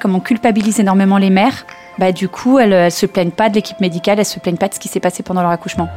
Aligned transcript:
Comme 0.00 0.14
on 0.14 0.20
culpabilise 0.20 0.78
énormément 0.78 1.18
les 1.18 1.30
mères, 1.30 1.66
bah 1.98 2.12
du 2.12 2.28
coup, 2.28 2.58
elles, 2.58 2.72
elles 2.72 2.92
se 2.92 3.06
plaignent 3.06 3.32
pas 3.32 3.48
de 3.48 3.56
l'équipe 3.56 3.80
médicale, 3.80 4.18
elles 4.20 4.24
se 4.24 4.38
plaignent 4.38 4.56
pas 4.56 4.68
de 4.68 4.74
ce 4.74 4.78
qui 4.78 4.88
s'est 4.88 5.00
passé 5.00 5.22
pendant 5.22 5.42
leur 5.42 5.50
accouchement. 5.50 5.88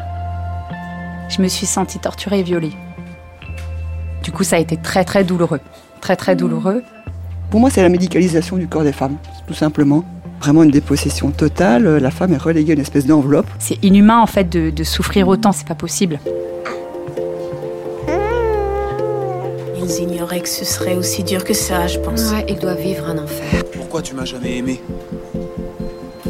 Je 1.30 1.42
me 1.42 1.48
suis 1.48 1.68
sentie 1.68 2.00
torturée 2.00 2.40
et 2.40 2.44
violée. 2.44 2.74
Du 4.24 4.32
coup, 4.32 4.44
ça 4.44 4.56
a 4.56 4.60
été 4.60 4.78
très 4.78 5.04
très 5.04 5.24
douloureux. 5.24 5.60
Très 6.00 6.16
très 6.16 6.36
douloureux. 6.36 6.84
Pour 7.52 7.60
moi, 7.60 7.70
c'est 7.70 7.82
la 7.82 7.90
médicalisation 7.90 8.58
du 8.58 8.68
corps 8.68 8.84
des 8.84 8.92
femmes, 8.92 9.18
tout 9.48 9.54
simplement. 9.54 10.04
Vraiment 10.40 10.64
une 10.64 10.72
dépossession 10.72 11.30
totale. 11.30 11.98
La 11.98 12.10
femme 12.10 12.34
est 12.34 12.38
reléguée 12.38 12.72
à 12.72 12.76
une 12.76 12.82
espèce 12.82 13.06
d'enveloppe. 13.06 13.48
C'est 13.60 13.84
inhumain 13.84 14.20
en 14.20 14.26
fait 14.26 14.50
de, 14.50 14.72
de 14.72 14.84
souffrir 14.84 15.28
autant, 15.28 15.52
c'est 15.52 15.68
pas 15.68 15.76
possible. 15.76 16.20
Ils 19.84 20.04
ignoraient 20.04 20.42
que 20.42 20.50
ce 20.50 20.64
serait 20.66 20.96
aussi 20.96 21.24
dur 21.24 21.44
que 21.44 21.54
ça, 21.54 21.88
je 21.88 21.98
pense. 22.00 22.32
Ouais, 22.32 22.46
ils 22.48 22.60
doivent 22.60 22.82
vivre 22.82 23.08
un 23.08 23.18
enfer. 23.18 23.64
Pourquoi 23.72 24.02
tu 24.02 24.14
m'as 24.14 24.26
jamais 24.26 24.58
aimé 24.58 24.80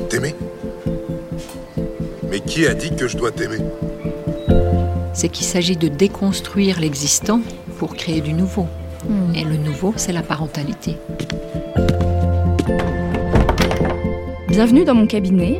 T'aimer 0.10 0.36
Mais 2.30 2.40
qui 2.40 2.66
a 2.66 2.74
dit 2.74 2.96
que 2.96 3.08
je 3.08 3.18
dois 3.18 3.32
t'aimer 3.32 3.58
C'est 5.14 5.30
qu'il 5.30 5.46
s'agit 5.46 5.76
de 5.76 5.88
déconstruire 5.88 6.80
l'existant 6.80 7.42
pour 7.78 7.96
créer 7.96 8.22
du 8.22 8.34
nouveau. 8.34 8.68
Et 9.36 9.44
le 9.44 9.58
nouveau, 9.58 9.94
c'est 9.98 10.14
la 10.14 10.22
parentalité. 10.22 10.96
Bienvenue 14.48 14.86
dans 14.86 14.96
mon 14.96 15.08
cabinet. 15.08 15.60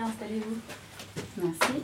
Installez-vous. 0.00 0.56
Merci. 1.42 1.82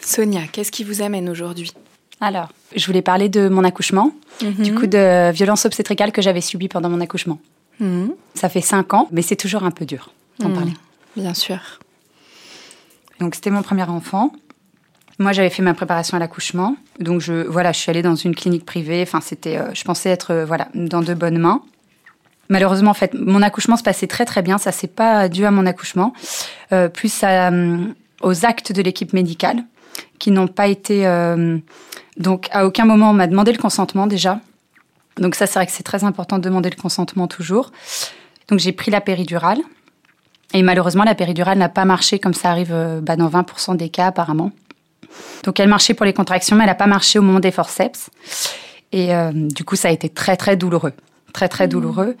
Sonia, 0.00 0.42
qu'est-ce 0.50 0.72
qui 0.72 0.84
vous 0.84 1.02
amène 1.02 1.28
aujourd'hui? 1.28 1.72
Alors, 2.20 2.48
je 2.74 2.84
voulais 2.86 3.02
parler 3.02 3.28
de 3.28 3.48
mon 3.48 3.62
accouchement, 3.64 4.12
du 4.40 4.74
coup 4.74 4.86
de 4.86 5.30
violence 5.32 5.64
obstétricale 5.66 6.10
que 6.12 6.22
j'avais 6.22 6.40
subie 6.40 6.68
pendant 6.68 6.88
mon 6.88 7.00
accouchement. 7.00 7.38
Mhm. 7.80 8.12
Ça 8.34 8.48
fait 8.48 8.60
cinq 8.60 8.94
ans, 8.94 9.08
mais 9.12 9.22
c'est 9.22 9.36
toujours 9.36 9.62
un 9.64 9.70
peu 9.70 9.84
dur 9.84 10.10
d'en 10.40 10.48
Mhm. 10.48 10.54
parler. 10.54 10.72
Bien 11.16 11.34
sûr. 11.34 11.58
Donc 13.20 13.34
c'était 13.34 13.50
mon 13.50 13.62
premier 13.62 13.82
enfant. 13.84 14.32
Moi, 15.20 15.32
j'avais 15.32 15.50
fait 15.50 15.62
ma 15.62 15.74
préparation 15.74 16.16
à 16.16 16.20
l'accouchement, 16.20 16.76
donc 17.00 17.20
je 17.20 17.46
voilà, 17.46 17.72
je 17.72 17.78
suis 17.80 17.90
allée 17.90 18.02
dans 18.02 18.14
une 18.14 18.34
clinique 18.36 18.64
privée. 18.64 19.02
Enfin, 19.02 19.20
c'était, 19.20 19.58
euh, 19.58 19.74
je 19.74 19.82
pensais 19.84 20.10
être 20.10 20.30
euh, 20.32 20.44
voilà 20.44 20.68
dans 20.74 21.02
de 21.02 21.12
bonnes 21.14 21.38
mains. 21.38 21.60
Malheureusement, 22.48 22.90
en 22.90 22.94
fait, 22.94 23.12
mon 23.14 23.42
accouchement 23.42 23.76
se 23.76 23.82
passait 23.82 24.06
très 24.06 24.24
très 24.24 24.42
bien. 24.42 24.58
Ça 24.58 24.72
c'est 24.72 24.86
pas 24.94 25.28
dû 25.28 25.44
à 25.44 25.50
mon 25.50 25.66
accouchement, 25.66 26.12
euh, 26.72 26.88
plus 26.88 27.22
à, 27.22 27.48
hum, 27.48 27.94
aux 28.22 28.44
actes 28.46 28.72
de 28.72 28.82
l'équipe 28.82 29.12
médicale 29.12 29.64
qui 30.18 30.30
n'ont 30.30 30.48
pas 30.48 30.68
été. 30.68 31.06
euh, 31.06 31.58
donc 32.16 32.48
à 32.50 32.66
aucun 32.66 32.84
moment 32.84 33.10
on 33.10 33.14
m'a 33.14 33.26
demandé 33.26 33.52
le 33.52 33.58
consentement 33.58 34.06
déjà. 34.06 34.40
Donc 35.18 35.34
ça, 35.34 35.46
c'est 35.46 35.58
vrai 35.58 35.66
que 35.66 35.72
c'est 35.72 35.82
très 35.82 36.04
important 36.04 36.38
de 36.38 36.42
demander 36.42 36.70
le 36.70 36.80
consentement 36.80 37.26
toujours. 37.26 37.72
Donc 38.48 38.60
j'ai 38.60 38.72
pris 38.72 38.90
la 38.90 39.00
péridurale. 39.00 39.58
Et 40.54 40.62
malheureusement, 40.62 41.04
la 41.04 41.14
péridurale 41.14 41.58
n'a 41.58 41.68
pas 41.68 41.84
marché 41.84 42.18
comme 42.18 42.34
ça 42.34 42.50
arrive 42.50 42.72
euh, 42.72 43.00
bah, 43.02 43.16
dans 43.16 43.28
20% 43.28 43.76
des 43.76 43.90
cas 43.90 44.06
apparemment. 44.06 44.52
Donc 45.44 45.60
elle 45.60 45.68
marchait 45.68 45.94
pour 45.94 46.06
les 46.06 46.12
contractions, 46.12 46.56
mais 46.56 46.64
elle 46.64 46.70
n'a 46.70 46.74
pas 46.74 46.86
marché 46.86 47.18
au 47.18 47.22
moment 47.22 47.40
des 47.40 47.50
forceps. 47.50 48.10
Et 48.92 49.14
euh, 49.14 49.30
du 49.34 49.64
coup, 49.64 49.76
ça 49.76 49.88
a 49.88 49.90
été 49.90 50.08
très 50.08 50.36
très 50.36 50.56
douloureux. 50.56 50.92
Très 51.32 51.48
très 51.48 51.68
douloureux. 51.68 52.16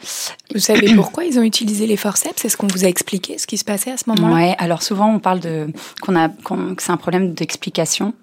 Vous 0.54 0.60
savez 0.60 0.94
pourquoi 0.94 1.24
ils 1.24 1.38
ont 1.38 1.42
utilisé 1.42 1.86
les 1.86 1.96
forceps? 1.96 2.44
Est-ce 2.44 2.56
qu'on 2.56 2.66
vous 2.66 2.84
a 2.84 2.88
expliqué 2.88 3.38
ce 3.38 3.46
qui 3.46 3.56
se 3.58 3.64
passait 3.64 3.90
à 3.90 3.96
ce 3.96 4.04
moment-là? 4.10 4.34
Ouais, 4.34 4.54
alors 4.58 4.82
souvent 4.82 5.12
on 5.12 5.18
parle 5.18 5.40
de 5.40 5.68
qu'on 6.02 6.14
a 6.14 6.28
qu'on- 6.28 6.74
que 6.74 6.82
c'est 6.82 6.92
un 6.92 6.96
problème 6.98 7.32
d'explication. 7.32 8.14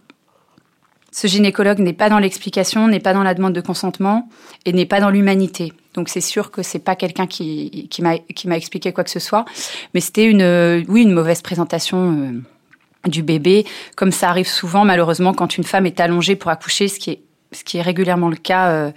Ce 1.11 1.27
gynécologue 1.27 1.79
n'est 1.79 1.93
pas 1.93 2.09
dans 2.09 2.19
l'explication, 2.19 2.87
n'est 2.87 2.99
pas 2.99 3.13
dans 3.13 3.23
la 3.23 3.33
demande 3.33 3.53
de 3.53 3.61
consentement 3.61 4.27
et 4.65 4.73
n'est 4.73 4.85
pas 4.85 4.99
dans 4.99 5.09
l'humanité. 5.09 5.71
Donc 5.93 6.09
c'est 6.09 6.21
sûr 6.21 6.51
que 6.51 6.61
c'est 6.61 6.79
pas 6.79 6.95
quelqu'un 6.95 7.25
qui 7.25 7.87
qui 7.89 8.01
m'a 8.01 8.17
qui 8.17 8.47
m'a 8.47 8.55
expliqué 8.57 8.91
quoi 8.93 9.03
que 9.03 9.09
ce 9.11 9.19
soit, 9.19 9.45
mais 9.93 10.01
c'était 10.01 10.25
une 10.25 10.83
oui 10.87 11.01
une 11.03 11.13
mauvaise 11.13 11.41
présentation 11.41 12.11
euh, 12.11 13.09
du 13.09 13.23
bébé, 13.23 13.65
comme 13.95 14.11
ça 14.11 14.29
arrive 14.29 14.47
souvent 14.47 14.83
malheureusement 14.85 15.33
quand 15.33 15.57
une 15.57 15.63
femme 15.63 15.85
est 15.85 15.99
allongée 15.99 16.35
pour 16.35 16.51
accoucher, 16.51 16.87
ce 16.89 16.99
qui 16.99 17.11
est 17.11 17.21
ce 17.53 17.63
qui 17.63 17.77
est 17.77 17.81
régulièrement 17.81 18.29
le 18.29 18.35
cas. 18.35 18.67
euh, 18.69 18.91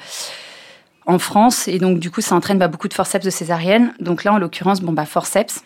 en 1.09 1.19
France 1.19 1.67
et 1.69 1.79
donc 1.79 1.99
du 1.99 2.11
coup 2.11 2.21
ça 2.21 2.37
entraîne 2.37 2.59
bah, 2.59 2.69
beaucoup 2.69 2.87
de 2.87 2.95
forceps 2.95 3.25
de 3.25 3.31
césarienne. 3.31 3.95
Donc 3.99 4.25
là 4.25 4.35
en 4.35 4.39
l'occurrence 4.39 4.81
bon 4.83 4.93
bah 4.93 5.07
forceps. 5.07 5.65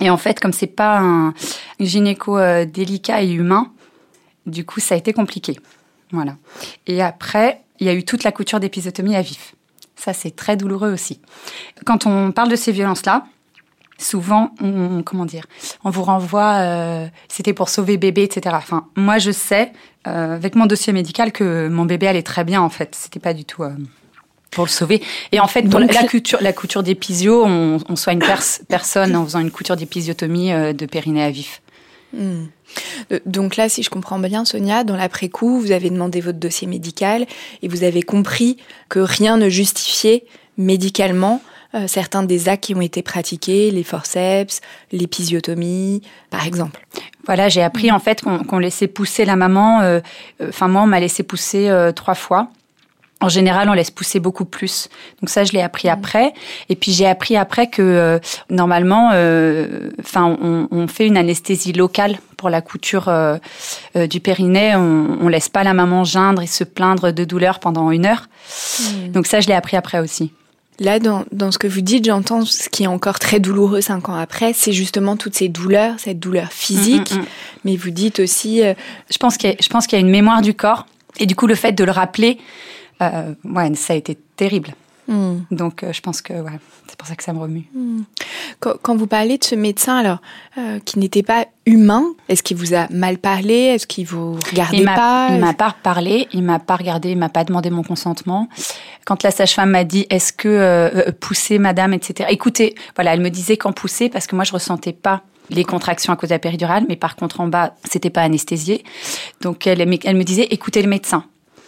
Et 0.00 0.08
en 0.08 0.16
fait 0.16 0.40
comme 0.40 0.54
c'est 0.54 0.66
pas 0.66 0.98
un 0.98 1.34
gynéco 1.78 2.38
euh, 2.38 2.64
délicat 2.64 3.22
et 3.22 3.30
humain, 3.30 3.70
du 4.46 4.64
coup 4.64 4.80
ça 4.80 4.94
a 4.94 4.98
été 4.98 5.12
compliqué. 5.12 5.60
Voilà. 6.12 6.36
Et 6.86 7.02
après 7.02 7.62
il 7.78 7.86
y 7.86 7.90
a 7.90 7.94
eu 7.94 8.04
toute 8.04 8.24
la 8.24 8.32
couture 8.32 8.58
d'épisotomie 8.58 9.14
à 9.14 9.22
vif. 9.22 9.54
Ça 9.96 10.14
c'est 10.14 10.34
très 10.34 10.56
douloureux 10.56 10.90
aussi. 10.90 11.20
Quand 11.84 12.06
on 12.06 12.32
parle 12.32 12.48
de 12.48 12.56
ces 12.56 12.72
violences 12.72 13.04
là, 13.04 13.26
souvent 13.98 14.54
on 14.62 15.02
comment 15.02 15.26
dire, 15.26 15.44
on 15.84 15.90
vous 15.90 16.04
renvoie 16.04 16.54
euh, 16.54 17.06
c'était 17.28 17.52
pour 17.52 17.68
sauver 17.68 17.98
bébé 17.98 18.22
etc. 18.22 18.56
Enfin 18.56 18.86
moi 18.96 19.18
je 19.18 19.30
sais 19.30 19.72
euh, 20.06 20.36
avec 20.36 20.54
mon 20.54 20.64
dossier 20.64 20.94
médical 20.94 21.32
que 21.32 21.68
mon 21.68 21.84
bébé 21.84 22.06
allait 22.06 22.22
très 22.22 22.44
bien 22.44 22.62
en 22.62 22.70
fait. 22.70 22.94
C'était 22.94 23.20
pas 23.20 23.34
du 23.34 23.44
tout 23.44 23.62
pour 24.50 24.64
le 24.64 24.70
sauver. 24.70 25.00
Et 25.32 25.40
en 25.40 25.46
fait, 25.46 25.62
pour 25.62 25.80
Donc- 25.80 25.94
la, 25.94 26.04
couture, 26.04 26.38
la 26.40 26.52
couture 26.52 26.82
d'épisio, 26.82 27.44
on, 27.46 27.78
on 27.88 27.96
soigne 27.96 28.18
pers- 28.18 28.60
personne 28.68 29.14
en 29.16 29.24
faisant 29.24 29.40
une 29.40 29.50
couture 29.50 29.76
d'épisiotomie 29.76 30.52
euh, 30.52 30.72
de 30.72 30.86
périnée 30.86 31.22
à 31.22 31.30
vif. 31.30 31.62
Hmm. 32.12 32.46
Euh, 33.12 33.20
Donc 33.26 33.56
là, 33.56 33.68
si 33.68 33.82
je 33.84 33.90
comprends 33.90 34.18
bien, 34.18 34.44
Sonia, 34.44 34.82
dans 34.84 34.96
l'après-coup, 34.96 35.60
vous 35.60 35.70
avez 35.70 35.90
demandé 35.90 36.20
votre 36.20 36.38
dossier 36.38 36.66
médical 36.66 37.26
et 37.62 37.68
vous 37.68 37.84
avez 37.84 38.02
compris 38.02 38.56
que 38.88 38.98
rien 38.98 39.36
ne 39.36 39.48
justifiait 39.48 40.24
médicalement 40.58 41.40
euh, 41.76 41.86
certains 41.86 42.24
des 42.24 42.48
actes 42.48 42.64
qui 42.64 42.74
ont 42.74 42.80
été 42.80 43.02
pratiqués, 43.02 43.70
les 43.70 43.84
forceps, 43.84 44.60
l'épisiotomie, 44.90 46.02
par 46.30 46.46
exemple. 46.46 46.84
Voilà, 47.26 47.48
j'ai 47.48 47.62
appris 47.62 47.92
en 47.92 48.00
fait 48.00 48.22
qu'on 48.22 48.58
laissait 48.58 48.88
pousser 48.88 49.24
la 49.24 49.36
maman. 49.36 49.80
euh, 49.82 50.00
euh, 50.40 50.48
Enfin, 50.48 50.66
moi, 50.68 50.82
on 50.82 50.86
m'a 50.86 50.98
laissé 51.00 51.22
pousser 51.22 51.68
euh, 51.68 51.92
trois 51.92 52.14
fois. 52.16 52.48
En 53.22 53.28
général, 53.28 53.68
on 53.68 53.74
laisse 53.74 53.90
pousser 53.90 54.18
beaucoup 54.18 54.46
plus. 54.46 54.88
Donc 55.20 55.28
ça, 55.28 55.44
je 55.44 55.52
l'ai 55.52 55.60
appris 55.60 55.88
après. 55.90 56.32
Et 56.70 56.74
puis 56.76 56.90
j'ai 56.92 57.06
appris 57.06 57.36
après 57.36 57.68
que 57.68 57.82
euh, 57.82 58.18
normalement, 58.48 59.10
euh, 59.12 59.90
enfin, 60.00 60.36
on, 60.42 60.68
on 60.70 60.86
fait 60.88 61.06
une 61.06 61.18
anesthésie 61.18 61.72
locale 61.74 62.18
pour 62.38 62.48
la 62.48 62.62
couture 62.62 63.08
euh, 63.08 63.36
euh, 63.96 64.06
du 64.06 64.20
périnée. 64.20 64.74
On, 64.74 65.18
on 65.20 65.28
laisse 65.28 65.50
pas 65.50 65.64
la 65.64 65.74
maman 65.74 66.04
geindre 66.04 66.40
et 66.40 66.46
se 66.46 66.64
plaindre 66.64 67.12
de 67.12 67.24
douleur 67.24 67.60
pendant 67.60 67.90
une 67.90 68.06
heure. 68.06 68.26
Donc 69.08 69.26
ça, 69.26 69.40
je 69.40 69.48
l'ai 69.48 69.54
appris 69.54 69.76
après 69.76 69.98
aussi. 70.00 70.32
Là, 70.78 70.98
dans, 70.98 71.24
dans 71.30 71.52
ce 71.52 71.58
que 71.58 71.66
vous 71.66 71.82
dites, 71.82 72.06
j'entends 72.06 72.46
ce 72.46 72.70
qui 72.70 72.84
est 72.84 72.86
encore 72.86 73.18
très 73.18 73.38
douloureux 73.38 73.82
cinq 73.82 74.08
ans 74.08 74.14
après, 74.14 74.54
c'est 74.54 74.72
justement 74.72 75.18
toutes 75.18 75.34
ces 75.34 75.50
douleurs, 75.50 75.96
cette 75.98 76.18
douleur 76.18 76.50
physique. 76.52 77.12
Mm, 77.12 77.16
mm, 77.18 77.20
mm. 77.20 77.26
Mais 77.66 77.76
vous 77.76 77.90
dites 77.90 78.18
aussi, 78.20 78.62
euh, 78.64 78.72
Je 79.10 79.18
pense 79.18 79.36
qu'il 79.36 79.50
y, 79.50 79.52
a- 79.52 79.56
je 79.60 79.68
pense 79.68 79.86
qu'il 79.86 79.98
y 79.98 80.02
a 80.02 80.04
une 80.06 80.10
mémoire 80.10 80.40
du 80.40 80.54
corps. 80.54 80.86
Et 81.18 81.26
du 81.26 81.36
coup, 81.36 81.46
le 81.46 81.54
fait 81.54 81.72
de 81.72 81.84
le 81.84 81.90
rappeler, 81.90 82.38
euh, 83.02 83.34
ouais, 83.44 83.74
ça 83.74 83.94
a 83.94 83.96
été 83.96 84.16
terrible. 84.36 84.74
Hmm. 85.10 85.40
Donc, 85.50 85.82
euh, 85.82 85.92
je 85.92 86.00
pense 86.00 86.22
que 86.22 86.32
ouais, 86.32 86.60
c'est 86.86 86.96
pour 86.96 87.08
ça 87.08 87.16
que 87.16 87.24
ça 87.24 87.32
me 87.32 87.40
remue. 87.40 87.64
Hmm. 87.74 88.02
Quand, 88.60 88.96
vous 88.96 89.08
parlez 89.08 89.38
de 89.38 89.44
ce 89.44 89.56
médecin, 89.56 89.96
alors, 89.96 90.18
euh, 90.56 90.78
qui 90.84 91.00
n'était 91.00 91.24
pas 91.24 91.46
humain, 91.66 92.04
est-ce 92.28 92.44
qu'il 92.44 92.56
vous 92.56 92.74
a 92.74 92.86
mal 92.90 93.18
parlé? 93.18 93.54
Est-ce 93.54 93.88
qu'il 93.88 94.06
vous 94.06 94.34
regardait 94.34 94.84
pas? 94.84 95.28
Il 95.32 95.40
m'a 95.40 95.52
pas 95.52 95.74
parlé, 95.82 96.28
il 96.32 96.44
m'a 96.44 96.60
pas 96.60 96.76
regardé, 96.76 97.10
il 97.10 97.18
m'a 97.18 97.28
pas 97.28 97.42
demandé 97.42 97.70
mon 97.70 97.82
consentement. 97.82 98.48
Quand 99.04 99.24
la 99.24 99.32
sage-femme 99.32 99.70
m'a 99.70 99.82
dit, 99.82 100.06
est-ce 100.10 100.32
que 100.32 100.48
euh, 100.48 101.10
pousser, 101.18 101.58
madame, 101.58 101.92
etc. 101.92 102.28
Écoutez, 102.30 102.76
voilà, 102.94 103.12
elle 103.12 103.20
me 103.20 103.30
disait 103.30 103.56
quand 103.56 103.72
pousser 103.72 104.10
parce 104.10 104.28
que 104.28 104.36
moi 104.36 104.44
je 104.44 104.52
ressentais 104.52 104.92
pas 104.92 105.22
les 105.48 105.64
contractions 105.64 106.12
à 106.12 106.16
cause 106.16 106.28
de 106.28 106.34
la 106.34 106.38
péridurale, 106.38 106.84
mais 106.88 106.94
par 106.94 107.16
contre 107.16 107.40
en 107.40 107.48
bas, 107.48 107.74
c'était 107.82 108.10
pas 108.10 108.22
anesthésié. 108.22 108.84
Donc 109.40 109.66
elle, 109.66 109.80
elle 109.80 110.16
me 110.16 110.22
disait, 110.22 110.46
écoutez 110.50 110.82
le 110.82 110.88
médecin 110.88 111.24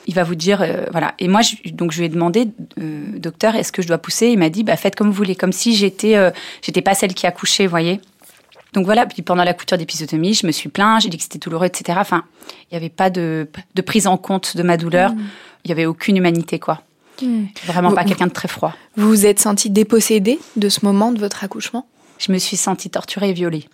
il 0.07 0.15
va 0.15 0.25
vous 0.25 0.35
dire 0.35 0.63
euh, 0.63 0.85
voilà. 0.91 1.15
Et 1.19 1.29
moi, 1.29 1.41
je, 1.43 1.71
donc 1.71 1.93
je 1.93 1.99
lui 1.99 2.07
ai 2.07 2.09
demandé, 2.09 2.49
euh, 2.79 3.05
docteur, 3.19 3.55
est-ce 3.55 3.73
que 3.73 3.83
je 3.83 3.89
dois 3.89 3.99
pousser? 3.99 4.29
Il 4.29 4.39
m'a 4.39 4.51
dit, 4.51 4.65
bah 4.65 4.77
faites 4.77 4.97
comme 4.97 5.09
vous 5.09 5.13
voulez, 5.13 5.35
comme 5.35 5.53
si 5.53 5.75
j'étais, 5.75 6.17
euh, 6.17 6.31
j'étais 6.63 6.83
pas 6.83 6.95
celle 6.95 7.15
qui 7.15 7.27
a 7.27 7.31
couché, 7.31 7.67
vous 7.67 7.71
voyez. 7.71 8.01
Donc 8.73 8.85
voilà. 8.85 9.07
Puis 9.07 9.23
pendant 9.23 9.45
la 9.45 9.55
couture 9.55 9.79
d'épisotomie, 9.79 10.35
je 10.35 10.47
me 10.47 10.53
suis 10.53 10.69
plaint, 10.69 11.01
j'ai 11.01 11.09
dit 11.09 11.17
que 11.17 11.23
c'était 11.23 11.39
douloureux, 11.39 11.67
etc. 11.67 11.99
Enfin, 12.01 12.25
il 12.71 12.75
n'y 12.75 12.77
avait 12.79 12.89
pas 12.89 13.11
de, 13.11 13.49
de, 13.75 13.83
prise 13.83 14.07
en 14.07 14.17
compte 14.17 14.57
de 14.57 14.63
ma 14.63 14.77
douleur. 14.77 15.13
Mmh. 15.13 15.23
Il 15.65 15.69
n'y 15.69 15.73
avait 15.73 15.87
aucune 15.87 16.17
humanité, 16.17 16.59
quoi. 16.59 16.83
Mmh. 17.21 17.45
Vraiment 17.67 17.93
pas 17.93 18.05
quelqu'un 18.05 18.27
de 18.27 18.33
très 18.33 18.49
froid. 18.49 18.75
Vous 18.97 19.09
vous 19.09 19.27
êtes 19.27 19.39
senti 19.39 19.71
dépossédée 19.71 20.41
de 20.57 20.69
ce 20.69 20.85
moment 20.85 21.13
de 21.13 21.19
votre 21.19 21.45
accouchement? 21.45 21.87
Je 22.19 22.33
me 22.33 22.39
suis 22.39 22.57
sentie 22.57 22.89
torturée 22.89 23.31
et 23.31 23.33
violée. 23.33 23.69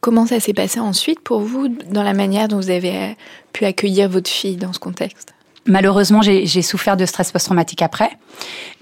comment 0.00 0.26
ça 0.26 0.40
s'est 0.40 0.54
passé 0.54 0.80
ensuite 0.80 1.20
pour 1.20 1.40
vous 1.40 1.68
dans 1.68 2.02
la 2.02 2.14
manière 2.14 2.48
dont 2.48 2.56
vous 2.56 2.70
avez 2.70 3.14
pu 3.52 3.66
accueillir 3.66 4.08
votre 4.08 4.30
fille 4.30 4.56
dans 4.56 4.72
ce 4.72 4.78
contexte? 4.78 5.33
Malheureusement, 5.66 6.20
j'ai 6.20 6.62
souffert 6.62 6.96
de 6.96 7.06
stress 7.06 7.32
post-traumatique 7.32 7.80
après. 7.80 8.10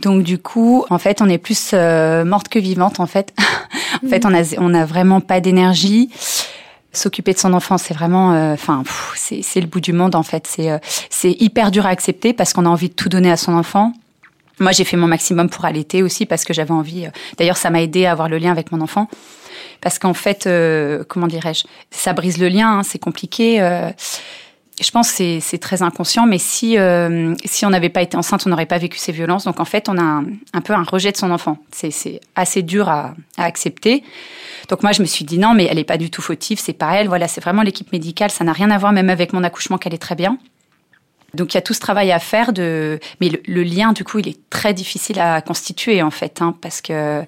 Donc 0.01 0.25
du 0.25 0.39
coup, 0.39 0.85
en 0.91 0.99
fait, 0.99 1.23
on 1.23 1.29
est 1.29 1.39
plus 1.39 1.71
euh, 1.75 2.25
morte 2.25 2.49
que 2.49 2.59
vivante. 2.59 2.99
En 2.99 3.07
fait, 3.07 3.33
en 4.05 4.09
fait, 4.09 4.27
on 4.27 4.35
a 4.35 4.43
on 4.59 4.75
a 4.75 4.85
vraiment 4.85 5.21
pas 5.21 5.41
d'énergie. 5.41 6.11
S'occuper 6.93 7.33
de 7.33 7.39
son 7.39 7.55
enfant, 7.55 7.79
c'est 7.79 7.95
vraiment, 7.95 8.35
euh, 8.35 8.53
enfin, 8.53 8.83
c'est 9.15 9.61
le 9.61 9.67
bout 9.67 9.81
du 9.81 9.93
monde 9.93 10.15
en 10.15 10.25
fait. 10.25 10.47
C'est 10.47 10.71
euh, 10.71 10.79
hyper 11.23 11.71
dur 11.71 11.87
à 11.87 11.91
accepter 11.91 12.33
parce 12.33 12.53
qu'on 12.53 12.67
a 12.67 12.69
envie 12.69 12.89
de 12.89 12.95
tout 12.95 13.09
donner 13.09 13.31
à 13.31 13.37
son 13.37 13.55
enfant. 13.55 13.93
Moi, 14.59 14.73
j'ai 14.73 14.85
fait 14.85 14.97
mon 14.97 15.07
maximum 15.07 15.49
pour 15.49 15.65
allaiter 15.65 16.03
aussi 16.03 16.27
parce 16.27 16.45
que 16.45 16.53
j'avais 16.53 16.73
envie. 16.73 17.09
D'ailleurs, 17.39 17.57
ça 17.57 17.71
m'a 17.71 17.81
aidé 17.81 18.07
à 18.07 18.13
avoir 18.13 18.29
le 18.29 18.39
lien 18.39 18.51
avec 18.51 18.73
mon 18.73 18.81
enfant 18.81 19.09
parce 19.81 19.99
qu'en 19.99 20.15
fait, 20.15 20.49
comment 21.09 21.27
dirais-je, 21.27 21.65
ça 21.91 22.13
brise 22.13 22.39
le 22.39 22.49
lien. 22.49 22.79
Hein, 22.79 22.83
c'est 22.83 22.99
compliqué 22.99 23.61
je 24.81 24.91
pense 24.91 25.13
que 25.13 25.41
c'est 25.41 25.59
très 25.59 25.83
inconscient, 25.83 26.27
mais 26.27 26.39
si, 26.39 26.79
euh, 26.79 27.35
si 27.45 27.67
on 27.67 27.71
n'avait 27.71 27.91
pas 27.91 28.01
été 28.01 28.17
enceinte, 28.17 28.45
on 28.47 28.51
n'aurait 28.51 28.67
pas 28.67 28.79
vécu 28.79 28.99
ces 28.99 29.13
violences. 29.13 29.45
Donc 29.45 29.61
en 29.61 29.65
fait, 29.65 29.89
on 29.89 29.99
a 29.99 30.23
un, 30.53 30.61
peu 30.63 30.73
un 30.73 30.83
rejet 30.83 31.13
de 31.13 31.17
son 31.17 31.31
enfant. 31.31 31.59
C'est 31.71 32.21
assez 32.35 32.63
dur 32.63 32.89
à, 32.89 33.15
accepter. 33.37 34.03
Donc 34.69 34.83
moi, 34.83 34.93
je 34.93 35.03
me 35.03 35.07
suis 35.07 35.25
dit 35.25 35.39
non, 35.39 35.55
mais 35.55 35.67
elle 35.67 35.77
n'est 35.77 35.85
pas 35.85 35.99
du 35.99 36.11
tout 36.11 36.23
fautive, 36.23 36.59
c'est 36.59 36.73
pas 36.73 36.95
elle. 36.95 37.09
Voilà, 37.09 37.29
c'est 37.29 37.43
vraiment 37.43 37.63
l'équipe 37.63 37.93
médicale. 37.93 38.31
Ça 38.31 38.45
n'a 38.45 38.53
rien 38.53 38.71
à 38.71 38.79
voir 38.79 38.93
même 38.93 39.11
avec 39.11 39.33
mon 39.33 39.45
accouchement 39.45 39.77
qu'elle 39.77 39.95
est 39.95 39.99
très 39.99 40.15
bien. 40.15 40.39
Donc 41.35 41.55
il 41.55 41.57
y 41.57 41.59
a 41.59 41.63
tout 41.63 41.75
ce 41.75 41.81
travail 41.81 42.13
à 42.13 42.19
faire 42.19 42.53
de, 42.53 42.99
mais 43.21 43.31
le, 43.47 43.63
lien 43.63 43.93
du 43.93 44.05
coup, 44.05 44.19
il 44.19 44.29
est 44.29 44.39
très 44.51 44.75
difficile 44.75 45.19
à 45.19 45.41
constituer 45.41 46.03
en 46.03 46.11
fait, 46.11 46.43
hein, 46.43 46.55
parce 46.61 46.83
que 46.83 47.23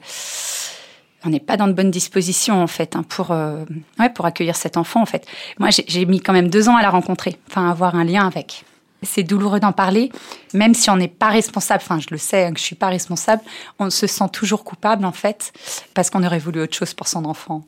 on 1.24 1.30
n'est 1.30 1.40
pas 1.40 1.56
dans 1.56 1.66
de 1.66 1.72
bonnes 1.72 1.90
dispositions 1.90 2.62
en 2.62 2.66
fait 2.66 2.96
hein, 2.96 3.04
pour 3.08 3.30
euh, 3.30 3.64
ouais, 3.98 4.10
pour 4.10 4.26
accueillir 4.26 4.56
cet 4.56 4.76
enfant 4.76 5.02
en 5.02 5.06
fait. 5.06 5.26
Moi 5.58 5.70
j'ai 5.70 6.04
mis 6.06 6.20
quand 6.20 6.32
même 6.32 6.48
deux 6.48 6.68
ans 6.68 6.76
à 6.76 6.82
la 6.82 6.90
rencontrer, 6.90 7.36
enfin 7.48 7.68
avoir 7.70 7.94
un 7.94 8.04
lien 8.04 8.26
avec. 8.26 8.64
C'est 9.02 9.22
douloureux 9.22 9.60
d'en 9.60 9.72
parler, 9.72 10.10
même 10.54 10.72
si 10.72 10.88
on 10.88 10.96
n'est 10.96 11.08
pas 11.08 11.28
responsable. 11.28 11.82
Enfin, 11.84 12.00
je 12.00 12.06
le 12.10 12.16
sais 12.16 12.46
hein, 12.46 12.52
que 12.54 12.58
je 12.58 12.64
suis 12.64 12.74
pas 12.74 12.88
responsable. 12.88 13.42
On 13.78 13.90
se 13.90 14.06
sent 14.06 14.28
toujours 14.32 14.64
coupable 14.64 15.04
en 15.04 15.12
fait 15.12 15.52
parce 15.92 16.08
qu'on 16.08 16.24
aurait 16.24 16.38
voulu 16.38 16.62
autre 16.62 16.74
chose 16.74 16.94
pour 16.94 17.06
son 17.06 17.26
enfant, 17.26 17.64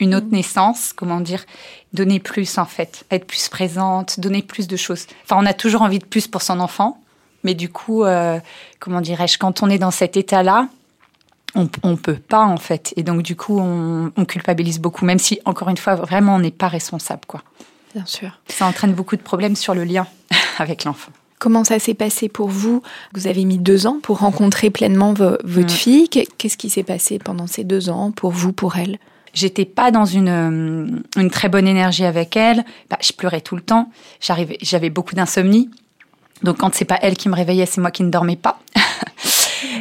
une 0.00 0.14
autre 0.14 0.28
mmh. 0.28 0.32
naissance, 0.32 0.92
comment 0.94 1.20
dire, 1.20 1.44
donner 1.92 2.20
plus 2.20 2.56
en 2.56 2.64
fait, 2.64 3.04
être 3.10 3.26
plus 3.26 3.48
présente, 3.48 4.18
donner 4.20 4.42
plus 4.42 4.66
de 4.66 4.76
choses. 4.76 5.06
Enfin, 5.24 5.36
on 5.38 5.46
a 5.46 5.52
toujours 5.52 5.82
envie 5.82 5.98
de 5.98 6.06
plus 6.06 6.26
pour 6.26 6.40
son 6.40 6.58
enfant, 6.58 6.98
mais 7.44 7.54
du 7.54 7.68
coup, 7.68 8.04
euh, 8.04 8.40
comment 8.78 9.00
dirais-je, 9.00 9.38
quand 9.38 9.62
on 9.62 9.68
est 9.68 9.78
dans 9.78 9.90
cet 9.90 10.16
état-là, 10.16 10.68
on, 11.54 11.68
on 11.82 11.96
peut 11.96 12.16
pas 12.16 12.44
en 12.44 12.56
fait. 12.56 12.92
Et 12.96 13.02
donc 13.02 13.22
du 13.22 13.36
coup, 13.36 13.58
on, 13.58 14.10
culpabilise 14.24 14.78
beaucoup, 14.78 15.04
même 15.04 15.18
si 15.18 15.40
encore 15.44 15.68
une 15.68 15.76
fois, 15.76 15.94
vraiment, 15.94 16.36
on 16.36 16.40
n'est 16.40 16.50
pas 16.50 16.68
responsable, 16.68 17.22
quoi. 17.26 17.42
Bien 17.94 18.04
sûr. 18.04 18.38
Ça 18.48 18.66
entraîne 18.66 18.92
beaucoup 18.92 19.16
de 19.16 19.22
problèmes 19.22 19.56
sur 19.56 19.74
le 19.74 19.84
lien 19.84 20.06
avec 20.58 20.84
l'enfant. 20.84 21.12
Comment 21.38 21.64
ça 21.64 21.78
s'est 21.78 21.94
passé 21.94 22.28
pour 22.28 22.48
vous? 22.48 22.82
Vous 23.14 23.28
avez 23.28 23.44
mis 23.44 23.58
deux 23.58 23.86
ans 23.86 23.98
pour 24.02 24.18
rencontrer 24.18 24.70
pleinement 24.70 25.14
votre 25.14 25.70
fille. 25.70 26.08
Qu'est-ce 26.08 26.56
qui 26.56 26.68
s'est 26.68 26.82
passé 26.82 27.18
pendant 27.18 27.46
ces 27.46 27.62
deux 27.62 27.90
ans 27.90 28.10
pour 28.10 28.32
vous, 28.32 28.52
pour 28.52 28.76
elle? 28.76 28.98
J'étais 29.34 29.64
pas 29.64 29.92
dans 29.92 30.04
une, 30.04 31.04
une 31.16 31.30
très 31.30 31.48
bonne 31.48 31.68
énergie 31.68 32.04
avec 32.04 32.36
elle. 32.36 32.64
Bah, 32.90 32.98
je 33.00 33.12
pleurais 33.12 33.40
tout 33.40 33.54
le 33.54 33.62
temps. 33.62 33.92
J'avais 34.20 34.90
beaucoup 34.90 35.14
d'insomnie. 35.14 35.70
Donc 36.42 36.58
quand 36.58 36.74
c'est 36.74 36.84
pas 36.84 36.98
elle 37.02 37.16
qui 37.16 37.28
me 37.28 37.34
réveillait, 37.34 37.66
c'est 37.66 37.80
moi 37.80 37.92
qui 37.92 38.02
ne 38.02 38.10
dormais 38.10 38.36
pas. 38.36 38.60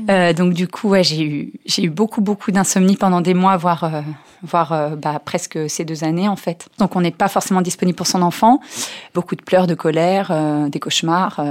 Euh, 0.10 0.34
donc 0.34 0.54
du 0.54 0.68
coup, 0.68 0.90
ouais, 0.90 1.04
j'ai 1.04 1.24
eu 1.24 1.54
j'ai 1.66 1.84
eu 1.84 1.90
beaucoup 1.90 2.22
beaucoup 2.22 2.52
d'insomnie 2.52 2.96
pendant 2.96 3.22
des 3.22 3.34
mois, 3.34 3.58
voire 3.58 3.84
euh, 3.84 4.02
voire 4.44 4.72
euh, 4.74 4.96
bah, 4.96 5.20
presque 5.24 5.70
ces 5.70 5.86
deux 5.86 6.04
années 6.04 6.28
en 6.28 6.36
fait. 6.36 6.68
Donc 6.80 6.96
on 6.96 7.02
n'est 7.02 7.12
pas 7.12 7.28
forcément 7.28 7.62
disponible 7.62 7.96
pour 7.96 8.08
son 8.08 8.22
enfant. 8.22 8.60
Beaucoup 9.14 9.36
de 9.36 9.42
pleurs, 9.42 9.68
de 9.68 9.76
colère, 9.76 10.32
des 10.70 10.80
cauchemars, 10.80 11.42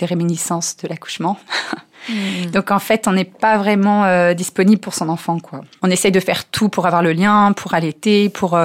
des 0.00 0.06
réminiscences 0.06 0.76
de 0.78 0.88
l'accouchement. 0.88 1.38
Mmh. 2.08 2.52
Donc 2.52 2.70
en 2.70 2.78
fait, 2.78 3.06
on 3.08 3.12
n'est 3.12 3.26
pas 3.26 3.58
vraiment 3.58 4.32
disponible 4.32 4.80
pour 4.80 4.94
son 4.94 5.10
enfant, 5.10 5.38
quoi. 5.38 5.60
On 5.82 5.90
essaye 5.90 6.10
de 6.10 6.18
faire 6.18 6.46
tout 6.46 6.70
pour 6.70 6.86
avoir 6.86 7.02
le 7.02 7.12
lien, 7.12 7.52
pour 7.52 7.74
allaiter, 7.74 8.30
pour 8.30 8.58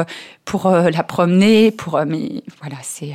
pour 0.45 0.69
la 0.69 1.03
promener, 1.03 1.71
pour 1.71 2.01
mais 2.07 2.43
voilà, 2.61 2.77
c'est. 2.81 3.11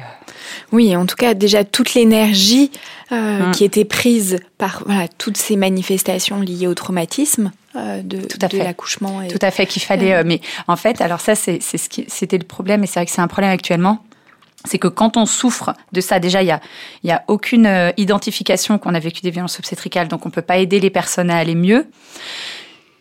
Oui, 0.73 0.95
en 0.95 1.07
tout 1.07 1.17
cas, 1.17 1.33
déjà 1.33 1.65
toute 1.65 1.95
l'énergie 1.95 2.71
euh, 3.13 3.49
mmh. 3.49 3.51
qui 3.51 3.65
était 3.65 3.85
prise 3.85 4.39
par 4.57 4.85
voilà, 4.87 5.09
toutes 5.09 5.37
ces 5.37 5.57
manifestations 5.57 6.41
liées 6.41 6.69
au 6.69 6.75
traumatisme 6.75 7.51
euh, 7.75 8.03
de, 8.03 8.19
de 8.19 8.59
l'accouchement. 8.59 9.27
Tout 9.29 9.39
à 9.43 9.51
fait, 9.51 9.67
qu'il 9.67 9.83
fallait. 9.83 10.15
Euh, 10.15 10.23
mais 10.25 10.41
en 10.69 10.77
fait, 10.77 11.01
alors 11.01 11.19
ça, 11.19 11.35
c'est 11.35 11.61
ce 11.61 11.89
qui 11.89 12.05
c'était 12.07 12.39
le 12.39 12.45
problème, 12.45 12.85
et 12.85 12.87
c'est 12.87 13.01
vrai 13.01 13.07
que 13.07 13.11
c'est 13.11 13.21
un 13.21 13.27
problème 13.27 13.51
actuellement. 13.51 14.05
C'est 14.65 14.79
que 14.79 14.89
quand 14.89 15.17
on 15.17 15.27
souffre 15.27 15.73
de 15.93 16.01
ça, 16.01 16.19
déjà, 16.19 16.43
il 16.43 16.49
y 16.49 16.51
a, 16.51 16.61
y 17.03 17.11
a 17.11 17.25
aucune 17.29 17.93
identification 17.97 18.79
qu'on 18.79 18.95
a 18.95 19.01
vécu 19.01 19.23
des 19.23 19.31
violences 19.31 19.59
obstétricales, 19.59 20.09
donc 20.09 20.27
on 20.27 20.31
peut 20.31 20.43
pas 20.43 20.59
aider 20.59 20.81
les 20.81 20.91
personnes 20.91 21.31
à 21.31 21.37
aller 21.37 21.55
mieux 21.55 21.87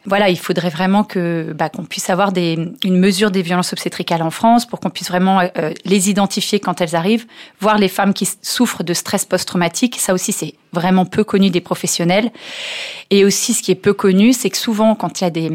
voilà, 0.06 0.29
il 0.29 0.39
faudrait 0.39 0.69
vraiment 0.69 1.03
que 1.03 1.53
bah, 1.53 1.69
qu'on 1.69 1.83
puisse 1.83 2.09
avoir 2.09 2.31
des, 2.31 2.57
une 2.83 2.97
mesure 2.97 3.31
des 3.31 3.42
violences 3.42 3.73
obstétricales 3.73 4.21
en 4.21 4.31
France 4.31 4.66
pour 4.66 4.80
qu'on 4.80 4.89
puisse 4.89 5.09
vraiment 5.09 5.42
euh, 5.42 5.71
les 5.85 6.09
identifier 6.09 6.59
quand 6.59 6.80
elles 6.80 6.95
arrivent, 6.95 7.25
voir 7.59 7.78
les 7.78 7.89
femmes 7.89 8.13
qui 8.13 8.28
souffrent 8.42 8.83
de 8.83 8.94
stress 8.94 9.25
post-traumatique. 9.25 9.97
Ça 9.99 10.13
aussi, 10.13 10.31
c'est 10.31 10.56
vraiment 10.71 11.06
peu 11.06 11.23
connu 11.23 11.49
des 11.49 11.61
professionnels. 11.61 12.31
Et 13.09 13.25
aussi, 13.25 13.54
ce 13.54 13.61
qui 13.61 13.71
est 13.71 13.75
peu 13.75 13.94
connu, 13.94 14.31
c'est 14.31 14.49
que 14.49 14.57
souvent, 14.57 14.95
quand 14.95 15.19
il 15.19 15.25
y 15.25 15.28
a 15.28 15.31
des 15.31 15.51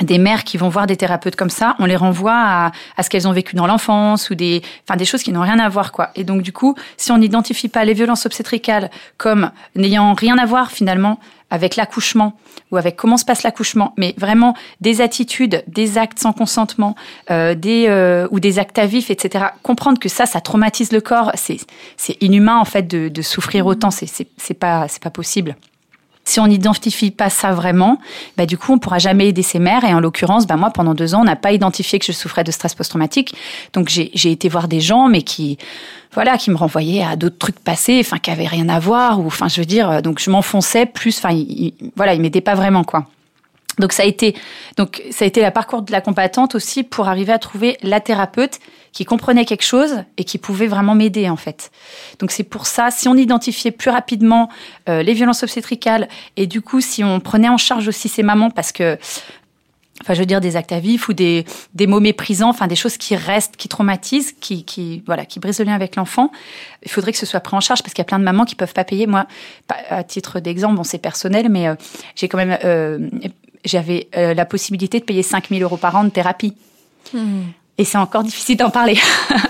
des 0.00 0.18
mères 0.18 0.44
qui 0.44 0.56
vont 0.56 0.68
voir 0.68 0.86
des 0.86 0.96
thérapeutes 0.96 1.36
comme 1.36 1.50
ça, 1.50 1.76
on 1.78 1.84
les 1.84 1.96
renvoie 1.96 2.34
à, 2.34 2.72
à 2.96 3.02
ce 3.02 3.10
qu'elles 3.10 3.28
ont 3.28 3.32
vécu 3.32 3.54
dans 3.54 3.66
l'enfance 3.66 4.30
ou 4.30 4.34
des, 4.34 4.62
enfin 4.86 4.96
des 4.96 5.04
choses 5.04 5.22
qui 5.22 5.32
n'ont 5.32 5.42
rien 5.42 5.58
à 5.58 5.68
voir 5.68 5.92
quoi. 5.92 6.10
Et 6.16 6.24
donc 6.24 6.42
du 6.42 6.52
coup, 6.52 6.74
si 6.96 7.12
on 7.12 7.18
n'identifie 7.18 7.68
pas 7.68 7.84
les 7.84 7.92
violences 7.92 8.26
obstétricales 8.26 8.90
comme 9.16 9.50
n'ayant 9.76 10.14
rien 10.14 10.38
à 10.38 10.46
voir 10.46 10.70
finalement 10.70 11.18
avec 11.50 11.76
l'accouchement 11.76 12.32
ou 12.70 12.78
avec 12.78 12.96
comment 12.96 13.18
se 13.18 13.26
passe 13.26 13.42
l'accouchement, 13.42 13.92
mais 13.98 14.14
vraiment 14.16 14.56
des 14.80 15.02
attitudes, 15.02 15.62
des 15.66 15.98
actes 15.98 16.18
sans 16.18 16.32
consentement, 16.32 16.96
euh, 17.30 17.54
des 17.54 17.86
euh, 17.88 18.26
ou 18.30 18.40
des 18.40 18.58
actes 18.58 18.78
à 18.78 18.86
vif, 18.86 19.10
etc. 19.10 19.44
Comprendre 19.62 19.98
que 19.98 20.08
ça, 20.08 20.24
ça 20.24 20.40
traumatise 20.40 20.90
le 20.92 21.02
corps, 21.02 21.30
c'est 21.34 21.58
c'est 21.98 22.16
inhumain 22.22 22.56
en 22.56 22.64
fait 22.64 22.88
de, 22.88 23.08
de 23.08 23.22
souffrir 23.22 23.66
autant, 23.66 23.90
c'est 23.90 24.06
c'est 24.08 24.54
pas 24.54 24.88
c'est 24.88 25.02
pas 25.02 25.10
possible. 25.10 25.54
Si 26.32 26.40
on 26.40 26.46
n'identifie 26.46 27.10
pas 27.10 27.28
ça 27.28 27.52
vraiment, 27.52 27.98
bah 28.38 28.46
du 28.46 28.56
coup, 28.56 28.72
on 28.72 28.78
pourra 28.78 28.98
jamais 28.98 29.28
aider 29.28 29.42
ces 29.42 29.58
mères. 29.58 29.84
Et 29.84 29.92
en 29.92 30.00
l'occurrence, 30.00 30.46
bah 30.46 30.56
moi, 30.56 30.70
pendant 30.70 30.94
deux 30.94 31.14
ans, 31.14 31.20
on 31.20 31.24
n'a 31.24 31.36
pas 31.36 31.52
identifié 31.52 31.98
que 31.98 32.06
je 32.06 32.12
souffrais 32.12 32.42
de 32.42 32.50
stress 32.50 32.74
post-traumatique. 32.74 33.34
Donc, 33.74 33.90
j'ai 33.90 34.32
été 34.32 34.48
voir 34.48 34.66
des 34.66 34.80
gens, 34.80 35.08
mais 35.08 35.20
qui, 35.20 35.58
voilà, 36.14 36.38
qui 36.38 36.50
me 36.50 36.56
renvoyaient 36.56 37.04
à 37.04 37.16
d'autres 37.16 37.36
trucs 37.36 37.58
passés, 37.58 38.00
enfin, 38.00 38.16
qui 38.16 38.30
avaient 38.30 38.46
rien 38.46 38.70
à 38.70 38.78
voir. 38.78 39.20
Ou, 39.20 39.26
enfin, 39.26 39.48
je 39.48 39.60
veux 39.60 39.66
dire, 39.66 40.00
donc 40.00 40.20
je 40.20 40.30
m'enfonçais 40.30 40.86
plus. 40.86 41.18
Enfin, 41.18 41.38
voilà, 41.96 42.14
ils 42.14 42.22
m'aidaient 42.22 42.40
pas 42.40 42.54
vraiment, 42.54 42.82
quoi. 42.82 43.04
Donc 43.78 43.92
ça 43.92 44.02
a 44.02 44.06
été 44.06 44.34
donc 44.76 45.02
ça 45.10 45.24
a 45.24 45.28
été 45.28 45.40
la 45.40 45.50
parcours 45.50 45.82
de 45.82 45.92
la 45.92 46.00
combattante 46.00 46.54
aussi 46.54 46.82
pour 46.82 47.08
arriver 47.08 47.32
à 47.32 47.38
trouver 47.38 47.78
la 47.82 48.00
thérapeute 48.00 48.58
qui 48.92 49.04
comprenait 49.04 49.46
quelque 49.46 49.64
chose 49.64 50.04
et 50.18 50.24
qui 50.24 50.36
pouvait 50.38 50.66
vraiment 50.66 50.94
m'aider 50.94 51.28
en 51.30 51.36
fait. 51.36 51.70
Donc 52.18 52.30
c'est 52.30 52.44
pour 52.44 52.66
ça, 52.66 52.90
si 52.90 53.08
on 53.08 53.14
identifiait 53.14 53.70
plus 53.70 53.90
rapidement 53.90 54.50
euh, 54.88 55.02
les 55.02 55.14
violences 55.14 55.42
obstétricales 55.42 56.08
et 56.36 56.46
du 56.46 56.60
coup 56.60 56.80
si 56.80 57.02
on 57.02 57.20
prenait 57.20 57.48
en 57.48 57.56
charge 57.56 57.88
aussi 57.88 58.08
ces 58.08 58.22
mamans 58.22 58.50
parce 58.50 58.72
que 58.72 58.98
enfin 60.02 60.14
je 60.14 60.20
veux 60.20 60.26
dire 60.26 60.40
des 60.40 60.56
actes 60.56 60.72
à 60.72 60.80
vif 60.80 61.08
ou 61.08 61.14
des, 61.14 61.46
des 61.74 61.86
mots 61.86 62.00
méprisants, 62.00 62.50
enfin 62.50 62.66
des 62.66 62.76
choses 62.76 62.98
qui 62.98 63.16
restent, 63.16 63.56
qui 63.56 63.68
traumatisent, 63.68 64.32
qui, 64.32 64.64
qui 64.64 65.02
voilà, 65.06 65.24
qui 65.24 65.38
brisent 65.40 65.60
le 65.60 65.66
lien 65.66 65.74
avec 65.74 65.96
l'enfant, 65.96 66.30
il 66.82 66.90
faudrait 66.90 67.12
que 67.12 67.18
ce 67.18 67.26
soit 67.26 67.40
pris 67.40 67.56
en 67.56 67.60
charge 67.60 67.82
parce 67.82 67.94
qu'il 67.94 68.02
y 68.02 68.06
a 68.06 68.06
plein 68.06 68.18
de 68.18 68.24
mamans 68.24 68.44
qui 68.44 68.54
peuvent 68.54 68.74
pas 68.74 68.84
payer. 68.84 69.06
Moi, 69.06 69.26
à 69.88 70.04
titre 70.04 70.40
d'exemple, 70.40 70.76
bon 70.76 70.84
c'est 70.84 70.98
personnel, 70.98 71.48
mais 71.48 71.68
euh, 71.68 71.74
j'ai 72.16 72.28
quand 72.28 72.38
même 72.38 72.58
euh, 72.64 73.08
j'avais 73.64 74.08
euh, 74.16 74.34
la 74.34 74.44
possibilité 74.44 75.00
de 75.00 75.04
payer 75.04 75.22
5000 75.22 75.62
euros 75.62 75.76
par 75.76 75.96
an 75.96 76.04
de 76.04 76.10
thérapie. 76.10 76.54
Mmh. 77.14 77.42
Et 77.78 77.84
c'est 77.84 77.98
encore 77.98 78.22
difficile 78.22 78.56
d'en 78.56 78.70
parler. 78.70 78.98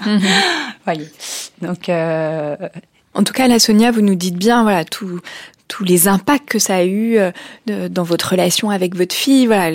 Mmh. 0.07 0.19
Voyez. 0.85 1.09
Donc. 1.61 1.91
En 3.15 3.25
tout 3.25 3.35
cas, 3.35 3.47
la 3.47 3.59
Sonia, 3.59 3.91
vous 3.91 4.01
nous 4.01 4.15
dites 4.15 4.39
bien, 4.39 4.63
voilà, 4.63 4.87
tout, 4.87 5.21
tous 5.73 5.85
les 5.85 6.07
impacts 6.09 6.49
que 6.49 6.59
ça 6.59 6.77
a 6.77 6.85
eu 6.85 7.17
euh, 7.17 7.31
dans 7.89 8.03
votre 8.03 8.31
relation 8.31 8.69
avec 8.71 8.95
votre 8.95 9.15
fille. 9.15 9.47
Voilà, 9.47 9.71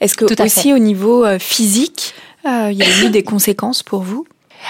est-ce 0.00 0.14
que 0.14 0.42
aussi 0.42 0.72
au 0.72 0.78
niveau 0.78 1.24
euh, 1.24 1.38
physique, 1.38 2.14
euh, 2.46 2.70
il 2.70 2.78
y 2.78 2.82
a 2.82 3.06
eu 3.06 3.10
des 3.10 3.22
conséquences 3.34 3.82
pour 3.82 4.02
vous? 4.02 4.26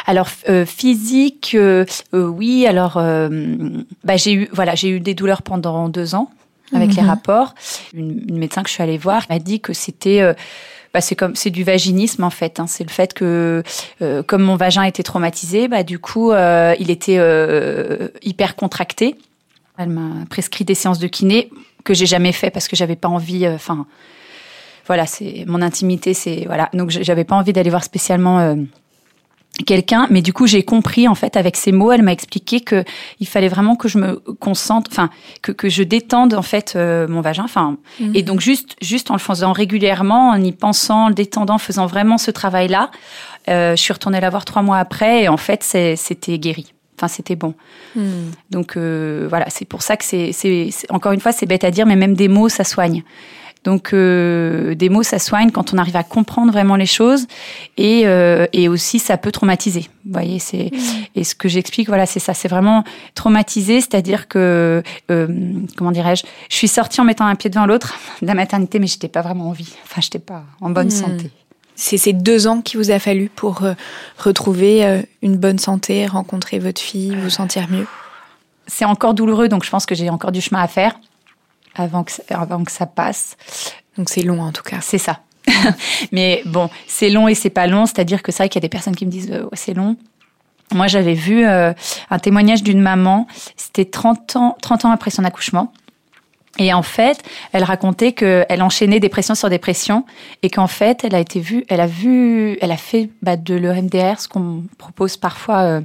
Alors 0.07 0.28
physique, 0.67 1.57
oui. 2.12 2.67
Alors 2.67 3.00
bah, 4.05 4.17
j'ai 4.17 4.33
eu 4.35 4.49
voilà 4.52 4.75
j'ai 4.75 4.90
eu 4.90 5.00
des 5.00 5.14
douleurs 5.14 5.40
pendant 5.40 5.88
deux 5.88 6.14
ans 6.14 6.31
avec 6.73 6.95
les 6.95 7.03
mhm. 7.03 7.09
rapports. 7.09 7.55
Une, 7.95 8.39
médecin 8.39 8.63
que 8.63 8.69
je 8.69 8.75
suis 8.75 8.83
allée 8.83 8.99
voir 8.99 9.25
m'a 9.29 9.39
dit 9.39 9.61
que 9.61 9.73
c'était 9.73 10.23
bah, 10.95 11.01
c'est 11.01 11.17
comme 11.17 11.35
c'est 11.35 11.51
du 11.51 11.65
vaginisme 11.65 12.25
en 12.25 12.31
fait. 12.31 12.61
Hein. 12.61 12.67
C'est 12.67 12.85
le 12.85 12.91
fait 12.91 13.15
que 13.15 13.63
comme 14.27 14.43
mon 14.43 14.57
vagin 14.57 14.83
était 14.83 15.03
traumatisé, 15.03 15.69
bah 15.69 15.83
du 15.83 15.99
coup 15.99 16.33
il 16.33 16.91
était 16.91 17.21
hyper 18.23 18.57
contracté 18.57 19.17
elle 19.79 19.91
m'a 19.91 20.27
prescrit 20.29 20.65
des 20.65 20.75
séances 20.75 20.99
de 20.99 21.07
kiné 21.07 21.51
que 21.85 21.95
j'ai 21.95 22.07
jamais 22.07 22.33
fait 22.33 22.51
parce 22.51 22.69
que 22.69 22.77
j'avais 22.77 22.97
pas 22.97 23.09
envie. 23.09 23.47
Euh, 23.47 23.55
enfin, 23.55 23.87
voilà, 24.87 25.07
c'est 25.07 25.45
mon 25.47 25.63
intimité, 25.63 26.15
c'est 26.15 26.45
voilà. 26.47 26.69
Donc 26.75 26.91
j'avais 26.91 27.25
pas 27.25 27.37
envie 27.37 27.53
d'aller 27.53 27.71
voir 27.71 27.85
spécialement 27.85 28.41
euh, 28.41 28.57
quelqu'un, 29.67 30.07
mais 30.11 30.23
du 30.23 30.33
coup 30.33 30.47
j'ai 30.47 30.62
compris 30.62 31.09
en 31.09 31.15
fait 31.15 31.37
avec 31.37 31.57
ces 31.57 31.73
mots, 31.73 31.93
elle 31.93 32.03
m'a 32.03 32.12
expliqué 32.12 32.61
que 32.61 32.85
il 33.21 33.27
fallait 33.27 33.49
vraiment 33.49 33.77
que 33.77 33.88
je 33.88 33.99
me 33.99 34.17
concentre, 34.41 34.91
enfin 34.91 35.11
que, 35.43 35.53
que 35.53 35.69
je 35.69 35.83
détende 35.83 36.35
en 36.35 36.43
fait 36.43 36.75
euh, 36.77 37.07
mon 37.09 37.21
vagin, 37.21 37.45
enfin 37.45 37.77
mhm. 38.00 38.12
et 38.15 38.23
donc 38.23 38.41
juste 38.41 38.77
juste 38.81 39.11
en 39.11 39.15
le 39.15 39.21
faisant 39.21 39.53
régulièrement, 39.53 40.31
en 40.31 40.43
y 40.43 40.53
pensant, 40.53 41.05
en 41.05 41.09
le 41.09 41.15
détendant, 41.15 41.55
en 41.55 41.59
faisant 41.59 41.87
vraiment 41.87 42.19
ce 42.19 42.31
travail 42.31 42.69
là, 42.69 42.91
je 43.47 43.77
suis 43.77 43.93
retournée 43.93 44.21
la 44.21 44.31
voir 44.31 44.45
trois 44.45 44.62
mois 44.62 44.79
après 44.79 45.23
et 45.23 45.29
en 45.29 45.38
fait 45.38 45.62
c'était 45.62 46.38
guéri. 46.38 46.73
Enfin, 46.99 47.07
c'était 47.07 47.37
bon. 47.37 47.55
Hmm. 47.95 48.31
Donc 48.50 48.77
euh, 48.77 49.27
voilà, 49.31 49.47
c'est 49.50 49.65
pour 49.65 49.83
ça 49.83 49.97
que 49.97 50.05
c'est, 50.05 50.33
encore 50.91 51.12
une 51.12 51.21
fois, 51.21 51.31
c'est 51.31 51.47
bête 51.47 51.62
à 51.62 51.71
dire, 51.71 51.87
mais 51.87 51.95
même 51.95 52.15
des 52.15 52.27
mots, 52.27 52.49
ça 52.49 52.65
soigne. 52.65 53.05
Donc 53.65 53.93
euh, 53.93 54.75
des 54.75 54.88
mots, 54.88 55.03
ça 55.03 55.19
soigne 55.19 55.50
quand 55.50 55.75
on 55.75 55.79
arrive 55.79 55.97
à 55.97 56.03
comprendre 56.03 56.53
vraiment 56.53 56.77
les 56.77 56.87
choses 56.87 57.27
et, 57.77 58.03
euh, 58.07 58.47
et 58.53 58.69
aussi 58.69 58.99
ça 58.99 59.17
peut 59.17 59.33
traumatiser. 59.33 59.88
Vous 60.05 60.12
voyez, 60.12 60.38
c'est 60.38 60.71
et 61.15 61.25
ce 61.25 61.35
que 61.35 61.49
j'explique, 61.49 61.88
voilà, 61.88 62.07
c'est 62.07 62.21
ça, 62.21 62.35
c'est 62.35 62.49
vraiment 62.49 62.85
traumatiser, 63.15 63.81
c'est-à-dire 63.81 64.29
que 64.29 64.83
comment 65.77 65.93
dirais-je, 65.93 66.25
je 66.49 66.57
suis 66.57 66.69
sortie 66.69 67.00
en 67.00 67.05
mettant 67.05 67.27
un 67.27 67.35
pied 67.35 67.50
devant 67.50 67.67
l'autre 67.67 67.99
de 68.23 68.27
la 68.27 68.35
maternité, 68.35 68.79
mais 68.79 68.87
j'étais 68.87 69.09
pas 69.09 69.23
vraiment 69.23 69.49
en 69.49 69.53
vie. 69.53 69.75
Enfin, 69.85 70.00
j'étais 70.00 70.19
pas 70.19 70.45
en 70.61 70.71
bonne 70.71 70.88
hmm. 70.88 70.91
santé. 70.91 71.31
C'est 71.81 71.97
ces 71.97 72.12
deux 72.12 72.49
ans 72.49 72.61
qu'il 72.61 72.81
vous 72.81 72.91
a 72.91 72.99
fallu 72.99 73.31
pour 73.33 73.62
euh, 73.62 73.75
retrouver 74.19 74.85
euh, 74.85 75.00
une 75.23 75.37
bonne 75.37 75.61
santé, 75.61 76.07
rencontrer 76.07 76.59
votre 76.59 76.81
fille, 76.81 77.15
vous 77.15 77.31
sentir 77.31 77.69
mieux? 77.71 77.87
C'est 78.67 78.85
encore 78.85 79.15
douloureux, 79.15 79.49
donc 79.49 79.65
je 79.65 79.71
pense 79.71 79.87
que 79.87 79.95
j'ai 79.95 80.11
encore 80.11 80.33
du 80.33 80.41
chemin 80.41 80.61
à 80.61 80.67
faire 80.67 80.99
avant 81.81 82.05
que, 82.05 82.13
avant 82.31 82.65
que 82.65 82.73
ça 82.73 82.87
passe. 82.87 83.37
Donc 83.97 84.09
c'est 84.09 84.23
long 84.23 84.41
en 84.43 84.53
tout 84.53 84.63
cas. 84.63 84.79
C'est 84.81 84.99
ça. 84.99 85.21
Mais 86.13 86.43
bon, 86.45 86.69
c'est 86.87 87.11
long 87.11 87.29
et 87.29 87.35
c'est 87.35 87.51
pas 87.51 87.67
long, 87.67 87.87
c'est-à-dire 87.87 88.23
que 88.23 88.33
c'est 88.33 88.43
vrai 88.43 88.49
qu'il 88.49 88.61
y 88.61 88.65
a 88.65 88.67
des 88.67 88.69
personnes 88.69 88.97
qui 88.97 89.07
me 89.07 89.11
disent 89.11 89.31
euh, 89.33 89.49
c'est 89.55 89.75
long. 89.75 89.97
Moi, 90.75 90.87
j'avais 90.87 91.15
vu 91.15 91.47
un 91.47 91.75
témoignage 92.21 92.63
d'une 92.63 92.83
maman, 92.83 93.27
c'était 93.57 93.87
30 93.87 94.37
ans, 94.37 94.57
30 94.61 94.85
ans 94.85 94.91
après 94.91 95.11
son 95.11 95.25
accouchement. 95.25 95.73
Et 96.59 96.73
en 96.75 96.83
fait, 96.83 97.23
elle 97.53 97.63
racontait 97.63 98.13
qu'elle 98.13 98.63
enchaînait 98.63 99.01
dépression 99.01 99.35
sur 99.35 99.49
dépression 99.49 100.05
et 100.43 100.51
qu'en 100.51 100.67
fait, 100.67 101.05
elle 101.05 101.15
a 101.15 101.21
été 101.21 101.41
vue, 101.41 101.65
elle 101.69 101.81
a 101.81 101.87
vu, 101.87 102.59
elle 102.61 102.73
a 102.73 102.77
fait 102.77 103.11
bah, 103.23 103.37
de 103.37 103.55
l'EMDR, 103.55 104.19
ce 104.21 104.27
qu'on 104.29 104.65
propose 104.77 105.17
parfois 105.17 105.61
euh, 105.61 105.81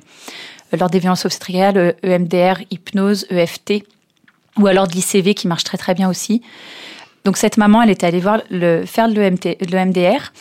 lors 0.77 0.89
des 0.89 0.99
violences 0.99 1.25
obstétricales, 1.25 1.95
EMDR, 2.03 2.63
hypnose, 2.71 3.27
EFT, 3.29 3.83
ou 4.57 4.67
alors 4.67 4.87
de 4.87 4.93
l'ICV 4.93 5.33
qui 5.33 5.47
marche 5.47 5.63
très 5.63 5.77
très 5.77 5.93
bien 5.93 6.09
aussi. 6.09 6.41
Donc 7.25 7.37
cette 7.37 7.57
maman, 7.57 7.81
elle 7.81 7.89
était 7.89 8.05
allée 8.05 8.19
voir 8.19 8.41
le, 8.49 8.85
faire 8.85 9.07
de 9.07 9.15
l'EMDR 9.15 10.31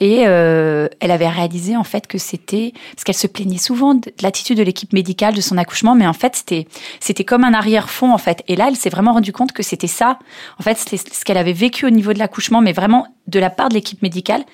et 0.00 0.24
euh, 0.26 0.88
elle 0.98 1.12
avait 1.12 1.28
réalisé 1.28 1.76
en 1.76 1.84
fait 1.84 2.08
que 2.08 2.18
c'était 2.18 2.72
parce 2.94 3.04
qu'elle 3.04 3.14
se 3.14 3.28
plaignait 3.28 3.58
souvent 3.58 3.94
de 3.94 4.12
l'attitude 4.22 4.58
de 4.58 4.62
l'équipe 4.64 4.92
médicale 4.92 5.34
de 5.34 5.40
son 5.40 5.56
accouchement, 5.56 5.94
mais 5.94 6.06
en 6.06 6.12
fait 6.12 6.34
c'était 6.34 6.66
c'était 6.98 7.24
comme 7.24 7.44
un 7.44 7.54
arrière-fond 7.54 8.12
en 8.12 8.18
fait. 8.18 8.42
Et 8.48 8.56
là, 8.56 8.66
elle 8.68 8.76
s'est 8.76 8.90
vraiment 8.90 9.12
rendue 9.12 9.32
compte 9.32 9.52
que 9.52 9.62
c'était 9.62 9.86
ça. 9.86 10.18
En 10.58 10.62
fait, 10.62 10.76
c'était 10.78 10.96
ce 10.96 11.24
qu'elle 11.24 11.38
avait 11.38 11.52
vécu 11.52 11.86
au 11.86 11.90
niveau 11.90 12.12
de 12.12 12.18
l'accouchement, 12.18 12.60
mais 12.60 12.72
vraiment 12.72 13.06
de 13.28 13.38
la 13.38 13.50
part 13.50 13.68
de 13.68 13.74
l'équipe 13.74 14.02
médicale. 14.02 14.44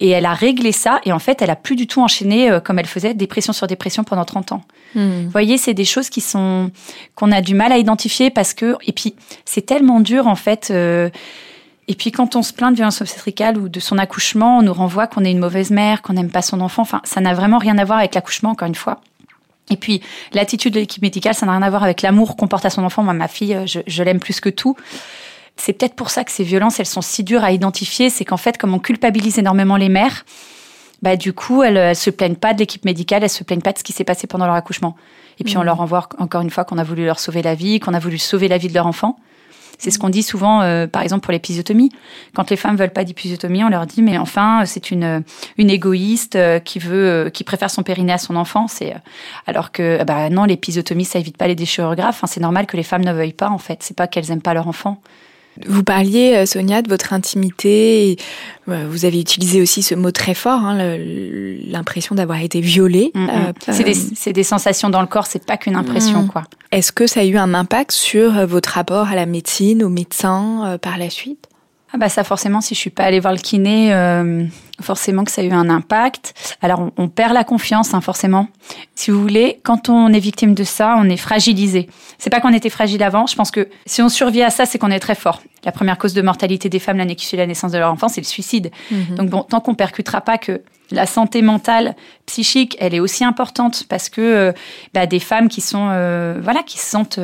Et 0.00 0.10
elle 0.10 0.26
a 0.26 0.34
réglé 0.34 0.70
ça, 0.70 1.00
et 1.04 1.12
en 1.12 1.18
fait, 1.18 1.42
elle 1.42 1.50
a 1.50 1.56
plus 1.56 1.74
du 1.74 1.86
tout 1.86 2.00
enchaîné 2.00 2.50
euh, 2.50 2.60
comme 2.60 2.78
elle 2.78 2.86
faisait, 2.86 3.14
dépression 3.14 3.52
sur 3.52 3.66
dépression 3.66 4.04
pendant 4.04 4.24
30 4.24 4.52
ans. 4.52 4.62
Hmm. 4.94 5.24
Vous 5.24 5.30
voyez, 5.30 5.58
c'est 5.58 5.74
des 5.74 5.84
choses 5.84 6.08
qui 6.08 6.20
sont 6.20 6.70
qu'on 7.14 7.32
a 7.32 7.40
du 7.40 7.54
mal 7.54 7.72
à 7.72 7.78
identifier 7.78 8.30
parce 8.30 8.54
que, 8.54 8.76
et 8.86 8.92
puis 8.92 9.14
c'est 9.44 9.66
tellement 9.66 10.00
dur 10.00 10.26
en 10.26 10.36
fait. 10.36 10.68
Euh, 10.70 11.10
et 11.88 11.94
puis 11.94 12.12
quand 12.12 12.36
on 12.36 12.42
se 12.42 12.52
plaint 12.52 12.70
de 12.70 12.76
violence 12.76 13.00
obstétricale 13.00 13.58
ou 13.58 13.68
de 13.68 13.80
son 13.80 13.98
accouchement, 13.98 14.58
on 14.58 14.62
nous 14.62 14.72
renvoie 14.74 15.06
qu'on 15.06 15.24
est 15.24 15.32
une 15.32 15.38
mauvaise 15.38 15.70
mère, 15.70 16.02
qu'on 16.02 16.12
n'aime 16.12 16.30
pas 16.30 16.42
son 16.42 16.60
enfant. 16.60 16.82
Enfin, 16.82 17.00
ça 17.04 17.20
n'a 17.20 17.34
vraiment 17.34 17.58
rien 17.58 17.78
à 17.78 17.84
voir 17.84 17.98
avec 17.98 18.14
l'accouchement, 18.14 18.50
encore 18.50 18.68
une 18.68 18.74
fois. 18.74 19.00
Et 19.70 19.76
puis 19.76 20.02
l'attitude 20.32 20.74
de 20.74 20.80
l'équipe 20.80 21.02
médicale, 21.02 21.34
ça 21.34 21.46
n'a 21.46 21.52
rien 21.52 21.62
à 21.62 21.70
voir 21.70 21.82
avec 21.82 22.02
l'amour 22.02 22.36
qu'on 22.36 22.46
porte 22.46 22.64
à 22.64 22.70
son 22.70 22.84
enfant. 22.84 23.02
Moi, 23.02 23.14
ma 23.14 23.28
fille, 23.28 23.54
euh, 23.54 23.66
je, 23.66 24.02
l'aime 24.02 24.20
plus 24.20 24.40
que 24.40 24.48
tout. 24.48 24.76
C'est 25.58 25.74
peut-être 25.74 25.94
pour 25.94 26.10
ça 26.10 26.24
que 26.24 26.30
ces 26.30 26.44
violences, 26.44 26.80
elles 26.80 26.86
sont 26.86 27.02
si 27.02 27.24
dures 27.24 27.44
à 27.44 27.52
identifier. 27.52 28.08
C'est 28.08 28.24
qu'en 28.24 28.36
fait, 28.36 28.56
comme 28.56 28.72
on 28.72 28.78
culpabilise 28.78 29.38
énormément 29.38 29.76
les 29.76 29.88
mères, 29.88 30.24
bah 31.02 31.16
du 31.16 31.32
coup, 31.32 31.62
elles, 31.62 31.76
elles 31.76 31.96
se 31.96 32.10
plaignent 32.10 32.36
pas 32.36 32.54
de 32.54 32.58
l'équipe 32.58 32.84
médicale, 32.84 33.22
elles 33.22 33.30
se 33.30 33.44
plaignent 33.44 33.60
pas 33.60 33.72
de 33.72 33.78
ce 33.78 33.84
qui 33.84 33.92
s'est 33.92 34.04
passé 34.04 34.26
pendant 34.26 34.46
leur 34.46 34.54
accouchement. 34.54 34.96
Et 35.40 35.44
puis 35.44 35.56
on 35.56 35.60
mmh. 35.60 35.64
leur 35.64 35.76
renvoie 35.76 36.08
encore 36.18 36.40
une 36.40 36.50
fois 36.50 36.64
qu'on 36.64 36.78
a 36.78 36.84
voulu 36.84 37.04
leur 37.04 37.18
sauver 37.18 37.42
la 37.42 37.54
vie, 37.54 37.78
qu'on 37.80 37.94
a 37.94 37.98
voulu 37.98 38.18
sauver 38.18 38.48
la 38.48 38.58
vie 38.58 38.68
de 38.68 38.74
leur 38.74 38.86
enfant. 38.86 39.18
C'est 39.78 39.92
ce 39.92 39.98
qu'on 40.00 40.08
dit 40.08 40.24
souvent, 40.24 40.60
euh, 40.62 40.88
par 40.88 41.02
exemple, 41.02 41.22
pour 41.22 41.32
l'épisiotomie. 41.32 41.90
Quand 42.34 42.50
les 42.50 42.56
femmes 42.56 42.76
veulent 42.76 42.92
pas 42.92 43.04
d'épisiotomie, 43.04 43.62
on 43.62 43.68
leur 43.68 43.86
dit, 43.86 44.02
mais 44.02 44.18
enfin, 44.18 44.64
c'est 44.66 44.90
une, 44.90 45.22
une 45.56 45.70
égoïste 45.70 46.34
euh, 46.34 46.58
qui 46.58 46.80
veut, 46.80 47.06
euh, 47.26 47.30
qui 47.30 47.44
préfère 47.44 47.70
son 47.70 47.84
périnée 47.84 48.12
à 48.12 48.18
son 48.18 48.34
enfant. 48.34 48.66
C'est, 48.66 48.96
alors 49.46 49.70
que, 49.70 50.02
bah, 50.02 50.30
non, 50.30 50.44
l'épisiotomie, 50.44 51.04
ça 51.04 51.20
évite 51.20 51.36
pas 51.36 51.46
les 51.46 51.54
déchirures 51.54 51.94
graves. 51.94 52.10
Enfin, 52.10 52.26
c'est 52.26 52.40
normal 52.40 52.66
que 52.66 52.76
les 52.76 52.82
femmes 52.82 53.04
ne 53.04 53.12
veuillent 53.12 53.32
pas, 53.32 53.50
en 53.50 53.58
fait. 53.58 53.84
C'est 53.84 53.96
pas 53.96 54.08
qu'elles 54.08 54.32
aiment 54.32 54.42
pas 54.42 54.52
leur 54.52 54.66
enfant. 54.66 55.00
Vous 55.66 55.82
parliez, 55.82 56.34
euh, 56.34 56.46
Sonia, 56.46 56.82
de 56.82 56.88
votre 56.88 57.12
intimité. 57.12 58.16
Euh, 58.68 58.86
vous 58.88 59.04
avez 59.04 59.20
utilisé 59.20 59.60
aussi 59.60 59.82
ce 59.82 59.94
mot 59.94 60.10
très 60.10 60.34
fort, 60.34 60.60
hein, 60.60 60.76
l'impression 60.78 62.14
d'avoir 62.14 62.40
été 62.40 62.60
violée. 62.60 63.10
Mm, 63.14 63.24
mm. 63.24 63.30
Euh, 63.30 63.72
c'est 64.14 64.32
des, 64.32 64.42
sensations 64.42 64.90
dans 64.90 65.00
le 65.00 65.06
corps, 65.06 65.26
c'est 65.26 65.44
pas 65.44 65.56
qu'une 65.56 65.76
impression, 65.76 66.22
mm. 66.22 66.28
quoi. 66.28 66.44
Est-ce 66.70 66.92
que 66.92 67.06
ça 67.06 67.20
a 67.20 67.24
eu 67.24 67.36
un 67.36 67.54
impact 67.54 67.92
sur 67.92 68.46
votre 68.46 68.70
rapport 68.70 69.08
à 69.08 69.14
la 69.14 69.26
médecine, 69.26 69.82
aux 69.82 69.88
médecins 69.88 70.78
par 70.82 70.98
la 70.98 71.08
suite? 71.08 71.47
Ah 71.92 71.96
bah 71.96 72.10
ça 72.10 72.22
forcément, 72.22 72.60
si 72.60 72.74
je 72.74 72.80
suis 72.80 72.90
pas 72.90 73.04
allée 73.04 73.18
voir 73.18 73.32
le 73.32 73.38
kiné, 73.38 73.94
euh, 73.94 74.44
forcément 74.82 75.24
que 75.24 75.30
ça 75.30 75.40
a 75.40 75.44
eu 75.44 75.52
un 75.52 75.70
impact. 75.70 76.34
Alors 76.60 76.90
on, 76.98 77.08
perd 77.08 77.32
la 77.32 77.44
confiance, 77.44 77.94
hein, 77.94 78.02
forcément. 78.02 78.48
Si 78.94 79.10
vous 79.10 79.20
voulez, 79.20 79.58
quand 79.62 79.88
on 79.88 80.12
est 80.12 80.18
victime 80.18 80.54
de 80.54 80.64
ça, 80.64 80.96
on 80.98 81.08
est 81.08 81.16
fragilisé. 81.16 81.88
C'est 82.18 82.28
pas 82.28 82.40
qu'on 82.40 82.52
était 82.52 82.68
fragile 82.68 83.02
avant. 83.02 83.26
Je 83.26 83.34
pense 83.34 83.50
que 83.50 83.68
si 83.86 84.02
on 84.02 84.10
survit 84.10 84.42
à 84.42 84.50
ça, 84.50 84.66
c'est 84.66 84.78
qu'on 84.78 84.90
est 84.90 85.00
très 85.00 85.14
fort. 85.14 85.42
La 85.64 85.72
première 85.72 85.96
cause 85.96 86.12
de 86.12 86.20
mortalité 86.20 86.68
des 86.68 86.78
femmes 86.78 86.98
l'année 86.98 87.16
qui 87.16 87.24
suit 87.24 87.38
la 87.38 87.46
naissance 87.46 87.72
de 87.72 87.78
leur 87.78 87.90
enfant, 87.90 88.08
c'est 88.08 88.20
le 88.20 88.26
suicide. 88.26 88.70
Mhm. 88.90 89.16
Donc 89.16 89.30
bon, 89.30 89.42
tant 89.42 89.60
qu'on 89.60 89.74
percutera 89.74 90.20
pas 90.20 90.36
que 90.36 90.60
la 90.90 91.06
santé 91.06 91.40
mentale, 91.40 91.96
psychique, 92.26 92.76
elle 92.80 92.94
est 92.94 93.00
aussi 93.00 93.24
importante 93.24 93.84
parce 93.88 94.10
que 94.10 94.20
euh, 94.20 94.52
bah, 94.92 95.06
des 95.06 95.20
femmes 95.20 95.48
qui 95.48 95.62
sont, 95.62 95.88
euh, 95.90 96.38
voilà, 96.42 96.62
qui 96.62 96.78
se 96.78 96.86
sentent 96.86 97.18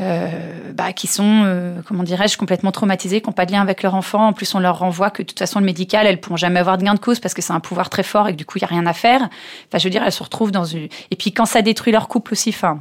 euh, 0.00 0.28
bah, 0.74 0.92
qui 0.92 1.06
sont, 1.06 1.42
euh, 1.44 1.80
comment 1.86 2.04
dirais-je, 2.04 2.38
complètement 2.38 2.70
traumatisés, 2.70 3.20
qui 3.20 3.26
n'ont 3.26 3.32
pas 3.32 3.46
de 3.46 3.52
lien 3.52 3.62
avec 3.62 3.82
leur 3.82 3.94
enfant. 3.94 4.28
En 4.28 4.32
plus, 4.32 4.54
on 4.54 4.60
leur 4.60 4.78
renvoie 4.78 5.10
que 5.10 5.22
de 5.22 5.26
toute 5.26 5.38
façon, 5.38 5.58
le 5.58 5.66
médical, 5.66 6.06
elles 6.06 6.16
ne 6.16 6.20
pourront 6.20 6.36
jamais 6.36 6.60
avoir 6.60 6.78
de 6.78 6.84
gain 6.84 6.94
de 6.94 7.00
cause 7.00 7.18
parce 7.18 7.34
que 7.34 7.42
c'est 7.42 7.52
un 7.52 7.60
pouvoir 7.60 7.90
très 7.90 8.04
fort 8.04 8.28
et 8.28 8.32
que 8.32 8.36
du 8.36 8.44
coup, 8.44 8.58
il 8.58 8.62
n'y 8.62 8.66
a 8.66 8.68
rien 8.68 8.86
à 8.86 8.92
faire. 8.92 9.22
Enfin, 9.22 9.78
je 9.78 9.84
veux 9.84 9.90
dire, 9.90 10.02
elles 10.04 10.12
se 10.12 10.22
retrouvent 10.22 10.52
dans 10.52 10.64
une... 10.64 10.88
Et 11.10 11.16
puis, 11.16 11.32
quand 11.32 11.46
ça 11.46 11.62
détruit 11.62 11.92
leur 11.92 12.06
couple 12.06 12.32
aussi, 12.32 12.50
enfin, 12.50 12.80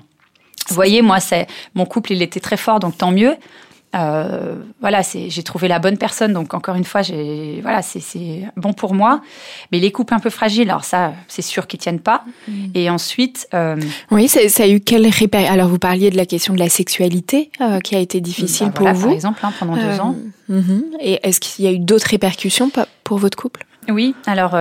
vous 0.70 0.76
voyez, 0.76 1.02
moi, 1.02 1.20
c'est 1.20 1.48
mon 1.74 1.86
couple, 1.86 2.12
il 2.12 2.22
était 2.22 2.40
très 2.40 2.58
fort, 2.58 2.80
donc 2.80 2.98
tant 2.98 3.12
mieux. 3.12 3.36
Euh, 3.96 4.56
voilà, 4.82 5.02
j'ai 5.02 5.44
trouvé 5.44 5.68
la 5.68 5.80
bonne 5.80 5.98
personne. 5.98 6.34
Donc 6.34 6.54
encore 6.54 6.76
une 6.76 6.84
fois, 6.84 7.02
voilà, 7.62 7.82
c'est 7.82 8.44
bon 8.56 8.74
pour 8.74 8.94
moi. 8.94 9.22
Mais 9.72 9.80
les 9.80 9.92
couples 9.92 10.14
un 10.14 10.20
peu 10.20 10.30
fragiles, 10.30 10.70
alors 10.70 10.84
ça, 10.84 11.14
c'est 11.28 11.42
sûr 11.42 11.68
qu'ils 11.68 11.80
tiennent 11.80 12.00
pas. 12.00 12.24
Mm. 12.48 12.66
Et 12.76 12.90
ensuite, 12.90 13.48
euh, 13.54 13.78
oui, 14.12 14.28
ça, 14.28 14.64
a 14.64 14.68
eu 14.68 14.80
quel 14.80 15.08
réper 15.08 15.48
Alors 15.48 15.70
vous 15.70 15.80
parliez 15.80 16.10
de 16.10 16.18
la 16.18 16.26
question 16.26 16.54
de 16.54 16.60
la 16.60 16.70
sexualité 16.70 17.52
euh, 17.62 17.80
qui 17.80 17.96
a 17.96 18.00
été 18.00 18.22
difficile 18.22 18.68
bah 18.68 18.74
pour 18.74 18.88
vous, 18.90 19.08
par 19.08 19.14
exemple, 19.14 19.40
hein, 19.44 19.54
pendant 19.58 19.76
deux 19.76 20.00
ans. 20.00 20.16
Mhm. 20.50 20.84
Et 21.00 21.20
est-ce 21.24 21.40
qu'il 21.40 21.66
y 21.66 21.68
a 21.68 21.72
eu 21.72 21.80
d'autres 21.80 22.10
répercussions 22.10 22.72
pour 23.04 23.18
votre 23.18 23.38
couple? 23.38 23.66
Oui, 23.90 24.16
alors. 24.26 24.58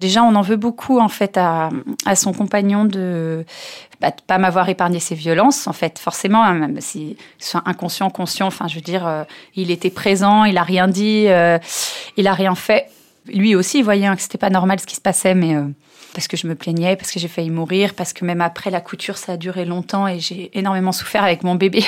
Déjà, 0.00 0.22
on 0.22 0.34
en 0.34 0.40
veut 0.40 0.56
beaucoup 0.56 0.98
en 0.98 1.08
fait 1.08 1.36
à, 1.36 1.68
à 2.06 2.16
son 2.16 2.32
compagnon 2.32 2.86
de 2.86 3.44
bah, 4.00 4.12
pas 4.26 4.38
m'avoir 4.38 4.68
épargné 4.68 5.00
ses 5.00 5.14
violences. 5.14 5.66
En 5.66 5.72
fait, 5.72 5.98
forcément, 5.98 6.42
hein, 6.42 6.54
même 6.54 6.80
si 6.80 7.16
soit 7.38 7.62
inconscient, 7.66 8.10
conscient. 8.10 8.46
Enfin, 8.46 8.68
je 8.68 8.76
veux 8.76 8.80
dire, 8.80 9.06
euh, 9.06 9.24
il 9.54 9.70
était 9.70 9.90
présent, 9.90 10.44
il 10.44 10.58
a 10.58 10.62
rien 10.62 10.88
dit, 10.88 11.26
euh, 11.28 11.58
il 12.16 12.26
a 12.26 12.34
rien 12.34 12.54
fait. 12.54 12.90
Lui 13.26 13.54
aussi, 13.54 13.78
il 13.78 13.84
voyait 13.84 14.06
hein, 14.06 14.16
que 14.16 14.22
c'était 14.22 14.38
pas 14.38 14.50
normal 14.50 14.80
ce 14.80 14.86
qui 14.86 14.96
se 14.96 15.00
passait, 15.00 15.34
mais 15.34 15.54
euh, 15.54 15.64
parce 16.14 16.26
que 16.28 16.36
je 16.36 16.46
me 16.46 16.54
plaignais, 16.54 16.96
parce 16.96 17.12
que 17.12 17.20
j'ai 17.20 17.28
failli 17.28 17.50
mourir, 17.50 17.94
parce 17.94 18.12
que 18.12 18.24
même 18.24 18.40
après 18.40 18.70
la 18.70 18.80
couture, 18.80 19.18
ça 19.18 19.32
a 19.32 19.36
duré 19.36 19.64
longtemps 19.64 20.08
et 20.08 20.18
j'ai 20.18 20.50
énormément 20.58 20.92
souffert 20.92 21.22
avec 21.22 21.44
mon 21.44 21.54
bébé. 21.54 21.84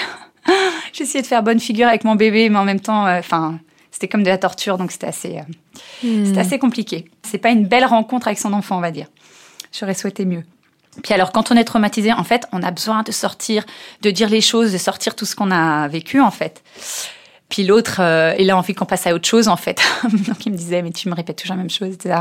essayé 1.01 1.23
de 1.23 1.27
faire 1.27 1.43
bonne 1.43 1.59
figure 1.59 1.89
avec 1.89 2.05
mon 2.05 2.15
bébé, 2.15 2.49
mais 2.49 2.59
en 2.59 2.65
même 2.65 2.79
temps, 2.79 3.09
enfin 3.19 3.59
c'était 3.93 4.09
comme 4.09 4.25
de 4.25 4.29
la 4.29 4.39
torture, 4.39 4.79
donc 4.79 4.91
c'était 4.91 5.07
assez, 5.07 5.39
euh, 5.39 6.09
hmm. 6.09 6.39
assez 6.39 6.59
compliqué. 6.59 7.05
C'est 7.23 7.39
pas 7.39 7.51
une 7.51 7.67
belle 7.67 7.85
rencontre 7.85 8.27
avec 8.27 8.39
son 8.39 8.53
enfant, 8.55 8.79
on 8.79 8.81
va 8.81 8.91
dire. 8.91 9.07
J'aurais 9.71 9.95
souhaité 9.95 10.25
mieux. 10.25 10.43
Puis 11.03 11.15
alors, 11.15 11.33
quand 11.33 11.51
on 11.51 11.57
est 11.57 11.65
traumatisé, 11.65 12.13
en 12.13 12.25
fait, 12.25 12.47
on 12.53 12.63
a 12.63 12.71
besoin 12.71 13.03
de 13.03 13.13
sortir, 13.13 13.65
de 14.03 14.11
dire 14.11 14.29
les 14.29 14.43
choses, 14.43 14.73
de 14.73 14.79
sortir 14.79 15.17
tout 15.17 15.25
ce 15.25 15.35
qu'on 15.35 15.51
a 15.51 15.89
vécu, 15.89 16.21
en 16.21 16.31
fait. 16.31 16.63
Puis 17.49 17.65
l'autre, 17.65 17.97
euh, 18.01 18.35
il 18.39 18.51
a 18.51 18.57
envie 18.57 18.75
qu'on 18.75 18.85
passe 18.85 19.07
à 19.07 19.15
autre 19.15 19.27
chose, 19.27 19.49
en 19.49 19.57
fait. 19.57 19.81
Donc 20.05 20.45
il 20.47 20.53
me 20.53 20.57
disait, 20.57 20.83
mais 20.83 20.91
tu 20.91 21.09
me 21.09 21.15
répètes 21.15 21.37
toujours 21.37 21.57
la 21.57 21.63
même 21.63 21.71
chose, 21.71 21.95
etc. 21.95 22.21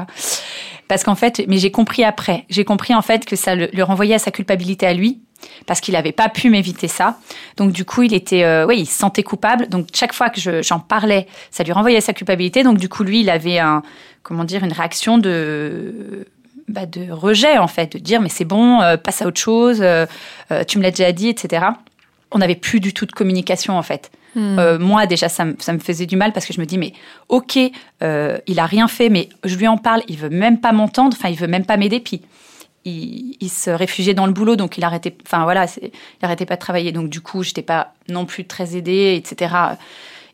Parce 0.87 1.03
qu'en 1.03 1.15
fait, 1.15 1.41
mais 1.47 1.57
j'ai 1.57 1.71
compris 1.71 2.03
après. 2.03 2.45
J'ai 2.49 2.65
compris, 2.65 2.95
en 2.95 3.01
fait, 3.01 3.25
que 3.25 3.35
ça 3.35 3.55
le, 3.55 3.69
renvoyait 3.83 4.15
à 4.15 4.19
sa 4.19 4.31
culpabilité 4.31 4.87
à 4.87 4.93
lui 4.93 5.19
parce 5.65 5.81
qu'il 5.81 5.93
n'avait 5.93 6.11
pas 6.11 6.29
pu 6.29 6.49
m'éviter 6.49 6.87
ça. 6.87 7.17
Donc 7.57 7.71
du 7.71 7.83
coup, 7.83 8.03
il 8.03 8.13
était, 8.13 8.43
euh, 8.43 8.65
oui, 8.67 8.79
il 8.81 8.85
se 8.85 8.97
sentait 8.97 9.23
coupable. 9.23 9.69
Donc 9.69 9.87
chaque 9.93 10.13
fois 10.13 10.29
que 10.29 10.61
j'en 10.61 10.79
parlais, 10.79 11.27
ça 11.49 11.63
lui 11.63 11.71
renvoyait 11.71 12.01
sa 12.01 12.13
culpabilité. 12.13 12.63
Donc 12.63 12.77
du 12.77 12.89
coup, 12.89 13.03
lui, 13.03 13.21
il 13.21 13.29
avait 13.29 13.57
un, 13.57 13.81
comment 14.23 14.43
dire, 14.43 14.63
une 14.63 14.73
réaction 14.73 15.17
de 15.17 16.27
bah, 16.67 16.85
de 16.85 17.11
rejet 17.11 17.57
en 17.57 17.67
fait, 17.67 17.93
de 17.93 17.99
dire 17.99 18.21
mais 18.21 18.29
c'est 18.29 18.45
bon, 18.45 18.81
euh, 18.81 18.97
passe 18.97 19.21
à 19.21 19.27
autre 19.27 19.39
chose, 19.39 19.79
euh, 19.81 20.05
tu 20.67 20.77
me 20.77 20.83
l'as 20.83 20.91
déjà 20.91 21.11
dit, 21.11 21.29
etc. 21.29 21.65
On 22.31 22.39
n'avait 22.39 22.55
plus 22.55 22.79
du 22.79 22.93
tout 22.93 23.05
de 23.05 23.11
communication 23.11 23.77
en 23.77 23.83
fait. 23.83 24.11
Hmm. 24.33 24.77
moi 24.79 25.07
déjà 25.07 25.27
ça, 25.27 25.43
ça, 25.59 25.73
me 25.73 25.79
faisait 25.79 26.05
du 26.05 26.15
mal 26.15 26.31
parce 26.31 26.45
que 26.45 26.53
je 26.53 26.61
me 26.61 26.65
dis 26.65 26.77
mais 26.77 26.93
ok 27.27 27.57
il 27.57 28.59
a 28.59 28.65
rien 28.65 28.87
fait 28.87 29.09
mais 29.09 29.27
je 29.43 29.57
lui 29.57 29.67
en 29.67 29.75
parle 29.75 30.03
il 30.07 30.15
veut 30.15 30.29
même 30.29 30.61
pas 30.61 30.71
m'entendre 30.71 31.17
enfin 31.19 31.27
il 31.27 31.35
veut 31.35 31.49
même 31.49 31.65
pas 31.65 31.75
m'aider 31.75 31.99
puis 31.99 32.21
il, 32.85 33.49
se 33.49 33.69
réfugiait 33.69 34.13
dans 34.13 34.25
le 34.25 34.33
boulot, 34.33 34.55
donc 34.55 34.77
il 34.77 34.83
arrêtait, 34.83 35.15
enfin 35.25 35.43
voilà, 35.43 35.65
il 35.81 35.91
arrêtait 36.21 36.45
pas 36.45 36.55
de 36.55 36.61
travailler. 36.61 36.91
Donc 36.91 37.09
du 37.09 37.21
coup, 37.21 37.43
j'étais 37.43 37.61
pas 37.61 37.93
non 38.09 38.25
plus 38.25 38.45
très 38.45 38.75
aidée, 38.75 39.15
etc. 39.15 39.55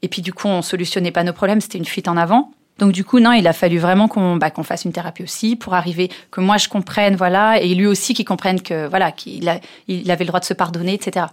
Et 0.01 0.07
puis 0.07 0.21
du 0.21 0.33
coup, 0.33 0.47
on 0.47 0.61
solutionnait 0.61 1.11
pas 1.11 1.23
nos 1.23 1.33
problèmes, 1.33 1.61
c'était 1.61 1.77
une 1.77 1.85
fuite 1.85 2.07
en 2.07 2.17
avant. 2.17 2.51
Donc 2.79 2.91
du 2.91 3.03
coup, 3.03 3.19
non, 3.19 3.31
il 3.31 3.47
a 3.47 3.53
fallu 3.53 3.79
vraiment 3.79 4.07
qu'on 4.07 4.35
bah, 4.35 4.51
qu'on 4.51 4.63
fasse 4.63 4.85
une 4.85 4.91
thérapie 4.91 5.23
aussi 5.23 5.55
pour 5.55 5.73
arriver 5.73 6.09
que 6.31 6.41
moi 6.41 6.57
je 6.57 6.69
comprenne, 6.69 7.15
voilà, 7.15 7.59
et 7.59 7.73
lui 7.73 7.87
aussi 7.87 8.13
qu'il 8.13 8.25
comprenne 8.25 8.61
que 8.61 8.87
voilà 8.87 9.11
qu'il 9.11 9.59
il 9.87 10.11
avait 10.11 10.23
le 10.23 10.27
droit 10.27 10.39
de 10.39 10.45
se 10.45 10.53
pardonner, 10.53 10.93
etc. 10.93 11.27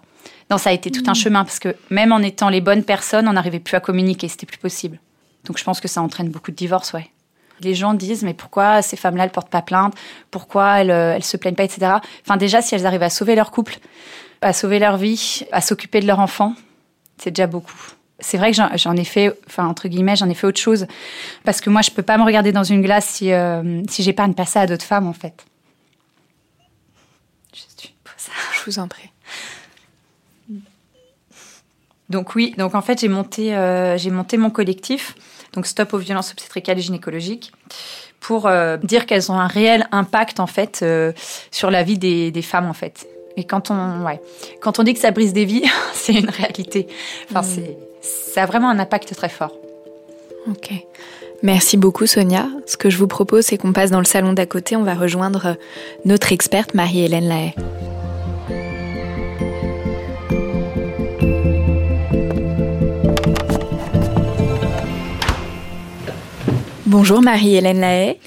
Non, 0.50 0.58
ça 0.58 0.70
a 0.70 0.72
été 0.72 0.90
tout 0.90 1.04
un 1.06 1.12
mmh. 1.12 1.16
chemin 1.16 1.44
parce 1.44 1.58
que 1.58 1.74
même 1.90 2.12
en 2.12 2.20
étant 2.20 2.48
les 2.48 2.60
bonnes 2.60 2.84
personnes, 2.84 3.28
on 3.28 3.32
n'arrivait 3.32 3.60
plus 3.60 3.76
à 3.76 3.80
communiquer, 3.80 4.28
c'était 4.28 4.46
plus 4.46 4.58
possible. 4.58 4.98
Donc 5.44 5.58
je 5.58 5.64
pense 5.64 5.80
que 5.80 5.88
ça 5.88 6.00
entraîne 6.00 6.30
beaucoup 6.30 6.50
de 6.50 6.56
divorces, 6.56 6.92
ouais. 6.92 7.10
Les 7.60 7.74
gens 7.74 7.94
disent 7.94 8.24
mais 8.24 8.34
pourquoi 8.34 8.82
ces 8.82 8.96
femmes-là 8.96 9.24
elles 9.24 9.30
portent 9.30 9.50
pas 9.50 9.62
plainte? 9.62 9.94
Pourquoi 10.30 10.80
elles, 10.80 10.90
euh, 10.90 11.14
elles 11.14 11.24
se 11.24 11.36
plaignent 11.36 11.54
pas, 11.54 11.64
etc. 11.64 11.92
Enfin 12.22 12.36
déjà 12.36 12.62
si 12.62 12.74
elles 12.74 12.86
arrivent 12.86 13.02
à 13.02 13.10
sauver 13.10 13.34
leur 13.34 13.50
couple, 13.50 13.78
à 14.40 14.52
sauver 14.52 14.78
leur 14.78 14.96
vie, 14.96 15.42
à 15.52 15.60
s'occuper 15.60 16.00
de 16.00 16.06
leur 16.06 16.20
enfant, 16.20 16.54
c'est 17.18 17.30
déjà 17.30 17.46
beaucoup. 17.46 17.92
C'est 18.24 18.38
vrai 18.38 18.52
que 18.52 18.56
j'en 18.76 18.96
ai 18.96 19.04
fait, 19.04 19.38
enfin 19.46 19.66
entre 19.66 19.88
guillemets, 19.88 20.16
j'en 20.16 20.28
ai 20.28 20.34
fait 20.34 20.46
autre 20.46 20.60
chose 20.60 20.86
parce 21.44 21.60
que 21.60 21.70
moi 21.70 21.82
je 21.82 21.90
peux 21.90 22.02
pas 22.02 22.18
me 22.18 22.24
regarder 22.24 22.52
dans 22.52 22.64
une 22.64 22.82
glace 22.82 23.06
si 23.06 23.32
euh, 23.32 23.82
si 23.88 24.02
j'épargne 24.02 24.34
pas 24.34 24.46
ça 24.46 24.62
à 24.62 24.66
d'autres 24.66 24.84
femmes 24.84 25.06
en 25.06 25.12
fait. 25.12 25.44
Je 27.52 28.70
vous 28.70 28.78
en 28.78 28.88
prie. 28.88 29.10
Donc 32.08 32.34
oui, 32.34 32.54
donc 32.56 32.74
en 32.74 32.82
fait 32.82 33.00
j'ai 33.00 33.08
monté 33.08 33.54
euh, 33.54 33.98
j'ai 33.98 34.10
monté 34.10 34.36
mon 34.36 34.50
collectif 34.50 35.14
donc 35.54 35.66
Stop 35.66 35.94
aux 35.94 35.98
violences 35.98 36.32
obstétricales 36.32 36.78
et 36.78 36.82
gynécologiques, 36.82 37.52
pour 38.20 38.46
euh, 38.46 38.76
dire 38.78 39.06
qu'elles 39.06 39.30
ont 39.30 39.38
un 39.38 39.46
réel 39.46 39.86
impact 39.92 40.40
en 40.40 40.46
fait 40.46 40.80
euh, 40.82 41.12
sur 41.50 41.70
la 41.70 41.82
vie 41.82 41.98
des, 41.98 42.42
femmes 42.42 42.66
en 42.66 42.72
fait. 42.72 43.06
Et 43.36 43.44
quand 43.44 43.70
on, 43.70 44.04
ouais, 44.04 44.20
quand 44.60 44.78
on 44.78 44.82
dit 44.82 44.94
que 44.94 45.00
ça 45.00 45.10
brise 45.10 45.32
des 45.32 45.44
vies, 45.44 45.64
c'est 45.92 46.14
une 46.14 46.28
réalité. 46.28 46.86
Enfin, 47.30 47.42
mm. 47.42 47.44
c'est, 47.44 47.78
ça 48.04 48.42
a 48.42 48.46
vraiment 48.46 48.68
un 48.68 48.78
impact 48.78 49.14
très 49.14 49.28
fort. 49.28 49.52
Ok. 50.48 50.72
Merci 51.42 51.76
beaucoup 51.76 52.06
Sonia. 52.06 52.48
Ce 52.66 52.76
que 52.76 52.90
je 52.90 52.98
vous 52.98 53.06
propose, 53.06 53.46
c'est 53.46 53.58
qu'on 53.58 53.72
passe 53.72 53.90
dans 53.90 53.98
le 53.98 54.04
salon 54.04 54.32
d'à 54.32 54.46
côté. 54.46 54.76
On 54.76 54.82
va 54.82 54.94
rejoindre 54.94 55.56
notre 56.04 56.32
experte 56.32 56.74
Marie-Hélène 56.74 57.28
Lahaye. 57.28 57.54
Bonjour 66.86 67.22
Marie-Hélène 67.22 67.80
Lahaye. 67.80 68.18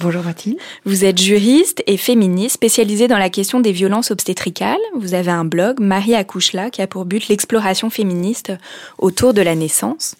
Bonjour 0.00 0.22
Mathilde. 0.22 0.58
Vous 0.84 1.04
êtes 1.04 1.20
juriste 1.20 1.82
et 1.88 1.96
féministe 1.96 2.54
spécialisée 2.54 3.08
dans 3.08 3.18
la 3.18 3.30
question 3.30 3.58
des 3.58 3.72
violences 3.72 4.12
obstétricales. 4.12 4.78
Vous 4.94 5.14
avez 5.14 5.32
un 5.32 5.44
blog, 5.44 5.80
Marie 5.80 6.14
Accouchela, 6.14 6.70
qui 6.70 6.80
a 6.82 6.86
pour 6.86 7.04
but 7.04 7.26
l'exploration 7.26 7.90
féministe 7.90 8.52
autour 8.98 9.34
de 9.34 9.42
la 9.42 9.56
naissance. 9.56 10.14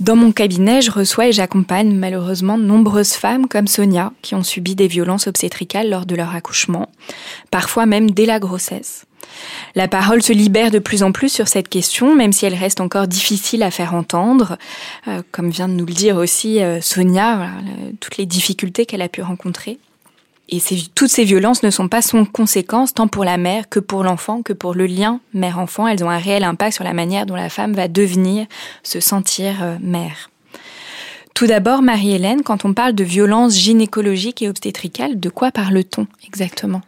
Dans 0.00 0.16
mon 0.16 0.32
cabinet, 0.32 0.82
je 0.82 0.90
reçois 0.90 1.28
et 1.28 1.32
j'accompagne 1.32 1.94
malheureusement 1.94 2.58
de 2.58 2.64
nombreuses 2.64 3.14
femmes 3.14 3.48
comme 3.48 3.68
Sonia 3.68 4.12
qui 4.20 4.34
ont 4.34 4.42
subi 4.42 4.74
des 4.74 4.88
violences 4.88 5.28
obstétricales 5.28 5.88
lors 5.88 6.04
de 6.04 6.14
leur 6.14 6.34
accouchement, 6.34 6.90
parfois 7.50 7.86
même 7.86 8.10
dès 8.10 8.26
la 8.26 8.38
grossesse. 8.38 9.06
La 9.74 9.88
parole 9.88 10.22
se 10.22 10.32
libère 10.32 10.70
de 10.70 10.78
plus 10.78 11.02
en 11.02 11.12
plus 11.12 11.28
sur 11.28 11.48
cette 11.48 11.68
question, 11.68 12.14
même 12.14 12.32
si 12.32 12.46
elle 12.46 12.54
reste 12.54 12.80
encore 12.80 13.08
difficile 13.08 13.62
à 13.62 13.70
faire 13.70 13.94
entendre, 13.94 14.56
euh, 15.08 15.22
comme 15.32 15.50
vient 15.50 15.68
de 15.68 15.74
nous 15.74 15.86
le 15.86 15.92
dire 15.92 16.16
aussi 16.16 16.62
euh, 16.62 16.80
Sonia, 16.80 17.50
toutes 18.00 18.16
les 18.16 18.26
difficultés 18.26 18.86
qu'elle 18.86 19.02
a 19.02 19.08
pu 19.08 19.22
rencontrer. 19.22 19.78
Et 20.50 20.60
toutes 20.94 21.10
ces 21.10 21.24
violences 21.24 21.62
ne 21.62 21.70
sont 21.70 21.88
pas 21.88 22.02
sans 22.02 22.24
conséquence 22.26 22.92
tant 22.92 23.08
pour 23.08 23.24
la 23.24 23.38
mère 23.38 23.68
que 23.68 23.80
pour 23.80 24.04
l'enfant, 24.04 24.42
que 24.42 24.52
pour 24.52 24.74
le 24.74 24.86
lien 24.86 25.20
mère-enfant. 25.32 25.88
Elles 25.88 26.04
ont 26.04 26.10
un 26.10 26.18
réel 26.18 26.44
impact 26.44 26.74
sur 26.74 26.84
la 26.84 26.92
manière 26.92 27.24
dont 27.24 27.34
la 27.34 27.48
femme 27.48 27.72
va 27.72 27.88
devenir, 27.88 28.46
se 28.82 29.00
sentir 29.00 29.62
euh, 29.62 29.76
mère. 29.80 30.30
Tout 31.34 31.46
d'abord, 31.46 31.82
Marie-Hélène, 31.82 32.42
quand 32.42 32.64
on 32.64 32.74
parle 32.74 32.92
de 32.92 33.02
violences 33.02 33.56
gynécologiques 33.56 34.42
et 34.42 34.48
obstétricales, 34.48 35.18
de 35.18 35.28
quoi 35.30 35.50
parle-t-on 35.50 36.06
exactement? 36.26 36.82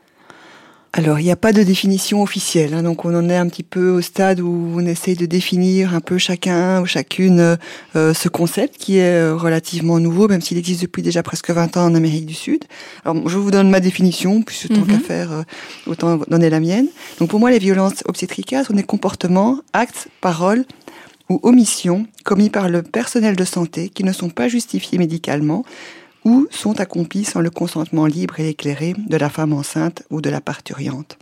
Alors, 0.99 1.21
il 1.21 1.25
n'y 1.25 1.31
a 1.31 1.37
pas 1.37 1.53
de 1.53 1.63
définition 1.63 2.23
officielle, 2.23 2.73
hein, 2.73 2.83
donc 2.83 3.05
on 3.05 3.15
en 3.15 3.29
est 3.29 3.37
un 3.37 3.47
petit 3.51 3.63
peu 3.63 3.91
au 3.91 4.01
stade 4.01 4.41
où 4.41 4.73
on 4.77 4.87
essaye 4.87 5.15
de 5.15 5.27
définir 5.27 5.95
un 5.95 6.01
peu 6.01 6.17
chacun 6.17 6.81
ou 6.81 6.87
chacune 6.87 7.59
euh, 7.97 8.15
ce 8.15 8.31
concept 8.31 8.79
qui 8.79 8.97
est 8.97 9.13
euh, 9.13 9.37
relativement 9.37 10.01
nouveau, 10.01 10.27
même 10.27 10.41
s'il 10.41 10.57
existe 10.57 10.81
depuis 10.81 11.03
déjà 11.03 11.23
presque 11.23 11.51
20 11.51 11.77
ans 11.77 11.85
en 11.85 11.95
Amérique 11.95 12.25
du 12.25 12.33
Sud. 12.33 12.65
Alors, 13.05 13.29
je 13.29 13.37
vous 13.37 13.51
donne 13.51 13.69
ma 13.69 13.81
définition, 13.81 14.41
puisque 14.41 14.69
tant 14.69 14.85
qu'à 14.85 14.95
mhm. 14.95 15.01
faire, 15.01 15.33
euh, 15.33 15.43
autant 15.87 16.17
donner 16.17 16.49
la 16.49 16.61
mienne. 16.61 16.89
Donc, 17.19 17.29
pour 17.29 17.41
moi, 17.41 17.51
les 17.51 17.59
violences 17.59 18.03
obstétricales 18.07 18.65
sont 18.65 18.73
des 18.73 18.83
comportements, 18.83 19.61
actes, 19.75 20.09
paroles 20.23 20.65
ou 21.29 21.41
omissions 21.43 22.07
commis 22.25 22.49
par 22.49 22.71
le 22.71 22.83
personnel 22.83 23.37
de 23.37 23.45
santé 23.45 23.91
qui 23.91 24.03
ne 24.03 24.13
sont 24.13 24.31
pas 24.31 24.49
justifiés 24.49 24.97
médicalement, 24.97 25.63
ou 26.27 26.49
sont 26.51 26.81
accomplis 26.81 27.25
sans 27.25 27.41
le 27.41 27.51
consentement 27.51 28.05
libre 28.07 28.41
et 28.41 28.49
éclairé 28.49 28.95
de 28.99 29.17
la 29.17 29.31
femme 29.31 29.53
enceinte 29.53 30.03
ou 30.11 30.21
de 30.21 30.29
la 30.29 30.41
parturiente. 30.41 31.19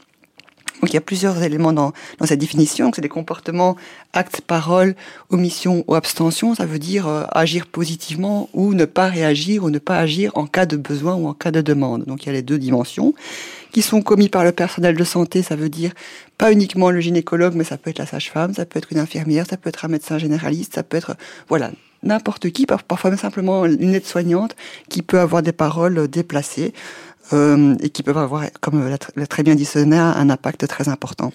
Donc 0.80 0.90
il 0.90 0.94
y 0.94 0.98
a 0.98 1.02
plusieurs 1.02 1.42
éléments 1.42 1.74
dans, 1.74 1.92
cette 2.24 2.38
définition. 2.38 2.90
C'est 2.94 3.02
des 3.02 3.08
comportements, 3.08 3.76
actes, 4.14 4.40
paroles, 4.40 4.94
omission 5.28 5.84
ou 5.86 5.94
abstention. 5.94 6.54
Ça 6.54 6.64
veut 6.64 6.78
dire 6.78 7.06
euh, 7.06 7.24
agir 7.32 7.66
positivement 7.66 8.48
ou 8.54 8.72
ne 8.72 8.86
pas 8.86 9.08
réagir 9.08 9.64
ou 9.64 9.70
ne 9.70 9.78
pas 9.78 9.98
agir 9.98 10.32
en 10.34 10.46
cas 10.46 10.64
de 10.64 10.76
besoin 10.76 11.14
ou 11.14 11.26
en 11.28 11.34
cas 11.34 11.50
de 11.50 11.60
demande. 11.60 12.04
Donc 12.06 12.24
il 12.24 12.26
y 12.26 12.30
a 12.30 12.32
les 12.32 12.42
deux 12.42 12.58
dimensions 12.58 13.14
qui 13.72 13.82
sont 13.82 14.00
commis 14.00 14.30
par 14.30 14.42
le 14.42 14.52
personnel 14.52 14.96
de 14.96 15.04
santé. 15.04 15.42
Ça 15.42 15.54
veut 15.54 15.68
dire 15.68 15.92
pas 16.38 16.50
uniquement 16.50 16.90
le 16.90 17.00
gynécologue, 17.00 17.54
mais 17.54 17.64
ça 17.64 17.76
peut 17.76 17.90
être 17.90 17.98
la 17.98 18.06
sage-femme, 18.06 18.54
ça 18.54 18.64
peut 18.64 18.78
être 18.78 18.90
une 18.90 18.98
infirmière, 18.98 19.46
ça 19.48 19.58
peut 19.58 19.68
être 19.68 19.84
un 19.84 19.88
médecin 19.88 20.16
généraliste, 20.16 20.74
ça 20.74 20.82
peut 20.82 20.96
être 20.96 21.16
voilà 21.48 21.70
n'importe 22.04 22.50
qui, 22.50 22.66
parfois 22.66 23.10
même 23.10 23.18
simplement 23.18 23.64
une 23.64 23.94
aide-soignante 23.94 24.54
qui 24.88 25.02
peut 25.02 25.20
avoir 25.20 25.42
des 25.42 25.52
paroles 25.52 26.08
déplacées 26.08 26.72
euh, 27.32 27.74
et 27.80 27.90
qui 27.90 28.02
peuvent 28.02 28.18
avoir, 28.18 28.44
comme 28.60 28.88
l'a 28.88 29.26
très 29.26 29.42
bien 29.42 29.54
dit 29.54 29.64
Sonia, 29.64 30.12
un 30.12 30.30
impact 30.30 30.66
très 30.66 30.88
important. 30.88 31.32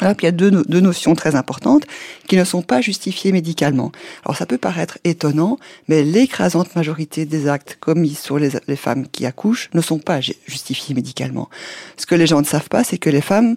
Alors, 0.00 0.14
il 0.20 0.24
y 0.24 0.28
a 0.28 0.32
deux, 0.32 0.50
deux, 0.50 0.80
notions 0.80 1.14
très 1.14 1.36
importantes 1.36 1.84
qui 2.28 2.36
ne 2.36 2.44
sont 2.44 2.60
pas 2.60 2.82
justifiées 2.82 3.32
médicalement. 3.32 3.92
Alors, 4.24 4.36
ça 4.36 4.44
peut 4.44 4.58
paraître 4.58 4.98
étonnant, 5.04 5.58
mais 5.88 6.02
l'écrasante 6.04 6.76
majorité 6.76 7.24
des 7.24 7.48
actes 7.48 7.78
commis 7.80 8.14
sur 8.14 8.38
les, 8.38 8.50
les, 8.68 8.76
femmes 8.76 9.08
qui 9.08 9.24
accouchent 9.24 9.70
ne 9.72 9.80
sont 9.80 9.98
pas 9.98 10.20
justifiés 10.20 10.94
médicalement. 10.94 11.48
Ce 11.96 12.04
que 12.04 12.14
les 12.14 12.26
gens 12.26 12.40
ne 12.40 12.46
savent 12.46 12.68
pas, 12.68 12.84
c'est 12.84 12.98
que 12.98 13.08
les 13.08 13.22
femmes 13.22 13.56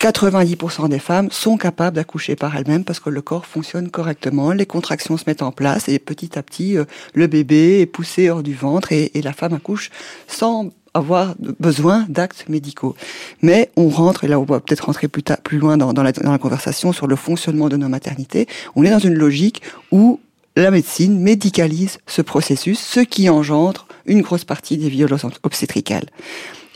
90% 0.00 0.88
des 0.88 0.98
femmes 0.98 1.30
sont 1.30 1.56
capables 1.56 1.96
d'accoucher 1.96 2.36
par 2.36 2.56
elles-mêmes 2.56 2.84
parce 2.84 3.00
que 3.00 3.10
le 3.10 3.22
corps 3.22 3.46
fonctionne 3.46 3.90
correctement, 3.90 4.52
les 4.52 4.66
contractions 4.66 5.16
se 5.16 5.24
mettent 5.26 5.42
en 5.42 5.52
place 5.52 5.88
et 5.88 5.98
petit 5.98 6.38
à 6.38 6.42
petit, 6.42 6.76
euh, 6.76 6.84
le 7.14 7.26
bébé 7.26 7.80
est 7.80 7.86
poussé 7.86 8.28
hors 8.28 8.42
du 8.42 8.54
ventre 8.54 8.92
et, 8.92 9.10
la 9.22 9.32
femme 9.32 9.54
accouche 9.54 9.90
sans 10.26 10.70
avoir 10.92 11.34
besoin 11.58 12.04
d'actes 12.08 12.44
médicaux. 12.48 12.94
Mais 13.40 13.70
on 13.76 13.88
rentre, 13.88 14.24
et 14.24 14.28
là 14.28 14.38
on 14.38 14.44
va 14.44 14.60
peut-être 14.60 14.86
rentrer 14.86 15.08
plus, 15.08 15.58
loin 15.58 15.76
dans 15.78 16.02
la 16.02 16.38
conversation 16.38 16.92
sur 16.92 17.06
le 17.06 17.16
fonctionnement 17.16 17.68
de 17.68 17.76
nos 17.76 17.88
maternités, 17.88 18.46
on 18.76 18.84
est 18.84 18.90
dans 18.90 18.98
une 18.98 19.14
logique 19.14 19.62
où 19.90 20.20
la 20.56 20.70
médecine 20.70 21.18
médicalise 21.18 21.98
ce 22.06 22.22
processus, 22.22 22.78
ce 22.78 23.00
qui 23.00 23.28
engendre 23.28 23.86
une 24.06 24.22
grosse 24.22 24.44
partie 24.44 24.76
des 24.76 24.88
violences 24.88 25.26
obstétricales. 25.42 26.06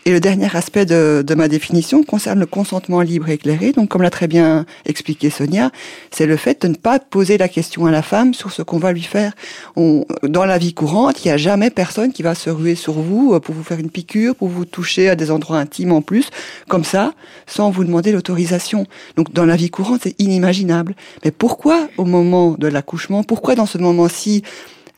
Et 0.09 0.11
le 0.11 0.21
dernier 0.21 0.49
aspect 0.57 0.87
de, 0.87 1.23
de, 1.23 1.35
ma 1.35 1.49
définition 1.49 2.03
concerne 2.03 2.41
le 2.41 2.47
consentement 2.47 3.03
libre 3.03 3.29
et 3.29 3.35
éclairé. 3.35 3.73
Donc, 3.73 3.91
comme 3.91 4.01
l'a 4.01 4.09
très 4.09 4.27
bien 4.27 4.65
expliqué 4.87 5.29
Sonia, 5.29 5.71
c'est 6.11 6.25
le 6.25 6.39
fait 6.39 6.63
de 6.63 6.69
ne 6.69 6.77
pas 6.77 6.99
poser 6.99 7.37
la 7.37 7.47
question 7.47 7.85
à 7.85 7.91
la 7.91 8.01
femme 8.01 8.33
sur 8.33 8.51
ce 8.51 8.63
qu'on 8.63 8.79
va 8.79 8.93
lui 8.93 9.03
faire. 9.03 9.35
On, 9.77 10.07
dans 10.23 10.47
la 10.47 10.57
vie 10.57 10.73
courante, 10.73 11.23
il 11.23 11.29
n'y 11.29 11.33
a 11.33 11.37
jamais 11.37 11.69
personne 11.69 12.11
qui 12.11 12.23
va 12.23 12.35
se 12.35 12.49
ruer 12.49 12.75
sur 12.75 12.95
vous 12.95 13.35
euh, 13.35 13.41
pour 13.41 13.55
vous 13.55 13.63
faire 13.63 13.81
une 13.81 13.91
piqûre, 13.91 14.35
pour 14.35 14.49
vous 14.49 14.65
toucher 14.65 15.11
à 15.11 15.15
des 15.15 15.31
endroits 15.31 15.59
intimes 15.59 15.93
en 15.93 16.01
plus, 16.01 16.31
comme 16.69 16.85
ça, 16.85 17.13
sans 17.47 17.69
vous 17.71 17.85
demander 17.85 18.11
l'autorisation. 18.11 18.87
Donc, 19.17 19.35
dans 19.35 19.45
la 19.45 19.57
vie 19.57 19.69
courante, 19.69 20.01
c'est 20.05 20.19
inimaginable. 20.19 20.95
Mais 21.23 21.33
pourquoi 21.33 21.87
au 21.99 22.07
moment 22.07 22.53
de 22.53 22.67
l'accouchement, 22.67 23.25
pourquoi 23.25 23.57
dans 23.57 23.67
ce 23.67 23.77
moment-ci, 23.77 24.43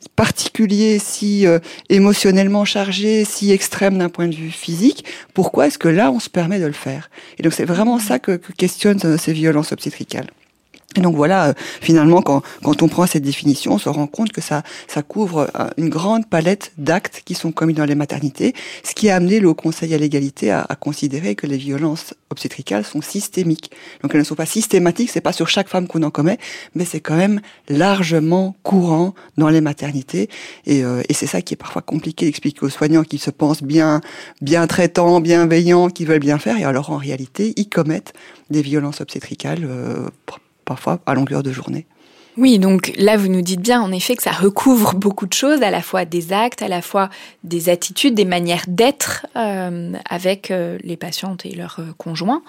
particulier, 0.09 0.99
si 0.99 1.45
euh, 1.45 1.59
émotionnellement 1.89 2.65
chargé, 2.65 3.25
si 3.25 3.51
extrême 3.51 3.97
d'un 3.97 4.09
point 4.09 4.27
de 4.27 4.35
vue 4.35 4.51
physique, 4.51 5.05
pourquoi 5.33 5.67
est-ce 5.67 5.77
que 5.77 5.87
là 5.87 6.11
on 6.11 6.19
se 6.19 6.29
permet 6.29 6.59
de 6.59 6.65
le 6.65 6.73
faire? 6.73 7.09
Et 7.37 7.43
donc 7.43 7.53
c'est 7.53 7.65
vraiment 7.65 7.99
ça 7.99 8.19
que, 8.19 8.37
que 8.37 8.51
questionnent 8.53 9.17
ces 9.17 9.33
violences 9.33 9.71
obstétricales. 9.71 10.27
Et 10.97 11.01
donc 11.01 11.15
voilà, 11.15 11.49
euh, 11.49 11.53
finalement, 11.81 12.21
quand, 12.21 12.41
quand 12.63 12.81
on 12.81 12.87
prend 12.87 13.05
cette 13.05 13.23
définition, 13.23 13.73
on 13.73 13.77
se 13.77 13.89
rend 13.89 14.07
compte 14.07 14.31
que 14.31 14.41
ça, 14.41 14.63
ça 14.87 15.01
couvre 15.01 15.49
euh, 15.59 15.67
une 15.77 15.89
grande 15.89 16.27
palette 16.27 16.73
d'actes 16.77 17.21
qui 17.23 17.33
sont 17.33 17.51
commis 17.51 17.73
dans 17.73 17.85
les 17.85 17.95
maternités, 17.95 18.53
ce 18.83 18.93
qui 18.93 19.09
a 19.09 19.15
amené 19.15 19.39
le 19.39 19.49
Haut 19.49 19.55
Conseil 19.55 19.93
à 19.93 19.97
l'égalité 19.97 20.51
à, 20.51 20.65
à, 20.67 20.75
considérer 20.75 21.35
que 21.35 21.47
les 21.47 21.57
violences 21.57 22.13
obstétricales 22.29 22.83
sont 22.83 23.01
systémiques. 23.01 23.71
Donc 24.01 24.13
elles 24.13 24.19
ne 24.19 24.25
sont 24.25 24.35
pas 24.35 24.45
systématiques, 24.45 25.09
c'est 25.11 25.21
pas 25.21 25.33
sur 25.33 25.47
chaque 25.47 25.69
femme 25.69 25.87
qu'on 25.87 26.03
en 26.03 26.11
commet, 26.11 26.37
mais 26.75 26.85
c'est 26.85 26.99
quand 26.99 27.15
même 27.15 27.41
largement 27.69 28.55
courant 28.63 29.13
dans 29.37 29.49
les 29.49 29.61
maternités. 29.61 30.29
Et, 30.65 30.83
euh, 30.83 31.03
et 31.07 31.13
c'est 31.13 31.27
ça 31.27 31.41
qui 31.41 31.53
est 31.53 31.57
parfois 31.57 31.81
compliqué 31.81 32.25
d'expliquer 32.25 32.65
aux 32.65 32.69
soignants 32.69 33.03
qui 33.03 33.17
se 33.17 33.31
pensent 33.31 33.63
bien, 33.63 34.01
bien 34.41 34.67
traitants, 34.67 35.21
bienveillants, 35.21 35.89
qui 35.89 36.05
veulent 36.05 36.19
bien 36.19 36.37
faire, 36.37 36.57
et 36.57 36.63
alors 36.63 36.89
en 36.89 36.97
réalité, 36.97 37.53
ils 37.55 37.69
commettent 37.69 38.13
des 38.49 38.61
violences 38.61 39.01
obstétricales. 39.01 39.63
Euh, 39.63 40.09
parfois 40.71 40.99
à 41.05 41.13
longueur 41.13 41.43
de 41.43 41.51
journée. 41.51 41.85
Oui, 42.37 42.59
donc 42.59 42.93
là, 42.97 43.17
vous 43.17 43.27
nous 43.27 43.41
dites 43.41 43.59
bien, 43.59 43.81
en 43.81 43.91
effet, 43.91 44.15
que 44.15 44.23
ça 44.23 44.31
recouvre 44.31 44.95
beaucoup 44.95 45.27
de 45.27 45.33
choses, 45.33 45.61
à 45.63 45.69
la 45.69 45.81
fois 45.81 46.05
des 46.05 46.31
actes, 46.31 46.61
à 46.61 46.69
la 46.69 46.81
fois 46.81 47.09
des 47.43 47.67
attitudes, 47.67 48.15
des 48.15 48.23
manières 48.23 48.63
d'être 48.69 49.27
euh, 49.35 49.91
avec 50.09 50.49
euh, 50.49 50.77
les 50.81 50.95
patientes 50.95 51.45
et 51.45 51.53
leurs 51.53 51.79
euh, 51.79 51.91
conjoints. 51.97 52.41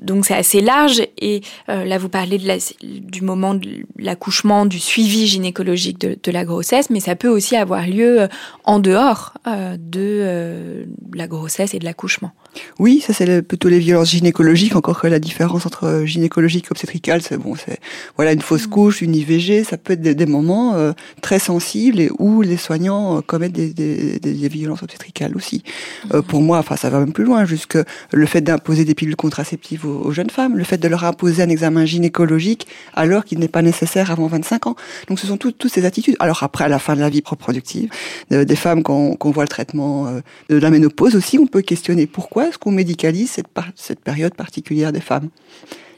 Donc 0.00 0.26
c'est 0.26 0.34
assez 0.34 0.60
large. 0.60 1.02
Et 1.18 1.42
là, 1.68 1.98
vous 1.98 2.08
parlez 2.08 2.38
du 2.82 3.22
moment 3.22 3.54
de 3.54 3.84
l'accouchement, 3.98 4.66
du 4.66 4.80
suivi 4.80 5.26
gynécologique 5.26 5.98
de, 5.98 6.30
la 6.32 6.44
grossesse, 6.44 6.90
mais 6.90 7.00
ça 7.00 7.14
peut 7.14 7.28
aussi 7.28 7.56
avoir 7.56 7.86
lieu 7.86 8.28
en 8.64 8.78
dehors 8.78 9.34
de 9.46 10.86
la 11.14 11.26
grossesse 11.26 11.74
et 11.74 11.78
de 11.78 11.84
l'accouchement. 11.84 12.32
Oui, 12.78 13.02
ça 13.06 13.12
c'est 13.12 13.42
plutôt 13.42 13.68
les 13.68 13.78
violences 13.78 14.10
gynécologiques, 14.10 14.76
encore 14.76 15.00
que 15.00 15.06
la 15.06 15.18
différence 15.18 15.66
entre 15.66 16.02
gynécologique 16.04 16.66
et 16.66 16.70
obstétricale, 16.70 17.22
c'est 17.22 17.36
bon, 17.36 17.54
c'est 17.54 17.78
voilà 18.16 18.32
une 18.32 18.40
fausse 18.40 18.66
couche, 18.66 19.02
une 19.02 19.14
IVG, 19.14 19.64
ça 19.64 19.76
peut 19.76 19.94
être 19.94 20.02
des, 20.02 20.14
des 20.14 20.26
moments 20.26 20.74
euh, 20.74 20.92
très 21.20 21.38
sensibles 21.38 22.00
et 22.00 22.10
où 22.18 22.42
les 22.42 22.56
soignants 22.56 23.18
euh, 23.18 23.20
commettent 23.20 23.52
des, 23.52 23.72
des, 23.72 24.18
des, 24.18 24.48
violences 24.48 24.82
obstétricales 24.82 25.36
aussi. 25.36 25.62
Euh, 26.12 26.22
pour 26.22 26.42
moi, 26.42 26.58
enfin 26.58 26.76
ça 26.76 26.90
va 26.90 27.00
même 27.00 27.12
plus 27.12 27.24
loin, 27.24 27.44
jusque 27.44 27.78
le 28.12 28.26
fait 28.26 28.40
d'imposer 28.40 28.84
des 28.84 28.94
pilules 28.94 29.16
contraceptives 29.16 29.86
aux, 29.86 30.06
aux, 30.06 30.12
jeunes 30.12 30.30
femmes, 30.30 30.56
le 30.56 30.64
fait 30.64 30.78
de 30.78 30.88
leur 30.88 31.04
imposer 31.04 31.42
un 31.42 31.48
examen 31.48 31.84
gynécologique 31.84 32.66
alors 32.94 33.24
qu'il 33.24 33.38
n'est 33.38 33.48
pas 33.48 33.62
nécessaire 33.62 34.10
avant 34.10 34.26
25 34.26 34.66
ans. 34.66 34.76
Donc 35.08 35.18
ce 35.18 35.26
sont 35.26 35.36
toutes 35.36 35.58
toutes 35.58 35.72
ces 35.72 35.84
attitudes. 35.84 36.16
Alors 36.18 36.42
après, 36.42 36.64
à 36.64 36.68
la 36.68 36.78
fin 36.78 36.94
de 36.94 37.00
la 37.00 37.08
vie 37.08 37.22
reproductive, 37.24 37.90
des 38.30 38.56
femmes 38.56 38.82
qu'on 38.82 39.16
qu 39.16 39.32
voit 39.32 39.44
le 39.44 39.48
traitement 39.48 40.12
de 40.48 40.56
la 40.56 40.70
ménopause 40.70 41.16
aussi, 41.16 41.38
on 41.38 41.46
peut 41.46 41.62
questionner 41.62 42.06
pourquoi 42.06 42.43
est-ce 42.44 42.58
qu'on 42.58 42.72
médicalise 42.72 43.30
cette, 43.76 44.00
période 44.00 44.34
particulière 44.34 44.92
des 44.92 45.00
femmes? 45.00 45.28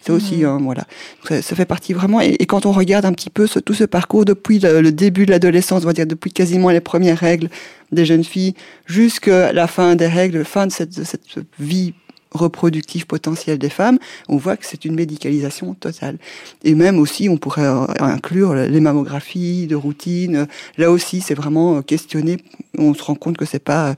C'est 0.03 0.13
aussi, 0.13 0.45
mmh. 0.45 0.63
voilà, 0.63 0.87
ça, 1.27 1.43
ça, 1.43 1.57
fait 1.57 1.65
partie 1.65 1.93
vraiment. 1.93 2.21
Et, 2.21 2.37
et, 2.39 2.47
quand 2.47 2.65
on 2.65 2.71
regarde 2.71 3.05
un 3.05 3.13
petit 3.13 3.31
peu 3.31 3.49
ce, 3.49 3.59
tout 3.59 3.75
ce 3.75 3.83
parcours 3.83 4.25
depuis 4.25 4.61
le, 4.61 4.81
le 4.81 4.93
début 4.93 5.27
de 5.27 5.33
l'adolescence, 5.33 5.83
on 5.83 5.87
va 5.87 5.93
dire 5.93 6.07
depuis 6.07 6.31
quasiment 6.31 6.71
les 6.71 6.81
premières 6.81 7.19
règles 7.19 7.49
des 7.91 8.07
jeunes 8.07 8.23
filles 8.23 8.55
jusqu'à 8.87 9.53
la 9.53 9.67
fin 9.67 9.97
des 9.97 10.07
règles, 10.07 10.45
fin 10.45 10.69
de 10.69 10.73
cette, 10.73 10.97
de 10.97 11.03
cette 11.03 11.23
vie 11.59 11.93
reproductive 12.37 13.07
potentielle 13.07 13.59
des 13.59 13.71
femmes, 13.71 13.99
on 14.29 14.37
voit 14.37 14.57
que 14.57 14.67
c'est 14.67 14.85
une 14.85 14.95
médicalisation 14.95 15.75
totale. 15.75 16.19
Et 16.63 16.75
même 16.75 16.99
aussi, 16.99 17.29
on 17.29 17.39
pourrait 17.39 17.67
inclure 17.99 18.55
les 18.55 18.81
mammographies 18.81 19.67
de 19.67 19.75
routine. 19.75 20.47
Là 20.79 20.91
aussi, 20.91 21.21
c'est 21.21 21.35
vraiment 21.35 21.83
questionné. 21.83 22.37
On 22.79 22.95
se 22.95 23.03
rend 23.03 23.15
compte 23.15 23.37
que 23.37 23.45
c'est 23.45 23.59
pas 23.59 23.95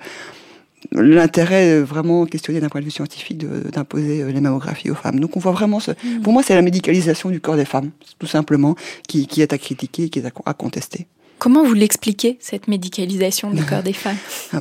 l'intérêt 0.93 1.81
vraiment 1.81 2.27
questionné 2.27 2.61
d'un 2.61 2.69
point 2.69 2.81
de 2.81 2.87
vue 2.87 2.91
scientifique 2.91 3.38
d'imposer 3.38 4.25
les 4.31 4.41
mammographies 4.41 4.91
aux 4.91 4.95
femmes. 4.95 5.21
Donc 5.21 5.37
on 5.37 5.41
voit 5.41 5.53
vraiment 5.53 5.81
ce, 5.81 5.91
mmh. 5.91 6.21
pour 6.23 6.33
moi 6.33 6.43
c'est 6.43 6.55
la 6.55 6.62
médicalisation 6.62 7.31
du 7.31 7.41
corps 7.41 7.57
des 7.57 7.64
femmes, 7.64 7.91
tout 8.19 8.27
simplement, 8.27 8.75
qui, 9.07 9.27
qui 9.27 9.43
est 9.43 9.53
à 9.53 9.59
critiquer, 9.59 10.09
qui 10.09 10.19
est 10.19 10.27
à, 10.27 10.31
à 10.47 10.55
contester. 10.55 11.07
Comment 11.38 11.62
vous 11.62 11.75
l'expliquez, 11.75 12.37
cette 12.41 12.67
médicalisation 12.67 13.53
du 13.53 13.62
corps 13.62 13.85
des 13.85 13.93
femmes? 13.93 14.17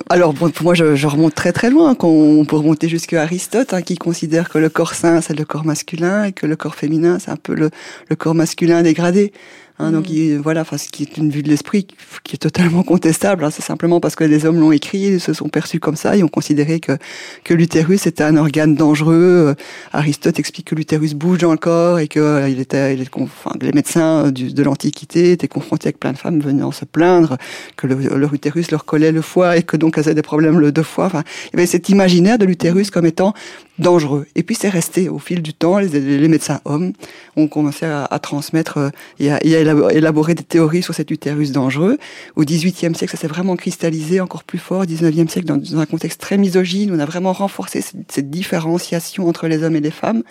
Alors, 0.10 0.34
bon, 0.34 0.52
pour 0.52 0.64
moi, 0.64 0.76
je, 0.76 0.96
je, 0.96 1.08
remonte 1.08 1.34
très 1.34 1.52
très 1.52 1.72
loin. 1.72 1.96
Quand 1.96 2.08
on 2.08 2.46
peut 2.46 2.56
remonter 2.56 2.88
jusqu'à 2.88 3.24
Aristote, 3.24 3.74
hein, 3.74 3.82
qui 3.82 3.96
considère 3.96 4.50
que 4.50 4.60
le 4.60 4.70
corps 4.70 4.94
sain, 4.94 5.22
c'est 5.22 5.34
le 5.34 5.44
corps 5.44 5.66
masculin, 5.66 6.26
et 6.26 6.34
que 6.34 6.46
le 6.46 6.56
corps 6.56 6.76
féminin, 6.76 7.18
c'est 7.18 7.32
un 7.32 7.36
peu 7.36 7.56
le, 7.56 7.72
le 8.10 8.16
corps 8.16 8.36
masculin 8.36 8.84
dégradé. 8.84 9.34
Hein, 9.80 9.90
mmh. 9.90 9.94
Donc 9.94 10.10
il, 10.10 10.38
voilà, 10.38 10.62
enfin, 10.62 10.78
ce 10.78 10.90
qui 10.90 11.04
est 11.04 11.18
une 11.18 11.30
vue 11.30 11.44
de 11.44 11.50
l'esprit 11.50 11.88
qui 12.24 12.36
est 12.36 12.40
totalement 12.40 12.84
contestable. 12.84 13.44
Hein, 13.44 13.52
c'est 13.52 13.62
simplement 13.62 14.00
parce 14.00 14.16
que 14.16 14.24
les 14.24 14.46
hommes 14.46 14.60
l'ont 14.60 14.72
écrit, 14.72 15.00
ils 15.00 15.20
se 15.20 15.34
sont 15.34 15.50
perçus 15.50 15.80
comme 15.80 15.96
ça, 15.96 16.16
ils 16.16 16.24
ont 16.24 16.30
considéré 16.30 16.80
que 16.80 16.98
que 17.44 17.54
l'utérus 17.54 18.08
était 18.08 18.24
un 18.24 18.38
organe 18.38 18.76
dangereux. 18.76 19.48
Euh, 19.50 19.54
Aristote 19.94 20.40
explique 20.40 20.68
que 20.68 20.76
l'utérus 20.76 21.14
bouge 21.14 21.40
dans 21.40 21.52
le 21.52 21.58
corps 21.58 22.00
et 22.00 22.08
que 22.08 22.20
euh, 22.20 22.50
il 22.50 22.60
était, 22.60 22.94
il 22.94 23.02
est, 23.02 23.10
enfin, 23.16 23.52
les 23.62 23.72
médecins 23.72 24.32
du, 24.32 24.54
de 24.54 24.64
l'Antiquité 24.64 25.32
étaient 25.32 25.48
confrontés 25.48 25.88
avec 25.88 26.00
plein 26.00 26.14
de 26.14 26.18
femmes 26.18 26.40
venant 26.40 26.72
se 26.72 26.86
plaindre 26.86 27.38
que 27.76 27.88
le, 27.88 27.96
leur 28.18 28.34
utérus 28.34 28.72
leur 28.72 28.86
collait 28.86 29.12
le 29.12 29.22
foie 29.22 29.58
et 29.58 29.64
que 29.64 29.78
donc 29.78 29.98
elles 29.98 30.06
avaient 30.06 30.16
des 30.16 30.22
problèmes 30.22 30.60
le 30.60 30.72
de 30.72 30.82
foie. 30.82 31.06
Enfin, 31.06 31.24
il 31.46 31.58
y 31.58 31.60
avait 31.60 31.68
cet 31.68 31.90
imaginaire 31.90 32.38
de 32.38 32.46
l'utérus 32.46 32.90
comme 32.90 33.06
étant 33.06 33.34
dangereux. 33.80 34.26
Et 34.36 34.44
puis 34.44 34.56
c'est 34.56 34.70
resté 34.70 35.10
au 35.10 35.20
fil 35.20 35.42
du 35.42 35.54
temps. 35.54 35.80
Les, 35.80 35.88
les 36.00 36.28
médecins 36.28 36.62
hommes 36.66 36.94
ont 37.36 37.48
commencé 37.48 37.86
à, 37.86 38.06
à 38.06 38.20
transmettre 38.20 38.78
euh, 38.78 38.90
et 39.20 39.32
à, 39.32 39.44
et 39.46 39.56
à 39.56 39.92
élaborer 39.92 40.36
des 40.36 40.44
théories 40.44 40.84
sur 40.84 40.94
cet 40.94 41.12
utérus 41.12 41.52
dangereux. 41.52 41.98
Au 42.36 42.44
XVIIIe 42.44 42.96
siècle, 42.96 43.12
ça 43.12 43.18
s'est 43.18 43.28
vraiment 43.28 43.56
cristallisé 43.56 44.20
encore 44.20 44.44
plus 44.44 44.60
fort. 44.60 44.82
Au 44.82 44.86
XIXe 44.86 45.32
siècle, 45.32 45.48
dans, 45.48 45.58
dans, 45.58 45.80
un 45.80 45.86
contexte 45.86 46.22
très 46.22 46.38
misogyne, 46.38 46.92
on 46.94 47.00
a 47.00 47.06
vraiment 47.06 47.34
renforcé 47.34 47.82
cette, 47.82 48.12
cette 48.12 48.30
différenciation 48.30 49.28
entre 49.28 49.48
les 49.48 49.64
hommes 49.64 49.76
et 49.76 49.82
les 49.82 49.92
femmes. 49.92 50.24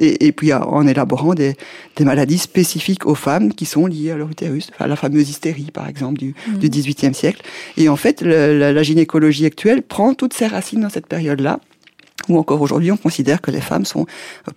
Et, 0.00 0.26
et, 0.26 0.32
puis 0.32 0.52
en 0.52 0.86
élaborant 0.86 1.34
des, 1.34 1.56
des, 1.96 2.04
maladies 2.04 2.38
spécifiques 2.38 3.04
aux 3.04 3.16
femmes 3.16 3.52
qui 3.52 3.66
sont 3.66 3.86
liées 3.86 4.12
à 4.12 4.16
leur 4.16 4.30
utérus, 4.30 4.68
enfin, 4.72 4.86
la 4.86 4.94
fameuse 4.94 5.28
hystérie 5.28 5.72
par 5.72 5.88
exemple 5.88 6.18
du, 6.20 6.36
mmh. 6.46 6.68
XVIIIe 6.68 7.14
siècle. 7.14 7.42
Et 7.76 7.88
en 7.88 7.96
fait, 7.96 8.22
le, 8.22 8.56
la, 8.56 8.72
la, 8.72 8.82
gynécologie 8.84 9.44
actuelle 9.44 9.82
prend 9.82 10.14
toutes 10.14 10.34
ses 10.34 10.46
racines 10.46 10.82
dans 10.82 10.88
cette 10.88 11.08
période-là 11.08 11.58
où 12.28 12.38
encore 12.38 12.60
aujourd'hui 12.60 12.92
on 12.92 12.96
considère 12.96 13.40
que 13.40 13.50
les 13.50 13.60
femmes 13.60 13.84
sont 13.84 14.06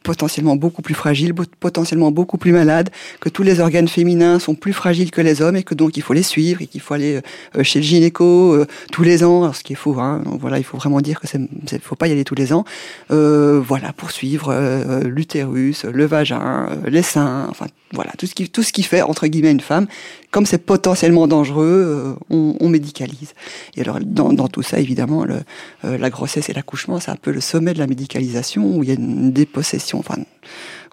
potentiellement 0.04 0.56
beaucoup 0.56 0.82
plus 0.82 0.93
fragiles, 0.93 1.34
potentiellement 1.34 2.12
beaucoup 2.12 2.38
plus 2.38 2.52
malades, 2.52 2.89
que 3.19 3.30
tous 3.30 3.43
les 3.43 3.60
organes 3.60 3.88
féminins 3.88 4.39
sont 4.39 4.56
plus 4.56 4.74
fragiles 4.74 5.12
que 5.12 5.21
les 5.21 5.41
hommes 5.41 5.56
et 5.56 5.63
que 5.63 5.76
donc 5.76 5.97
il 5.97 6.04
faut 6.04 6.13
les 6.13 6.24
suivre 6.24 6.62
et 6.62 6.67
qu'il 6.67 6.82
faut 6.82 6.93
aller 6.93 7.21
euh, 7.56 7.63
chez 7.63 7.80
le 7.80 7.86
gynéco 7.86 8.54
euh, 8.54 8.67
tous 8.91 9.04
les 9.04 9.24
ans, 9.24 9.54
ce 9.54 9.63
qui 9.63 9.74
est 9.74 9.76
faux. 9.76 10.00
Hein, 10.00 10.24
voilà, 10.39 10.58
il 10.58 10.63
faut 10.63 10.78
vraiment 10.78 11.02
dire 11.02 11.19
que 11.19 11.28
c'est, 11.28 11.39
faut 11.82 11.95
pas 11.95 12.08
y 12.08 12.12
aller 12.12 12.24
tous 12.24 12.36
les 12.36 12.54
ans. 12.54 12.65
Euh, 13.12 13.62
voilà, 13.65 13.93
pour 13.93 14.12
suivre 14.12 14.50
euh, 14.52 15.04
l'utérus, 15.04 15.86
le 15.86 16.06
vagin, 16.06 16.69
les 16.88 17.04
seins, 17.04 17.47
enfin 17.50 17.67
voilà 17.93 18.12
tout 18.17 18.26
ce 18.26 18.34
qui 18.36 18.50
tout 18.50 18.63
ce 18.63 18.71
qui 18.71 18.84
fait 18.84 19.02
entre 19.02 19.28
guillemets 19.28 19.52
une 19.52 19.60
femme 19.60 19.88
comme 20.31 20.45
c'est 20.45 20.57
potentiellement 20.57 21.27
dangereux, 21.27 22.17
on, 22.29 22.55
on, 22.59 22.69
médicalise. 22.69 23.33
Et 23.75 23.81
alors 23.81 23.99
dans, 24.01 24.33
dans 24.33 24.47
tout 24.47 24.63
ça, 24.63 24.79
évidemment, 24.79 25.25
le, 25.25 25.41
la 25.83 26.09
grossesse 26.09 26.49
et 26.49 26.53
l'accouchement, 26.53 26.99
c'est 26.99 27.11
un 27.11 27.17
peu 27.17 27.31
le 27.31 27.41
sommet 27.41 27.73
de 27.73 27.79
la 27.79 27.87
médicalisation 27.87 28.77
où 28.77 28.83
il 28.83 28.89
y 28.89 28.91
a 28.91 28.95
une 28.95 29.31
dépossession. 29.31 29.99
Enfin, 29.99 30.15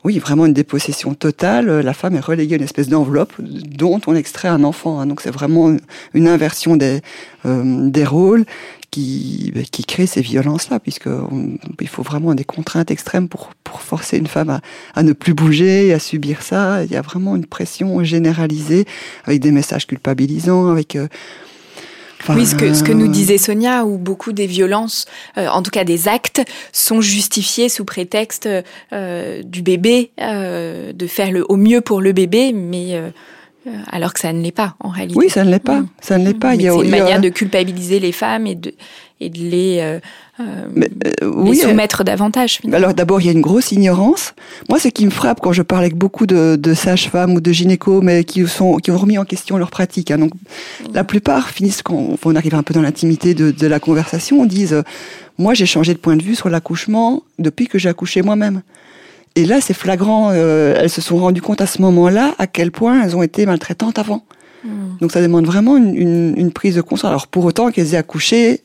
oui, 0.04 0.18
vraiment 0.18 0.46
une 0.46 0.52
dépossession 0.52 1.14
totale. 1.14 1.80
La 1.80 1.92
femme 1.92 2.14
est 2.14 2.20
reléguée 2.20 2.54
à 2.54 2.58
une 2.58 2.64
espèce 2.64 2.88
d'enveloppe 2.88 3.32
dont 3.38 4.00
on 4.06 4.14
extrait 4.14 4.48
un 4.48 4.62
enfant. 4.62 5.00
Hein. 5.00 5.06
Donc 5.06 5.20
c'est 5.20 5.30
vraiment 5.30 5.76
une 6.14 6.28
inversion 6.28 6.76
des, 6.76 7.00
euh, 7.46 7.88
des 7.90 8.04
rôles 8.04 8.44
qui, 8.98 9.52
ben, 9.54 9.64
qui 9.64 9.84
crée 9.84 10.06
ces 10.06 10.20
violences-là, 10.20 10.80
puisque 10.80 11.08
il 11.80 11.88
faut 11.88 12.02
vraiment 12.02 12.34
des 12.34 12.44
contraintes 12.44 12.90
extrêmes 12.90 13.28
pour, 13.28 13.50
pour 13.64 13.80
forcer 13.80 14.18
une 14.18 14.26
femme 14.26 14.50
à, 14.50 14.60
à 14.94 15.02
ne 15.02 15.12
plus 15.12 15.34
bouger, 15.34 15.92
à 15.92 15.98
subir 15.98 16.42
ça. 16.42 16.84
Il 16.84 16.90
y 16.90 16.96
a 16.96 17.02
vraiment 17.02 17.36
une 17.36 17.46
pression 17.46 18.02
généralisée 18.02 18.84
avec 19.24 19.40
des 19.40 19.52
messages 19.52 19.86
culpabilisants, 19.86 20.68
avec 20.68 20.96
euh, 20.96 21.06
oui, 22.30 22.46
ce 22.46 22.56
que, 22.56 22.74
ce 22.74 22.82
que 22.82 22.92
nous 22.92 23.06
disait 23.06 23.38
Sonia, 23.38 23.84
où 23.84 23.96
beaucoup 23.96 24.32
des 24.32 24.46
violences, 24.46 25.06
euh, 25.36 25.46
en 25.46 25.62
tout 25.62 25.70
cas 25.70 25.84
des 25.84 26.08
actes, 26.08 26.42
sont 26.72 27.00
justifiés 27.00 27.68
sous 27.68 27.84
prétexte 27.84 28.48
euh, 28.92 29.42
du 29.44 29.62
bébé, 29.62 30.10
euh, 30.20 30.92
de 30.92 31.06
faire 31.06 31.30
le 31.30 31.44
au 31.48 31.56
mieux 31.56 31.80
pour 31.80 32.00
le 32.00 32.12
bébé, 32.12 32.52
mais 32.52 32.96
euh, 32.96 33.10
alors 33.90 34.12
que 34.12 34.20
ça 34.20 34.32
ne 34.32 34.42
l'est 34.42 34.52
pas 34.52 34.74
en 34.80 34.88
réalité. 34.88 35.18
Oui, 35.18 35.30
ça 35.30 35.44
ne 35.44 35.50
l'est 35.50 35.58
pas. 35.58 35.80
Mmh. 35.80 35.88
Ça 36.00 36.18
ne 36.18 36.24
l'est 36.24 36.34
pas. 36.34 36.54
C'est 36.54 36.64
une 36.64 36.90
manière 36.90 37.20
de 37.20 37.28
culpabiliser 37.28 38.00
les 38.00 38.12
femmes 38.12 38.46
et 38.46 38.54
de 38.54 38.72
et 39.20 39.30
de 39.30 39.38
les, 39.38 39.78
euh, 39.80 39.98
mais, 40.72 40.88
euh, 41.22 41.26
oui, 41.26 41.56
les 41.56 41.62
soumettre 41.62 42.04
davantage. 42.04 42.58
Finalement. 42.58 42.76
Alors 42.76 42.94
d'abord, 42.94 43.20
il 43.20 43.26
y 43.26 43.28
a 43.28 43.32
une 43.32 43.40
grosse 43.40 43.72
ignorance. 43.72 44.34
Moi, 44.68 44.78
ce 44.78 44.88
qui 44.88 45.04
me 45.04 45.10
frappe 45.10 45.40
quand 45.40 45.52
je 45.52 45.62
parle 45.62 45.82
avec 45.82 45.96
beaucoup 45.96 46.26
de, 46.26 46.56
de 46.56 46.74
sages-femmes 46.74 47.32
ou 47.32 47.40
de 47.40 47.50
gynécos, 47.50 48.00
mais 48.02 48.22
qui 48.22 48.46
sont 48.46 48.76
qui 48.76 48.90
ont 48.90 48.98
remis 48.98 49.18
en 49.18 49.24
question 49.24 49.56
leur 49.56 49.70
pratique. 49.70 50.10
Hein. 50.10 50.18
Donc, 50.18 50.34
mmh. 50.34 50.92
la 50.94 51.02
plupart 51.02 51.50
finissent 51.50 51.82
quand 51.82 52.16
on 52.24 52.36
arrive 52.36 52.54
un 52.54 52.62
peu 52.62 52.74
dans 52.74 52.82
l'intimité 52.82 53.34
de, 53.34 53.50
de, 53.50 53.66
la 53.66 53.80
conversation, 53.80 54.40
on 54.40 54.46
disent 54.46 54.72
euh, 54.72 54.82
moi, 55.38 55.54
j'ai 55.54 55.66
changé 55.66 55.94
de 55.94 55.98
point 55.98 56.16
de 56.16 56.22
vue 56.22 56.34
sur 56.34 56.48
l'accouchement 56.48 57.22
depuis 57.38 57.66
que 57.66 57.78
j'ai 57.78 57.88
accouché 57.88 58.22
moi-même. 58.22 58.62
Et 59.38 59.44
là, 59.44 59.60
c'est 59.60 59.72
flagrant. 59.72 60.30
Euh, 60.32 60.74
elles 60.76 60.90
se 60.90 61.00
sont 61.00 61.16
rendues 61.16 61.40
compte 61.40 61.60
à 61.60 61.66
ce 61.66 61.80
moment-là 61.82 62.34
à 62.38 62.48
quel 62.48 62.72
point 62.72 63.04
elles 63.04 63.16
ont 63.16 63.22
été 63.22 63.46
maltraitantes 63.46 63.96
avant. 63.96 64.24
Mmh. 64.64 64.68
Donc 65.00 65.12
ça 65.12 65.22
demande 65.22 65.46
vraiment 65.46 65.76
une, 65.76 65.94
une, 65.94 66.34
une, 66.36 66.52
prise 66.52 66.74
de 66.74 66.80
conscience. 66.80 67.08
Alors 67.08 67.28
pour 67.28 67.44
autant 67.44 67.70
qu'elles 67.70 67.94
aient 67.94 67.98
accouché 67.98 68.62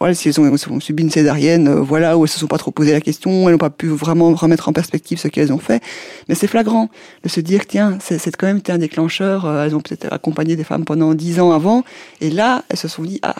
voilà, 0.00 0.14
si 0.14 0.28
elles 0.28 0.40
ont, 0.40 0.50
ont, 0.50 0.80
subi 0.80 1.02
une 1.02 1.10
césarienne, 1.10 1.68
euh, 1.68 1.80
voilà, 1.80 2.16
où 2.16 2.24
elles 2.24 2.30
se 2.30 2.38
sont 2.38 2.46
pas 2.46 2.58
trop 2.58 2.70
posé 2.70 2.92
la 2.92 3.00
question, 3.00 3.48
elles 3.48 3.52
n'ont 3.52 3.58
pas 3.58 3.70
pu 3.70 3.86
vraiment 3.88 4.32
remettre 4.34 4.68
en 4.68 4.72
perspective 4.72 5.18
ce 5.18 5.28
qu'elles 5.28 5.52
ont 5.52 5.58
fait. 5.58 5.82
Mais 6.28 6.34
c'est 6.34 6.46
flagrant 6.46 6.88
de 7.22 7.28
se 7.28 7.40
dire, 7.40 7.66
tiens, 7.66 7.98
c'est 8.00 8.34
quand 8.36 8.46
même 8.46 8.58
été 8.58 8.72
un 8.72 8.78
déclencheur. 8.78 9.44
Euh, 9.44 9.64
elles 9.64 9.76
ont 9.76 9.80
peut-être 9.80 10.12
accompagné 10.12 10.56
des 10.56 10.64
femmes 10.64 10.84
pendant 10.84 11.14
dix 11.14 11.38
ans 11.38 11.52
avant, 11.52 11.84
et 12.20 12.30
là, 12.30 12.64
elles 12.70 12.78
se 12.78 12.88
sont 12.88 13.02
dit, 13.02 13.20
ah, 13.22 13.36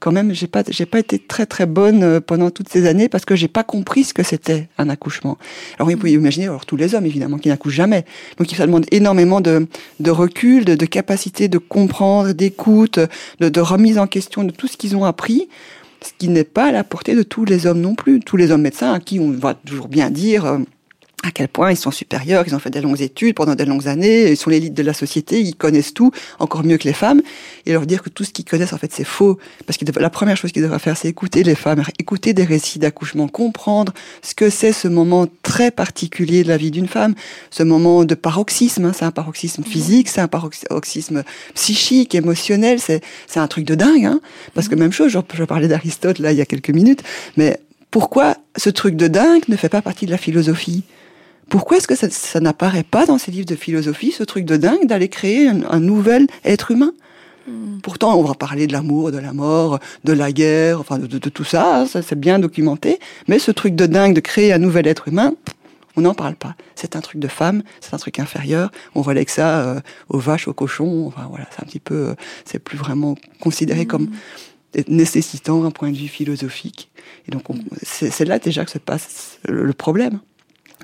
quand 0.00 0.12
même, 0.12 0.32
j'ai 0.32 0.46
pas, 0.46 0.62
j'ai 0.68 0.86
pas 0.86 0.98
été 0.98 1.18
très 1.18 1.46
très 1.46 1.66
bonne 1.66 2.02
euh, 2.02 2.20
pendant 2.20 2.50
toutes 2.50 2.68
ces 2.68 2.86
années 2.86 3.08
parce 3.08 3.24
que 3.24 3.36
j'ai 3.36 3.48
pas 3.48 3.64
compris 3.64 4.04
ce 4.04 4.14
que 4.14 4.22
c'était 4.22 4.68
un 4.78 4.88
accouchement. 4.88 5.38
Alors 5.78 5.90
vous 5.90 5.96
pouvez 5.96 6.12
imaginer, 6.12 6.46
alors 6.46 6.66
tous 6.66 6.76
les 6.76 6.94
hommes 6.94 7.06
évidemment 7.06 7.38
qui 7.38 7.48
n'accouchent 7.48 7.74
jamais, 7.74 8.04
donc 8.38 8.48
ça 8.50 8.66
demande 8.66 8.86
énormément 8.90 9.40
de, 9.40 9.66
recul, 10.08 10.64
de, 10.64 10.74
de 10.74 10.86
capacité 10.86 11.48
de 11.48 11.58
comprendre, 11.58 12.32
d'écoute, 12.32 12.98
de, 13.40 13.48
de 13.48 13.60
remise 13.60 13.98
en 13.98 14.06
question 14.06 14.44
de 14.44 14.50
tout 14.50 14.68
ce 14.68 14.76
qu'ils 14.76 14.96
ont 14.96 15.04
appris 15.04 15.48
ce 16.04 16.12
qui 16.18 16.28
n'est 16.28 16.44
pas 16.44 16.66
à 16.66 16.72
la 16.72 16.84
portée 16.84 17.14
de 17.14 17.22
tous 17.22 17.44
les 17.44 17.66
hommes 17.66 17.80
non 17.80 17.94
plus. 17.94 18.20
Tous 18.20 18.36
les 18.36 18.50
hommes 18.50 18.62
médecins 18.62 18.92
à 18.92 19.00
qui 19.00 19.20
on 19.20 19.30
va 19.30 19.54
toujours 19.54 19.88
bien 19.88 20.10
dire 20.10 20.44
euh, 20.44 20.58
à 21.22 21.30
quel 21.30 21.48
point 21.48 21.70
ils 21.70 21.76
sont 21.76 21.90
supérieurs, 21.90 22.44
ils 22.46 22.54
ont 22.54 22.58
fait 22.58 22.70
des 22.70 22.80
longues 22.80 23.00
études 23.00 23.34
pendant 23.34 23.54
des 23.54 23.64
longues 23.64 23.86
années, 23.86 24.30
ils 24.30 24.36
sont 24.36 24.50
l'élite 24.50 24.74
de 24.74 24.82
la 24.82 24.92
société, 24.92 25.40
ils 25.40 25.54
connaissent 25.54 25.94
tout, 25.94 26.10
encore 26.38 26.64
mieux 26.64 26.78
que 26.78 26.84
les 26.84 26.92
femmes, 26.92 27.22
et 27.64 27.72
leur 27.72 27.86
dire 27.86 28.02
que 28.02 28.08
tout 28.08 28.24
ce 28.24 28.30
qu'ils 28.30 28.44
connaissent, 28.44 28.72
en 28.72 28.78
fait, 28.78 28.92
c'est 28.92 29.04
faux. 29.04 29.38
Parce 29.66 29.78
que 29.78 29.84
la 29.98 30.10
première 30.10 30.36
chose 30.36 30.52
qu'ils 30.52 30.62
devraient 30.62 30.80
faire, 30.80 30.96
c'est 30.96 31.08
écouter 31.08 31.44
les 31.44 31.54
femmes, 31.54 31.82
écouter 31.98 32.34
des 32.34 32.44
récits 32.44 32.78
d'accouchement, 32.78 33.28
comprendre 33.28 33.92
ce 34.22 34.34
que 34.34 34.50
c'est 34.50 34.72
ce 34.72 34.88
moment 34.88 35.26
très 35.42 35.70
particulier 35.70 36.42
de 36.42 36.48
la 36.48 36.56
vie 36.56 36.70
d'une 36.70 36.88
femme, 36.88 37.14
ce 37.50 37.62
moment 37.62 38.04
de 38.04 38.14
paroxysme, 38.14 38.86
hein, 38.86 38.92
c'est 38.92 39.04
un 39.04 39.12
paroxysme 39.12 39.62
physique, 39.62 40.08
c'est 40.08 40.20
un 40.20 40.28
paroxysme 40.28 41.22
psychique, 41.54 42.14
émotionnel, 42.14 42.80
c'est 42.80 43.00
un 43.36 43.46
truc 43.46 43.64
de 43.64 43.74
dingue, 43.74 44.06
hein, 44.06 44.20
parce 44.54 44.68
que 44.68 44.74
même 44.74 44.92
chose, 44.92 45.12
je, 45.12 45.18
je 45.34 45.44
parlais 45.44 45.68
d'Aristote 45.68 46.18
là 46.18 46.32
il 46.32 46.38
y 46.38 46.40
a 46.40 46.46
quelques 46.46 46.70
minutes, 46.70 47.02
mais 47.36 47.60
pourquoi 47.92 48.36
ce 48.56 48.70
truc 48.70 48.96
de 48.96 49.06
dingue 49.06 49.42
ne 49.48 49.56
fait 49.56 49.68
pas 49.68 49.82
partie 49.82 50.06
de 50.06 50.10
la 50.10 50.18
philosophie? 50.18 50.82
Pourquoi 51.52 51.76
est-ce 51.76 51.86
que 51.86 51.94
ça, 51.94 52.08
ça 52.08 52.40
n'apparaît 52.40 52.82
pas 52.82 53.04
dans 53.04 53.18
ces 53.18 53.30
livres 53.30 53.44
de 53.44 53.56
philosophie, 53.56 54.10
ce 54.10 54.24
truc 54.24 54.46
de 54.46 54.56
dingue 54.56 54.86
d'aller 54.86 55.10
créer 55.10 55.48
un, 55.48 55.60
un, 55.68 55.80
nouvel 55.80 56.26
être 56.46 56.70
humain? 56.70 56.94
Mm. 57.46 57.80
Pourtant, 57.82 58.18
on 58.18 58.22
va 58.22 58.32
parler 58.32 58.66
de 58.66 58.72
l'amour, 58.72 59.12
de 59.12 59.18
la 59.18 59.34
mort, 59.34 59.78
de 60.04 60.14
la 60.14 60.32
guerre, 60.32 60.80
enfin 60.80 60.98
de, 60.98 61.06
de, 61.06 61.18
de 61.18 61.28
tout 61.28 61.44
ça, 61.44 61.84
ça 61.86 62.00
c'est 62.00 62.18
bien 62.18 62.38
documenté. 62.38 62.98
Mais 63.28 63.38
ce 63.38 63.50
truc 63.50 63.74
de 63.74 63.84
dingue 63.84 64.14
de 64.14 64.20
créer 64.20 64.50
un 64.54 64.58
nouvel 64.58 64.86
être 64.86 65.08
humain, 65.08 65.34
on 65.94 66.00
n'en 66.00 66.14
parle 66.14 66.36
pas. 66.36 66.56
C'est 66.74 66.96
un 66.96 67.02
truc 67.02 67.20
de 67.20 67.28
femme, 67.28 67.62
c'est 67.82 67.92
un 67.92 67.98
truc 67.98 68.18
inférieur. 68.18 68.72
On 68.94 69.02
relègue 69.02 69.28
ça 69.28 69.60
euh, 69.60 69.80
aux 70.08 70.20
vaches, 70.20 70.48
aux 70.48 70.54
cochons. 70.54 71.04
Enfin 71.08 71.26
voilà, 71.28 71.44
c'est 71.54 71.62
un 71.62 71.66
petit 71.66 71.80
peu, 71.80 71.94
euh, 71.94 72.14
c'est 72.46 72.60
plus 72.60 72.78
vraiment 72.78 73.14
considéré 73.40 73.84
mmh. 73.84 73.88
comme 73.88 74.10
nécessitant 74.88 75.66
un 75.66 75.70
point 75.70 75.90
de 75.90 75.98
vue 75.98 76.08
philosophique. 76.08 76.90
Et 77.28 77.30
donc 77.30 77.42
c'est 77.82 78.24
là 78.24 78.38
déjà 78.38 78.64
que 78.64 78.70
se 78.70 78.78
passe 78.78 79.38
le 79.46 79.74
problème. 79.74 80.20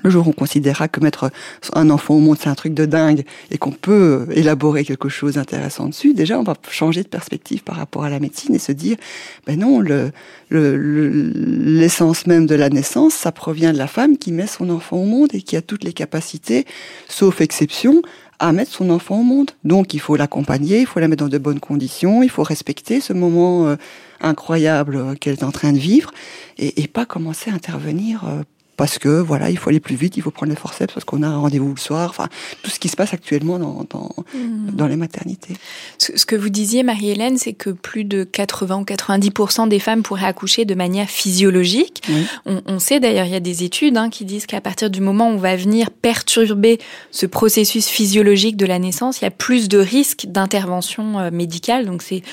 Le 0.03 0.09
jour 0.09 0.27
où 0.27 0.29
on 0.29 0.33
considérera 0.33 0.87
que 0.87 0.99
mettre 0.99 1.31
un 1.73 1.89
enfant 1.89 2.15
au 2.15 2.19
monde, 2.19 2.37
c'est 2.39 2.49
un 2.49 2.55
truc 2.55 2.73
de 2.73 2.85
dingue 2.85 3.23
et 3.51 3.57
qu'on 3.57 3.71
peut 3.71 4.27
élaborer 4.31 4.85
quelque 4.85 5.09
chose 5.09 5.35
d'intéressant 5.35 5.87
dessus, 5.87 6.13
déjà, 6.13 6.39
on 6.39 6.43
va 6.43 6.55
changer 6.69 7.03
de 7.03 7.07
perspective 7.07 7.63
par 7.63 7.75
rapport 7.75 8.03
à 8.03 8.09
la 8.09 8.19
médecine 8.19 8.55
et 8.55 8.59
se 8.59 8.71
dire, 8.71 8.97
ben 9.45 9.59
non, 9.59 9.79
le, 9.79 10.11
l'essence 10.51 12.25
le, 12.25 12.33
même 12.33 12.45
de 12.45 12.55
la 12.55 12.69
naissance, 12.69 13.13
ça 13.13 13.31
provient 13.31 13.73
de 13.73 13.77
la 13.77 13.87
femme 13.87 14.17
qui 14.17 14.31
met 14.31 14.47
son 14.47 14.69
enfant 14.69 14.97
au 14.97 15.05
monde 15.05 15.29
et 15.33 15.41
qui 15.41 15.55
a 15.55 15.61
toutes 15.61 15.83
les 15.83 15.93
capacités, 15.93 16.65
sauf 17.07 17.41
exception, 17.41 18.01
à 18.39 18.53
mettre 18.53 18.71
son 18.71 18.89
enfant 18.89 19.19
au 19.19 19.23
monde. 19.23 19.51
Donc, 19.63 19.93
il 19.93 19.99
faut 19.99 20.15
l'accompagner, 20.15 20.79
il 20.79 20.85
faut 20.85 20.99
la 20.99 21.07
mettre 21.07 21.23
dans 21.25 21.29
de 21.29 21.37
bonnes 21.37 21.59
conditions, 21.59 22.23
il 22.23 22.29
faut 22.29 22.43
respecter 22.43 23.01
ce 23.01 23.11
moment 23.11 23.67
euh, 23.67 23.75
incroyable 24.21 25.17
qu'elle 25.19 25.33
est 25.33 25.43
en 25.43 25.51
train 25.51 25.73
de 25.73 25.77
vivre 25.77 26.11
et, 26.57 26.81
et 26.81 26.87
pas 26.87 27.05
commencer 27.05 27.51
à 27.51 27.53
intervenir 27.53 28.23
euh, 28.25 28.43
parce 28.79 28.97
que 28.97 29.09
voilà, 29.09 29.49
il 29.49 29.57
faut 29.57 29.69
aller 29.69 29.81
plus 29.81 29.97
vite, 29.97 30.15
il 30.15 30.23
faut 30.23 30.31
prendre 30.31 30.51
les 30.53 30.55
forceps 30.55 30.93
parce 30.93 31.03
qu'on 31.03 31.21
a 31.21 31.27
un 31.27 31.37
rendez-vous 31.37 31.73
le 31.73 31.79
soir. 31.79 32.09
Enfin, 32.11 32.29
tout 32.63 32.71
ce 32.71 32.79
qui 32.79 32.87
se 32.87 32.95
passe 32.95 33.13
actuellement 33.13 33.59
dans 33.59 33.85
dans, 33.89 34.15
mmh. 34.33 34.71
dans 34.71 34.87
les 34.87 34.95
maternités. 34.95 35.55
Ce 35.97 36.25
que 36.25 36.37
vous 36.37 36.47
disiez, 36.47 36.83
Marie-Hélène, 36.83 37.37
c'est 37.37 37.51
que 37.51 37.71
plus 37.71 38.05
de 38.05 38.23
80 38.23 38.77
ou 38.77 38.85
90 38.85 39.31
des 39.67 39.79
femmes 39.79 40.01
pourraient 40.01 40.27
accoucher 40.27 40.63
de 40.63 40.75
manière 40.75 41.09
physiologique. 41.09 42.03
Oui. 42.07 42.25
On, 42.45 42.61
on, 42.67 42.79
sait 42.79 43.01
d'ailleurs, 43.01 43.25
il 43.25 43.33
y 43.33 43.35
a 43.35 43.41
des 43.41 43.65
études 43.65 43.97
hein, 43.97 44.09
qui 44.09 44.23
disent 44.23 44.45
qu'à 44.45 44.61
partir 44.61 44.89
du 44.89 45.01
moment 45.01 45.29
où 45.29 45.33
on 45.33 45.37
va 45.37 45.57
venir 45.57 45.91
perturber 45.91 46.79
ce 47.11 47.25
processus 47.25 47.87
physiologique 47.87 48.55
de 48.55 48.65
la 48.65 48.79
naissance, 48.79 49.19
il 49.19 49.25
y 49.25 49.27
a 49.27 49.31
plus 49.31 49.67
de 49.67 49.77
risques 49.77 50.27
d'intervention 50.27 51.19
euh, 51.19 51.31
médicale. 51.31 51.85
Donc 51.85 52.01
c'est 52.01 52.23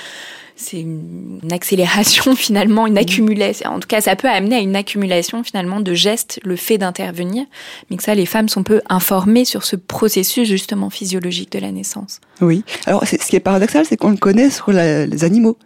c'est 0.56 0.80
une, 0.80 1.40
accélération 1.52 2.34
finalement, 2.36 2.86
une 2.86 2.98
accumulation. 2.98 3.70
En 3.70 3.80
tout 3.80 3.88
cas, 3.88 4.00
ça 4.00 4.16
peut 4.16 4.28
amener 4.28 4.56
à 4.56 4.60
une 4.60 4.74
accumulation 4.74 5.44
finalement 5.44 5.80
de 5.80 5.94
gestes, 5.94 6.40
le 6.44 6.56
fait 6.56 6.78
d'intervenir, 6.78 7.44
mais 7.90 7.96
que 7.96 8.02
ça, 8.02 8.14
les 8.14 8.26
femmes 8.26 8.48
sont 8.48 8.62
peu 8.62 8.80
informées 8.88 9.44
sur 9.44 9.64
ce 9.64 9.76
processus 9.76 10.48
justement 10.48 10.90
physiologique 10.90 11.52
de 11.52 11.58
la 11.58 11.70
naissance. 11.70 12.20
Oui. 12.40 12.64
Alors, 12.86 13.06
ce 13.06 13.16
qui 13.16 13.36
est 13.36 13.40
paradoxal, 13.40 13.84
c'est 13.86 13.96
qu'on 13.96 14.10
le 14.10 14.16
connaît 14.16 14.50
sur 14.50 14.72
les 14.72 15.24
animaux. 15.24 15.56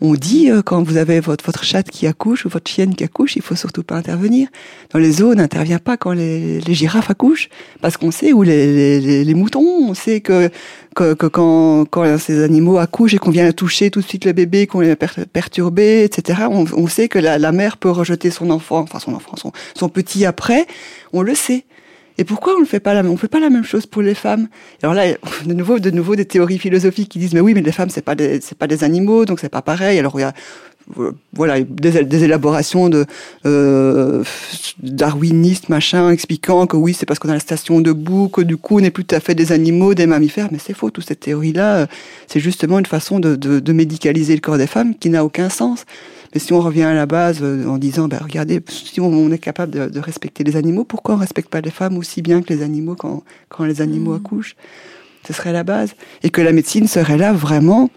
On 0.00 0.14
dit 0.14 0.50
euh, 0.50 0.62
quand 0.62 0.82
vous 0.82 0.96
avez 0.98 1.20
votre, 1.20 1.44
votre 1.44 1.64
chatte 1.64 1.90
qui 1.90 2.06
accouche 2.06 2.44
ou 2.44 2.48
votre 2.48 2.70
chienne 2.70 2.94
qui 2.94 3.04
accouche, 3.04 3.36
il 3.36 3.42
faut 3.42 3.54
surtout 3.54 3.82
pas 3.82 3.96
intervenir. 3.96 4.48
Dans 4.92 4.98
les 4.98 5.12
zoos, 5.12 5.32
on 5.32 5.34
n'intervient 5.34 5.78
pas 5.78 5.96
quand 5.96 6.12
les, 6.12 6.60
girafes 6.68 7.10
accouchent, 7.10 7.48
parce 7.80 7.96
qu'on 7.96 8.10
sait 8.10 8.32
où 8.32 8.42
les, 8.42 9.34
moutons, 9.34 9.88
on 9.88 9.94
sait 9.94 10.20
que, 10.20 10.50
que, 10.94 11.14
quand, 11.14 11.86
quand, 11.86 12.18
ces 12.18 12.42
animaux 12.42 12.78
accouchent 12.78 13.14
et 13.14 13.18
qu'on 13.18 13.30
vient 13.30 13.50
toucher 13.52 13.90
tout 13.90 14.00
de 14.00 14.06
suite 14.06 14.24
le 14.26 14.32
bébé, 14.32 14.66
qu'on 14.66 14.82
est 14.82 14.96
per 14.96 15.08
perturbé, 15.32 16.04
etc. 16.04 16.42
On, 16.50 16.86
sait 16.88 17.08
que 17.08 17.18
la, 17.18 17.52
mère 17.52 17.78
peut 17.78 17.90
rejeter 17.90 18.30
son 18.30 18.50
enfant, 18.50 18.80
enfin 18.80 18.98
son 18.98 19.14
enfant, 19.14 19.34
son 19.74 19.88
petit 19.88 20.26
après. 20.26 20.66
On 21.12 21.22
le 21.22 21.34
sait. 21.34 21.64
Et 22.18 22.24
pourquoi 22.24 22.54
on 22.56 22.60
ne 22.60 22.64
fait 22.64 22.80
pas 22.80 22.94
la 22.94 23.02
même 23.50 23.64
chose 23.64 23.86
pour 23.86 24.02
les 24.02 24.14
femmes? 24.14 24.48
Alors 24.82 24.94
là, 24.94 25.04
de 25.44 25.52
nouveau, 25.52 25.78
de 25.78 25.90
nouveau 25.90 26.16
des 26.16 26.24
théories 26.24 26.58
philosophiques 26.58 27.10
qui 27.10 27.18
disent 27.18 27.34
mais 27.34 27.40
oui, 27.40 27.52
mais 27.54 27.62
les 27.62 27.72
femmes 27.72 27.90
c'est 27.90 28.04
pas 28.04 28.14
des, 28.14 28.40
c'est 28.40 28.56
pas 28.56 28.66
des 28.66 28.84
animaux, 28.84 29.24
donc 29.26 29.40
c'est 29.40 29.48
pas 29.48 29.62
pareil. 29.62 29.98
Alors 29.98 30.12
il 30.18 30.22
y 30.22 30.24
a 30.24 30.32
voilà 31.32 31.60
des, 31.60 32.04
des 32.04 32.24
élaborations 32.24 32.88
de 32.88 33.06
euh, 33.44 34.22
darwinistes 34.78 35.68
machin 35.68 36.10
expliquant 36.10 36.66
que 36.66 36.76
oui 36.76 36.94
c'est 36.94 37.06
parce 37.06 37.18
qu'on 37.18 37.28
a 37.28 37.34
la 37.34 37.40
station 37.40 37.80
debout 37.80 38.28
que 38.28 38.40
du 38.40 38.56
coup 38.56 38.78
on 38.78 38.80
n'est 38.80 38.90
plus 38.90 39.04
tout 39.04 39.14
à 39.14 39.20
fait 39.20 39.34
des 39.34 39.52
animaux 39.52 39.94
des 39.94 40.06
mammifères 40.06 40.48
mais 40.52 40.58
c'est 40.58 40.74
faux 40.74 40.90
toute 40.90 41.06
cette 41.06 41.20
théorie 41.20 41.52
là 41.52 41.86
c'est 42.28 42.40
justement 42.40 42.78
une 42.78 42.86
façon 42.86 43.18
de, 43.18 43.34
de, 43.34 43.58
de 43.58 43.72
médicaliser 43.72 44.34
le 44.34 44.40
corps 44.40 44.58
des 44.58 44.66
femmes 44.66 44.94
qui 44.94 45.10
n'a 45.10 45.24
aucun 45.24 45.48
sens 45.48 45.84
mais 46.36 46.40
si 46.40 46.52
on 46.52 46.60
revient 46.60 46.82
à 46.82 46.92
la 46.92 47.06
base 47.06 47.38
euh, 47.40 47.66
en 47.66 47.78
disant, 47.78 48.08
ben 48.08 48.18
regardez, 48.22 48.60
si 48.68 49.00
on, 49.00 49.30
est 49.30 49.38
capable 49.38 49.72
de, 49.72 49.88
de, 49.88 50.00
respecter 50.00 50.44
les 50.44 50.56
animaux, 50.56 50.84
pourquoi 50.84 51.14
on 51.14 51.18
respecte 51.18 51.48
pas 51.48 51.62
les 51.62 51.70
femmes 51.70 51.96
aussi 51.96 52.20
bien 52.20 52.42
que 52.42 52.52
les 52.52 52.62
animaux 52.62 52.94
quand, 52.94 53.22
quand 53.48 53.64
les 53.64 53.80
animaux 53.80 54.12
mmh. 54.12 54.16
accouchent? 54.16 54.56
Ce 55.26 55.32
serait 55.32 55.54
la 55.54 55.64
base. 55.64 55.94
Et 56.22 56.28
que 56.28 56.42
la 56.42 56.52
médecine 56.52 56.88
serait 56.88 57.16
là 57.16 57.32
vraiment 57.32 57.88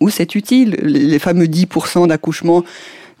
où 0.00 0.10
c'est 0.10 0.34
utile. 0.34 0.76
Les 0.82 1.18
fameux 1.18 1.46
10% 1.46 2.08
d'accouchements 2.08 2.64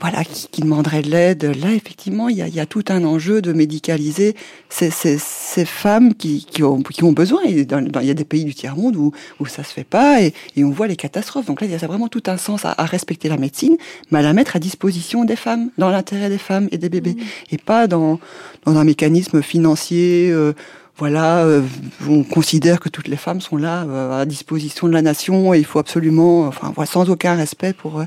voilà, 0.00 0.24
qui, 0.24 0.48
qui 0.50 0.62
demanderait 0.62 1.02
de 1.02 1.10
l'aide. 1.10 1.44
Là, 1.60 1.72
effectivement, 1.72 2.28
il 2.28 2.38
y 2.38 2.42
a, 2.42 2.48
y 2.48 2.58
a, 2.58 2.66
tout 2.66 2.84
un 2.88 3.04
enjeu 3.04 3.42
de 3.42 3.52
médicaliser 3.52 4.34
ces, 4.70 4.90
ces, 4.90 5.18
ces 5.18 5.64
femmes 5.66 6.14
qui, 6.14 6.46
qui, 6.50 6.62
ont, 6.62 6.80
qui 6.80 7.04
ont 7.04 7.12
besoin. 7.12 7.42
il 7.44 7.66
y 7.68 8.10
a 8.10 8.14
des 8.14 8.24
pays 8.24 8.44
du 8.44 8.54
tiers-monde 8.54 8.96
où, 8.96 9.12
où 9.40 9.46
ça 9.46 9.62
se 9.62 9.72
fait 9.72 9.84
pas 9.84 10.22
et, 10.22 10.32
et, 10.56 10.64
on 10.64 10.70
voit 10.70 10.86
les 10.86 10.96
catastrophes. 10.96 11.46
Donc 11.46 11.60
là, 11.60 11.66
il 11.66 11.72
y 11.72 11.74
a 11.74 11.86
vraiment 11.86 12.08
tout 12.08 12.22
un 12.26 12.38
sens 12.38 12.64
à, 12.64 12.74
à, 12.78 12.86
respecter 12.86 13.28
la 13.28 13.36
médecine, 13.36 13.76
mais 14.10 14.20
à 14.20 14.22
la 14.22 14.32
mettre 14.32 14.56
à 14.56 14.58
disposition 14.58 15.24
des 15.24 15.36
femmes, 15.36 15.70
dans 15.76 15.90
l'intérêt 15.90 16.30
des 16.30 16.38
femmes 16.38 16.68
et 16.72 16.78
des 16.78 16.88
bébés, 16.88 17.14
mmh. 17.14 17.54
et 17.54 17.58
pas 17.58 17.86
dans, 17.86 18.18
dans 18.64 18.76
un 18.76 18.84
mécanisme 18.84 19.42
financier. 19.42 20.30
Euh, 20.32 20.54
voilà, 21.00 21.44
euh, 21.46 21.62
on 22.06 22.24
considère 22.24 22.78
que 22.78 22.90
toutes 22.90 23.08
les 23.08 23.16
femmes 23.16 23.40
sont 23.40 23.56
là 23.56 23.84
euh, 23.84 24.20
à 24.20 24.26
disposition 24.26 24.86
de 24.86 24.92
la 24.92 25.00
nation 25.00 25.54
et 25.54 25.58
il 25.58 25.64
faut 25.64 25.78
absolument, 25.78 26.42
enfin, 26.42 26.74
sans 26.84 27.08
aucun 27.08 27.34
respect 27.34 27.72
pour 27.72 28.04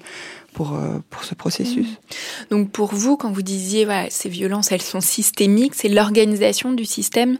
pour, 0.53 0.75
euh, 0.75 0.99
pour 1.09 1.23
ce 1.23 1.33
processus. 1.33 1.87
Mmh. 1.87 1.95
Donc 2.51 2.71
pour 2.71 2.93
vous, 2.93 3.17
quand 3.17 3.31
vous 3.31 3.41
disiez 3.41 3.87
ces 4.11 4.29
violences, 4.29 4.71
elles 4.71 4.83
sont 4.83 5.01
systémiques, 5.01 5.73
c'est 5.73 5.89
l'organisation 5.89 6.71
du 6.71 6.85
système 6.85 7.37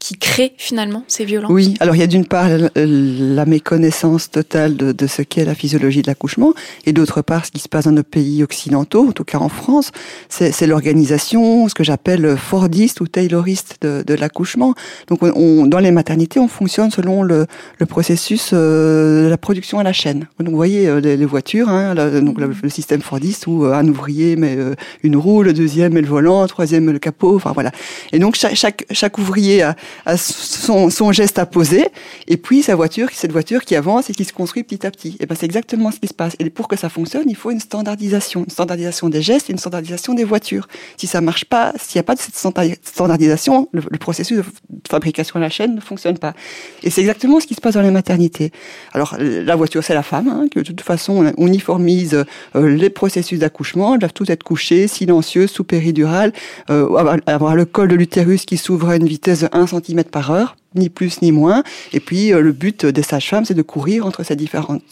qui 0.00 0.18
crée 0.18 0.52
finalement 0.56 1.04
ces 1.06 1.24
violences 1.24 1.52
Oui, 1.52 1.76
alors 1.78 1.94
il 1.94 2.00
y 2.00 2.02
a 2.02 2.08
d'une 2.08 2.26
part 2.26 2.48
la 2.74 3.46
méconnaissance 3.46 4.30
totale 4.30 4.76
de, 4.76 4.90
de 4.90 5.06
ce 5.06 5.22
qu'est 5.22 5.44
la 5.44 5.54
physiologie 5.54 6.02
de 6.02 6.08
l'accouchement, 6.08 6.54
et 6.86 6.92
d'autre 6.92 7.22
part 7.22 7.46
ce 7.46 7.52
qui 7.52 7.60
se 7.60 7.68
passe 7.68 7.84
dans 7.84 7.92
nos 7.92 8.02
pays 8.02 8.42
occidentaux, 8.42 9.08
en 9.08 9.12
tout 9.12 9.24
cas 9.24 9.38
en 9.38 9.48
France, 9.48 9.92
c'est 10.28 10.66
l'organisation, 10.66 11.68
ce 11.68 11.74
que 11.74 11.84
j'appelle 11.84 12.36
fordiste 12.36 13.00
ou 13.00 13.06
tayloriste 13.06 13.76
de, 13.82 14.02
de 14.04 14.14
l'accouchement. 14.14 14.74
Donc 15.08 15.20
on, 15.22 15.66
dans 15.66 15.78
les 15.78 15.90
maternités, 15.90 16.40
on 16.40 16.48
fonctionne 16.48 16.90
selon 16.90 17.22
le, 17.22 17.46
le 17.78 17.86
processus 17.86 18.50
euh, 18.52 19.24
de 19.24 19.28
la 19.28 19.38
production 19.38 19.78
à 19.78 19.82
la 19.82 19.92
chaîne. 19.92 20.26
Donc 20.38 20.48
vous 20.48 20.56
voyez 20.56 20.88
euh, 20.88 21.00
les, 21.00 21.16
les 21.16 21.26
voitures, 21.26 21.68
hein, 21.68 21.94
la, 21.94 22.20
donc 22.20 22.40
le, 22.40 22.68
système 22.68 23.02
fordiste 23.02 23.46
où 23.46 23.64
euh, 23.64 23.74
un 23.74 23.86
ouvrier 23.86 24.36
met 24.36 24.56
euh, 24.56 24.74
une 25.02 25.16
roue, 25.16 25.42
le 25.42 25.52
deuxième 25.52 25.92
met 25.92 26.00
le 26.00 26.06
volant, 26.06 26.42
le 26.42 26.48
troisième 26.48 26.84
met 26.84 26.92
le 26.92 26.98
capot, 26.98 27.36
enfin 27.36 27.52
voilà. 27.52 27.70
Et 28.12 28.18
donc 28.18 28.36
chaque, 28.36 28.86
chaque, 28.90 29.18
ouvrier 29.18 29.68
à 30.06 30.16
son, 30.16 30.90
son, 30.90 31.12
geste 31.12 31.38
à 31.38 31.46
poser, 31.46 31.88
et 32.28 32.36
puis 32.36 32.62
sa 32.62 32.74
voiture, 32.74 33.08
cette 33.12 33.32
voiture 33.32 33.64
qui 33.64 33.76
avance 33.76 34.10
et 34.10 34.14
qui 34.14 34.24
se 34.24 34.32
construit 34.32 34.62
petit 34.62 34.86
à 34.86 34.90
petit. 34.90 35.16
Et 35.20 35.26
ben 35.26 35.34
c'est 35.38 35.46
exactement 35.46 35.90
ce 35.90 36.00
qui 36.00 36.08
se 36.08 36.14
passe. 36.14 36.34
Et 36.38 36.48
pour 36.50 36.68
que 36.68 36.76
ça 36.76 36.88
fonctionne, 36.88 37.24
il 37.28 37.36
faut 37.36 37.50
une 37.50 37.60
standardisation, 37.60 38.44
une 38.44 38.50
standardisation 38.50 39.08
des 39.08 39.22
gestes, 39.22 39.50
et 39.50 39.52
une 39.52 39.58
standardisation 39.58 40.14
des 40.14 40.24
voitures. 40.24 40.68
Si 40.96 41.06
ça 41.06 41.20
marche 41.20 41.44
pas, 41.44 41.72
s'il 41.78 41.98
n'y 41.98 42.00
a 42.00 42.04
pas 42.04 42.14
de 42.14 42.20
cette 42.20 42.36
standardisation, 42.36 43.68
le, 43.72 43.82
le, 43.88 43.98
processus 43.98 44.38
de 44.38 44.44
fabrication 44.88 45.36
à 45.36 45.40
la 45.40 45.50
chaîne 45.50 45.74
ne 45.74 45.80
fonctionne 45.80 46.18
pas. 46.18 46.34
Et 46.82 46.90
c'est 46.90 47.00
exactement 47.00 47.40
ce 47.40 47.46
qui 47.46 47.54
se 47.54 47.60
passe 47.60 47.74
dans 47.74 47.82
les 47.82 47.90
maternités. 47.90 48.52
Alors 48.92 49.16
la 49.18 49.56
voiture, 49.56 49.84
c'est 49.84 49.94
la 49.94 50.02
femme, 50.02 50.28
hein, 50.28 50.46
que 50.50 50.60
de 50.60 50.64
toute 50.64 50.80
façon 50.80 51.32
on 51.36 51.46
uniformise 51.46 52.24
euh, 52.56 52.76
les 52.76 52.90
processus 52.90 53.38
d'accouchement, 53.38 53.94
elles 53.94 54.00
doivent 54.00 54.12
toutes 54.12 54.30
être 54.30 54.44
couchées, 54.44 54.86
silencieuses, 54.86 55.50
sous 55.50 55.64
péridurale, 55.64 56.32
euh, 56.70 56.94
avoir, 56.96 57.16
avoir 57.26 57.54
le 57.54 57.64
col 57.64 57.88
de 57.88 57.94
l'utérus 57.94 58.44
qui 58.44 58.56
s'ouvre 58.56 58.88
à 58.90 58.96
une 58.96 59.06
vitesse 59.06 59.40
de 59.40 59.48
1 59.52 59.66
cm 59.66 59.79
cm 59.80 60.04
par 60.04 60.30
heure, 60.30 60.56
ni 60.74 60.88
plus 60.88 61.22
ni 61.22 61.32
moins. 61.32 61.62
Et 61.92 62.00
puis 62.00 62.32
euh, 62.32 62.40
le 62.40 62.52
but 62.52 62.86
des 62.86 63.02
sages-femmes, 63.02 63.44
c'est 63.44 63.54
de 63.54 63.62
courir 63.62 64.06
entre 64.06 64.22
ces 64.22 64.36
différentes 64.36 64.82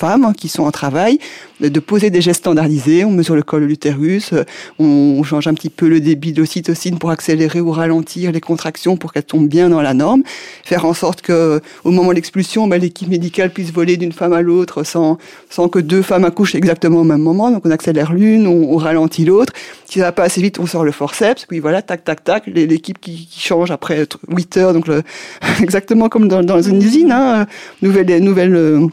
femmes 0.00 0.32
qui 0.34 0.48
sont 0.48 0.62
en 0.62 0.70
travail, 0.70 1.18
de 1.60 1.80
poser 1.80 2.08
des 2.08 2.22
gestes 2.22 2.40
standardisés. 2.40 3.04
On 3.04 3.10
mesure 3.10 3.34
le 3.34 3.42
col 3.42 3.62
de 3.62 3.66
l'utérus, 3.66 4.32
euh, 4.32 4.44
on 4.78 5.22
change 5.22 5.46
un 5.46 5.52
petit 5.52 5.68
peu 5.68 5.88
le 5.88 6.00
débit 6.00 6.32
de 6.32 6.40
l'ocytocine 6.40 6.98
pour 6.98 7.10
accélérer 7.10 7.60
ou 7.60 7.70
ralentir 7.70 8.32
les 8.32 8.40
contractions 8.40 8.96
pour 8.96 9.12
qu'elles 9.12 9.24
tombent 9.24 9.48
bien 9.48 9.68
dans 9.68 9.82
la 9.82 9.92
norme. 9.92 10.22
Faire 10.64 10.86
en 10.86 10.94
sorte 10.94 11.20
que, 11.20 11.60
au 11.84 11.90
moment 11.90 12.08
de 12.08 12.14
l'expulsion, 12.14 12.66
ben, 12.66 12.80
l'équipe 12.80 13.08
médicale 13.08 13.50
puisse 13.50 13.72
voler 13.72 13.98
d'une 13.98 14.12
femme 14.12 14.32
à 14.32 14.40
l'autre 14.40 14.84
sans, 14.84 15.18
sans 15.50 15.68
que 15.68 15.78
deux 15.78 16.02
femmes 16.02 16.24
accouchent 16.24 16.54
exactement 16.54 17.00
au 17.00 17.04
même 17.04 17.20
moment. 17.20 17.50
Donc 17.50 17.66
on 17.66 17.70
accélère 17.70 18.14
l'une, 18.14 18.46
on, 18.46 18.76
ralentit 18.76 19.26
l'autre. 19.26 19.52
Si 19.84 19.98
ça 19.98 20.06
va 20.06 20.12
pas 20.12 20.22
assez 20.22 20.40
vite, 20.40 20.58
on 20.58 20.66
sort 20.66 20.84
le 20.84 20.92
forceps. 20.92 21.44
Puis 21.44 21.58
voilà, 21.58 21.82
tac, 21.82 22.04
tac, 22.04 22.24
tac, 22.24 22.44
l'équipe 22.46 22.98
qui, 22.98 23.26
qui, 23.26 23.40
change 23.40 23.70
après 23.70 24.06
8 24.28 24.56
heures. 24.56 24.72
Donc 24.72 24.86
le, 24.86 25.02
exactement 25.62 26.08
comme 26.08 26.28
dans, 26.28 26.42
dans 26.42 26.62
une 26.62 26.82
usine, 26.82 27.12
hein, 27.12 27.46
nouvelle, 27.82 28.24
nouvelle 28.24 28.54
euh, 28.54 28.86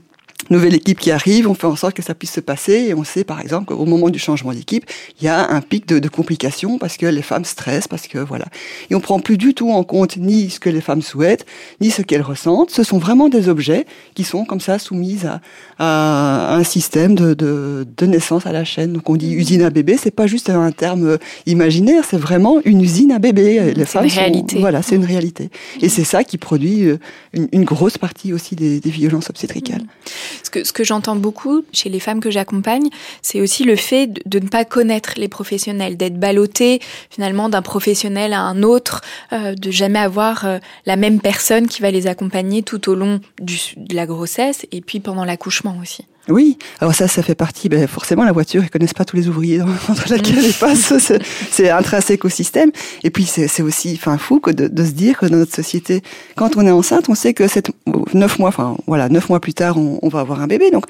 nouvelle 0.50 0.76
équipe 0.76 1.00
qui 1.00 1.12
arrive, 1.12 1.50
on 1.50 1.54
fait 1.54 1.68
en 1.68 1.76
sorte 1.76 1.96
que 1.96 2.02
ça 2.02 2.16
puisse 2.16 2.32
se 2.32 2.40
passer 2.40 2.88
et 2.90 2.94
on 2.94 3.04
sait 3.04 3.24
par 3.24 3.42
exemple 3.42 3.66
qu'au 3.66 3.86
moment 3.86 4.10
du 4.10 4.20
changement 4.20 4.54
d'équipe, 4.54 4.86
il 5.20 5.26
y 5.26 5.28
a 5.28 5.50
un 5.50 5.62
pic 5.62 5.88
de, 5.88 6.00
de, 6.00 6.10
complications 6.10 6.78
parce 6.78 6.98
que 6.98 7.06
les 7.06 7.22
femmes 7.22 7.46
stressent, 7.46 7.88
parce 7.88 8.08
que 8.08 8.18
voilà. 8.18 8.46
Et 8.90 8.96
on 8.96 9.00
prend 9.00 9.20
plus 9.20 9.38
du 9.38 9.54
tout 9.54 9.72
en 9.72 9.84
compte 9.84 10.18
ni 10.18 10.50
ce 10.50 10.60
que 10.60 10.70
les 10.70 10.82
femmes 10.82 11.02
souhaitent, 11.02 11.46
ni 11.82 11.92
ce 11.92 12.02
qu'elles 12.02 12.22
ressentent. 12.22 12.70
Ce 12.70 12.84
sont 12.84 12.98
vraiment 12.98 13.30
des 13.30 13.50
objets 13.50 13.86
qui 14.16 14.24
sont 14.24 14.46
comme 14.46 14.60
ça 14.60 14.80
soumis 14.80 15.20
à, 15.26 15.42
à 15.80 16.56
un 16.56 16.64
système 16.64 17.16
de, 17.16 17.34
de, 17.34 17.86
de, 17.98 18.06
naissance 18.06 18.46
à 18.46 18.52
la 18.52 18.64
chaîne. 18.64 18.94
Donc 18.94 19.10
on 19.10 19.16
dit 19.16 19.34
usine 19.34 19.64
à 19.64 19.70
bébé, 19.70 19.98
c'est 19.98 20.12
pas 20.12 20.28
juste 20.28 20.50
un 20.50 20.72
terme 20.72 21.18
imaginaire, 21.46 22.04
c'est 22.10 22.18
vraiment 22.18 22.62
une 22.64 22.82
usine 22.82 23.12
à 23.12 23.20
bébé. 23.20 23.74
Les 23.74 23.86
femmes 23.86 24.06
une 24.06 24.10
sont, 24.10 24.20
réalité. 24.20 24.60
voilà, 24.60 24.82
c'est 24.82 24.96
une 24.96 25.06
réalité. 25.06 25.50
Et 25.82 25.90
c'est 25.90 26.04
ça 26.06 26.24
qui 26.24 26.38
produit 26.38 26.86
une, 27.34 27.50
une, 27.52 27.66
grosse 27.66 27.98
partie 27.98 28.32
aussi 28.34 28.56
des, 28.56 28.80
des 28.80 28.90
violences 28.90 29.30
obstétricales. 29.30 29.84
Ce 30.44 30.50
que, 30.50 30.64
ce 30.64 30.74
que 30.74 30.84
j'entends 30.84 31.16
beaucoup 31.16 31.64
chez 31.72 31.90
les 31.90 32.00
femmes 32.00 32.20
que 32.20 32.32
j'accompagne, 32.32 32.90
c'est 33.22 33.42
aussi 33.42 33.64
le 33.64 33.76
fait 33.76 34.08
de, 34.26 34.40
ne 34.40 34.48
pas 34.48 34.66
connaître 34.66 35.14
les 35.18 35.28
professionnels, 35.28 35.98
d'être 35.98 36.20
ballotté 36.20 36.80
finalement 37.10 37.50
d'un 37.50 37.62
professionnel 37.62 38.34
à 38.34 38.42
un 38.42 38.64
autre, 38.64 39.02
euh, 39.34 39.54
de 39.56 39.72
jamais 39.72 40.00
avoir 40.00 40.46
euh, 40.46 40.60
la 40.86 40.96
même 40.96 41.20
personne 41.20 41.68
qui 41.68 41.82
va 41.82 41.92
les 41.92 42.08
accompagner 42.08 42.64
tout 42.64 42.90
au 42.90 42.96
long 42.96 43.20
du, 43.40 43.58
de 43.78 43.96
la 43.96 44.06
grossesse 44.06 44.66
et 44.72 44.82
puis 44.82 45.00
pendant 45.00 45.26
l'accouchement 45.26 45.78
aussi. 45.82 46.06
Oui, 46.30 46.58
alors 46.80 46.94
ça, 46.94 47.08
ça 47.08 47.24
fait 47.24 47.36
partie, 47.36 47.70
ben 47.70 47.88
forcément, 47.88 48.24
la 48.26 48.34
voiture, 48.34 48.64
ils 48.64 48.70
connaissent 48.70 48.94
pas 48.94 49.06
tous 49.06 49.16
les 49.16 49.30
ouvriers 49.30 49.62
entre 49.62 50.10
laquelle 50.10 50.44
ils 50.44 50.54
passent, 50.54 50.94
c'est 51.52 51.70
intrinsèque 51.70 52.26
au 52.26 52.30
système. 52.30 52.72
Et 53.04 53.10
puis, 53.10 53.26
c'est 53.26 53.62
aussi, 53.62 53.98
enfin, 53.98 54.18
fou 54.18 54.40
que 54.40 54.52
de, 54.52 54.68
de, 54.68 54.84
se 54.84 54.92
dire 54.92 55.18
que 55.18 55.26
dans 55.26 55.38
notre 55.38 55.56
société, 55.56 56.02
quand 56.36 56.58
on 56.58 56.66
est 56.68 56.72
enceinte, 56.72 57.08
on 57.10 57.16
sait 57.16 57.34
que 57.34 57.48
sept, 57.48 57.72
neuf 58.14 58.40
mois, 58.40 58.50
enfin, 58.50 58.78
voilà, 58.88 59.08
neuf 59.10 59.30
mois 59.30 59.40
plus 59.40 59.54
tard, 59.54 59.78
on, 59.78 60.00
on 60.02 60.10
va 60.10 60.20
avoir 60.20 60.42
un 60.42 60.48
bébé, 60.48 60.70
donc 60.70 60.86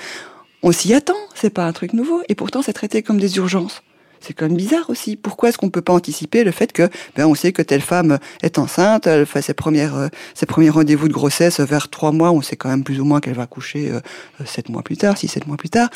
on 0.64 0.72
s'y 0.72 0.94
attend, 0.94 1.14
c'est 1.36 1.52
pas 1.52 1.66
un 1.66 1.74
truc 1.74 1.94
nouveau, 1.94 2.22
et 2.30 2.36
pourtant, 2.36 2.62
c'est 2.62 2.74
traité 2.74 3.04
comme 3.04 3.20
des 3.20 3.38
urgences 3.38 3.84
c'est 4.20 4.34
quand 4.34 4.48
même 4.48 4.58
bizarre 4.58 4.90
aussi. 4.90 5.16
Pourquoi 5.16 5.50
est-ce 5.50 5.58
qu'on 5.58 5.70
peut 5.70 5.82
pas 5.82 5.94
anticiper 5.94 6.44
le 6.44 6.52
fait 6.52 6.72
que, 6.72 6.90
ben, 7.16 7.26
on 7.26 7.36
sait 7.36 7.52
que 7.52 7.62
telle 7.62 7.82
femme 7.82 8.20
est 8.42 8.58
enceinte, 8.60 9.08
elle 9.08 9.26
fait 9.26 9.42
ses 9.42 9.54
premières, 9.54 9.96
euh, 9.96 10.08
ses 10.34 10.46
premiers 10.46 10.70
rendez-vous 10.70 11.08
de 11.08 11.14
grossesse 11.14 11.60
vers 11.60 11.90
trois 11.90 12.12
mois, 12.12 12.32
on 12.32 12.42
sait 12.42 12.56
quand 12.56 12.70
même 12.70 12.84
plus 12.84 13.00
ou 13.00 13.06
moins 13.06 13.20
qu'elle 13.20 13.36
va 13.36 13.48
coucher 13.48 13.92
euh, 13.92 14.00
sept 14.46 14.70
mois 14.70 14.84
plus 14.84 14.98
tard, 14.98 15.18
six, 15.18 15.28
sept 15.28 15.48
mois 15.48 15.58
plus 15.58 15.70
tard. 15.70 15.90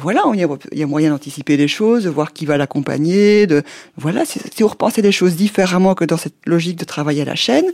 Voilà, 0.00 0.22
il 0.32 0.40
y 0.72 0.82
a, 0.82 0.86
moyen 0.86 1.10
d'anticiper 1.10 1.58
les 1.58 1.68
choses, 1.68 2.04
de 2.04 2.08
voir 2.08 2.32
qui 2.32 2.46
va 2.46 2.56
l'accompagner, 2.56 3.46
de, 3.46 3.62
voilà, 3.98 4.24
si, 4.24 4.40
si 4.54 4.64
on 4.64 4.68
repensait 4.68 5.02
les 5.02 5.12
choses 5.12 5.36
différemment 5.36 5.94
que 5.94 6.06
dans 6.06 6.16
cette 6.16 6.34
logique 6.46 6.76
de 6.76 6.84
travailler 6.84 7.22
à 7.22 7.26
la 7.26 7.34
chaîne, 7.34 7.66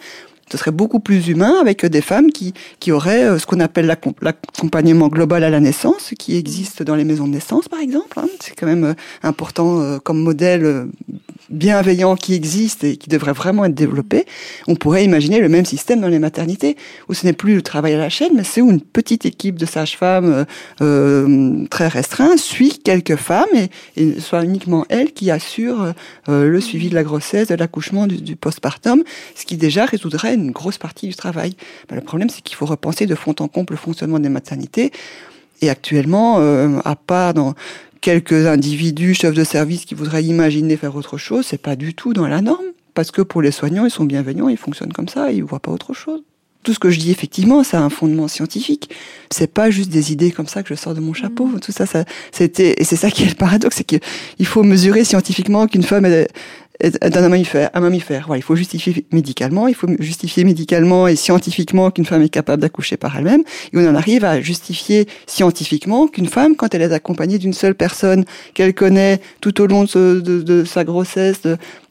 ce 0.51 0.59
serait 0.59 0.71
beaucoup 0.71 1.01
plus 1.01 1.29
humain 1.29 1.55
avec 1.61 1.85
des 1.85 2.01
femmes 2.01 2.31
qui, 2.31 2.55
qui 2.81 2.93
auraient 2.93 3.25
euh, 3.25 3.39
ce 3.39 3.47
qu'on 3.47 3.61
appelle 3.61 3.87
l'accompagnement 3.87 5.09
global 5.09 5.45
à 5.45 5.51
la 5.51 5.61
naissance, 5.61 6.13
qui 6.19 6.37
existe 6.37 6.83
dans 6.83 6.95
les 6.95 7.05
maisons 7.05 7.27
de 7.27 7.33
naissance, 7.33 7.69
par 7.69 7.81
exemple. 7.81 8.19
Hein. 8.19 8.29
C'est 8.41 8.55
quand 8.55 8.67
même 8.67 8.85
euh, 8.85 8.95
important 9.23 9.81
euh, 9.81 9.99
comme 9.99 10.21
modèle 10.21 10.89
bienveillant 11.51 12.17
qui 12.17 12.35
existe 12.35 12.85
et 12.85 12.97
qui 12.97 13.09
devrait 13.09 13.33
vraiment 13.33 13.65
être 13.65 13.75
développé. 13.75 14.27
On 14.67 14.75
pourrait 14.75 15.05
imaginer 15.05 15.41
le 15.41 15.49
même 15.49 15.65
système 15.65 16.01
dans 16.01 16.09
les 16.09 16.19
maternités, 16.19 16.77
où 17.09 17.15
ce 17.15 17.27
n'est 17.27 17.33
plus 17.33 17.55
le 17.55 17.63
travail 17.63 17.95
à 17.95 17.99
la 17.99 18.09
chaîne, 18.09 18.33
mais 18.35 18.45
c'est 18.45 18.61
où 18.61 18.71
une 18.71 18.81
petite 18.81 19.25
équipe 19.25 19.57
de 19.57 19.65
sages-femmes 19.65 20.45
très 21.71 21.89
restreinte 21.89 22.39
suit 22.39 22.81
quelques 22.85 23.17
femmes 23.17 23.47
et, 23.55 23.71
et 23.97 24.21
soit 24.21 24.45
uniquement 24.45 24.85
elles 24.89 25.13
qui 25.13 25.31
assurent 25.31 25.95
le 26.27 26.61
suivi 26.61 26.91
de 26.91 26.95
la 26.95 27.03
grossesse, 27.03 27.49
de 27.49 27.55
l'accouchement, 27.55 28.07
du, 28.07 28.21
du 28.21 28.37
postpartum, 28.37 29.03
ce 29.35 29.47
qui 29.47 29.57
déjà 29.57 29.87
résoudrait 29.87 30.37
une 30.39 30.53
grosse 30.53 30.79
partie 30.79 31.09
du 31.09 31.15
travail. 31.15 31.55
Ben, 31.89 31.97
le 31.97 32.03
problème, 32.03 32.31
c'est 32.31 32.43
qu'il 32.43 32.57
faut 32.57 32.67
repenser 32.67 33.07
de 33.07 33.15
fond 33.15 33.35
en 33.41 33.49
comble 33.49 33.73
le 33.73 33.79
fonctionnement 33.79 34.19
des 34.19 34.29
maternités. 34.29 34.93
Et 35.61 35.71
actuellement, 35.71 36.37
euh, 36.39 36.79
à 36.85 36.97
part 36.97 37.35
dans 37.35 37.55
quelques 38.01 38.47
individus, 38.47 39.15
chefs 39.15 39.35
de 39.35 39.45
service 39.45 39.85
qui 39.85 39.95
voudraient 39.95 40.25
imaginer 40.25 40.77
faire 40.77 40.95
autre 40.97 41.19
chose, 41.19 41.47
c'est 41.47 41.61
pas 41.61 41.77
du 41.77 41.95
tout 41.95 42.13
dans 42.13 42.29
la 42.29 42.41
norme. 42.41 42.65
Parce 42.95 43.11
que 43.11 43.23
pour 43.23 43.43
les 43.43 43.53
soignants, 43.53 43.85
ils 43.85 43.91
sont 43.91 44.05
bienveillants, 44.05 44.49
ils 44.49 44.57
fonctionnent 44.57 44.93
comme 44.93 45.09
ça, 45.09 45.31
ils 45.31 45.45
voient 45.45 45.61
pas 45.61 45.71
autre 45.71 45.95
chose. 45.95 46.23
Tout 46.65 46.75
ce 46.75 46.81
que 46.81 46.91
je 46.91 46.99
dis, 46.99 47.13
effectivement, 47.13 47.63
ça 47.63 47.79
a 47.79 47.83
un 47.83 47.91
fondement 47.91 48.27
scientifique. 48.27 48.91
C'est 49.31 49.53
pas 49.53 49.71
juste 49.71 49.91
des 49.91 50.13
idées 50.13 50.33
comme 50.33 50.49
ça 50.49 50.63
que 50.63 50.75
je 50.75 50.75
sors 50.75 50.95
de 50.95 51.01
mon 51.01 51.15
chapeau. 51.15 51.47
Mmh. 51.47 51.61
Tout 51.61 51.71
ça, 51.71 51.87
ça, 51.87 52.05
c'était, 52.33 52.75
et 52.77 52.85
c'est 52.85 52.97
ça 52.97 53.11
qui 53.11 53.23
est 53.23 53.29
le 53.29 53.37
paradoxe, 53.37 53.77
c'est 53.77 53.85
qu'il 53.85 54.47
faut 54.47 54.65
mesurer 54.65 55.05
scientifiquement 55.05 55.69
qu'une 55.69 55.85
femme, 55.85 56.05
elle, 56.05 56.27
d'un 56.81 57.29
mammifère, 57.29 57.71
un 57.75 57.81
mammifère. 57.81 58.25
Voilà, 58.27 58.39
il 58.39 58.43
faut 58.43 58.55
justifier 58.55 59.05
médicalement, 59.13 59.67
il 59.67 59.75
faut 59.75 59.89
justifier 59.99 60.45
médicalement 60.45 61.09
et 61.09 61.17
scientifiquement 61.17 61.91
qu'une 61.91 62.05
femme 62.05 62.23
est 62.23 62.29
capable 62.29 62.63
d'accoucher 62.63 62.97
par 62.97 63.17
elle-même. 63.17 63.43
Et 63.73 63.79
on 63.79 63.89
en 63.89 63.95
arrive 63.97 64.25
à 64.25 64.41
justifier 64.41 65.09
scientifiquement 65.27 66.07
qu'une 66.07 66.29
femme, 66.29 66.55
quand 66.55 66.75
elle 66.75 66.83
est 66.83 66.93
accompagnée 66.93 67.39
d'une 67.39 67.53
seule 67.53 67.75
personne 67.75 68.25
qu'elle 68.55 68.75
connaît 68.75 69.21
tout 69.41 69.61
au 69.61 69.67
long 69.67 69.85
de, 69.85 70.65
sa 70.65 70.85
grossesse, 70.85 71.43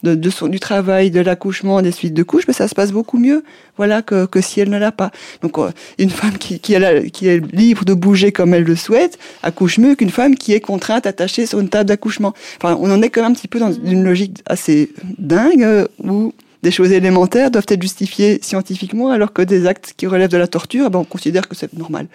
de, 0.02 0.14
du 0.14 0.60
travail, 0.60 1.10
de 1.10 1.20
l'accouchement, 1.20 1.82
des 1.82 1.92
suites 1.92 2.14
de 2.14 2.22
couches, 2.22 2.44
mais 2.48 2.54
ben, 2.54 2.58
ça 2.58 2.68
se 2.68 2.74
passe 2.74 2.92
beaucoup 2.92 3.18
mieux, 3.18 3.44
voilà, 3.76 4.00
que, 4.00 4.24
que 4.26 4.40
si 4.40 4.60
elle 4.60 4.70
ne 4.70 4.78
l'a 4.78 4.92
pas. 4.92 5.10
Donc, 5.42 5.58
euh, 5.58 5.70
une 5.98 6.10
femme 6.10 6.38
qui, 6.38 6.54
est 6.54 7.10
qui 7.10 7.28
est 7.28 7.54
libre 7.54 7.84
de 7.84 7.94
bouger 7.94 8.32
comme 8.32 8.54
elle 8.54 8.64
le 8.64 8.76
souhaite 8.76 9.18
accouche 9.42 9.78
mieux 9.78 9.94
qu'une 9.94 10.10
femme 10.10 10.34
qui 10.34 10.52
est 10.52 10.60
contrainte, 10.60 11.06
attachée 11.06 11.46
sur 11.46 11.60
une 11.60 11.68
table 11.68 11.88
d'accouchement. 11.88 12.32
Enfin, 12.56 12.76
on 12.80 12.90
en 12.90 13.02
est 13.02 13.10
quand 13.10 13.22
même 13.22 13.32
un 13.32 13.34
petit 13.34 13.48
peu 13.48 13.58
dans 13.58 13.72
une 13.72 14.04
logique 14.04 14.38
assez 14.46 14.77
dingue 15.18 15.62
euh, 15.62 15.86
où 16.02 16.32
des 16.62 16.70
choses 16.70 16.92
élémentaires 16.92 17.50
doivent 17.50 17.66
être 17.68 17.82
justifiées 17.82 18.40
scientifiquement 18.42 19.10
alors 19.10 19.32
que 19.32 19.42
des 19.42 19.66
actes 19.66 19.94
qui 19.96 20.06
relèvent 20.06 20.30
de 20.30 20.36
la 20.36 20.48
torture, 20.48 20.90
ben, 20.90 20.98
on 21.00 21.04
considère 21.04 21.48
que 21.48 21.54
c'est 21.54 21.72
normal. 21.72 22.06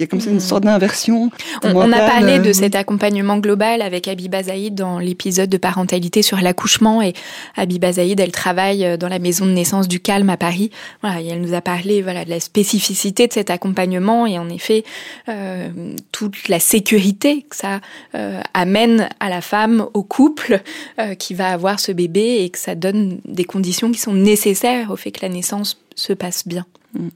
Il 0.00 0.04
y 0.04 0.06
a 0.06 0.06
comme 0.06 0.20
ça 0.22 0.30
une 0.30 0.36
mm. 0.36 0.40
sorte 0.40 0.64
d'inversion. 0.64 1.30
On, 1.62 1.92
a 1.92 1.98
parlé 1.98 2.38
de 2.38 2.48
euh, 2.48 2.52
cet 2.54 2.74
accompagnement 2.74 3.36
global 3.36 3.82
avec 3.82 4.08
Abiba 4.08 4.44
Zaïd 4.44 4.74
dans 4.74 4.98
l'épisode 4.98 5.50
de 5.50 5.58
parentalité 5.58 6.22
sur 6.22 6.40
l'accouchement 6.40 7.02
et 7.02 7.12
Abiba 7.54 7.92
Zaïd, 7.92 8.18
elle 8.18 8.32
travaille 8.32 8.86
euh, 8.86 8.96
dans 8.96 9.08
la 9.08 9.18
maison 9.18 9.44
de 9.44 9.50
naissance 9.50 9.88
du 9.88 10.00
Calme 10.00 10.30
à 10.30 10.38
Paris. 10.38 10.70
Voilà, 11.02 11.20
et 11.20 11.26
elle 11.26 11.42
nous 11.42 11.52
a 11.52 11.60
parlé 11.60 12.00
voilà 12.00 12.24
de 12.24 12.30
la 12.30 12.40
spécificité 12.40 13.26
de 13.26 13.34
cet 13.34 13.50
accompagnement 13.50 14.26
et 14.26 14.38
en 14.38 14.48
effet 14.48 14.84
euh, 15.28 15.68
toute 16.12 16.48
la 16.48 16.60
sécurité 16.60 17.44
que 17.50 17.56
ça 17.56 17.80
amène 18.54 19.10
à 19.20 19.28
la 19.28 19.42
femme, 19.42 19.86
au 19.92 20.02
couple 20.02 20.60
qui 21.18 21.34
va 21.34 21.48
avoir 21.50 21.78
ce 21.78 21.92
bébé 21.92 22.42
et 22.42 22.48
que 22.48 22.58
ça 22.58 22.74
donne 22.74 23.20
des 23.26 23.44
conditions 23.44 23.92
qui 23.92 23.98
sont 23.98 24.14
nécessaires 24.14 24.90
au 24.90 24.96
fait 24.96 25.10
que 25.10 25.20
la 25.22 25.28
naissance 25.28 25.78
se 25.94 26.14
passe 26.14 26.48
bien. 26.48 26.64
Mm. 26.94 27.08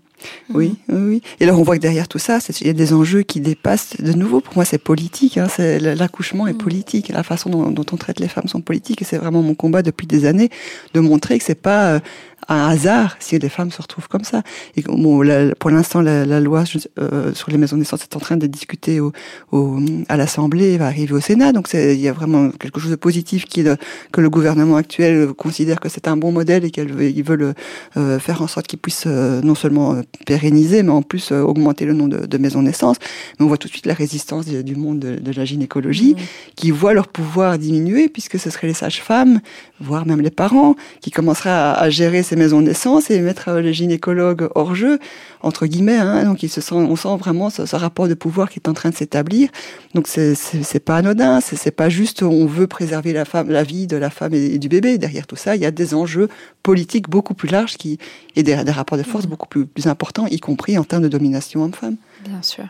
Oui, 0.53 0.77
oui, 0.89 0.99
oui. 0.99 1.23
Et 1.41 1.45
alors 1.45 1.59
on 1.59 1.63
voit 1.63 1.77
que 1.77 1.83
derrière 1.83 2.09
tout 2.09 2.19
ça, 2.19 2.39
il 2.61 2.67
y 2.67 2.71
a 2.71 2.75
des 2.75 2.93
enjeux 2.93 3.23
qui 3.23 3.41
dépassent. 3.41 3.97
De 3.99 4.13
nouveau, 4.13 4.41
pour 4.41 4.55
moi, 4.55 4.65
c'est 4.65 4.79
politique. 4.79 5.39
Hein, 5.39 5.47
l'accouchement 5.59 6.47
est 6.47 6.53
mm. 6.53 6.59
politique. 6.59 7.09
La 7.09 7.23
façon 7.23 7.51
dont, 7.51 7.71
dont, 7.71 7.87
on 7.93 7.97
traite 7.97 8.21
les 8.21 8.29
femmes 8.29 8.49
sont 8.49 8.61
politiques. 8.61 9.03
Et 9.03 9.05
c'est 9.05 9.19
vraiment 9.19 9.43
mon 9.43 9.55
combat 9.55 9.83
depuis 9.83 10.07
des 10.07 10.27
années 10.27 10.51
de 10.93 11.01
montrer 11.01 11.39
que 11.39 11.45
c'est 11.45 11.55
pas 11.55 11.95
euh, 11.95 12.01
un 12.49 12.69
hasard 12.69 13.17
si 13.21 13.39
les 13.39 13.49
femmes 13.49 13.71
se 13.71 13.81
retrouvent 13.81 14.09
comme 14.09 14.25
ça. 14.25 14.43
Et 14.77 14.83
bon, 14.83 15.23
pour 15.59 15.71
l'instant, 15.71 16.01
la, 16.01 16.25
la, 16.25 16.41
loi 16.41 16.65
euh, 16.99 17.33
sur 17.35 17.51
les 17.51 17.59
maisons 17.59 17.77
de 17.77 17.81
naissance 17.81 18.03
est 18.03 18.17
en 18.17 18.21
train 18.21 18.37
de 18.37 18.47
discuter 18.47 19.01
au, 19.01 19.13
au, 19.53 19.79
à 20.09 20.17
l'Assemblée, 20.17 20.77
va 20.79 20.87
arriver 20.87 21.13
au 21.13 21.21
Sénat. 21.21 21.53
Donc 21.53 21.69
il 21.73 22.01
y 22.01 22.09
a 22.09 22.13
vraiment 22.13 22.51
quelque 22.51 22.81
chose 22.81 22.91
de 22.91 22.97
positif 22.97 23.45
qui 23.47 23.65
que 24.13 24.21
le 24.21 24.31
gouvernement 24.31 24.77
actuel 24.77 25.33
considère 25.33 25.81
que 25.81 25.89
c'est 25.89 26.07
un 26.09 26.17
bon 26.17 26.33
modèle 26.33 26.65
et 26.65 26.71
qu'ils 26.71 27.25
veulent 27.25 27.55
euh, 27.97 28.19
faire 28.19 28.43
en 28.43 28.47
sorte 28.47 28.67
qu'ils 28.67 28.79
puissent 28.79 29.05
euh, 29.07 29.41
non 29.43 29.55
seulement 29.55 30.01
pérenniser, 30.27 30.83
mais 30.83 30.91
en 30.91 31.03
plus 31.03 31.33
augmenter 31.33 31.87
le 31.87 31.95
nombre 31.95 32.19
de, 32.19 32.27
de, 32.27 32.39
maisons 32.39 32.61
de 32.61 32.67
naissance. 32.67 32.97
Mais 33.39 33.45
on 33.45 33.49
voit 33.49 33.57
tout 33.57 33.69
de 33.69 33.73
suite 33.73 33.87
la 33.87 33.95
résistance 33.95 34.47
du 34.47 34.77
monde 34.77 34.99
de, 34.99 35.17
de 35.17 35.33
la 35.33 35.45
gynécologie, 35.45 36.15
mmh. 36.15 36.55
qui 36.57 36.71
voit 36.71 36.93
leur 36.93 37.09
pouvoir 37.09 37.59
diminuer, 37.59 38.09
puisque 38.09 38.39
ce 38.39 38.51
seraient 38.51 38.67
les 38.67 38.75
sages-femmes, 38.75 39.41
voire 39.81 40.07
même 40.07 40.21
les 40.21 40.31
parents, 40.31 40.77
qui 41.01 41.11
commenceraient 41.11 41.51
à, 41.51 41.73
à 41.73 41.91
gérer 41.91 42.23
ces 42.23 42.34
maisons 42.37 42.61
de 42.61 42.67
naissance 42.67 43.11
et 43.11 43.21
mettre 43.21 43.53
les 43.53 43.73
gynécologues 43.73 44.49
hors 44.55 44.75
jeu, 44.75 44.99
entre 45.43 45.67
guillemets. 45.67 45.97
Hein, 45.97 46.25
donc 46.25 46.43
il 46.43 46.49
se 46.49 46.61
sent, 46.61 46.75
on 46.75 46.97
sent 46.97 47.17
vraiment 47.19 47.51
ce, 47.51 47.77
rapport 47.77 48.09
de 48.09 48.15
pouvoir 48.15 48.51
qui 48.51 48.59
est 48.59 48.69
en 48.69 48.75
train 48.75 48.91
de 48.91 48.95
s'établir. 48.95 49.51
Donc 49.95 50.09
c'est 50.09 50.35
c'est 50.35 50.81
pas 50.81 50.97
anodin, 50.97 51.41
c'est 51.41 51.71
pas 51.71 51.89
juste 51.89 52.23
on 52.23 52.47
veut 52.47 52.67
préserver 52.67 53.13
la 53.13 53.25
femme, 53.25 53.51
la 53.51 53.63
vie 53.63 53.87
de 53.87 53.97
la 53.97 54.11
femme 54.11 54.35
et, 54.35 54.59
du 54.59 54.69
bébé. 54.69 54.99
Derrière 54.99 55.27
tout 55.27 55.37
ça, 55.37 55.57
il 55.57 55.63
y 55.63 55.67
a 55.67 55.71
des 55.71 55.95
enjeux 55.95 56.29
politiques 56.63 57.09
beaucoup 57.09 57.35
plus 57.35 57.49
larges 57.49 57.77
qui 57.77 57.99
et 58.37 58.43
des, 58.43 58.63
des 58.65 58.73
rapports 58.73 58.99
de 58.99 59.03
force 59.03 59.27
mmh. 59.27 59.31
beaucoup 59.31 59.49
plus, 59.49 59.67
plus 59.67 59.87
importants, 59.87 60.27
y 60.27 60.39
compris 60.39 60.79
en 60.79 60.85
termes 60.85 61.03
de 61.03 61.09
domination 61.09 61.63
homme-femme. 61.63 61.97
Bien 62.25 62.43
sûr. 62.43 62.67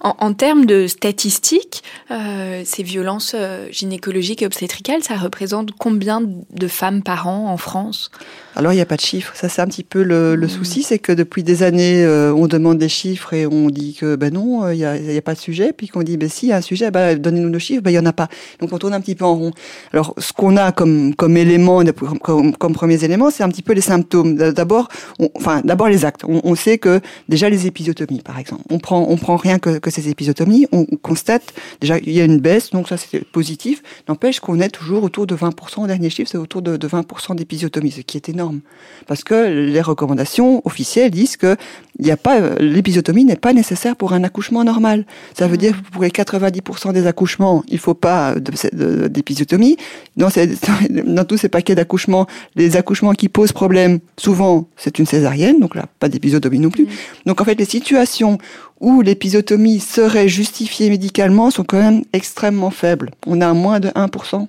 En, 0.00 0.34
termes 0.34 0.66
de 0.66 0.86
statistiques, 0.86 1.82
euh, 2.10 2.62
ces 2.64 2.82
violences 2.82 3.32
euh, 3.34 3.68
gynécologiques 3.70 4.42
et 4.42 4.46
obstétricales, 4.46 5.02
ça 5.02 5.16
représente 5.16 5.70
combien 5.72 6.20
de 6.20 6.68
femmes 6.68 7.02
par 7.02 7.28
an 7.28 7.48
en 7.48 7.56
France? 7.56 8.10
Alors 8.56 8.72
il 8.72 8.76
n'y 8.76 8.82
a 8.82 8.86
pas 8.86 8.96
de 8.96 9.00
chiffres, 9.00 9.32
ça 9.34 9.48
c'est 9.48 9.62
un 9.62 9.66
petit 9.66 9.82
peu 9.84 10.02
le, 10.02 10.36
le 10.36 10.46
mmh. 10.46 10.50
souci, 10.50 10.82
c'est 10.82 10.98
que 10.98 11.12
depuis 11.12 11.42
des 11.42 11.62
années 11.62 12.04
euh, 12.04 12.32
on 12.34 12.46
demande 12.46 12.78
des 12.78 12.88
chiffres 12.88 13.32
et 13.32 13.46
on 13.46 13.68
dit 13.70 13.94
que 13.94 14.16
ben 14.16 14.32
non, 14.32 14.70
il 14.70 14.76
n'y 14.76 14.84
a, 14.84 14.92
a, 14.92 15.20
pas 15.20 15.34
de 15.34 15.38
sujet, 15.38 15.72
puis 15.72 15.88
qu'on 15.88 16.02
dit 16.02 16.16
ben 16.16 16.28
si, 16.28 16.46
il 16.46 16.48
y 16.50 16.52
a 16.52 16.56
un 16.56 16.60
sujet, 16.60 16.90
ben 16.90 17.18
donnez-nous 17.18 17.50
nos 17.50 17.58
chiffres, 17.58 17.82
ben 17.82 17.90
il 17.90 17.94
y 17.94 17.98
en 17.98 18.06
a 18.06 18.12
pas. 18.12 18.28
Donc 18.60 18.72
on 18.72 18.78
tourne 18.78 18.94
un 18.94 19.00
petit 19.00 19.14
peu 19.14 19.24
en 19.24 19.34
rond. 19.34 19.50
Alors 19.92 20.14
ce 20.18 20.32
qu'on 20.32 20.56
a 20.56 20.72
comme 20.72 21.14
comme 21.14 21.36
élément, 21.36 21.82
comme, 22.22 22.56
comme 22.56 22.74
premiers 22.74 23.02
éléments, 23.04 23.30
c'est 23.30 23.42
un 23.42 23.48
petit 23.48 23.62
peu 23.62 23.72
les 23.72 23.80
symptômes. 23.80 24.36
D'abord, 24.36 24.88
enfin 25.34 25.60
d'abord 25.64 25.88
les 25.88 26.04
actes. 26.04 26.24
On, 26.24 26.40
on, 26.44 26.54
sait 26.54 26.78
que 26.78 27.00
déjà 27.28 27.48
les 27.48 27.66
épisiotomies, 27.66 28.22
par 28.22 28.38
exemple, 28.38 28.62
on 28.70 28.78
prend 28.78 29.06
on 29.08 29.16
prend 29.16 29.36
rien 29.36 29.58
que, 29.58 29.78
que 29.78 29.90
ces 29.90 30.08
épisiotomies, 30.08 30.66
on, 30.72 30.84
constate 31.02 31.54
déjà 31.80 31.98
il 31.98 32.12
y 32.12 32.20
a 32.20 32.24
une 32.24 32.38
baisse, 32.38 32.70
donc 32.70 32.88
ça 32.88 32.96
c'est 32.96 33.24
positif. 33.24 33.82
N'empêche 34.08 34.40
qu'on 34.40 34.60
est 34.60 34.68
toujours 34.68 35.02
autour 35.02 35.26
de 35.26 35.34
20%. 35.34 35.84
Au 35.84 35.86
dernier 35.86 36.10
chiffre, 36.10 36.30
c'est 36.30 36.38
autour 36.38 36.62
de, 36.62 36.76
de 36.76 36.88
20% 36.88 37.34
d'épisiotomies, 37.34 37.90
ce 37.90 38.00
qui 38.00 38.16
est 38.16 38.28
énorme 38.28 38.43
parce 39.06 39.24
que 39.24 39.68
les 39.70 39.80
recommandations 39.80 40.62
officielles 40.64 41.10
disent 41.10 41.36
que 41.36 41.56
il 41.98 42.10
a 42.10 42.16
pas 42.16 42.56
l'épisiotomie 42.58 43.24
n'est 43.24 43.36
pas 43.36 43.52
nécessaire 43.52 43.94
pour 43.94 44.12
un 44.14 44.24
accouchement 44.24 44.64
normal. 44.64 45.06
Ça 45.38 45.46
veut 45.46 45.54
mmh. 45.54 45.58
dire 45.58 45.76
que 45.76 45.90
pour 45.90 46.02
les 46.02 46.10
90% 46.10 46.92
des 46.92 47.06
accouchements, 47.06 47.62
il 47.68 47.78
faut 47.78 47.94
pas 47.94 48.34
d'épisiotomie. 48.34 49.76
Dans, 50.16 50.28
dans 50.90 51.24
tous 51.24 51.36
ces 51.36 51.48
paquets 51.48 51.74
d'accouchements, 51.74 52.26
les 52.56 52.76
accouchements 52.76 53.12
qui 53.12 53.28
posent 53.28 53.52
problème, 53.52 54.00
souvent 54.16 54.66
c'est 54.76 54.98
une 54.98 55.06
césarienne, 55.06 55.60
donc 55.60 55.74
là 55.74 55.86
pas 55.98 56.08
d'épisiotomie 56.08 56.58
non 56.58 56.70
plus. 56.70 56.84
Mmh. 56.84 57.26
Donc 57.26 57.40
en 57.40 57.44
fait 57.44 57.54
les 57.54 57.64
situations 57.64 58.38
où 58.80 59.00
l'épisiotomie 59.00 59.80
serait 59.80 60.28
justifiée 60.28 60.90
médicalement 60.90 61.50
sont 61.50 61.64
quand 61.64 61.78
même 61.78 62.02
extrêmement 62.12 62.70
faibles. 62.70 63.10
On 63.26 63.40
a 63.40 63.52
moins 63.52 63.80
de 63.80 63.88
1%. 63.88 64.46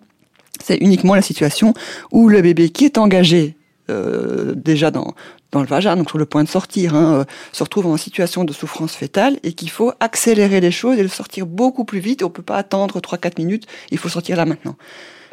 C'est 0.63 0.77
uniquement 0.77 1.15
la 1.15 1.21
situation 1.21 1.73
où 2.11 2.27
le 2.27 2.41
bébé 2.41 2.69
qui 2.69 2.85
est 2.85 2.97
engagé 2.97 3.55
euh, 3.89 4.53
déjà 4.55 4.91
dans, 4.91 5.13
dans 5.51 5.61
le 5.61 5.67
vagin, 5.67 5.95
donc 5.95 6.09
sur 6.09 6.17
le 6.17 6.25
point 6.25 6.43
de 6.43 6.49
sortir, 6.49 6.95
hein, 6.95 7.19
euh, 7.19 7.25
se 7.51 7.63
retrouve 7.63 7.87
en 7.87 7.97
situation 7.97 8.43
de 8.43 8.53
souffrance 8.53 8.95
fétale 8.95 9.37
et 9.43 9.53
qu'il 9.53 9.69
faut 9.69 9.93
accélérer 9.99 10.59
les 10.59 10.71
choses 10.71 10.97
et 10.97 11.03
le 11.03 11.09
sortir 11.09 11.45
beaucoup 11.45 11.85
plus 11.85 11.99
vite. 11.99 12.23
On 12.23 12.29
peut 12.29 12.43
pas 12.43 12.57
attendre 12.57 12.99
3-4 12.99 13.33
minutes, 13.37 13.67
il 13.91 13.97
faut 13.97 14.09
sortir 14.09 14.37
là 14.37 14.45
maintenant. 14.45 14.75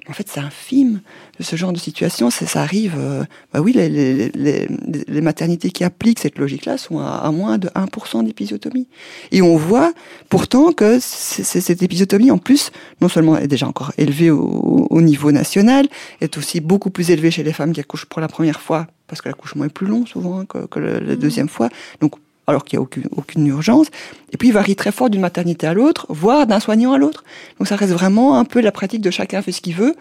En 0.08 0.12
fait, 0.12 0.26
c'est 0.28 0.40
infime 0.40 1.00
ce 1.38 1.54
genre 1.54 1.72
de 1.72 1.78
situation. 1.78 2.30
Ça 2.30 2.60
arrive. 2.60 2.94
Euh, 2.98 3.22
bah 3.52 3.60
oui, 3.60 3.72
les, 3.72 3.88
les, 3.88 4.30
les, 4.30 4.68
les, 5.06 5.20
maternités 5.20 5.70
qui 5.70 5.84
appliquent 5.84 6.18
cette 6.18 6.38
logique-là 6.38 6.76
sont 6.76 6.98
à, 6.98 7.30
moins 7.30 7.58
de 7.58 7.68
1% 7.68 8.24
d'épisiotomie. 8.24 8.88
Et 9.30 9.42
on 9.42 9.56
voit 9.56 9.92
pourtant 10.28 10.72
que 10.72 10.98
cette 11.00 11.82
épisiotomie, 11.82 12.32
en 12.32 12.38
plus, 12.38 12.72
non 13.00 13.08
seulement 13.08 13.36
est 13.36 13.46
déjà 13.46 13.68
encore 13.68 13.92
élevée 13.96 14.30
au, 14.30 14.88
au, 14.90 15.02
niveau 15.02 15.30
national, 15.30 15.86
est 16.20 16.36
aussi 16.36 16.60
beaucoup 16.60 16.90
plus 16.90 17.10
élevée 17.10 17.30
chez 17.30 17.44
les 17.44 17.52
femmes 17.52 17.72
qui 17.72 17.80
accouchent 17.80 18.06
pour 18.06 18.20
la 18.20 18.28
première 18.28 18.60
fois, 18.60 18.88
parce 19.06 19.22
que 19.22 19.28
l'accouchement 19.28 19.64
est 19.64 19.72
plus 19.72 19.86
long 19.86 20.04
souvent 20.04 20.44
que, 20.44 20.66
que 20.66 20.80
la 20.80 21.00
mmh. 21.00 21.16
deuxième 21.16 21.48
fois. 21.48 21.68
Donc 22.00 22.14
alors 22.46 22.64
qu'il 22.64 22.78
n'y 22.78 22.80
a 22.80 22.82
aucune, 22.82 23.04
aucune, 23.16 23.46
urgence. 23.46 23.88
Et 24.32 24.36
puis, 24.36 24.48
il 24.48 24.52
varie 24.52 24.76
très 24.76 24.92
fort 24.92 25.10
d'une 25.10 25.20
maternité 25.20 25.66
à 25.66 25.74
l'autre, 25.74 26.06
voire 26.08 26.46
d'un 26.46 26.60
soignant 26.60 26.92
à 26.92 26.98
l'autre. 26.98 27.24
Donc, 27.58 27.68
ça 27.68 27.76
reste 27.76 27.92
vraiment 27.92 28.38
un 28.38 28.44
peu 28.44 28.60
la 28.60 28.72
pratique 28.72 29.00
de 29.00 29.10
chacun 29.10 29.42
fait 29.42 29.52
ce 29.52 29.60
qu'il 29.60 29.74
veut. 29.74 29.94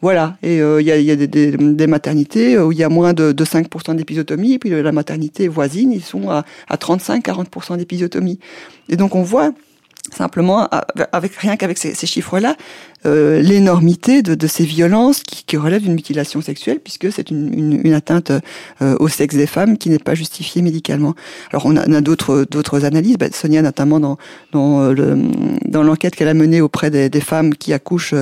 Voilà. 0.00 0.36
Et 0.42 0.60
euh, 0.60 0.80
il 0.80 0.86
y 0.86 0.90
a, 0.90 0.98
y 0.98 1.10
a 1.10 1.16
des, 1.16 1.28
des, 1.28 1.56
des, 1.56 1.86
maternités 1.86 2.58
où 2.58 2.72
il 2.72 2.78
y 2.78 2.82
a 2.82 2.88
moins 2.88 3.12
de, 3.12 3.32
de 3.32 3.44
5% 3.44 3.94
d'épisotomie, 3.94 4.54
et 4.54 4.58
puis 4.58 4.70
la 4.70 4.92
maternité 4.92 5.48
voisine, 5.48 5.92
ils 5.92 6.02
sont 6.02 6.28
à, 6.28 6.44
à 6.68 6.76
35-40% 6.76 7.76
d'épisotomie. 7.76 8.40
Et 8.88 8.96
donc, 8.96 9.14
on 9.14 9.22
voit 9.22 9.52
simplement, 10.10 10.68
avec 11.12 11.34
rien 11.36 11.56
qu'avec 11.56 11.78
ces, 11.78 11.94
chiffres-là, 12.06 12.56
euh, 13.06 13.40
l'énormité 13.40 14.22
de, 14.22 14.46
ces 14.46 14.64
violences 14.64 15.22
qui, 15.22 15.44
qui 15.44 15.56
relèvent 15.56 15.82
d'une 15.82 15.94
mutilation 15.94 16.40
sexuelle, 16.40 16.80
puisque 16.80 17.12
c'est 17.12 17.30
une, 17.30 17.92
atteinte 17.92 18.32
euh, 18.80 18.96
au 19.00 19.08
sexe 19.08 19.36
des 19.36 19.46
femmes 19.46 19.78
qui 19.78 19.90
n'est 19.90 19.98
pas 19.98 20.14
justifiée 20.14 20.62
médicalement. 20.62 21.14
Alors 21.50 21.66
on 21.66 21.76
a, 21.76 21.82
a 21.82 22.00
d'autres 22.00 22.84
analyses, 22.84 23.16
bah, 23.16 23.26
Sonia 23.32 23.62
notamment 23.62 24.18
euh, 24.54 25.16
dans 25.64 25.82
l'enquête 25.82 26.16
qu'elle 26.16 26.28
a 26.28 26.34
menée 26.34 26.60
auprès 26.60 26.90
des, 26.90 27.20
femmes 27.20 27.54
qui 27.54 27.72
accouchent 27.72 28.14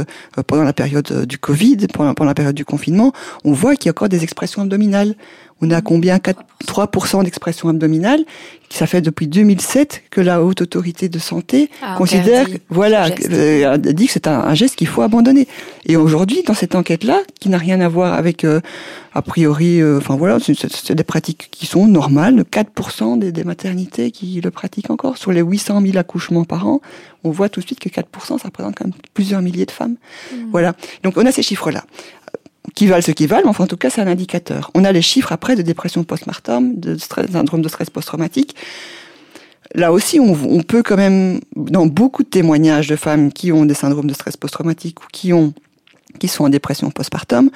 pendant 0.47 0.65
la 0.65 0.75
période 0.75 1.27
du 1.27 1.39
Covid, 1.39 1.87
pendant, 1.93 2.13
pendant 2.15 2.29
la 2.29 2.35
période 2.35 2.55
du 2.55 2.65
confinement, 2.67 3.13
on 3.45 3.53
voit 3.53 3.77
qu'il 3.77 3.87
y 3.87 3.89
a 3.89 3.93
encore 3.93 4.11
des 4.11 4.23
expressions 4.23 4.63
abdominales. 4.63 5.15
On 5.63 5.71
a 5.71 5.81
combien 5.83 6.19
4, 6.19 6.43
3% 6.67 7.25
d'expression 7.25 7.69
abdominale. 7.69 8.25
Ça 8.71 8.87
fait 8.87 9.01
depuis 9.01 9.27
2007 9.27 10.03
que 10.11 10.21
la 10.21 10.43
haute 10.45 10.63
autorité 10.63 11.09
de 11.09 11.19
santé 11.19 11.71
ah, 11.83 11.97
considère, 11.99 12.47
voilà, 12.69 13.09
euh, 13.31 13.77
dit 13.77 14.07
que 14.07 14.13
c'est 14.13 14.29
un, 14.29 14.55
geste 14.55 14.77
qu'il 14.77 14.87
faut 14.87 15.03
abandonner. 15.03 15.49
Et 15.87 15.97
aujourd'hui, 15.97 16.45
dans 16.47 16.55
cette 16.55 16.77
enquête-là, 16.77 17.21
qui 17.41 17.49
n'a 17.49 17.59
rien 17.59 17.81
à 17.81 17.89
voir 17.89 18.15
avec, 18.15 18.45
euh, 18.45 18.61
a 19.13 19.23
priori, 19.23 19.83
euh, 19.83 19.99
enfin 19.99 20.15
voilà, 20.15 20.39
c'est 20.41 20.95
des 20.95 21.05
pratiques 21.05 21.49
qui 21.51 21.67
sont 21.67 21.89
normales. 21.89 22.45
4% 22.51 23.19
des, 23.19 23.33
des, 23.33 23.43
maternités 23.43 24.13
qui 24.13 24.41
le 24.41 24.51
pratiquent 24.53 24.91
encore. 24.91 25.19
Sur 25.19 25.33
les 25.33 25.41
800 25.41 25.83
000 25.83 25.99
accouchements 25.99 26.45
par 26.45 26.69
an, 26.69 26.81
on 27.25 27.31
voit 27.31 27.49
tout 27.49 27.61
de 27.61 27.67
suite 27.67 27.81
que 27.81 27.89
4%, 27.89 28.39
ça 28.39 28.45
représente 28.45 28.77
quand 28.77 28.85
même 28.85 28.95
plusieurs 29.15 29.43
milliers 29.43 29.67
de 29.67 29.71
femmes. 29.73 29.97
Mmh. 30.33 30.37
Voilà. 30.53 30.75
Donc 31.03 31.17
on 31.17 31.27
a 31.27 31.33
ces 31.33 31.43
chiffres-là 31.43 31.85
qui 32.75 32.87
valent 32.87 33.03
ce 33.03 33.11
qu'ils 33.13 33.29
valent, 33.29 33.45
mais 33.45 33.51
enfin, 33.51 33.65
en 33.65 33.67
tout 33.67 33.77
cas, 33.77 33.91
c'est 33.91 34.01
un 34.01 34.07
indicateur. 34.07 34.71
On 34.75 34.85
a 34.85 34.93
les 34.93 35.03
chiffres 35.03 35.33
après 35.33 35.57
de 35.57 35.63
dépression 35.63 36.05
post-mortem, 36.05 36.79
de 36.79 36.97
syndrome 36.97 37.63
de 37.63 37.69
stress 37.69 37.91
post-traumatique. 37.91 38.55
Là 39.75 39.93
aussi, 39.93 40.19
on, 40.21 40.37
on, 40.49 40.63
peut 40.63 40.83
quand 40.83 40.97
même, 40.97 41.41
dans 41.57 41.87
beaucoup 41.87 42.23
de 42.23 42.29
témoignages 42.29 42.89
de 42.89 42.97
femmes 42.97 43.33
qui 43.33 43.53
ont 43.53 43.65
des 43.65 43.75
syndromes 43.75 44.09
de 44.09 44.15
stress 44.15 44.37
post-traumatique 44.37 45.01
ou 45.03 45.07
qui 45.13 45.33
ont, 45.33 45.53
qui 46.19 46.29
sont 46.29 46.45
en 46.45 46.49
dépression 46.49 46.91
postpartum, 46.91 47.51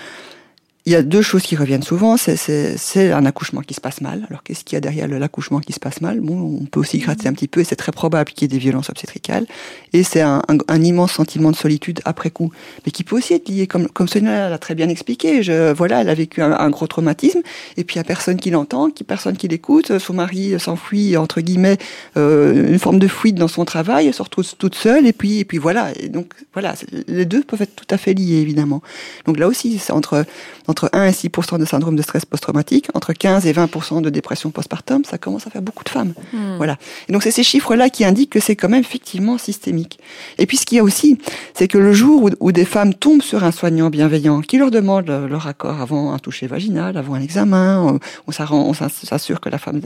il 0.86 0.92
y 0.92 0.96
a 0.96 1.02
deux 1.02 1.22
choses 1.22 1.42
qui 1.42 1.56
reviennent 1.56 1.82
souvent. 1.82 2.16
C'est 2.18 3.12
un 3.12 3.24
accouchement 3.24 3.62
qui 3.62 3.72
se 3.72 3.80
passe 3.80 4.02
mal. 4.02 4.26
Alors, 4.28 4.42
qu'est-ce 4.42 4.64
qu'il 4.64 4.76
y 4.76 4.78
a 4.78 4.80
derrière 4.80 5.08
l'accouchement 5.08 5.60
qui 5.60 5.72
se 5.72 5.80
passe 5.80 6.02
mal? 6.02 6.20
Bon, 6.20 6.58
on 6.60 6.66
peut 6.66 6.80
aussi 6.80 6.98
gratter 6.98 7.26
un 7.26 7.32
petit 7.32 7.48
peu, 7.48 7.60
et 7.60 7.64
c'est 7.64 7.76
très 7.76 7.92
probable 7.92 8.32
qu'il 8.32 8.42
y 8.42 8.44
ait 8.44 8.48
des 8.48 8.58
violences 8.58 8.90
obstétricales. 8.90 9.46
Et 9.94 10.02
c'est 10.02 10.20
un, 10.20 10.42
un, 10.48 10.58
un, 10.68 10.82
immense 10.82 11.12
sentiment 11.12 11.50
de 11.50 11.56
solitude 11.56 12.00
après 12.04 12.30
coup, 12.30 12.52
mais 12.84 12.92
qui 12.92 13.02
peut 13.02 13.16
aussi 13.16 13.32
être 13.32 13.48
lié, 13.48 13.66
comme, 13.66 13.88
comme 13.88 14.08
Sonia 14.08 14.50
l'a 14.50 14.58
très 14.58 14.74
bien 14.74 14.90
expliqué. 14.90 15.42
Je, 15.42 15.72
voilà, 15.72 16.02
elle 16.02 16.10
a 16.10 16.14
vécu 16.14 16.42
un, 16.42 16.52
un 16.52 16.68
gros 16.68 16.86
traumatisme, 16.86 17.40
et 17.78 17.84
puis 17.84 17.94
il 17.94 17.98
n'y 17.98 18.02
a 18.02 18.04
personne 18.04 18.36
qui 18.36 18.50
l'entend, 18.50 18.90
qui 18.90 19.04
personne 19.04 19.38
qui 19.38 19.48
l'écoute. 19.48 19.98
Son 19.98 20.12
mari 20.12 20.60
s'enfuit, 20.60 21.16
entre 21.16 21.40
guillemets, 21.40 21.78
euh, 22.18 22.68
une 22.68 22.78
forme 22.78 22.98
de 22.98 23.08
fuite 23.08 23.36
dans 23.36 23.48
son 23.48 23.64
travail, 23.64 24.08
elle 24.08 24.14
se 24.14 24.22
retrouve 24.22 24.44
toute 24.58 24.74
seule, 24.74 25.06
et 25.06 25.14
puis, 25.14 25.38
et 25.38 25.44
puis 25.46 25.56
voilà. 25.56 25.92
Et 25.98 26.10
donc, 26.10 26.34
voilà, 26.52 26.74
les 27.08 27.24
deux 27.24 27.42
peuvent 27.42 27.62
être 27.62 27.74
tout 27.74 27.86
à 27.88 27.96
fait 27.96 28.12
liés, 28.12 28.36
évidemment. 28.36 28.82
Donc 29.24 29.38
là 29.38 29.48
aussi, 29.48 29.78
c'est 29.78 29.92
entre 29.92 30.26
entre 30.73 30.73
1 30.92 31.06
et 31.06 31.12
6 31.12 31.30
de 31.58 31.64
syndrome 31.64 31.96
de 31.96 32.02
stress 32.02 32.24
post-traumatique, 32.24 32.88
entre 32.94 33.12
15 33.12 33.46
et 33.46 33.52
20 33.52 34.02
de 34.02 34.10
dépression 34.10 34.50
postpartum, 34.50 35.04
ça 35.04 35.18
commence 35.18 35.46
à 35.46 35.50
faire 35.50 35.62
beaucoup 35.62 35.84
de 35.84 35.88
femmes. 35.88 36.14
Hmm. 36.32 36.56
Voilà. 36.56 36.76
Et 37.08 37.12
donc 37.12 37.22
c'est 37.22 37.30
ces 37.30 37.42
chiffres-là 37.42 37.90
qui 37.90 38.04
indiquent 38.04 38.30
que 38.30 38.40
c'est 38.40 38.56
quand 38.56 38.68
même 38.68 38.80
effectivement 38.80 39.38
systémique. 39.38 39.98
Et 40.38 40.46
puis 40.46 40.56
ce 40.56 40.66
qu'il 40.66 40.76
y 40.76 40.80
a 40.80 40.84
aussi, 40.84 41.18
c'est 41.54 41.68
que 41.68 41.78
le 41.78 41.92
jour 41.92 42.30
où, 42.40 42.52
des 42.52 42.64
femmes 42.64 42.94
tombent 42.94 43.22
sur 43.22 43.44
un 43.44 43.50
soignant 43.50 43.90
bienveillant 43.90 44.40
qui 44.40 44.58
leur 44.58 44.70
demande 44.70 45.06
leur 45.06 45.46
accord 45.46 45.80
avant 45.80 46.12
un 46.12 46.18
toucher 46.18 46.46
vaginal, 46.46 46.96
avant 46.96 47.14
un 47.14 47.20
examen, 47.20 47.80
on, 47.82 48.00
on 48.28 48.74
s'assure 48.74 49.40
que 49.40 49.48
la 49.48 49.58
femme 49.58 49.80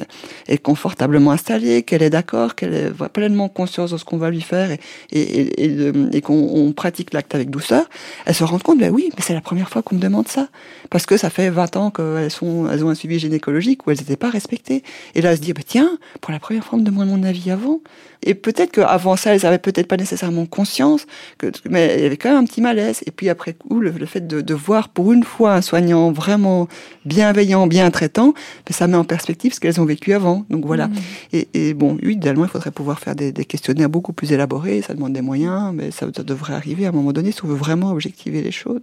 est 0.48 0.58
confortablement 0.58 1.30
installée, 1.30 1.82
qu'elle 1.82 2.02
est 2.02 2.10
d'accord, 2.10 2.54
qu'elle 2.54 2.74
est 2.74 3.08
pleinement 3.08 3.48
conscience 3.48 3.92
de 3.92 3.96
ce 3.96 4.04
qu'on 4.04 4.18
va 4.18 4.30
lui 4.30 4.42
faire 4.42 4.70
et, 4.70 4.80
et, 5.12 5.64
et, 5.64 5.92
et 6.12 6.20
qu'on 6.20 6.72
pratique 6.72 7.12
l'acte 7.12 7.34
avec 7.34 7.50
douceur, 7.50 7.88
elle 8.26 8.34
se 8.34 8.44
rend 8.44 8.58
compte, 8.58 8.78
ben 8.78 8.92
oui, 8.92 9.10
mais 9.16 9.22
c'est 9.22 9.34
la 9.34 9.40
première 9.40 9.68
fois 9.68 9.82
qu'on 9.82 9.96
me 9.96 10.00
demande 10.00 10.28
ça 10.28 10.48
parce 10.90 11.06
que 11.06 11.16
ça 11.16 11.30
fait 11.30 11.50
20 11.50 11.76
ans 11.76 11.90
qu'elles 11.90 12.30
sont, 12.30 12.68
elles 12.70 12.84
ont 12.84 12.90
un 12.90 12.94
suivi 12.94 13.18
gynécologique 13.18 13.86
où 13.86 13.90
elles 13.90 13.98
n'étaient 13.98 14.16
pas 14.16 14.30
respectées. 14.30 14.82
Et 15.14 15.20
là, 15.20 15.30
elles 15.30 15.38
se 15.38 15.42
disent, 15.42 15.54
bah, 15.54 15.62
tiens, 15.66 15.98
pour 16.20 16.32
la 16.32 16.38
première 16.38 16.64
fois, 16.64 16.78
on 16.78 16.82
me 16.82 16.86
demande 16.86 17.08
mon 17.08 17.22
avis 17.22 17.50
avant. 17.50 17.80
Et 18.22 18.34
peut-être 18.34 18.72
qu'avant 18.72 19.16
ça, 19.16 19.34
elles 19.34 19.46
avaient 19.46 19.58
peut-être 19.58 19.86
pas 19.86 19.96
nécessairement 19.96 20.46
conscience, 20.46 21.06
que, 21.38 21.46
mais 21.70 21.94
il 21.96 22.02
y 22.02 22.06
avait 22.06 22.16
quand 22.16 22.30
même 22.30 22.38
un 22.38 22.44
petit 22.44 22.60
malaise. 22.60 23.00
Et 23.06 23.10
puis 23.10 23.28
après 23.28 23.52
coup, 23.52 23.80
le, 23.80 23.92
fait 24.06 24.26
de, 24.26 24.40
de, 24.40 24.54
voir 24.54 24.88
pour 24.88 25.12
une 25.12 25.22
fois 25.22 25.54
un 25.54 25.62
soignant 25.62 26.10
vraiment 26.10 26.68
bienveillant, 27.04 27.66
bien 27.66 27.90
traitant, 27.90 28.34
ben, 28.66 28.72
ça 28.72 28.86
met 28.88 28.96
en 28.96 29.04
perspective 29.04 29.54
ce 29.54 29.60
qu'elles 29.60 29.80
ont 29.80 29.84
vécu 29.84 30.12
avant. 30.14 30.44
Donc 30.50 30.66
voilà. 30.66 30.88
Mmh. 30.88 30.94
Et, 31.32 31.48
et, 31.54 31.74
bon, 31.74 31.96
oui, 32.02 32.14
idéalement, 32.14 32.44
il 32.44 32.50
faudrait 32.50 32.72
pouvoir 32.72 32.98
faire 32.98 33.14
des, 33.14 33.30
des, 33.30 33.44
questionnaires 33.44 33.88
beaucoup 33.88 34.12
plus 34.12 34.32
élaborés. 34.32 34.82
Ça 34.82 34.94
demande 34.94 35.12
des 35.12 35.22
moyens, 35.22 35.72
mais 35.72 35.90
ça, 35.90 36.06
ça, 36.14 36.22
devrait 36.24 36.54
arriver 36.54 36.86
à 36.86 36.88
un 36.88 36.92
moment 36.92 37.12
donné 37.12 37.30
si 37.30 37.44
on 37.44 37.48
veut 37.48 37.54
vraiment 37.54 37.92
objectiver 37.92 38.42
les 38.42 38.52
choses. 38.52 38.80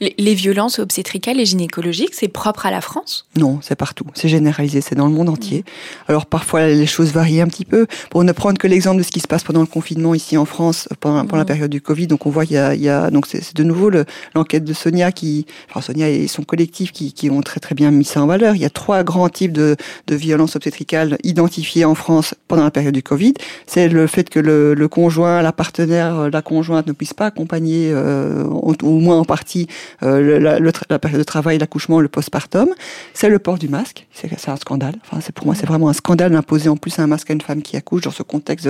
Les, 0.00 0.14
les 0.18 0.34
violences 0.34 0.78
obstétricales 0.78 1.19
et 1.28 1.44
gynécologiques, 1.44 2.14
c'est 2.14 2.28
propre 2.28 2.66
à 2.66 2.70
la 2.70 2.80
France? 2.80 3.26
Non, 3.36 3.58
c'est 3.62 3.76
partout. 3.76 4.06
C'est 4.14 4.28
généralisé, 4.28 4.80
c'est 4.80 4.94
dans 4.94 5.06
le 5.06 5.12
monde 5.12 5.28
entier. 5.28 5.60
Mmh. 5.60 6.10
Alors 6.10 6.26
parfois, 6.26 6.66
les 6.66 6.86
choses 6.86 7.12
varient 7.12 7.40
un 7.40 7.48
petit 7.48 7.64
peu. 7.64 7.86
Pour 8.10 8.24
ne 8.24 8.32
prendre 8.32 8.58
que 8.58 8.66
l'exemple 8.66 8.98
de 8.98 9.02
ce 9.02 9.10
qui 9.10 9.20
se 9.20 9.28
passe 9.28 9.44
pendant 9.44 9.60
le 9.60 9.66
confinement 9.66 10.14
ici 10.14 10.36
en 10.36 10.44
France, 10.44 10.88
pendant, 11.00 11.22
pendant 11.22 11.36
la 11.36 11.42
mhm. 11.42 11.46
période 11.46 11.70
du 11.70 11.80
Covid. 11.80 12.06
Donc 12.06 12.26
on 12.26 12.30
voit 12.30 12.46
qu'il 12.46 12.56
y 12.56 12.58
a, 12.58 12.74
il 12.74 12.80
y 12.80 12.88
a 12.88 13.10
donc 13.10 13.26
c'est 13.26 13.54
de 13.54 13.64
nouveau 13.64 13.90
l'enquête 14.34 14.64
de 14.64 14.72
Sonia 14.72 15.12
qui, 15.12 15.46
enfin 15.68 15.80
Sonia 15.80 16.08
et 16.08 16.26
son 16.26 16.42
collectif 16.42 16.92
qui, 16.92 17.12
qui 17.12 17.30
ont 17.30 17.40
très 17.40 17.60
très 17.60 17.74
bien 17.74 17.90
mis 17.90 18.04
ça 18.04 18.22
en 18.22 18.26
valeur. 18.26 18.54
Il 18.54 18.62
y 18.62 18.64
a 18.64 18.70
trois 18.70 19.02
grands 19.02 19.28
types 19.28 19.52
de, 19.52 19.76
de 20.06 20.14
violences 20.14 20.56
obstétricales 20.56 21.18
identifiées 21.24 21.84
en 21.84 21.94
France 21.94 22.34
pendant 22.48 22.64
la 22.64 22.70
période 22.70 22.94
du 22.94 23.02
Covid. 23.02 23.34
C'est 23.66 23.88
le 23.88 24.06
fait 24.06 24.28
que 24.28 24.40
le, 24.40 24.74
le, 24.74 24.88
conjoint, 24.88 25.42
la 25.42 25.52
partenaire, 25.52 26.30
la 26.30 26.42
conjointe 26.42 26.86
ne 26.86 26.92
puisse 26.92 27.14
pas 27.14 27.26
accompagner, 27.26 27.90
euh, 27.92 28.44
au 28.44 28.98
moins 28.98 29.18
en 29.18 29.24
partie, 29.24 29.66
euh, 30.02 30.38
la, 30.38 30.58
le, 30.58 30.72
la 30.88 30.98
période 31.00 31.18
de 31.18 31.24
travail, 31.24 31.58
l'accouchement, 31.58 32.00
le 32.00 32.08
postpartum. 32.08 32.68
C'est 33.14 33.28
le 33.28 33.38
port 33.38 33.58
du 33.58 33.68
masque. 33.68 34.06
C'est 34.12 34.48
un 34.48 34.56
scandale. 34.56 34.94
Enfin, 35.04 35.20
c'est 35.20 35.34
pour 35.34 35.46
moi, 35.46 35.54
c'est 35.54 35.66
vraiment 35.66 35.88
un 35.88 35.94
scandale 35.94 36.32
d'imposer 36.32 36.68
en 36.68 36.76
plus 36.76 36.98
un 36.98 37.06
masque 37.06 37.30
à 37.30 37.32
une 37.32 37.40
femme 37.40 37.62
qui 37.62 37.76
accouche 37.76 38.02
dans 38.02 38.10
ce 38.10 38.22
contexte 38.22 38.40
contexte 38.40 38.68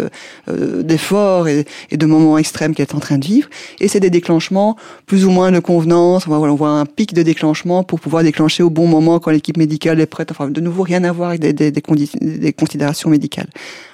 euh, 0.48 0.82
d'efforts 0.82 1.48
et, 1.48 1.64
de 1.92 2.06
moments 2.06 2.38
extrêmes 2.38 2.74
qu'elle 2.74 2.86
est 2.86 2.94
en 2.94 3.00
train 3.00 3.18
de 3.18 3.24
vivre. 3.24 3.48
Et 3.80 3.88
c'est 3.88 4.00
des 4.00 4.10
déclenchements 4.10 4.76
plus 5.06 5.24
ou 5.24 5.30
moins 5.30 5.52
de 5.52 5.60
convenance. 5.60 6.26
On 6.26 6.30
voit, 6.30 6.50
on 6.50 6.54
voit 6.54 6.70
un 6.70 6.86
pic 6.86 7.14
de 7.14 7.22
déclenchement 7.22 7.84
pour 7.84 8.00
pouvoir 8.00 8.22
déclencher 8.22 8.62
au 8.62 8.70
bon 8.70 8.86
moment 8.86 9.20
quand 9.20 9.30
l'équipe 9.30 9.56
médicale 9.56 10.00
est 10.00 10.06
prête. 10.06 10.30
Enfin, 10.30 10.48
de 10.48 10.60
nouveau, 10.60 10.82
rien 10.82 11.04
à 11.04 11.12
voir 11.12 11.30
avec 11.30 11.40
des, 11.40 12.52
considérations 12.52 13.10
médicales. 13.10 13.48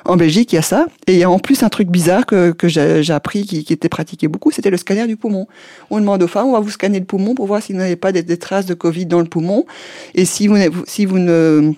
En 0.04 0.16
Belgique, 0.16 0.52
il 0.52 0.56
y 0.56 0.58
a 0.58 0.62
ça. 0.62 0.86
Et 1.06 1.14
il 1.14 1.18
y 1.18 1.24
a 1.24 1.30
en 1.30 1.38
plus 1.38 1.62
un 1.62 1.68
truc 1.68 1.88
bizarre 1.88 2.26
que, 2.26 2.52
que 2.52 2.68
j'ai 2.68 3.12
appris 3.12 3.44
qui, 3.44 3.64
qui, 3.64 3.72
était 3.72 3.88
pratiqué 3.88 4.28
beaucoup, 4.28 4.50
c'était 4.50 4.70
le 4.70 4.76
scanner 4.76 5.06
du 5.06 5.16
poumon. 5.16 5.46
On 5.90 6.00
demande 6.00 6.22
aux 6.22 6.28
femmes, 6.28 6.46
on 6.46 6.52
va 6.52 6.60
vous 6.60 6.70
scanner 6.70 7.00
le 7.00 7.04
poumon 7.04 7.34
pour 7.34 7.46
voir 7.46 7.62
si 7.62 7.72
vous 7.72 7.78
n'avez 7.78 7.96
pas 7.96 8.12
des, 8.12 8.22
des, 8.26 8.36
traces 8.36 8.66
de 8.66 8.74
Covid 8.74 9.06
dans 9.06 9.20
le 9.20 9.26
poumon. 9.26 9.64
Et 10.14 10.24
si 10.24 10.48
vous, 10.48 10.56
si 10.86 11.06
vous 11.06 11.18
ne 11.18 11.74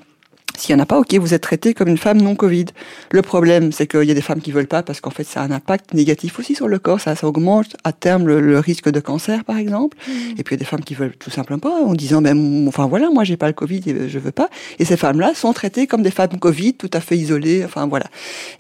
s'il 0.59 0.75
n'y 0.75 0.81
en 0.81 0.83
a 0.83 0.87
pas, 0.87 0.99
ok, 0.99 1.15
vous 1.15 1.35
êtes 1.35 1.43
traité 1.43 1.73
comme 1.73 1.89
une 1.89 1.99
femme 1.99 2.21
non 2.21 2.35
Covid. 2.35 2.67
Le 3.13 3.23
problème, 3.23 3.71
c'est 3.73 3.87
qu'il 3.87 4.05
y 4.05 4.11
a 4.11 4.15
des 4.15 4.21
femmes 4.21 4.41
qui 4.41 4.51
veulent 4.51 4.67
pas 4.67 4.83
parce 4.83 5.01
qu'en 5.01 5.11
fait, 5.11 5.25
ça 5.25 5.41
a 5.41 5.45
un 5.45 5.51
impact 5.51 5.95
négatif 5.95 6.39
aussi 6.39 6.55
sur 6.55 6.69
le 6.69 6.79
corps. 6.79 7.01
Ça, 7.01 7.15
ça 7.15 7.27
augmente 7.27 7.77
à 7.85 7.93
terme 7.93 8.27
le, 8.27 8.41
le 8.41 8.59
risque 8.59 8.91
de 8.91 9.01
cancer, 9.01 9.45
par 9.45 9.57
exemple. 9.57 9.97
Mmh. 10.07 10.13
Et 10.39 10.43
puis 10.43 10.55
il 10.55 10.59
y 10.59 10.59
a 10.59 10.59
des 10.59 10.65
femmes 10.65 10.83
qui 10.83 10.95
veulent 10.95 11.17
tout 11.17 11.31
simplement 11.31 11.61
pas, 11.61 11.71
en 11.71 11.95
disant, 11.95 12.23
ben, 12.23 12.67
enfin 12.67 12.87
voilà, 12.87 13.09
moi 13.11 13.25
j'ai 13.25 13.37
pas 13.37 13.47
le 13.47 13.53
Covid 13.53 13.83
et 13.87 14.09
je 14.09 14.19
veux 14.19 14.33
pas. 14.33 14.51
Et 14.79 14.85
ces 14.85 14.97
femmes-là 14.97 15.35
sont 15.35 15.53
traitées 15.53 15.87
comme 15.87 16.03
des 16.03 16.11
femmes 16.11 16.39
Covid, 16.41 16.75
tout 16.75 16.91
à 16.93 17.01
fait 17.01 17.17
isolées. 17.17 17.65
Enfin 17.65 17.87
voilà. 17.87 18.07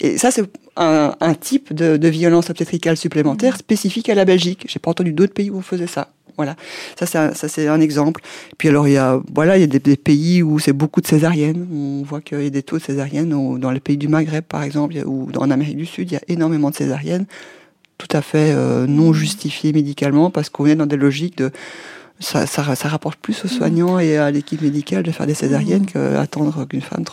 Et 0.00 0.18
ça, 0.18 0.30
c'est 0.30 0.44
un, 0.76 1.16
un, 1.20 1.34
type 1.34 1.74
de, 1.74 1.96
de 1.96 2.08
violence 2.08 2.50
obstétricale 2.50 2.96
supplémentaire 2.96 3.54
mmh. 3.54 3.58
spécifique 3.58 4.08
à 4.08 4.14
la 4.14 4.24
Belgique. 4.24 4.66
J'ai 4.68 4.78
pas 4.78 4.90
entendu 4.90 5.12
d'autres 5.12 5.34
pays 5.34 5.50
où 5.50 5.56
on 5.56 5.62
faisait 5.62 5.88
ça. 5.88 6.08
Voilà, 6.38 6.54
ça 6.96 7.34
c'est 7.34 7.66
un, 7.66 7.80
exemple. 7.80 8.22
Puis 8.58 8.68
alors 8.68 8.86
il 8.86 8.94
y 8.94 8.96
a 8.96 9.20
voilà 9.34 9.56
il 9.56 9.60
y 9.60 9.64
a 9.64 9.66
des, 9.66 9.80
des 9.80 9.96
pays 9.96 10.40
où 10.40 10.60
c'est 10.60 10.72
beaucoup 10.72 11.00
de 11.00 11.06
césariennes. 11.08 11.66
On 11.72 12.04
voit 12.04 12.20
qu'il 12.20 12.40
y 12.40 12.46
a 12.46 12.50
des 12.50 12.62
taux 12.62 12.78
de 12.78 12.82
césariennes 12.82 13.58
dans 13.58 13.70
les 13.72 13.80
pays 13.80 13.96
du 13.96 14.06
Maghreb 14.06 14.44
par 14.44 14.62
exemple 14.62 14.94
ou 15.04 15.28
en 15.36 15.50
Amérique 15.50 15.76
du 15.76 15.86
Sud 15.86 16.12
il 16.12 16.14
y 16.14 16.16
a 16.16 16.22
énormément 16.28 16.70
de 16.70 16.76
césariennes, 16.76 17.26
tout 17.98 18.06
à 18.12 18.22
fait 18.22 18.52
euh, 18.54 18.86
non 18.86 19.12
justifiées 19.12 19.72
médicalement 19.72 20.30
parce 20.30 20.48
qu'on 20.48 20.66
est 20.66 20.76
dans 20.76 20.86
des 20.86 20.96
logiques 20.96 21.36
de 21.36 21.50
ça, 22.20 22.46
ça, 22.46 22.74
ça, 22.74 22.88
rapporte 22.88 23.18
plus 23.18 23.44
aux 23.44 23.48
soignants 23.48 23.98
et 23.98 24.16
à 24.16 24.30
l'équipe 24.30 24.60
médicale 24.60 25.02
de 25.02 25.10
faire 25.10 25.26
des 25.26 25.34
césariennes 25.34 25.82
mmh. 25.82 26.14
qu'attendre 26.14 26.64
qu'une 26.66 26.80
femme 26.80 27.04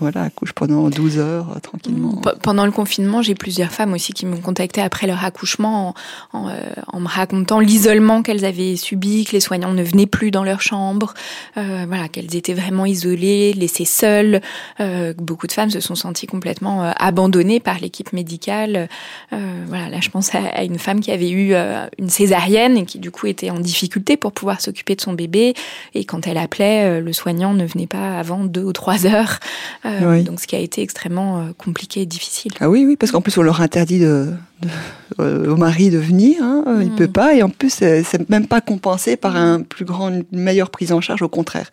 voilà, 0.00 0.22
accouche 0.22 0.52
pendant 0.52 0.88
12 0.88 1.18
heures 1.18 1.52
euh, 1.56 1.60
tranquillement. 1.60 2.20
P 2.22 2.30
pendant 2.42 2.64
le 2.64 2.72
confinement, 2.72 3.22
j'ai 3.22 3.34
plusieurs 3.34 3.70
femmes 3.70 3.92
aussi 3.92 4.12
qui 4.12 4.24
m'ont 4.24 4.40
contacté 4.40 4.80
après 4.80 5.06
leur 5.06 5.24
accouchement 5.24 5.94
en, 6.32 6.38
en, 6.38 6.48
euh, 6.48 6.52
en 6.88 7.00
me 7.00 7.08
racontant 7.08 7.60
l'isolement 7.60 8.22
qu'elles 8.22 8.44
avaient 8.44 8.76
subi, 8.76 9.24
que 9.24 9.32
les 9.32 9.40
soignants 9.40 9.72
ne 9.72 9.82
venaient 9.82 10.06
plus 10.06 10.30
dans 10.30 10.44
leur 10.44 10.60
chambre, 10.60 11.14
euh, 11.56 11.84
voilà, 11.86 12.08
qu'elles 12.08 12.34
étaient 12.36 12.54
vraiment 12.54 12.86
isolées, 12.86 13.52
laissées 13.52 13.84
seules. 13.84 14.40
Euh, 14.80 15.12
beaucoup 15.16 15.46
de 15.46 15.52
femmes 15.52 15.70
se 15.70 15.80
sont 15.80 15.94
senties 15.94 16.26
complètement 16.26 16.84
euh, 16.84 16.92
abandonnées 16.98 17.60
par 17.60 17.78
l'équipe 17.78 18.12
médicale. 18.12 18.88
voilà, 19.30 19.88
là 19.88 19.98
je 20.00 20.10
pense 20.10 20.34
à, 20.34 20.38
à, 20.38 20.62
une 20.62 20.78
femme 20.78 21.00
qui 21.00 21.10
avait 21.10 21.30
eu 21.30 21.54
une 21.98 22.08
césarienne 22.08 22.76
et 22.76 22.84
qui 22.84 22.98
du 22.98 23.10
coup 23.10 23.26
était 23.26 23.50
en 23.50 23.58
difficulté 23.58 24.16
pour 24.16 24.32
pouvoir 24.32 24.45
pouvoir 24.46 24.60
s'occuper 24.60 24.94
de 24.94 25.00
son 25.00 25.12
bébé. 25.12 25.54
Et 25.94 26.04
quand 26.04 26.28
elle 26.28 26.38
appelait, 26.38 26.84
euh, 26.84 27.00
le 27.00 27.12
soignant 27.12 27.52
ne 27.52 27.66
venait 27.66 27.88
pas 27.88 28.16
avant 28.16 28.44
deux 28.44 28.62
ou 28.62 28.72
trois 28.72 29.04
heures. 29.04 29.40
Euh, 29.84 30.12
oui. 30.12 30.22
Donc, 30.22 30.38
ce 30.38 30.46
qui 30.46 30.54
a 30.54 30.60
été 30.60 30.82
extrêmement 30.82 31.38
euh, 31.38 31.52
compliqué 31.58 32.02
et 32.02 32.06
difficile. 32.06 32.52
Ah 32.60 32.70
oui, 32.70 32.84
oui, 32.86 32.94
parce 32.94 33.10
qu'en 33.10 33.20
plus, 33.20 33.36
on 33.38 33.42
leur 33.42 33.60
interdit 33.60 33.98
de, 33.98 34.32
euh, 35.20 35.52
au 35.52 35.56
mari 35.56 35.90
de 35.90 35.98
venir. 35.98 36.42
Hein, 36.42 36.64
mmh. 36.66 36.82
Il 36.82 36.90
peut 36.92 37.08
pas. 37.08 37.34
Et 37.34 37.42
en 37.42 37.48
plus, 37.48 37.70
c'est 37.70 38.28
même 38.28 38.46
pas 38.46 38.60
compensé 38.60 39.16
par 39.16 39.36
un 39.36 39.62
plus 39.62 39.84
grand, 39.84 40.08
une 40.08 40.24
meilleure 40.32 40.70
prise 40.70 40.92
en 40.92 41.00
charge. 41.00 41.22
Au 41.22 41.28
contraire. 41.28 41.70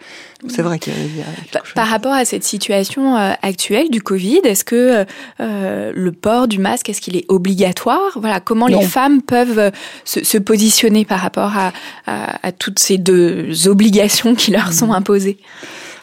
C'est 0.49 0.61
vrai 0.61 0.79
qu'il 0.79 0.93
y, 0.93 1.21
a. 1.21 1.25
Par, 1.51 1.63
par 1.73 1.87
rapport 1.87 2.13
à 2.13 2.25
cette 2.25 2.43
situation 2.43 3.17
euh, 3.17 3.33
actuelle 3.41 3.89
du 3.89 4.01
Covid, 4.01 4.41
est-ce 4.43 4.63
que 4.63 5.05
euh, 5.39 5.91
le 5.95 6.11
port 6.11 6.47
du 6.47 6.59
masque, 6.59 6.89
est-ce 6.89 7.01
qu'il 7.01 7.15
est 7.15 7.25
obligatoire? 7.29 8.17
Voilà, 8.17 8.39
comment 8.39 8.67
non. 8.67 8.79
les 8.79 8.85
femmes 8.85 9.21
peuvent 9.21 9.71
se, 10.05 10.23
se, 10.23 10.37
positionner 10.37 11.05
par 11.05 11.19
rapport 11.19 11.53
à, 11.57 11.71
à, 12.05 12.47
à 12.47 12.51
toutes 12.51 12.79
ces 12.79 12.97
deux 12.97 13.67
obligations 13.67 14.35
qui 14.35 14.51
leur 14.51 14.69
mmh. 14.69 14.73
sont 14.73 14.93
imposées? 14.93 15.37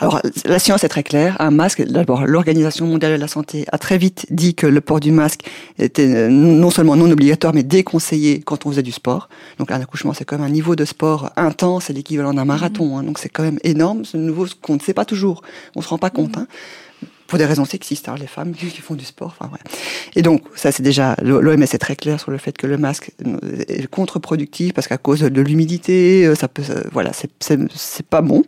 Alors, 0.00 0.22
la 0.46 0.58
science 0.58 0.82
est 0.82 0.88
très 0.88 1.02
claire. 1.02 1.36
Un 1.40 1.50
masque, 1.50 1.82
d'abord, 1.82 2.26
l'Organisation 2.26 2.86
mondiale 2.86 3.12
de 3.12 3.20
la 3.20 3.28
santé 3.28 3.66
a 3.70 3.76
très 3.76 3.98
vite 3.98 4.26
dit 4.30 4.54
que 4.54 4.66
le 4.66 4.80
port 4.80 4.98
du 4.98 5.12
masque 5.12 5.42
était 5.78 6.28
non 6.28 6.70
seulement 6.70 6.96
non 6.96 7.10
obligatoire, 7.10 7.52
mais 7.52 7.62
déconseillé 7.62 8.40
quand 8.40 8.64
on 8.64 8.70
faisait 8.70 8.82
du 8.82 8.92
sport. 8.92 9.28
Donc, 9.58 9.70
un 9.70 9.80
accouchement, 9.80 10.14
c'est 10.14 10.24
quand 10.24 10.38
même 10.38 10.46
un 10.46 10.50
niveau 10.50 10.74
de 10.74 10.86
sport 10.86 11.30
intense, 11.36 11.84
c'est 11.84 11.92
l'équivalent 11.92 12.32
d'un 12.32 12.46
marathon. 12.46 12.96
Hein, 12.96 13.02
donc, 13.02 13.18
c'est 13.18 13.28
quand 13.28 13.42
même 13.42 13.58
énorme. 13.62 14.06
C'est 14.06 14.16
nouveau 14.16 14.46
qu'on 14.62 14.74
ne 14.74 14.80
sait 14.80 14.94
pas 14.94 15.04
toujours. 15.04 15.42
On 15.76 15.82
se 15.82 15.88
rend 15.88 15.98
pas 15.98 16.10
compte. 16.10 16.38
Hein 16.38 16.46
pour 17.30 17.38
des 17.38 17.46
raisons 17.46 17.64
sexistes, 17.64 18.08
hein, 18.08 18.16
les 18.18 18.26
femmes 18.26 18.52
qui 18.52 18.80
font 18.80 18.96
du 18.96 19.04
sport. 19.04 19.36
Enfin, 19.38 19.48
ouais. 19.52 19.60
Et 20.16 20.22
donc, 20.22 20.42
ça, 20.56 20.72
c'est 20.72 20.82
déjà, 20.82 21.14
l'OMS 21.22 21.62
est 21.62 21.78
très 21.78 21.94
clair 21.94 22.18
sur 22.18 22.32
le 22.32 22.38
fait 22.38 22.58
que 22.58 22.66
le 22.66 22.76
masque 22.76 23.12
est 23.68 23.86
contre-productif 23.86 24.74
parce 24.74 24.88
qu'à 24.88 24.98
cause 24.98 25.20
de 25.20 25.40
l'humidité, 25.40 26.26
euh, 26.26 26.34
ça 26.34 26.48
peut, 26.48 26.64
voilà, 26.92 27.12
c'est 27.12 28.06
pas 28.06 28.20
bon. 28.20 28.42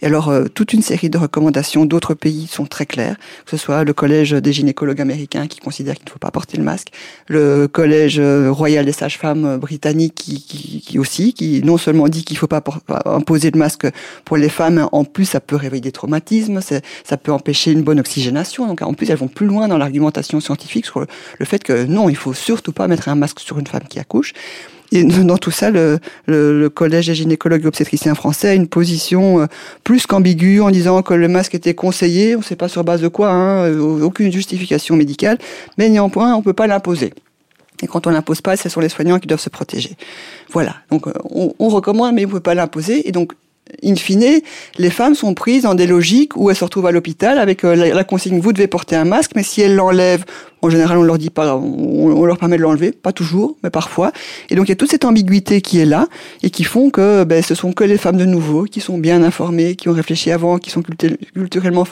Et 0.00 0.06
alors, 0.06 0.30
euh, 0.30 0.46
toute 0.46 0.72
une 0.72 0.80
série 0.80 1.10
de 1.10 1.18
recommandations 1.18 1.84
d'autres 1.84 2.14
pays 2.14 2.46
sont 2.46 2.64
très 2.64 2.86
claires, 2.86 3.16
que 3.44 3.50
ce 3.50 3.56
soit 3.58 3.84
le 3.84 3.92
collège 3.92 4.32
des 4.32 4.52
gynécologues 4.54 5.02
américains 5.02 5.46
qui 5.46 5.60
considère 5.60 5.94
qu'il 5.94 6.06
ne 6.06 6.10
faut 6.10 6.18
pas 6.18 6.30
porter 6.30 6.56
le 6.56 6.64
masque, 6.64 6.92
le 7.28 7.68
collège 7.68 8.18
euh, 8.18 8.50
royal 8.50 8.86
des 8.86 8.92
sages-femmes 8.92 9.58
britanniques 9.58 10.14
qui, 10.14 10.98
aussi, 10.98 11.34
qui 11.34 11.62
non 11.62 11.76
seulement 11.76 12.08
dit 12.08 12.24
qu'il 12.24 12.36
ne 12.36 12.38
faut 12.38 12.46
pas 12.46 12.62
imposer 13.04 13.50
le 13.50 13.58
masque 13.58 13.86
pour 14.24 14.38
les 14.38 14.48
femmes, 14.48 14.88
en 14.92 15.04
plus 15.04 15.26
ça 15.26 15.40
peut 15.40 15.56
réveiller 15.56 15.82
des 15.82 15.92
traumatismes, 15.92 16.60
ça 16.62 17.16
peut 17.18 17.32
empêcher 17.32 17.72
une 17.72 17.82
bonne 17.82 18.00
oxygénation. 18.00 18.13
Donc 18.58 18.82
en 18.82 18.94
plus 18.94 19.10
elles 19.10 19.16
vont 19.16 19.28
plus 19.28 19.46
loin 19.46 19.68
dans 19.68 19.78
l'argumentation 19.78 20.40
scientifique 20.40 20.86
sur 20.86 21.00
le, 21.00 21.06
fait 21.44 21.62
que 21.62 21.84
non, 21.84 22.08
il 22.08 22.16
faut 22.16 22.34
surtout 22.34 22.72
pas 22.72 22.88
mettre 22.88 23.08
un 23.08 23.14
masque 23.14 23.40
sur 23.40 23.58
une 23.58 23.66
femme 23.66 23.84
qui 23.88 23.98
accouche. 23.98 24.32
Et 24.92 25.02
dans 25.24 25.38
tout 25.38 25.50
ça, 25.50 25.70
le, 25.70 26.68
collège 26.68 27.06
des 27.06 27.14
gynécologues 27.14 27.66
obstétriciens 27.66 28.14
français 28.14 28.48
a 28.48 28.54
une 28.54 28.68
position 28.68 29.40
euh, 29.40 29.46
plus 29.82 30.06
qu'ambiguë 30.06 30.60
en 30.60 30.70
disant 30.70 31.02
que 31.02 31.14
le 31.14 31.28
masque 31.28 31.54
était 31.54 31.74
conseillé, 31.74 32.36
on 32.36 32.40
ne 32.40 32.44
sait 32.44 32.56
pas 32.56 32.68
sur 32.68 32.84
base 32.84 33.00
de 33.00 33.08
quoi, 33.08 33.30
hein, 33.30 33.64
euh, 33.66 34.02
aucune 34.02 34.32
justification 34.32 34.96
médicale, 34.96 35.38
mais 35.78 35.88
néanmoins 35.88 36.34
on 36.34 36.38
ne 36.38 36.44
peut 36.44 36.52
pas 36.52 36.66
l'imposer. 36.66 37.12
Et 37.82 37.86
quand 37.86 38.06
on 38.06 38.10
l'impose 38.10 38.40
pas, 38.40 38.56
ce 38.56 38.68
sont 38.68 38.80
les 38.80 38.88
soignants 38.88 39.18
qui 39.18 39.26
doivent 39.26 39.40
se 39.40 39.50
protéger. 39.50 39.96
Voilà. 40.52 40.76
Donc 40.90 41.08
euh, 41.08 41.12
on, 41.30 41.54
on 41.58 41.68
recommande, 41.68 42.14
mais 42.14 42.24
on 42.24 42.28
ne 42.28 42.34
peut 42.34 42.40
pas 42.40 42.54
l'imposer. 42.54 43.08
Et 43.08 43.12
donc 43.12 43.32
in 43.82 43.96
fine, 43.96 44.40
les 44.78 44.90
femmes 44.90 45.14
sont 45.14 45.34
prises 45.34 45.62
dans 45.62 45.74
des 45.74 45.86
logiques 45.86 46.36
où 46.36 46.50
elles 46.50 46.56
se 46.56 46.64
retrouvent 46.64 46.86
à 46.86 46.92
l'hôpital 46.92 47.38
avec 47.38 47.64
euh, 47.64 47.74
la, 47.74 48.04
consigne 48.04 48.40
vous 48.40 48.52
devez 48.52 48.66
porter 48.66 48.96
un 48.96 49.04
masque, 49.04 49.32
mais 49.34 49.42
si 49.42 49.60
elles 49.60 49.74
l'enlèvent, 49.74 50.24
en 50.62 50.70
général 50.70 50.98
on 50.98 51.02
leur 51.02 51.18
dit 51.18 51.30
pas, 51.30 51.56
on, 51.56 52.24
leur 52.24 52.38
permet 52.38 52.56
de 52.56 52.62
l'enlever, 52.62 52.92
pas 52.92 53.12
toujours, 53.12 53.56
mais 53.62 53.70
parfois. 53.70 54.12
Et 54.50 54.54
donc 54.54 54.66
il 54.66 54.70
y 54.70 54.72
a 54.72 54.76
toute 54.76 54.90
cette 54.90 55.04
ambiguïté 55.04 55.60
qui 55.60 55.78
est 55.78 55.84
là 55.84 56.08
et 56.42 56.50
qui 56.50 56.64
font 56.64 56.90
que 56.90 57.24
ben, 57.24 57.42
ce 57.42 57.54
sont 57.54 57.72
que 57.72 57.84
les 57.84 57.98
femmes 57.98 58.16
de 58.16 58.24
nouveau 58.24 58.64
qui 58.64 58.80
sont 58.80 58.98
bien 58.98 59.22
informées, 59.22 59.76
qui 59.76 59.88
ont 59.88 59.92
réfléchi 59.92 60.30
avant, 60.30 60.58
qui 60.58 60.70
sont 60.70 60.82
culturellement 60.82 61.84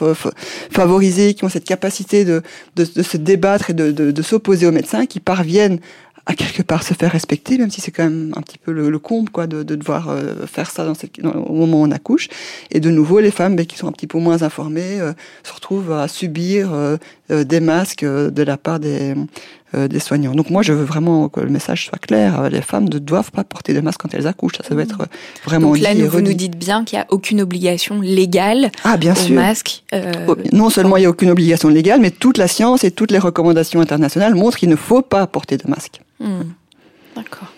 favorisées, 0.71 1.33
qui 1.33 1.43
ont 1.43 1.49
cette 1.49 1.65
capacité 1.65 2.25
de, 2.25 2.41
se 2.77 3.17
débattre 3.17 3.69
et 3.69 3.73
de 3.73 4.21
s'opposer 4.21 4.65
aux 4.67 4.71
médecins, 4.71 5.05
qui 5.05 5.19
parviennent 5.19 5.79
à 6.25 6.35
quelque 6.35 6.61
part 6.61 6.83
se 6.83 6.93
faire 6.93 7.11
respecter, 7.11 7.57
même 7.57 7.69
si 7.69 7.81
c'est 7.81 7.91
quand 7.91 8.03
même 8.03 8.33
un 8.37 8.41
petit 8.41 8.57
peu 8.57 8.71
le, 8.71 8.99
comble 8.99 9.29
quoi, 9.29 9.45
de, 9.45 9.63
de 9.63 9.75
devoir 9.75 10.09
euh, 10.09 10.45
faire 10.47 10.71
ça 10.71 10.85
dans 10.85 10.93
cette, 10.93 11.19
au 11.23 11.53
moment 11.53 11.81
où 11.81 11.85
on 11.85 11.91
accouche. 11.91 12.29
Et 12.71 12.79
de 12.79 12.89
nouveau, 12.89 13.19
les 13.19 13.31
femmes 13.31 13.55
ben, 13.55 13.65
qui 13.65 13.77
sont 13.77 13.87
un 13.87 13.91
petit 13.91 14.07
peu 14.07 14.19
moins 14.19 14.41
informées 14.41 15.01
euh, 15.01 15.11
se 15.43 15.53
retrouvent 15.53 15.91
à 15.91 16.07
subir 16.07 16.71
euh, 16.73 16.97
des 17.29 17.59
masques 17.59 18.05
de 18.05 18.43
la 18.43 18.57
part 18.57 18.79
des, 18.79 19.15
des 19.73 19.99
soignants. 19.99 20.35
Donc 20.35 20.49
moi, 20.49 20.61
je 20.61 20.73
veux 20.73 20.83
vraiment 20.83 21.29
que 21.29 21.39
le 21.39 21.49
message 21.49 21.85
soit 21.87 21.97
clair. 21.97 22.49
Les 22.49 22.61
femmes 22.61 22.89
ne 22.89 22.99
doivent 22.99 23.31
pas 23.31 23.43
porter 23.43 23.73
de 23.73 23.81
masque 23.81 24.01
quand 24.01 24.13
elles 24.13 24.27
accouchent. 24.27 24.57
Ça, 24.57 24.63
ça 24.63 24.75
va 24.75 24.83
être 24.83 25.07
vraiment 25.45 25.71
Donc 25.71 25.79
là, 25.79 25.93
vous 25.93 26.21
nous 26.21 26.33
dites 26.33 26.57
bien 26.57 26.83
qu'il 26.83 26.97
n'y 26.97 27.03
a 27.03 27.07
aucune 27.09 27.41
obligation 27.41 28.01
légale 28.01 28.71
ah, 28.83 28.97
bien 28.97 29.13
au 29.13 29.15
sûr. 29.15 29.35
masque. 29.35 29.83
Oh, 30.27 30.35
non 30.51 30.69
seulement 30.69 30.97
il 30.97 31.01
n'y 31.01 31.05
a 31.05 31.09
aucune 31.09 31.29
obligation 31.29 31.69
légale, 31.69 31.99
mais 32.01 32.11
toute 32.11 32.37
la 32.37 32.47
science 32.47 32.83
et 32.83 32.91
toutes 32.91 33.11
les 33.11 33.19
recommandations 33.19 33.81
internationales 33.81 34.35
montrent 34.35 34.57
qu'il 34.57 34.69
ne 34.69 34.75
faut 34.75 35.01
pas 35.01 35.25
porter 35.27 35.57
de 35.57 35.67
masque. 35.67 36.01
Hmm. 36.19 36.43
D'accord. 37.15 37.53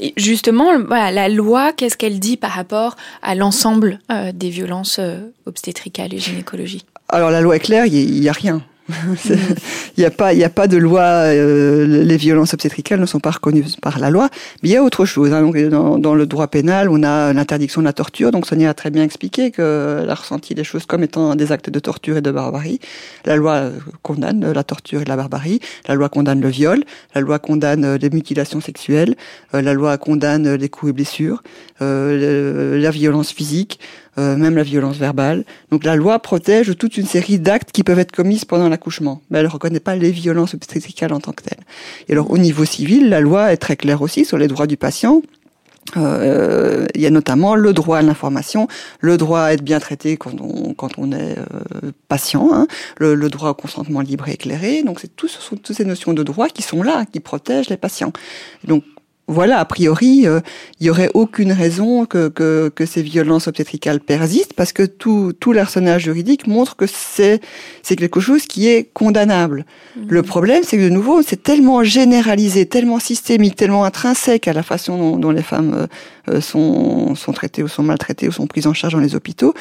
Et 0.00 0.12
justement, 0.16 0.72
la 0.72 1.28
loi, 1.28 1.72
qu'est-ce 1.72 1.96
qu'elle 1.96 2.18
dit 2.18 2.36
par 2.36 2.50
rapport 2.50 2.96
à 3.22 3.34
l'ensemble 3.34 4.00
euh, 4.10 4.32
des 4.32 4.50
violences 4.50 4.98
euh, 4.98 5.18
obstétricales 5.46 6.12
et 6.14 6.18
gynécologiques? 6.18 6.86
Alors 7.08 7.30
la 7.30 7.40
loi 7.40 7.56
est 7.56 7.60
claire, 7.60 7.86
il 7.86 8.20
n'y 8.20 8.28
a 8.28 8.32
rien. 8.32 8.62
Il 8.88 10.00
n'y 10.00 10.04
a 10.04 10.10
pas, 10.10 10.32
il 10.32 10.44
a 10.44 10.50
pas 10.50 10.68
de 10.68 10.76
loi. 10.76 11.02
Euh, 11.02 12.04
les 12.04 12.16
violences 12.16 12.54
obstétricales 12.54 13.00
ne 13.00 13.06
sont 13.06 13.20
pas 13.20 13.30
reconnues 13.30 13.64
par 13.82 13.98
la 13.98 14.10
loi, 14.10 14.28
mais 14.62 14.68
il 14.68 14.72
y 14.72 14.76
a 14.76 14.82
autre 14.82 15.04
chose. 15.04 15.32
Hein. 15.32 15.42
Donc, 15.42 15.56
dans, 15.56 16.14
le 16.14 16.26
droit 16.26 16.46
pénal, 16.48 16.88
on 16.88 17.02
a 17.02 17.32
l'interdiction 17.32 17.80
de 17.80 17.86
la 17.86 17.92
torture. 17.92 18.30
Donc, 18.30 18.46
Sonia 18.46 18.70
a 18.70 18.74
très 18.74 18.90
bien 18.90 19.02
expliqué 19.02 19.50
qu'elle 19.50 20.08
a 20.08 20.14
ressenti 20.14 20.54
les 20.54 20.64
choses 20.64 20.86
comme 20.86 21.02
étant 21.02 21.34
des 21.34 21.50
actes 21.52 21.70
de 21.70 21.78
torture 21.78 22.16
et 22.18 22.20
de 22.20 22.30
barbarie. 22.30 22.78
La 23.24 23.36
loi 23.36 23.54
euh, 23.54 23.72
condamne 24.02 24.52
la 24.52 24.64
torture 24.64 25.02
et 25.02 25.04
la 25.04 25.16
barbarie. 25.16 25.60
La 25.88 25.94
loi 25.94 26.08
condamne 26.08 26.40
le 26.40 26.48
viol. 26.48 26.84
La 27.14 27.20
loi 27.20 27.38
condamne 27.38 27.84
euh, 27.84 27.98
les 27.98 28.10
mutilations 28.10 28.60
sexuelles. 28.60 29.16
La 29.52 29.72
loi 29.72 29.96
condamne 29.98 30.54
les 30.54 30.68
coups 30.68 30.90
et 30.90 30.92
blessures, 30.92 31.42
la 31.80 32.90
violence 32.90 33.32
physique. 33.32 33.80
Euh, 34.18 34.34
même 34.36 34.56
la 34.56 34.62
violence 34.62 34.96
verbale. 34.96 35.44
Donc 35.70 35.84
la 35.84 35.94
loi 35.94 36.18
protège 36.18 36.74
toute 36.78 36.96
une 36.96 37.04
série 37.04 37.38
d'actes 37.38 37.70
qui 37.70 37.82
peuvent 37.82 37.98
être 37.98 38.12
commis 38.12 38.42
pendant 38.48 38.70
l'accouchement, 38.70 39.20
mais 39.28 39.40
elle 39.40 39.44
ne 39.44 39.50
reconnaît 39.50 39.78
pas 39.78 39.94
les 39.94 40.10
violences 40.10 40.54
obstétricales 40.54 41.12
en 41.12 41.20
tant 41.20 41.32
que 41.32 41.42
telles. 41.42 41.64
Et 42.08 42.12
alors 42.12 42.30
au 42.30 42.38
niveau 42.38 42.64
civil, 42.64 43.10
la 43.10 43.20
loi 43.20 43.52
est 43.52 43.58
très 43.58 43.76
claire 43.76 44.00
aussi 44.00 44.24
sur 44.24 44.38
les 44.38 44.48
droits 44.48 44.66
du 44.66 44.78
patient. 44.78 45.20
Euh, 45.98 46.86
il 46.94 47.02
y 47.02 47.06
a 47.06 47.10
notamment 47.10 47.54
le 47.54 47.74
droit 47.74 47.98
à 47.98 48.02
l'information, 48.02 48.68
le 49.00 49.18
droit 49.18 49.40
à 49.40 49.52
être 49.52 49.62
bien 49.62 49.80
traité 49.80 50.16
quand 50.16 50.40
on, 50.40 50.72
quand 50.72 50.98
on 50.98 51.12
est 51.12 51.38
euh, 51.38 51.92
patient, 52.08 52.48
hein, 52.52 52.66
le, 52.98 53.14
le, 53.14 53.28
droit 53.28 53.50
au 53.50 53.54
consentement 53.54 54.00
libre 54.00 54.28
et 54.28 54.32
éclairé. 54.32 54.82
Donc 54.82 54.98
c'est 54.98 55.14
tout, 55.14 55.28
ce 55.28 55.40
sont 55.40 55.56
toutes 55.56 55.76
ces 55.76 55.84
notions 55.84 56.14
de 56.14 56.22
droit 56.22 56.48
qui 56.48 56.62
sont 56.62 56.82
là, 56.82 57.04
qui 57.04 57.20
protègent 57.20 57.68
les 57.68 57.76
patients. 57.76 58.12
Donc 58.64 58.82
voilà, 59.28 59.58
a 59.58 59.64
priori, 59.64 60.20
il 60.20 60.26
euh, 60.28 60.40
y 60.80 60.88
aurait 60.88 61.10
aucune 61.12 61.50
raison 61.50 62.06
que, 62.06 62.28
que, 62.28 62.70
que, 62.72 62.86
ces 62.86 63.02
violences 63.02 63.48
obstétricales 63.48 63.98
persistent 63.98 64.52
parce 64.54 64.72
que 64.72 64.84
tout, 64.84 65.32
tout 65.38 65.52
l'arsenal 65.52 65.98
juridique 65.98 66.46
montre 66.46 66.76
que 66.76 66.86
c'est, 66.86 67.40
quelque 67.82 68.20
chose 68.20 68.46
qui 68.46 68.68
est 68.68 68.88
condamnable. 68.92 69.66
Mhm. 69.96 70.06
Le 70.08 70.22
problème, 70.22 70.62
c'est 70.64 70.76
que 70.76 70.82
de 70.82 70.90
nouveau, 70.90 71.22
c'est 71.22 71.42
tellement 71.42 71.82
généralisé, 71.82 72.66
tellement 72.66 73.00
systémique, 73.00 73.56
tellement 73.56 73.84
intrinsèque 73.84 74.46
à 74.46 74.52
la 74.52 74.62
façon 74.62 74.96
dont, 74.96 75.16
dont 75.16 75.30
les 75.32 75.42
femmes 75.42 75.88
euh, 76.28 76.40
sont, 76.40 77.16
sont 77.16 77.32
traitées 77.32 77.64
ou 77.64 77.68
sont 77.68 77.82
maltraitées 77.82 78.28
ou 78.28 78.32
sont 78.32 78.46
prises 78.46 78.68
en 78.68 78.74
charge 78.74 78.92
dans 78.92 79.00
les 79.00 79.16
hôpitaux 79.16 79.54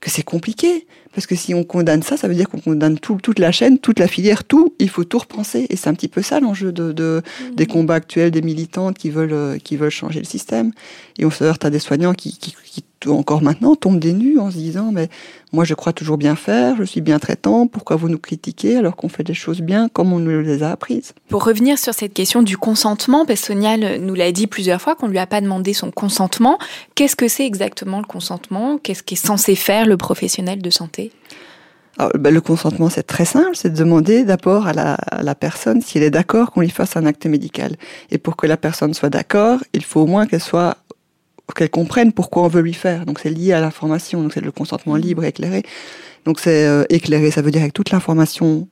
que 0.00 0.10
c'est 0.10 0.22
compliqué. 0.22 0.86
Parce 1.16 1.26
que 1.26 1.34
si 1.34 1.54
on 1.54 1.64
condamne 1.64 2.02
ça, 2.02 2.18
ça 2.18 2.28
veut 2.28 2.34
dire 2.34 2.46
qu'on 2.46 2.60
condamne 2.60 2.98
tout, 2.98 3.18
toute 3.22 3.38
la 3.38 3.50
chaîne, 3.50 3.78
toute 3.78 3.98
la 3.98 4.06
filière, 4.06 4.44
tout. 4.44 4.74
Il 4.78 4.90
faut 4.90 5.04
tout 5.04 5.18
repenser. 5.18 5.66
Et 5.70 5.76
c'est 5.76 5.88
un 5.88 5.94
petit 5.94 6.08
peu 6.08 6.20
ça 6.20 6.40
l'enjeu 6.40 6.72
de, 6.72 6.92
de 6.92 7.22
des 7.54 7.64
combats 7.64 7.94
actuels 7.94 8.30
des 8.30 8.42
militantes 8.42 8.98
qui 8.98 9.08
veulent, 9.08 9.32
euh, 9.32 9.56
qui 9.56 9.78
veulent 9.78 9.88
changer 9.88 10.18
le 10.18 10.26
système. 10.26 10.72
Et 11.18 11.24
on 11.24 11.30
se 11.30 11.42
heurte 11.42 11.64
à 11.64 11.70
des 11.70 11.78
soignants 11.78 12.12
qui, 12.12 12.36
qui, 12.36 12.54
qui 12.70 12.84
encore 13.06 13.42
maintenant 13.42 13.76
tombent 13.76 13.98
des 13.98 14.12
nues 14.12 14.38
en 14.38 14.50
se 14.50 14.56
disant 14.56 14.90
mais 14.92 15.08
moi 15.52 15.64
je 15.64 15.74
crois 15.74 15.92
toujours 15.92 16.18
bien 16.18 16.34
faire, 16.34 16.76
je 16.76 16.84
suis 16.84 17.00
bien 17.00 17.18
traitant, 17.18 17.66
pourquoi 17.66 17.96
vous 17.96 18.08
nous 18.08 18.18
critiquez 18.18 18.76
alors 18.76 18.96
qu'on 18.96 19.08
fait 19.08 19.22
des 19.22 19.34
choses 19.34 19.60
bien 19.60 19.88
comme 19.88 20.12
on 20.12 20.18
nous 20.18 20.40
les 20.40 20.62
a 20.62 20.70
apprises? 20.70 21.12
Pour 21.28 21.44
revenir 21.44 21.78
sur 21.78 21.94
cette 21.94 22.14
question 22.14 22.42
du 22.42 22.56
consentement, 22.56 23.24
parce 23.24 23.50
nous 23.50 24.14
l'a 24.14 24.32
dit 24.32 24.46
plusieurs 24.46 24.80
fois 24.80 24.94
qu'on 24.94 25.08
lui 25.08 25.18
a 25.18 25.26
pas 25.26 25.40
demandé 25.40 25.72
son 25.72 25.90
consentement. 25.90 26.58
Qu'est-ce 26.94 27.16
que 27.16 27.28
c'est 27.28 27.46
exactement 27.46 28.00
le 28.00 28.06
consentement? 28.06 28.78
Qu'est-ce 28.82 29.02
qu'est 29.02 29.16
censé 29.16 29.54
faire 29.54 29.86
le 29.86 29.96
professionnel 29.96 30.60
de 30.60 30.70
santé? 30.70 31.05
Ben, 32.18 32.32
le 32.32 32.40
consentement, 32.42 32.90
c'est 32.90 33.04
très 33.04 33.24
simple, 33.24 33.54
c'est 33.54 33.70
de 33.70 33.76
demander 33.76 34.24
d'abord 34.24 34.66
à 34.66 34.74
la, 34.74 34.94
à 34.94 35.22
la, 35.22 35.34
personne 35.34 35.80
si 35.80 35.96
elle 35.96 36.04
est 36.04 36.10
d'accord 36.10 36.52
qu'on 36.52 36.60
lui 36.60 36.68
fasse 36.68 36.96
un 36.96 37.06
acte 37.06 37.24
médical. 37.24 37.76
Et 38.10 38.18
pour 38.18 38.36
que 38.36 38.46
la 38.46 38.58
personne 38.58 38.92
soit 38.92 39.08
d'accord, 39.08 39.60
il 39.72 39.82
faut 39.82 40.02
au 40.02 40.06
moins 40.06 40.26
qu'elle 40.26 40.42
soit 40.42 40.76
qu'elle 41.54 41.70
comprenne 41.70 42.12
pourquoi 42.12 42.42
on 42.42 42.48
veut 42.48 42.60
lui 42.60 42.74
faire. 42.74 43.06
Donc 43.06 43.20
c'est 43.20 43.30
lié 43.30 43.52
à 43.52 43.60
l'information, 43.60 44.22
donc 44.22 44.32
c'est 44.32 44.40
le 44.40 44.52
consentement 44.52 44.96
libre 44.96 45.24
et 45.24 45.28
éclairé. 45.28 45.62
Donc 46.24 46.40
c'est 46.40 46.66
euh, 46.66 46.84
éclairé, 46.90 47.30
ça 47.30 47.42
veut 47.42 47.50
dire 47.50 47.62
avec 47.62 47.72
toute 47.72 47.90
l'information 47.90 48.68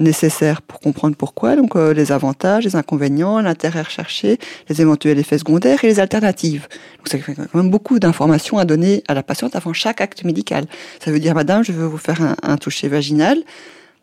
nécessaire 0.00 0.62
pour 0.62 0.80
comprendre 0.80 1.14
pourquoi, 1.16 1.56
donc 1.56 1.76
euh, 1.76 1.92
les 1.92 2.10
avantages, 2.10 2.64
les 2.64 2.76
inconvénients, 2.76 3.40
l'intérêt 3.40 3.82
recherché, 3.82 4.38
les 4.68 4.80
éventuels 4.80 5.18
effets 5.18 5.38
secondaires 5.38 5.84
et 5.84 5.86
les 5.86 6.00
alternatives. 6.00 6.66
Donc 6.98 7.08
c'est 7.08 7.20
quand 7.20 7.54
même 7.54 7.70
beaucoup 7.70 7.98
d'informations 7.98 8.58
à 8.58 8.64
donner 8.64 9.04
à 9.08 9.14
la 9.14 9.22
patiente 9.22 9.54
avant 9.54 9.72
chaque 9.72 10.00
acte 10.00 10.24
médical. 10.24 10.64
Ça 11.04 11.10
veut 11.12 11.20
dire, 11.20 11.34
madame, 11.34 11.62
je 11.62 11.72
veux 11.72 11.86
vous 11.86 11.98
faire 11.98 12.20
un, 12.22 12.36
un 12.42 12.56
toucher 12.56 12.88
vaginal. 12.88 13.38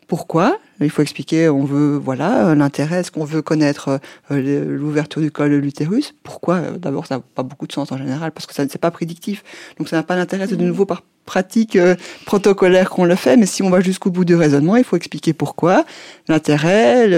Pourquoi 0.08 0.58
Il 0.80 0.88
faut 0.88 1.02
expliquer, 1.02 1.50
on 1.50 1.64
veut, 1.64 1.98
voilà, 1.98 2.54
l'intérêt, 2.54 3.00
est-ce 3.00 3.12
qu'on 3.12 3.26
veut 3.26 3.42
connaître 3.42 4.00
euh, 4.30 4.64
l'ouverture 4.64 5.20
du 5.20 5.30
col 5.30 5.50
de 5.50 5.56
l'utérus 5.56 6.14
Pourquoi? 6.22 6.54
Euh, 6.56 6.78
D'abord, 6.78 7.04
ça 7.04 7.16
n'a 7.16 7.22
pas 7.34 7.42
beaucoup 7.42 7.66
de 7.66 7.72
sens 7.72 7.92
en 7.92 7.98
général, 7.98 8.32
parce 8.32 8.46
que 8.46 8.54
ça 8.54 8.64
c'est 8.66 8.80
pas 8.80 8.90
prédictif. 8.90 9.44
Donc 9.76 9.90
ça 9.90 9.96
n'a 9.96 10.02
pas 10.02 10.16
d'intérêt, 10.16 10.46
c'est 10.48 10.56
de 10.56 10.64
mmh. 10.64 10.68
nouveau 10.68 10.86
par 10.86 11.02
pratique 11.26 11.76
euh, 11.76 11.94
protocolaire 12.24 12.88
qu'on 12.88 13.04
le 13.04 13.16
fait, 13.16 13.36
mais 13.36 13.44
si 13.44 13.62
on 13.62 13.68
va 13.68 13.82
jusqu'au 13.82 14.10
bout 14.10 14.24
du 14.24 14.34
raisonnement, 14.34 14.76
il 14.76 14.84
faut 14.84 14.96
expliquer 14.96 15.34
pourquoi. 15.34 15.84
L'intérêt, 16.26 17.10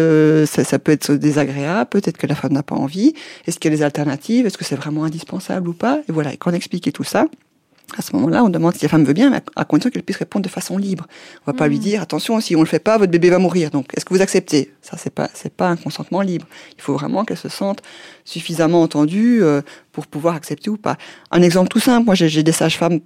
ça, 0.47 0.65
ça, 0.65 0.81
peut 0.81 0.91
être 0.91 1.13
désagréable, 1.13 1.89
peut-être 1.91 2.19
que 2.19 2.27
la 2.27 2.35
femme 2.35 2.55
n'a 2.55 2.65
pas 2.65 2.75
envie. 2.75 3.15
Est-ce 3.47 3.61
qu'il 3.61 3.71
y 3.71 3.75
a 3.75 3.77
des 3.77 3.85
alternatives? 3.85 4.47
Est-ce 4.47 4.59
que 4.59 4.65
c'est 4.65 4.75
vraiment 4.75 5.05
indispensable 5.05 5.69
ou 5.69 5.75
pas? 5.75 6.01
Et 6.09 6.13
voilà, 6.13 6.33
et 6.33 6.37
quand 6.37 6.51
on 6.51 6.55
explique 6.55 6.93
tout 6.93 7.05
ça, 7.05 7.27
À 7.99 8.03
ce 8.03 8.15
moment-là, 8.15 8.45
on 8.45 8.49
demande 8.49 8.75
si 8.77 8.83
la 8.85 8.89
femme 8.89 9.05
veut 9.05 9.13
bien, 9.13 9.31
mais 9.31 9.41
à 9.57 9.65
condition 9.65 9.91
qu'elle 9.91 10.03
puisse 10.05 10.17
répondre 10.19 10.45
de 10.45 10.49
façon 10.49 10.79
libre. 10.79 11.07
On 11.47 11.51
va 11.51 11.57
pas 11.59 11.67
lui 11.69 11.77
Mhm. 11.77 11.83
dire 11.83 12.03
attention, 12.03 12.41
si 12.41 12.55
on 12.55 12.61
le 12.61 12.67
fait 12.67 12.79
pas, 12.79 12.99
votre 12.99 13.11
bébé 13.11 13.31
va 13.31 13.39
mourir. 13.39 13.71
Donc, 13.71 13.87
est-ce 13.97 14.05
que 14.05 14.15
vous 14.15 14.23
acceptez? 14.23 14.73
Ça, 14.81 14.97
c'est 14.97 15.11
pas 15.13 15.29
c'est 15.35 15.53
pas 15.53 15.69
un 15.69 15.77
consentement 15.77 16.21
libre. 16.23 16.47
Il 16.77 16.83
faut 16.83 16.95
vraiment 16.95 17.25
qu'elle 17.25 17.37
se 17.37 17.49
sente 17.49 17.83
suffisamment 18.25 18.83
entendue 18.83 19.43
euh, 19.43 19.61
pour 19.93 20.07
pouvoir 20.07 20.35
accepter 20.37 20.71
ou 20.71 20.77
pas. 20.77 20.97
Un 21.33 21.43
exemple 21.43 21.69
tout 21.69 21.81
simple, 21.81 22.07
moi 22.07 22.15
j'ai 22.15 22.29
j'ai 22.29 22.43
des 22.45 22.53
sages-femmes 22.53 23.01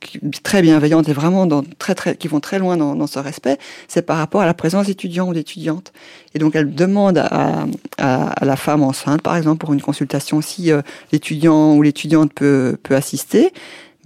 qui- 0.00 0.20
très 0.42 0.60
bienveillantes 0.62 1.08
et 1.08 1.12
vraiment 1.14 1.46
dans, 1.46 1.62
très 1.78 1.94
très 1.94 2.14
qui 2.16 2.28
vont 2.28 2.40
très 2.40 2.58
loin 2.58 2.76
dans, 2.76 2.94
dans 2.94 3.06
ce 3.06 3.18
respect. 3.18 3.58
C'est 3.88 4.02
par 4.02 4.18
rapport 4.18 4.42
à 4.42 4.46
la 4.46 4.54
présence 4.54 4.86
d'étudiants 4.86 5.28
ou 5.28 5.34
d'étudiantes. 5.34 5.92
Et 6.34 6.38
donc 6.38 6.54
elles 6.54 6.74
demandent 6.74 7.18
à, 7.18 7.64
à, 7.98 8.28
à 8.28 8.44
la 8.44 8.56
femme 8.56 8.82
enceinte, 8.82 9.22
par 9.22 9.36
exemple, 9.36 9.58
pour 9.64 9.72
une 9.72 9.80
consultation, 9.82 10.40
si 10.42 10.70
euh, 10.70 10.82
l'étudiant 11.12 11.74
ou 11.74 11.82
l'étudiante 11.82 12.32
peut 12.34 12.76
peut 12.82 12.94
assister. 12.94 13.52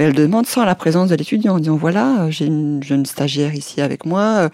Mais 0.01 0.07
elle 0.07 0.15
demande 0.15 0.47
sans 0.47 0.65
la 0.65 0.75
présence 0.75 1.11
de 1.11 1.15
l'étudiant, 1.15 1.57
en 1.57 1.59
disant 1.59 1.77
voilà, 1.77 2.23
euh, 2.23 2.31
j'ai 2.31 2.47
une 2.47 2.83
jeune 2.83 3.05
stagiaire 3.05 3.55
ici 3.55 3.83
avec 3.83 4.07
moi. 4.07 4.23
euh, 4.23 4.49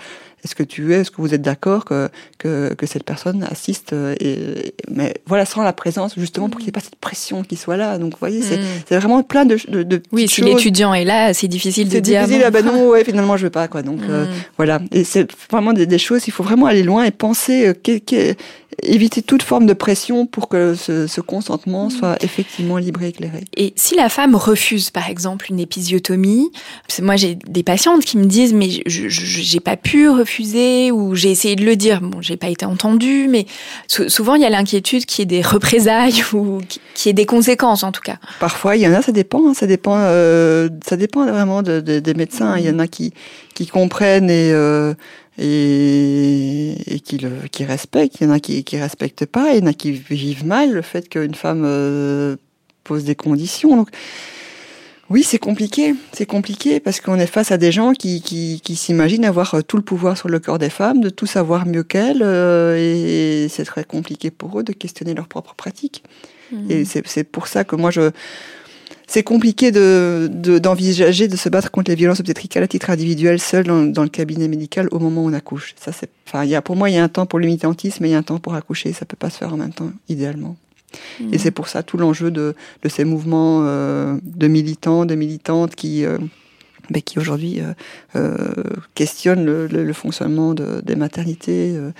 Est-ce 0.44 0.56
que 0.56 0.64
tu 0.64 0.92
es, 0.92 0.96
est-ce 1.02 1.12
que 1.12 1.18
vous 1.22 1.34
êtes 1.34 1.40
d'accord 1.42 1.84
que, 1.84 2.08
que, 2.38 2.74
que 2.74 2.84
cette 2.84 3.04
personne 3.04 3.46
assiste 3.48 3.92
euh, 3.92 4.16
et, 4.20 4.74
Mais 4.90 5.14
voilà, 5.26 5.44
sans 5.46 5.62
la 5.62 5.72
présence, 5.72 6.14
justement, 6.16 6.48
pour 6.48 6.58
qu'il 6.58 6.66
n'y 6.66 6.70
ait 6.70 6.72
pas 6.72 6.80
cette 6.80 6.96
pression 6.96 7.44
qui 7.44 7.54
soit 7.54 7.76
là. 7.76 7.96
Donc, 7.98 8.12
vous 8.14 8.18
voyez, 8.18 8.42
c'est 8.42 8.56
Mm. 8.58 8.62
c'est 8.88 8.96
vraiment 8.98 9.22
plein 9.22 9.44
de, 9.44 9.56
de, 9.68 9.84
de 9.84 10.02
Oui, 10.10 10.26
si 10.28 10.40
l'étudiant 10.42 10.92
est 10.94 11.04
là, 11.04 11.32
c'est 11.32 11.46
difficile 11.48 11.86
de 11.88 11.92
C'est 11.94 12.00
dire. 12.00 12.22
difficile, 12.24 12.42
ah 12.44 12.50
bah 12.50 12.62
non, 12.62 12.88
ouais, 12.90 13.04
finalement, 13.04 13.36
je 13.36 13.44
veux 13.44 13.50
pas, 13.50 13.68
quoi. 13.68 13.82
Donc, 13.82 14.00
euh, 14.08 14.26
Mm. 14.26 14.30
voilà. 14.56 14.80
Et 14.90 15.04
c'est 15.04 15.28
vraiment 15.50 15.72
des, 15.72 15.86
des 15.86 15.98
choses, 15.98 16.26
il 16.26 16.32
faut 16.32 16.42
vraiment 16.42 16.66
aller 16.66 16.82
loin 16.82 17.04
et 17.04 17.12
penser, 17.12 17.68
euh, 17.68 18.34
éviter 18.82 19.22
toute 19.22 19.42
forme 19.42 19.66
de 19.66 19.72
pression 19.72 20.26
pour 20.26 20.48
que 20.48 20.74
ce, 20.74 21.06
ce 21.06 21.20
consentement 21.20 21.88
soit 21.90 22.16
effectivement 22.22 22.76
libre 22.78 23.02
et 23.02 23.08
éclairé. 23.08 23.44
Et 23.56 23.72
si 23.76 23.94
la 23.96 24.08
femme 24.08 24.34
refuse, 24.34 24.90
par 24.90 25.08
exemple, 25.08 25.46
une 25.50 25.58
épisiotomie, 25.60 26.50
parce 26.86 26.98
que 27.00 27.04
moi 27.04 27.16
j'ai 27.16 27.34
des 27.36 27.62
patientes 27.62 28.04
qui 28.04 28.18
me 28.18 28.26
disent 28.26 28.52
mais 28.52 28.68
j'ai 28.86 29.60
pas 29.60 29.76
pu 29.76 30.08
refuser 30.08 30.90
ou 30.90 31.14
j'ai 31.14 31.30
essayé 31.30 31.56
de 31.56 31.64
le 31.64 31.76
dire, 31.76 32.00
bon 32.00 32.20
j'ai 32.20 32.36
pas 32.36 32.48
été 32.48 32.64
entendue, 32.66 33.28
mais 33.28 33.46
sou- 33.88 34.08
souvent 34.08 34.34
il 34.34 34.42
y 34.42 34.46
a 34.46 34.50
l'inquiétude 34.50 35.06
qu'il 35.06 35.20
y 35.20 35.22
ait 35.22 35.40
des 35.40 35.42
représailles 35.46 36.22
ou 36.32 36.60
qu'il 36.94 37.08
y 37.08 37.10
ait 37.10 37.14
des 37.14 37.26
conséquences 37.26 37.82
en 37.82 37.92
tout 37.92 38.02
cas. 38.02 38.16
Parfois, 38.40 38.76
il 38.76 38.82
y 38.82 38.88
en 38.88 38.92
a, 38.92 39.02
ça 39.02 39.12
dépend, 39.12 39.48
hein, 39.48 39.54
ça 39.54 39.66
dépend, 39.66 39.96
euh, 39.98 40.68
ça 40.86 40.96
dépend 40.96 41.24
vraiment 41.26 41.62
de- 41.62 41.80
de- 41.80 41.98
des 42.00 42.14
médecins. 42.14 42.56
Il 42.58 42.64
y 42.66 42.70
en 42.70 42.78
a 42.78 42.86
qui, 42.86 43.12
qui 43.54 43.66
comprennent 43.66 44.30
et, 44.30 44.50
euh, 44.52 44.94
et, 45.38 46.74
et 46.86 47.00
qui, 47.00 47.18
le, 47.18 47.30
qui 47.50 47.64
respectent. 47.64 48.20
Il 48.20 48.26
y 48.26 48.30
en 48.30 48.32
a 48.32 48.40
qui, 48.40 48.64
qui 48.64 48.78
respectent 48.78 49.26
pas. 49.26 49.52
Il 49.52 49.60
y 49.60 49.62
en 49.62 49.66
a 49.66 49.72
qui 49.72 49.92
vivent 49.92 50.46
mal 50.46 50.72
le 50.72 50.82
fait 50.82 51.08
qu'une 51.08 51.34
femme 51.34 51.62
euh, 51.64 52.36
pose 52.84 53.04
des 53.04 53.14
conditions. 53.14 53.76
Donc, 53.76 53.90
oui, 55.08 55.22
c'est 55.22 55.38
compliqué. 55.38 55.94
C'est 56.12 56.26
compliqué 56.26 56.80
parce 56.80 57.00
qu'on 57.00 57.18
est 57.18 57.26
face 57.26 57.52
à 57.52 57.58
des 57.58 57.70
gens 57.70 57.92
qui, 57.92 58.20
qui, 58.20 58.60
qui 58.62 58.74
s'imaginent 58.74 59.24
avoir 59.24 59.54
euh, 59.54 59.62
tout 59.62 59.76
le 59.76 59.82
pouvoir 59.82 60.16
sur 60.16 60.28
le 60.28 60.40
corps 60.40 60.58
des 60.58 60.70
femmes, 60.70 61.00
de 61.00 61.10
tout 61.10 61.26
savoir 61.26 61.66
mieux 61.66 61.84
qu'elles, 61.84 62.22
euh, 62.22 62.76
et 62.76 63.48
c'est 63.48 63.64
très 63.64 63.84
compliqué 63.84 64.30
pour 64.30 64.58
eux 64.58 64.64
de 64.64 64.72
questionner 64.72 65.14
leurs 65.14 65.28
propres 65.28 65.54
pratiques. 65.54 66.02
Et 66.68 66.84
c'est 66.84 67.04
c'est 67.06 67.24
pour 67.24 67.48
ça 67.48 67.64
que 67.64 67.74
moi, 67.74 67.90
je. 67.90 68.12
C'est 69.08 69.22
compliqué 69.22 69.70
de 69.70 70.28
de- 70.32 70.58
d'envisager 70.58 71.28
de, 71.28 71.36
se 71.36 71.48
battre 71.48 71.70
contre 71.70 71.90
les 71.90 71.94
violences 71.94 72.20
obstétricales 72.20 72.64
à 72.64 72.68
titre 72.68 72.90
individuel, 72.90 73.38
seul 73.40 73.64
dans, 73.64 73.82
dans 73.84 74.02
le 74.02 74.08
cabinet 74.08 74.48
médical 74.48 74.88
au 74.90 74.98
moment 74.98 75.24
où 75.24 75.28
on 75.28 75.32
accouche. 75.32 75.74
Ça, 75.78 75.92
c'est. 75.92 76.10
Enfin, 76.26 76.44
il 76.44 76.50
y 76.50 76.54
a 76.56 76.62
pour 76.62 76.74
moi, 76.76 76.90
il 76.90 76.94
y 76.96 76.98
a 76.98 77.04
un 77.04 77.08
temps 77.08 77.24
pour 77.26 77.38
le 77.38 77.46
militantisme 77.46 78.04
et 78.04 78.08
il 78.08 78.12
y 78.12 78.14
a 78.14 78.18
un 78.18 78.22
temps 78.22 78.38
pour 78.38 78.54
accoucher. 78.54 78.92
Ça 78.92 79.06
peut 79.06 79.16
pas 79.16 79.30
se 79.30 79.38
faire 79.38 79.54
en 79.54 79.56
même 79.56 79.72
temps, 79.72 79.92
idéalement. 80.08 80.56
Et 81.32 81.38
c'est 81.38 81.50
pour 81.50 81.68
ça 81.68 81.82
tout 81.82 81.98
l'enjeu 81.98 82.30
de, 82.30 82.54
de 82.82 82.88
ces 82.88 83.04
mouvements 83.04 83.60
euh, 83.64 84.16
de 84.22 84.46
militants, 84.48 85.04
de 85.04 85.14
militantes 85.14 85.74
qui, 85.74 86.04
euh, 86.04 86.16
ben, 86.90 87.02
qui 87.02 87.18
aujourd'hui 87.18 87.60
euh, 87.60 87.74
euh, 88.16 88.36
questionnent 88.94 89.44
le, 89.44 89.66
le- 89.66 89.84
le 89.84 89.92
fonctionnement 89.92 90.54
de- 90.54 90.80
des 90.84 90.96
maternités 90.96 91.74
euh, 91.76 91.90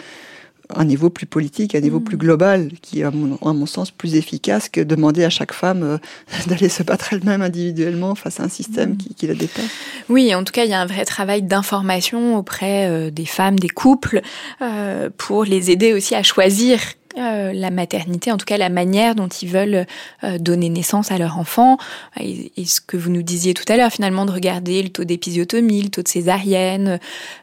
un 0.75 0.85
niveau 0.85 1.11
plus 1.11 1.27
politique, 1.27 1.75
un 1.75 1.81
niveau 1.81 2.01
plus 2.01 2.17
global, 2.17 2.71
qui 2.83 3.01
est 3.01 3.05
à 3.05 3.11
mon, 3.11 3.37
à 3.37 3.53
mon 3.53 3.67
sens 3.67 3.91
plus 3.91 4.15
efficace 4.15 4.69
que 4.69 4.81
demander 4.81 5.25
à 5.25 5.31
chaque 5.31 5.53
femme 5.53 5.83
euh, 5.83 5.99
d'aller 6.47 6.69
se 6.69 6.83
battre 6.83 7.13
elle-même 7.13 7.43
individuellement 7.43 8.15
face 8.15 8.41
à 8.41 8.45
un 8.45 8.49
système 8.49 8.97
qui, 8.97 9.15
qui 9.15 9.27
la 9.27 9.35
dépasse. 9.35 9.65
Oui, 10.09 10.35
en 10.35 10.45
tout 10.45 10.53
cas, 10.53 10.65
il 10.65 10.71
y 10.71 10.75
a 10.75 10.81
un 10.81 10.87
vrai 10.87 11.05
travail 11.05 11.43
d'information 11.43 12.37
auprès 12.37 12.87
euh, 12.87 13.11
des 13.11 13.27
femmes, 13.27 13.59
des 13.59 13.69
couples, 13.69 14.23
euh, 14.63 15.11
pour 15.17 15.45
les 15.45 15.71
aider 15.71 15.93
aussi 15.93 16.15
à 16.15 16.23
choisir 16.23 16.81
euh, 17.19 17.53
la 17.53 17.71
maternité, 17.71 18.31
en 18.31 18.37
tout 18.37 18.45
cas 18.45 18.59
la 18.59 18.69
manière 18.69 19.15
dont 19.15 19.29
ils 19.29 19.49
veulent 19.49 19.87
euh, 20.25 20.39
donner 20.39 20.69
naissance 20.69 21.11
à 21.11 21.19
leur 21.19 21.39
enfant. 21.39 21.79
Et, 22.21 22.53
ce 22.67 22.81
que 22.81 22.97
vous 22.97 23.11
nous 23.11 23.23
disiez 23.23 23.55
tout 23.55 23.65
à 23.69 23.77
l'heure, 23.77 23.91
finalement, 23.91 24.27
de 24.27 24.33
regarder 24.33 24.83
le 24.83 24.89
taux 24.89 25.05
d'épisiotomie, 25.05 25.83
le 25.83 25.89
taux 25.89 26.03
de 26.03 26.09
césarienne, 26.09 26.99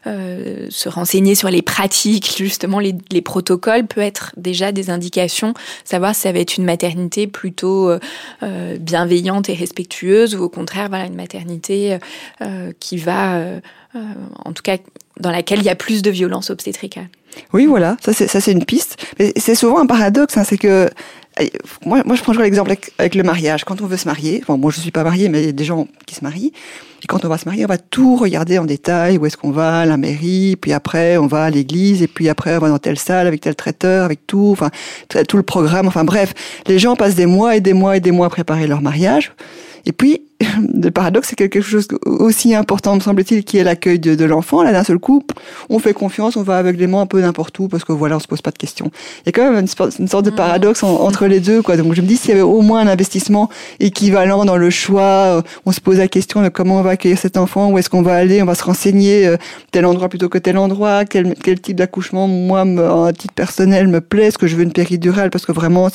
euh, 0.06 0.66
se 0.70 0.88
renseigner 0.88 1.34
sur 1.34 1.50
les 1.50 1.62
pratiques, 1.62 2.36
justement 2.38 2.78
les, 2.78 2.94
les 3.10 3.22
protocoles, 3.22 3.86
peut 3.86 4.00
être 4.00 4.32
déjà 4.36 4.70
des 4.70 4.90
indications, 4.90 5.54
savoir 5.84 6.14
si 6.14 6.22
ça 6.22 6.32
va 6.32 6.38
être 6.38 6.56
une 6.56 6.64
maternité 6.64 7.26
plutôt 7.26 7.90
euh, 7.90 7.98
euh, 8.42 8.76
bienveillante 8.78 9.48
et 9.48 9.54
respectueuse 9.54 10.34
ou 10.36 10.42
au 10.42 10.48
contraire, 10.48 10.88
voilà, 10.88 11.06
une 11.06 11.16
maternité 11.16 11.98
qui 12.78 12.96
va, 12.96 13.60
en 14.44 14.52
tout 14.52 14.62
cas, 14.62 14.78
dans 15.18 15.30
laquelle 15.30 15.60
il 15.60 15.64
y 15.64 15.70
a 15.70 15.74
plus 15.74 16.02
de 16.02 16.10
violence 16.10 16.50
obstétricale. 16.50 17.08
Oui, 17.52 17.66
voilà, 17.66 17.96
ça 18.00 18.12
c'est 18.12 18.52
une 18.52 18.64
piste. 18.64 18.96
Mais 19.18 19.32
c'est 19.36 19.54
souvent 19.54 19.78
un 19.78 19.86
paradoxe, 19.86 20.36
hein, 20.36 20.44
c'est 20.44 20.58
que 20.58 20.88
euh, 21.40 21.46
moi, 21.84 22.02
moi 22.04 22.14
je 22.16 22.22
prends 22.22 22.32
toujours 22.32 22.44
l'exemple 22.44 22.74
avec, 22.98 23.14
le 23.14 23.22
mariage. 23.22 23.64
Quand 23.64 23.80
on 23.80 23.86
veut 23.86 23.96
se 23.96 24.06
marier, 24.06 24.42
bon, 24.46 24.58
moi 24.58 24.70
je 24.74 24.80
suis 24.80 24.90
pas 24.90 25.04
mariée, 25.04 25.28
mais 25.28 25.42
il 25.42 25.46
y 25.46 25.48
a 25.48 25.52
des 25.52 25.64
gens 25.64 25.88
qui 26.06 26.14
se 26.14 26.22
marient. 26.22 26.52
Et 27.02 27.06
quand 27.06 27.24
on 27.24 27.28
va 27.28 27.38
se 27.38 27.44
marier, 27.46 27.64
on 27.64 27.68
va 27.68 27.78
tout 27.78 28.16
regarder 28.16 28.58
en 28.58 28.64
détail. 28.64 29.18
Où 29.18 29.26
est-ce 29.26 29.36
qu'on 29.36 29.50
va, 29.50 29.84
la 29.84 29.96
mairie, 29.96 30.56
puis 30.56 30.72
après 30.72 31.16
on 31.16 31.26
va 31.26 31.44
à 31.44 31.50
l'église, 31.50 32.02
et 32.02 32.08
puis 32.08 32.28
après 32.28 32.56
on 32.56 32.60
va 32.60 32.68
dans 32.68 32.78
telle 32.78 32.98
salle 32.98 33.26
avec 33.26 33.40
tel 33.40 33.54
traiteur, 33.54 34.04
avec 34.04 34.26
tout, 34.26 34.50
enfin 34.52 34.70
tout 35.28 35.36
le 35.36 35.42
programme. 35.42 35.86
Enfin 35.86 36.04
bref, 36.04 36.34
les 36.66 36.78
gens 36.78 36.96
passent 36.96 37.16
des 37.16 37.26
mois 37.26 37.56
et 37.56 37.60
des 37.60 37.72
mois 37.72 37.96
et 37.96 38.00
des 38.00 38.12
mois 38.12 38.26
à 38.26 38.30
préparer 38.30 38.66
leur 38.66 38.80
mariage. 38.80 39.32
Et 39.86 39.92
puis, 39.92 40.22
le 40.82 40.90
paradoxe, 40.90 41.28
c'est 41.28 41.36
que 41.36 41.44
quelque 41.44 41.62
chose 41.62 41.86
aussi 42.04 42.54
important, 42.54 42.94
me 42.94 43.00
semble-t-il, 43.00 43.44
qui 43.44 43.58
est 43.58 43.64
l'accueil 43.64 43.98
de, 43.98 44.14
de 44.14 44.24
l'enfant. 44.24 44.62
Là, 44.62 44.72
d'un 44.72 44.84
seul 44.84 44.98
coup, 44.98 45.22
on 45.70 45.78
fait 45.78 45.92
confiance, 45.92 46.36
on 46.36 46.42
va 46.42 46.58
aveuglément 46.58 47.00
un 47.00 47.06
peu 47.06 47.20
n'importe 47.20 47.58
où, 47.58 47.68
parce 47.68 47.84
que 47.84 47.92
voilà, 47.92 48.16
on 48.16 48.20
se 48.20 48.26
pose 48.26 48.42
pas 48.42 48.50
de 48.50 48.58
questions. 48.58 48.90
Il 49.20 49.26
y 49.26 49.28
a 49.28 49.32
quand 49.32 49.50
même 49.50 49.66
une, 49.98 50.08
sorte 50.08 50.24
de 50.24 50.30
paradoxe 50.30 50.82
en- 50.82 51.00
entre 51.02 51.26
les 51.26 51.40
deux, 51.40 51.62
quoi. 51.62 51.76
Donc, 51.76 51.94
je 51.94 52.02
me 52.02 52.06
dis, 52.06 52.16
s'il 52.16 52.30
y 52.30 52.32
avait 52.32 52.42
au 52.42 52.60
moins 52.62 52.80
un 52.80 52.88
investissement 52.88 53.48
équivalent 53.80 54.44
dans 54.44 54.56
le 54.56 54.70
choix, 54.70 55.02
euh, 55.02 55.42
on 55.66 55.72
se 55.72 55.80
pose 55.80 55.98
la 55.98 56.08
question 56.08 56.42
de 56.42 56.48
comment 56.48 56.78
on 56.78 56.82
va 56.82 56.90
accueillir 56.90 57.18
cet 57.18 57.36
enfant, 57.36 57.70
où 57.70 57.78
est-ce 57.78 57.88
qu'on 57.88 58.02
va 58.02 58.14
aller, 58.14 58.42
on 58.42 58.46
va 58.46 58.54
se 58.54 58.64
renseigner, 58.64 59.26
euh, 59.26 59.36
tel 59.70 59.86
endroit 59.86 60.08
plutôt 60.08 60.28
que 60.28 60.38
tel 60.38 60.58
endroit, 60.58 61.04
quel, 61.04 61.34
quel 61.42 61.60
type 61.60 61.76
d'accouchement, 61.76 62.26
moi, 62.26 62.64
me, 62.64 62.88
en 62.88 63.12
titre 63.12 63.34
personnel, 63.34 63.88
me 63.88 64.00
plaît, 64.00 64.26
est-ce 64.26 64.38
que 64.38 64.46
je 64.46 64.56
veux 64.56 64.62
une 64.62 64.72
péridurale, 64.72 65.30
parce 65.30 65.46
que 65.46 65.52
vraiment, 65.52 65.88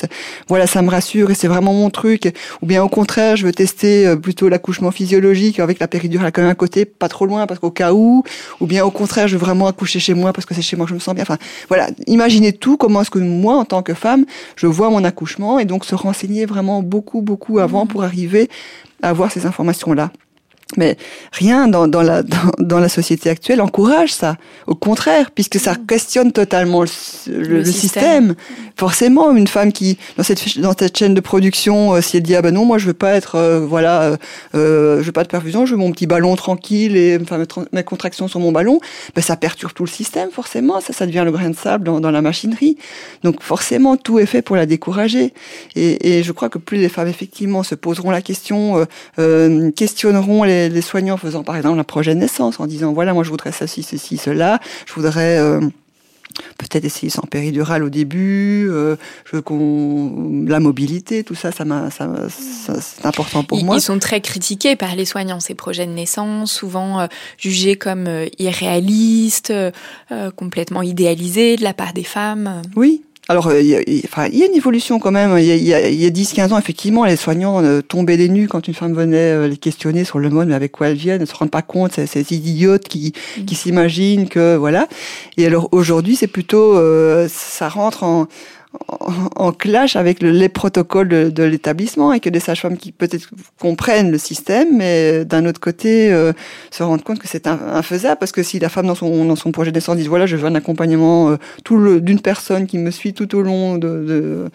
voilà, 0.48 0.68
ça 0.68 0.82
me 0.82 0.90
rassure 0.90 1.32
et 1.32 1.36
c'est 1.36 1.48
vraiment 1.48 1.74
mon 1.74 1.90
truc. 1.90 2.34
Ou 2.62 2.66
bien, 2.66 2.84
au 2.84 2.90
contraire, 2.90 3.36
je 3.36 3.46
veux 3.46 3.52
tester 3.52 4.08
euh, 4.08 4.16
plutôt 4.30 4.48
l'accouchement 4.48 4.92
physiologique 4.92 5.60
avec 5.60 5.80
la 5.80 5.88
péridurale 5.88 6.32
quand 6.32 6.44
même 6.44 6.52
à 6.52 6.56
côté, 6.56 6.86
pas 6.86 7.10
trop 7.10 7.26
loin, 7.26 7.48
parce 7.48 7.60
qu'au 7.60 7.72
cas 7.72 7.94
où. 7.94 8.24
Ou 8.60 8.68
bien, 8.68 8.86
au 8.86 8.92
contraire, 8.92 9.28
je 9.28 9.36
veux 9.36 9.40
vraiment 9.40 9.66
accoucher 9.66 10.00
chez 10.00 10.14
moi 10.14 10.34
parce 10.34 10.46
que 10.46 10.54
c'est 10.54 10.62
chez 10.62 10.76
moi 10.76 10.86
que 10.86 10.92
je 10.92 10.94
me 10.94 11.00
sens 11.00 11.16
bien. 11.16 11.24
Enfin, 11.24 11.40
voilà, 11.68 11.88
imaginez 12.06 12.54
tout, 12.54 12.78
comment 12.78 13.02
est-ce 13.02 13.10
que 13.10 13.18
moi, 13.18 13.56
en 13.56 13.66
tant 13.66 13.82
que 13.82 13.96
femme, 13.96 14.26
je 14.56 14.68
vois 14.68 14.92
mon 14.92 15.04
accouchement 15.04 15.58
et 15.58 15.66
donc 15.66 15.84
se 15.84 15.96
renseigner 15.96 16.46
vraiment 16.46 16.84
beaucoup, 16.84 17.22
beaucoup 17.24 17.58
avant 17.58 17.88
pour 17.88 18.04
arriver 18.04 18.50
à 19.02 19.10
avoir 19.10 19.32
ces 19.32 19.48
informations-là. 19.48 20.12
Mais 20.78 20.98
rien 21.32 21.68
dans, 21.68 21.88
dans, 21.88 22.04
la, 22.04 22.22
dans, 22.22 22.52
dans 22.60 22.80
la 22.80 22.90
société 22.90 23.30
actuelle 23.30 23.60
encourage 23.60 24.14
ça. 24.14 24.38
Au 24.68 24.76
contraire, 24.76 25.32
puisque 25.32 25.60
ça 25.60 25.74
questionne 25.76 26.32
totalement 26.32 26.84
le, 26.84 26.90
le- 27.28 27.42
Le 27.42 27.58
le 27.60 27.66
système. 27.66 28.36
système. 28.36 28.36
Forcément, 28.78 29.32
une 29.36 29.48
femme 29.48 29.72
qui, 29.74 29.98
dans 30.16 30.24
cette, 30.24 30.60
dans 30.60 30.74
cette 30.78 30.96
chaîne 30.96 31.16
de 31.16 31.20
production, 31.22 31.94
euh, 31.96 32.02
si 32.02 32.18
elle 32.18 32.24
dit, 32.24 32.36
ah 32.36 32.42
ben 32.44 32.54
non, 32.54 32.66
moi 32.66 32.78
je 32.78 32.86
veux 32.86 32.94
pas 32.94 33.14
être, 33.16 33.36
euh, 33.36 33.60
voilà, 33.60 34.04
euh, 34.04 34.18
euh, 34.56 35.00
je 35.02 35.06
veux 35.08 35.12
pas 35.12 35.24
de 35.24 35.28
perfusion, 35.30 35.66
je 35.66 35.72
veux 35.72 35.78
mon 35.80 35.92
petit 35.92 36.06
ballon 36.06 36.36
tranquille 36.36 36.96
et 36.96 37.18
enfin, 37.20 37.40
mes, 37.40 37.46
tra- 37.46 37.66
mes 37.72 37.84
contractions 37.84 38.28
sur 38.28 38.40
mon 38.40 38.52
ballon, 38.52 38.80
ben 39.16 39.22
ça 39.24 39.36
perturbe 39.38 39.74
tout 39.74 39.84
le 39.86 39.90
système, 39.90 40.30
forcément. 40.30 40.82
Ça, 40.82 40.94
ça 40.94 41.08
devient 41.08 41.24
le 41.26 41.32
grain 41.32 41.50
de 41.50 41.56
sable 41.56 41.84
dans, 41.86 42.00
dans 42.00 42.12
la 42.12 42.22
machinerie. 42.22 42.78
Donc 43.24 43.42
forcément, 43.42 43.98
tout 43.98 44.20
est 44.20 44.28
fait 44.28 44.44
pour 44.44 44.56
la 44.56 44.68
décourager. 44.68 45.34
Et, 45.76 46.20
et 46.20 46.24
je 46.24 46.32
crois 46.32 46.50
que 46.50 46.60
plus 46.60 46.78
les 46.78 46.90
femmes, 46.90 47.08
effectivement, 47.08 47.64
se 47.64 47.74
poseront 47.76 48.12
la 48.12 48.22
question, 48.22 48.86
euh, 49.18 49.72
questionneront 49.72 50.44
les, 50.44 50.59
les 50.68 50.82
soignants 50.82 51.18
faisant 51.18 51.44
par 51.44 51.56
exemple 51.56 51.80
un 51.80 51.84
projet 51.84 52.16
de 52.16 52.20
naissance, 52.20 52.60
en 52.60 52.68
disant 52.68 52.92
voilà, 52.92 53.14
moi 53.14 53.24
je 53.24 53.30
voudrais 53.30 53.52
ceci, 53.54 53.84
ceci, 53.84 54.18
cela, 54.18 54.60
je 54.86 54.94
voudrais 54.94 55.40
euh, 55.40 55.62
peut-être 56.58 56.86
essayer 56.86 57.10
sans 57.10 57.24
péridurale 57.24 57.84
au 57.84 57.90
début, 57.90 58.68
euh, 58.70 58.96
je 59.26 59.38
la 60.50 60.60
mobilité, 60.60 61.24
tout 61.24 61.36
ça, 61.36 61.52
ça, 61.52 61.66
ça, 61.90 62.08
c'est 62.82 63.06
important 63.06 63.44
pour 63.44 63.60
ils, 63.60 63.66
moi. 63.66 63.78
ils 63.78 63.82
sont 63.82 64.00
très 64.00 64.22
critiqués 64.22 64.76
par 64.76 64.96
les 64.96 65.06
soignants, 65.06 65.40
ces 65.40 65.56
projets 65.56 65.86
de 65.86 65.92
naissance, 65.92 66.52
souvent 66.52 67.02
euh, 67.02 67.08
jugés 67.38 67.76
comme 67.76 68.08
euh, 68.08 68.28
irréalistes, 68.38 69.54
complètement 70.36 70.82
idéalisés 70.82 71.56
de 71.56 71.64
la 71.64 71.74
part 71.74 71.94
des 71.94 72.04
femmes. 72.04 72.62
Oui. 72.76 73.04
Alors, 73.30 73.54
il 73.54 73.66
y, 73.66 73.76
a, 73.76 73.80
enfin, 74.06 74.28
il 74.34 74.40
y 74.40 74.44
a 74.44 74.48
une 74.48 74.56
évolution 74.56 75.00
quand 75.00 75.12
même. 75.12 75.38
Il 75.38 75.46
y 75.46 75.74
a, 75.74 75.78
a 75.78 75.82
10-15 75.82 76.52
ans, 76.52 76.58
effectivement, 76.58 77.06
les 77.06 77.16
soignants 77.16 77.62
tombaient 77.88 78.18
des 78.18 78.28
nues 78.28 78.48
quand 78.48 78.68
une 78.68 78.74
femme 78.74 78.94
venait 78.94 79.48
les 79.48 79.58
questionner 79.58 80.04
sur 80.04 80.20
le 80.20 80.30
mode, 80.30 80.48
mais 80.48 80.56
avec 80.56 80.72
quoi 80.72 80.88
elles 80.88 80.98
viennent, 80.98 81.22
ne 81.22 81.26
se 81.26 81.36
rendent 81.36 81.52
pas 81.52 81.62
compte, 81.62 81.94
c'est 81.94 82.08
ces 82.08 82.34
idiotes 82.34 82.88
qui, 82.88 83.14
mmh. 83.38 83.46
qui 83.46 83.56
s'imaginent 83.56 84.28
que, 84.28 84.56
voilà. 84.56 84.88
Et 85.38 85.46
alors, 85.46 85.70
aujourd'hui, 85.72 86.16
c'est 86.16 86.28
plutôt, 86.28 86.76
ça 87.28 87.70
rentre 87.70 88.04
en, 88.04 88.28
en 89.36 89.52
clash 89.52 89.96
avec 89.96 90.22
le, 90.22 90.30
les 90.30 90.50
protocoles 90.50 91.08
de, 91.34 91.44
l'établissement 91.44 92.14
et 92.14 92.20
que 92.20 92.30
des 92.30 92.40
sages-femmes 92.40 92.78
qui 92.78 92.92
peut-être 92.92 93.30
comprennent 93.60 94.12
le 94.12 94.20
système, 94.20 94.78
mais 94.78 95.26
d'un 95.26 95.46
autre 95.48 95.60
côté 95.60 96.12
euh, 96.12 96.34
se 96.70 96.84
rendent 96.84 97.04
compte 97.04 97.18
que 97.18 97.28
c'est 97.28 97.48
infaisable 97.48 98.20
parce 98.20 98.32
que 98.32 98.44
si 98.44 98.60
la 98.60 98.70
femme 98.70 98.86
dans 98.86 98.96
son, 98.96 99.26
dans 99.26 99.36
son 99.36 99.52
projet 99.52 99.72
de 99.72 99.78
naissance 99.78 99.98
dit 99.98 100.08
voilà 100.08 100.28
je 100.28 100.36
veux 100.36 100.46
un 100.46 100.56
accompagnement 100.56 101.32
euh, 101.32 102.00
d'une 102.00 102.22
personne 102.22 102.68
qui 102.68 102.78
me 102.78 102.92
suit 102.92 103.14
tout 103.14 103.36
au 103.36 103.42
long 103.42 103.80
de, 103.80 104.50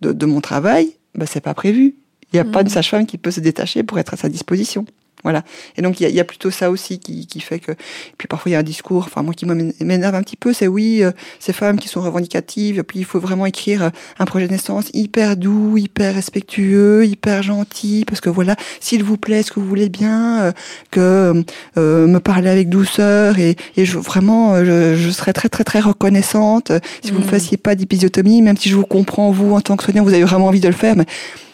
de, 0.00 0.12
de, 0.12 0.26
mon 0.26 0.40
travail, 0.40 0.92
bah, 1.16 1.26
c'est 1.26 1.40
pas 1.40 1.54
prévu. 1.54 1.96
Il 2.32 2.36
n'y 2.36 2.40
a 2.40 2.44
pas 2.44 2.62
de 2.62 2.68
mmh. 2.68 2.72
sage-femme 2.72 3.06
qui 3.06 3.18
peut 3.18 3.30
se 3.30 3.40
détacher 3.40 3.82
pour 3.82 3.98
être 3.98 4.14
à 4.14 4.16
sa 4.16 4.28
disposition. 4.28 4.86
Voilà. 5.22 5.44
Et 5.76 5.82
donc 5.82 6.00
il 6.00 6.08
y, 6.08 6.12
y 6.12 6.20
a, 6.20 6.24
plutôt 6.24 6.50
ça 6.50 6.70
aussi 6.70 6.98
qui, 6.98 7.26
qui 7.26 7.40
fait 7.40 7.60
que. 7.60 7.72
puis 8.18 8.26
parfois 8.26 8.50
il 8.50 8.52
y 8.54 8.56
a 8.56 8.58
un 8.58 8.64
discours, 8.64 9.04
enfin 9.06 9.22
moi 9.22 9.34
qui 9.34 9.46
m'énerve 9.46 10.14
un 10.14 10.22
petit 10.22 10.36
peu, 10.36 10.52
c'est 10.52 10.66
oui, 10.66 11.02
euh, 11.02 11.12
ces 11.38 11.52
femmes 11.52 11.78
qui 11.78 11.88
sont 11.88 12.00
revendicatives, 12.00 12.82
puis 12.82 12.98
il 12.98 13.04
faut 13.04 13.20
vraiment 13.20 13.46
écrire 13.46 13.84
euh, 13.84 13.90
un 14.18 14.24
projet 14.24 14.46
de 14.46 14.52
naissance 14.52 14.90
hyper 14.94 15.36
doux, 15.36 15.76
hyper 15.76 16.14
respectueux, 16.14 17.06
hyper 17.06 17.42
gentil, 17.42 18.04
parce 18.06 18.20
que 18.20 18.30
voilà, 18.30 18.56
s'il 18.80 19.04
vous 19.04 19.16
plaît, 19.16 19.40
est-ce 19.40 19.52
que 19.52 19.60
vous 19.60 19.68
voulez 19.68 19.88
bien 19.88 20.42
euh, 20.42 20.52
que 20.90 21.44
me 21.76 22.18
parler 22.18 22.50
avec 22.50 22.68
douceur 22.68 23.38
et, 23.38 23.56
et 23.76 23.84
je, 23.84 23.98
vraiment, 23.98 24.64
je, 24.64 24.96
je, 24.96 25.10
serais 25.10 25.32
très 25.32 25.48
très 25.48 25.64
très 25.64 25.80
reconnaissante 25.80 26.72
si 27.02 27.12
vous 27.12 27.20
ne 27.20 27.24
mmh. 27.24 27.28
fassiez 27.28 27.56
pas 27.56 27.74
d'épisiotomie, 27.74 28.42
même 28.42 28.56
si 28.56 28.68
je 28.68 28.76
vous 28.76 28.86
comprends 28.86 29.30
vous 29.30 29.54
en 29.54 29.60
tant 29.60 29.76
que 29.76 29.84
soignant, 29.84 30.02
vous 30.02 30.14
avez 30.14 30.24
vraiment 30.24 30.46
envie 30.46 30.60
de 30.60 30.68
le 30.68 30.74
faire, 30.74 30.96
mais 30.96 31.06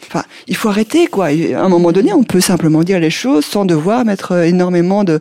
Enfin, 0.09 0.25
il 0.47 0.55
faut 0.55 0.69
arrêter, 0.69 1.05
quoi. 1.05 1.27
À 1.27 1.63
un 1.63 1.69
moment 1.69 1.91
donné, 1.91 2.13
on 2.13 2.23
peut 2.23 2.41
simplement 2.41 2.83
dire 2.83 2.99
les 2.99 3.11
choses 3.11 3.45
sans 3.45 3.63
devoir 3.63 4.05
mettre 4.05 4.31
euh, 4.31 4.43
énormément 4.43 5.03
de, 5.03 5.19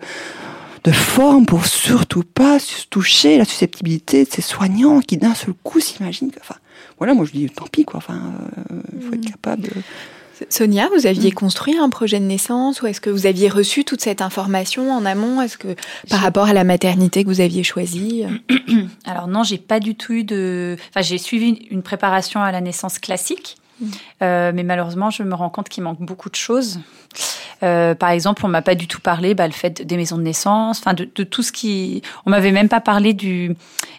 de 0.85 0.93
forme 0.93 1.45
pour 1.45 1.67
surtout 1.67 2.23
pas 2.23 2.57
toucher 2.89 3.37
la 3.37 3.45
susceptibilité 3.45 4.25
de 4.25 4.31
ces 4.31 4.41
soignants 4.41 5.01
qui 5.01 5.19
d'un 5.19 5.35
seul 5.35 5.53
coup 5.63 5.81
s'imaginent 5.81 6.31
que, 6.31 6.41
enfin, 6.41 6.55
voilà, 6.97 7.13
moi 7.13 7.27
je 7.27 7.33
dis 7.33 7.51
tant 7.51 7.67
pis, 7.67 7.85
quoi. 7.85 7.99
Enfin, 7.99 8.19
euh, 8.71 8.81
il 8.97 9.03
faut 9.03 9.13
être 9.13 9.27
mm. 9.27 9.31
capable 9.31 9.63
de. 9.65 9.71
Sonia, 10.49 10.89
vous 10.97 11.07
aviez 11.07 11.33
mm. 11.33 11.35
construit 11.35 11.77
un 11.77 11.91
projet 11.91 12.19
de 12.19 12.25
naissance 12.25 12.81
ou 12.81 12.87
est-ce 12.87 13.03
que 13.03 13.11
vous 13.11 13.27
aviez 13.27 13.51
reçu 13.51 13.85
toute 13.85 14.01
cette 14.01 14.23
information 14.23 14.91
en 14.91 15.05
amont? 15.05 15.43
Est-ce 15.43 15.59
que 15.59 15.77
par 16.09 16.21
rapport 16.21 16.47
à 16.47 16.55
la 16.55 16.65
maternité 16.65 17.25
que 17.25 17.29
vous 17.29 17.43
aviez 17.43 17.63
choisie? 17.63 18.25
Alors 19.05 19.27
non, 19.27 19.43
j'ai 19.43 19.59
pas 19.59 19.81
du 19.81 19.97
tout 19.97 20.15
eu 20.15 20.25
de. 20.25 20.79
Enfin, 20.89 21.03
j'ai 21.03 21.19
suivi 21.19 21.67
une 21.71 21.83
préparation 21.83 22.41
à 22.41 22.53
la 22.53 22.63
naissance 22.63 22.99
classique. 22.99 23.59
Euh, 24.23 24.53
mais 24.55 24.63
malheureusement, 24.63 25.11
je 25.11 25.23
me 25.23 25.35
rends 25.35 25.51
compte 25.51 25.69
qu'il 25.69 25.83
manque 25.83 26.01
beaucoup 26.01 26.31
de 26.31 26.35
choses. 26.35 26.81
Euh, 27.63 27.95
par 27.95 28.11
exemple, 28.11 28.45
on 28.45 28.49
m'a 28.49 28.63
pas 28.63 28.75
du 28.75 28.87
tout 28.87 29.01
parlé, 29.01 29.35
bah, 29.35 29.47
le 29.47 29.53
fait 29.53 29.83
des 29.83 29.97
maisons 29.97 30.17
de 30.17 30.23
naissance, 30.23 30.79
enfin 30.79 30.95
de, 30.95 31.09
de, 31.13 31.25
tout 31.25 31.43
ce 31.43 31.51
qui, 31.51 32.03
on 32.25 32.31
m'avait 32.31 32.53
même 32.53 32.69
pas 32.69 32.81
parlé 32.81 33.15
du 33.15 33.57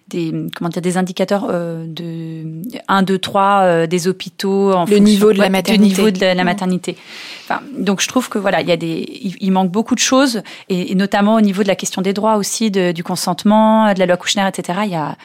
des 0.07 0.33
comment 0.55 0.69
dire 0.69 0.81
des 0.81 0.97
indicateurs 0.97 1.47
euh, 1.49 1.85
de 1.85 2.45
1, 2.87 3.03
2, 3.03 3.19
3 3.19 3.87
des 3.87 4.07
hôpitaux 4.07 4.73
en 4.73 4.85
le 4.85 4.97
niveau 4.97 5.33
de 5.33 5.39
la 5.39 5.49
maternité. 5.49 6.01
niveau 6.01 6.09
de 6.09 6.19
la, 6.19 6.43
maternité. 6.43 6.95
Enfin, 7.43 7.61
donc 7.77 8.01
je 8.01 8.07
trouve 8.07 8.29
que 8.29 8.37
voilà, 8.37 8.61
il 8.61 8.67
y 8.67 8.71
a 8.71 8.77
des, 8.77 9.05
il, 9.39 9.51
manque 9.51 9.71
beaucoup 9.71 9.95
de 9.95 9.99
choses 9.99 10.41
et, 10.69 10.95
notamment 10.95 11.35
au 11.35 11.41
niveau 11.41 11.61
de 11.61 11.67
la 11.67 11.75
question 11.75 12.01
des 12.01 12.13
droits 12.13 12.37
aussi, 12.37 12.71
de, 12.71 12.91
du 12.93 13.03
consentement, 13.03 13.93
de 13.93 13.99
la 13.99 14.05
loi 14.05 14.15
Kouchner, 14.15 14.47
etc. 14.47 14.79
Il 14.85 14.91
y 14.91 14.95
a 14.95 15.17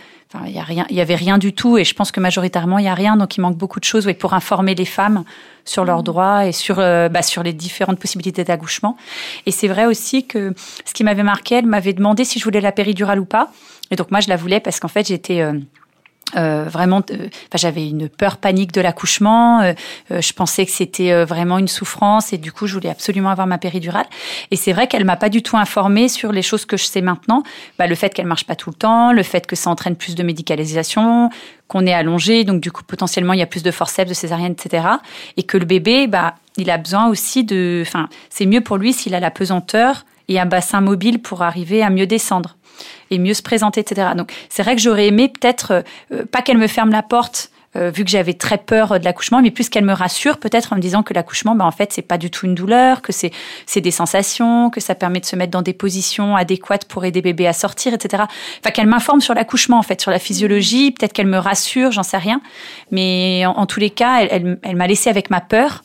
il 0.47 0.53
y 0.53 0.59
a 0.59 0.62
rien, 0.62 0.87
il 0.91 0.97
y 0.97 1.01
avait 1.01 1.14
rien 1.14 1.39
du 1.39 1.53
tout, 1.53 1.78
et 1.78 1.85
je 1.85 1.95
pense 1.95 2.11
que 2.11 2.20
majoritairement 2.20 2.78
il 2.78 2.85
y 2.85 2.89
a 2.89 2.95
rien, 2.95 3.16
donc 3.16 3.37
il 3.37 3.41
manque 3.41 3.57
beaucoup 3.57 3.80
de 3.80 3.85
choses, 3.85 4.07
oui, 4.07 4.14
pour 4.14 4.35
informer 4.35 4.74
les 4.74 4.85
femmes 4.85 5.24
sur 5.64 5.85
leurs 5.85 6.01
mmh. 6.01 6.05
droits 6.05 6.47
et 6.47 6.53
sur 6.53 6.78
euh, 6.78 7.09
bah, 7.09 7.22
sur 7.22 7.43
les 7.43 7.53
différentes 7.53 7.99
possibilités 7.99 8.45
d'accouchement. 8.45 8.97
Et 9.47 9.51
c'est 9.51 9.68
vrai 9.68 9.87
aussi 9.87 10.26
que 10.26 10.55
ce 10.85 10.93
qui 10.93 11.05
m'avait 11.05 11.22
marqué, 11.22 11.57
elle 11.57 11.66
m'avait 11.66 11.93
demandé 11.93 12.24
si 12.24 12.39
je 12.39 12.45
voulais 12.45 12.61
la 12.61 12.72
péridurale 12.72 13.20
ou 13.20 13.24
pas, 13.24 13.53
et 13.91 13.97
donc 13.97 14.11
moi 14.11 14.20
je 14.20 14.28
la 14.28 14.37
voulais 14.37 14.61
parce 14.61 14.80
qu'en 14.80 14.89
fait 14.89 15.07
j'étais 15.07 15.41
euh, 15.41 15.53
euh, 16.37 16.64
vraiment, 16.68 17.03
euh, 17.11 17.28
j'avais 17.55 17.89
une 17.89 18.09
peur 18.09 18.37
panique 18.37 18.72
de 18.72 18.80
l'accouchement. 18.80 19.61
Euh, 19.61 19.74
je 20.11 20.32
pensais 20.32 20.66
que 20.66 20.72
c'était 20.72 21.24
vraiment 21.24 21.59
une 21.59 21.68
souffrance 21.68 22.32
et 22.32 22.39
du 22.39 22.53
coup, 22.53 22.66
je 22.66 22.74
voulais 22.74 22.89
absolument 22.89 23.30
avoir 23.30 23.47
ma 23.47 23.59
péridurale. 23.59 24.07
Et 24.51 24.57
c'est 24.57 24.72
vrai 24.72 24.87
qu'elle 24.87 25.05
m'a 25.05 25.16
pas 25.16 25.28
du 25.28 25.43
tout 25.43 25.57
informée 25.57 26.09
sur 26.09 26.32
les 26.32 26.43
choses 26.43 26.64
que 26.64 26.76
je 26.76 26.85
sais 26.85 27.01
maintenant. 27.01 27.43
Bah, 27.78 27.87
le 27.87 27.95
fait 27.95 28.12
qu'elle 28.12 28.26
marche 28.26 28.47
pas 28.47 28.57
tout 28.57 28.70
le 28.70 28.76
temps, 28.76 29.12
le 29.12 29.22
fait 29.22 29.47
que 29.47 29.57
ça 29.57 29.70
entraîne 29.70 29.97
plus 29.97 30.14
de 30.14 30.22
médicalisation, 30.22 31.30
qu'on 31.68 31.87
est 31.87 31.95
allongé, 31.95 32.45
donc 32.45 32.61
du 32.61 32.70
coup 32.70 32.82
potentiellement 32.85 33.32
il 33.32 33.39
y 33.39 33.43
a 33.43 33.47
plus 33.47 33.62
de 33.62 33.70
forceps, 33.70 34.09
de 34.09 34.14
césarienne, 34.14 34.53
etc. 34.53 34.87
Et 35.37 35.43
que 35.43 35.57
le 35.57 35.64
bébé, 35.64 36.07
bah, 36.07 36.35
il 36.57 36.70
a 36.70 36.78
besoin 36.78 37.09
aussi 37.09 37.45
de, 37.45 37.82
enfin, 37.87 38.09
c'est 38.30 38.47
mieux 38.47 38.61
pour 38.61 38.76
lui 38.76 38.93
s'il 38.93 39.14
a 39.14 39.20
la 39.20 39.30
pesanteur 39.30 40.05
et 40.28 40.41
un 40.41 40.47
bassin 40.47 40.80
mobile 40.80 41.20
pour 41.20 41.43
arriver 41.43 41.82
à 41.82 41.91
mieux 41.91 42.07
descendre 42.07 42.57
et 43.11 43.18
mieux 43.18 43.34
se 43.34 43.42
présenter, 43.42 43.80
etc. 43.80 44.11
Donc 44.16 44.32
c'est 44.48 44.62
vrai 44.62 44.76
que 44.76 44.82
j'aurais 44.82 45.07
aimé 45.07 45.28
peut-être 45.28 45.84
euh, 46.12 46.24
pas 46.30 46.42
qu'elle 46.42 46.59
me 46.59 46.66
ferme 46.66 46.90
la 46.90 47.02
porte. 47.02 47.50
Euh, 47.76 47.90
vu 47.90 48.05
que 48.05 48.11
j'avais 48.11 48.34
très 48.34 48.59
peur 48.59 49.00
de 49.00 49.05
l'accouchement, 49.05 49.42
mais 49.42 49.50
plus 49.50 49.68
qu'elle 49.68 49.84
me 49.84 49.92
rassure, 49.92 50.38
peut-être 50.38 50.72
en 50.72 50.76
me 50.76 50.80
disant 50.80 51.02
que 51.02 51.12
l'accouchement, 51.12 51.57
bah, 51.57 51.64
en 51.64 51.72
fait, 51.72 51.92
c'est 51.92 52.02
pas 52.02 52.18
du 52.18 52.30
tout 52.30 52.46
une 52.46 52.55
douleur, 52.55 53.02
que 53.02 53.11
c'est 53.11 53.32
c'est 53.66 53.80
des 53.80 53.90
sensations, 53.90 54.70
que 54.70 54.80
ça 54.80 54.94
permet 54.94 55.18
de 55.18 55.24
se 55.24 55.34
mettre 55.34 55.50
dans 55.50 55.62
des 55.62 55.72
positions 55.72 56.36
adéquates 56.36 56.84
pour 56.84 57.05
aider 57.05 57.20
bébé 57.20 57.48
à 57.48 57.52
sortir, 57.52 57.92
etc. 57.92 58.22
Enfin, 58.61 58.70
qu'elle 58.72 58.86
m'informe 58.86 59.20
sur 59.20 59.34
l'accouchement, 59.34 59.76
en 59.76 59.82
fait, 59.82 60.00
sur 60.00 60.12
la 60.12 60.20
physiologie, 60.20 60.92
peut-être 60.92 61.12
qu'elle 61.12 61.26
me 61.26 61.38
rassure, 61.38 61.90
j'en 61.90 62.05
sais 62.05 62.16
rien. 62.16 62.40
Mais 62.92 63.44
en, 63.44 63.66
tous 63.66 63.80
les 63.80 63.90
cas, 63.90 64.20
elle, 64.20 64.28
elle, 64.30 64.59
elle 64.62 64.76
m'a 64.76 64.86
laissé 64.86 65.11
avec 65.11 65.28
ma 65.30 65.40
peur. 65.40 65.82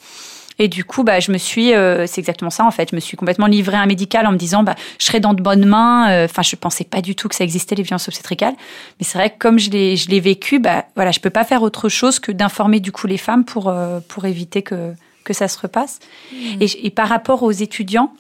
Et 0.60 0.68
du 0.68 0.84
coup, 0.84 1.04
bah, 1.04 1.22
je 1.22 1.32
me 1.32 1.38
suis, 1.38 1.74
euh, 1.74 2.06
c'est 2.06 2.20
exactement 2.20 2.50
ça 2.50 2.66
en 2.66 2.72
fait, 2.72 2.90
je 2.92 2.96
me 2.96 3.00
suis 3.00 3.16
complètement 3.16 3.48
livrée 3.48 3.78
à 3.78 3.82
un 3.82 3.86
médical 3.86 4.28
en 4.28 4.34
me 4.34 4.38
disant, 4.38 4.62
bah, 4.62 4.76
je 5.00 5.06
serai 5.06 5.22
dans 5.22 5.34
de 5.34 5.42
bonnes 5.42 5.66
mains. 5.66 6.12
Euh, 6.12 6.26
enfin, 6.26 6.42
je 6.42 6.56
pensais 6.58 6.84
pas 6.84 7.02
du 7.02 7.16
tout 7.16 7.30
que 7.30 7.36
ça 7.36 7.46
existait 7.46 7.76
les 7.76 7.84
violences 7.84 8.10
obstétricales, 8.10 8.56
mais 9.00 9.06
c'est 9.06 9.18
vrai 9.18 9.30
que 9.30 9.38
comme 9.40 9.58
je 9.58 9.70
l'ai, 9.72 9.96
je 9.96 10.10
l'ai 10.10 10.20
vécu, 10.20 10.60
bah, 10.60 10.86
voilà, 10.96 11.12
je 11.12 11.22
peux 11.22 11.30
pas 11.30 11.46
faire 11.46 11.64
autre 11.64 11.88
chose 11.88 12.20
que 12.20 12.34
d'informer 12.34 12.82
du 12.82 12.92
coup 12.92 13.08
les 13.08 13.18
femmes 13.18 13.46
pour 13.46 13.70
euh, 13.70 14.02
pour 14.10 14.26
éviter 14.26 14.62
que 14.62 14.94
que 15.24 15.34
ça 15.34 15.48
se 15.48 15.58
repasse. 15.58 16.00
Mmh. 16.32 16.36
Et, 16.60 16.88
et, 16.88 16.90
par 16.90 17.08
rapport 17.08 17.44
aux 17.44 17.52
étudiants 17.52 18.12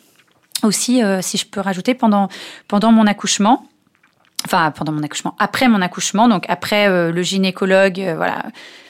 aussi, 0.63 1.01
si 1.21 1.37
je 1.37 1.45
peux 1.45 1.59
rajouter, 1.59 1.93
pendant 1.93 2.29
pendant 2.67 2.91
mon 2.91 3.05
accouchement 3.05 3.65
enfin 4.45 4.71
pendant 4.71 4.93
mon 4.93 5.03
accouchement, 5.03 5.35
après 5.39 5.67
mon 5.67 5.81
accouchement, 5.81 6.29
donc 6.29 6.45
après 6.47 7.11
le 7.11 7.21
gynécologue, 7.21 7.99
voilà, 8.15 8.45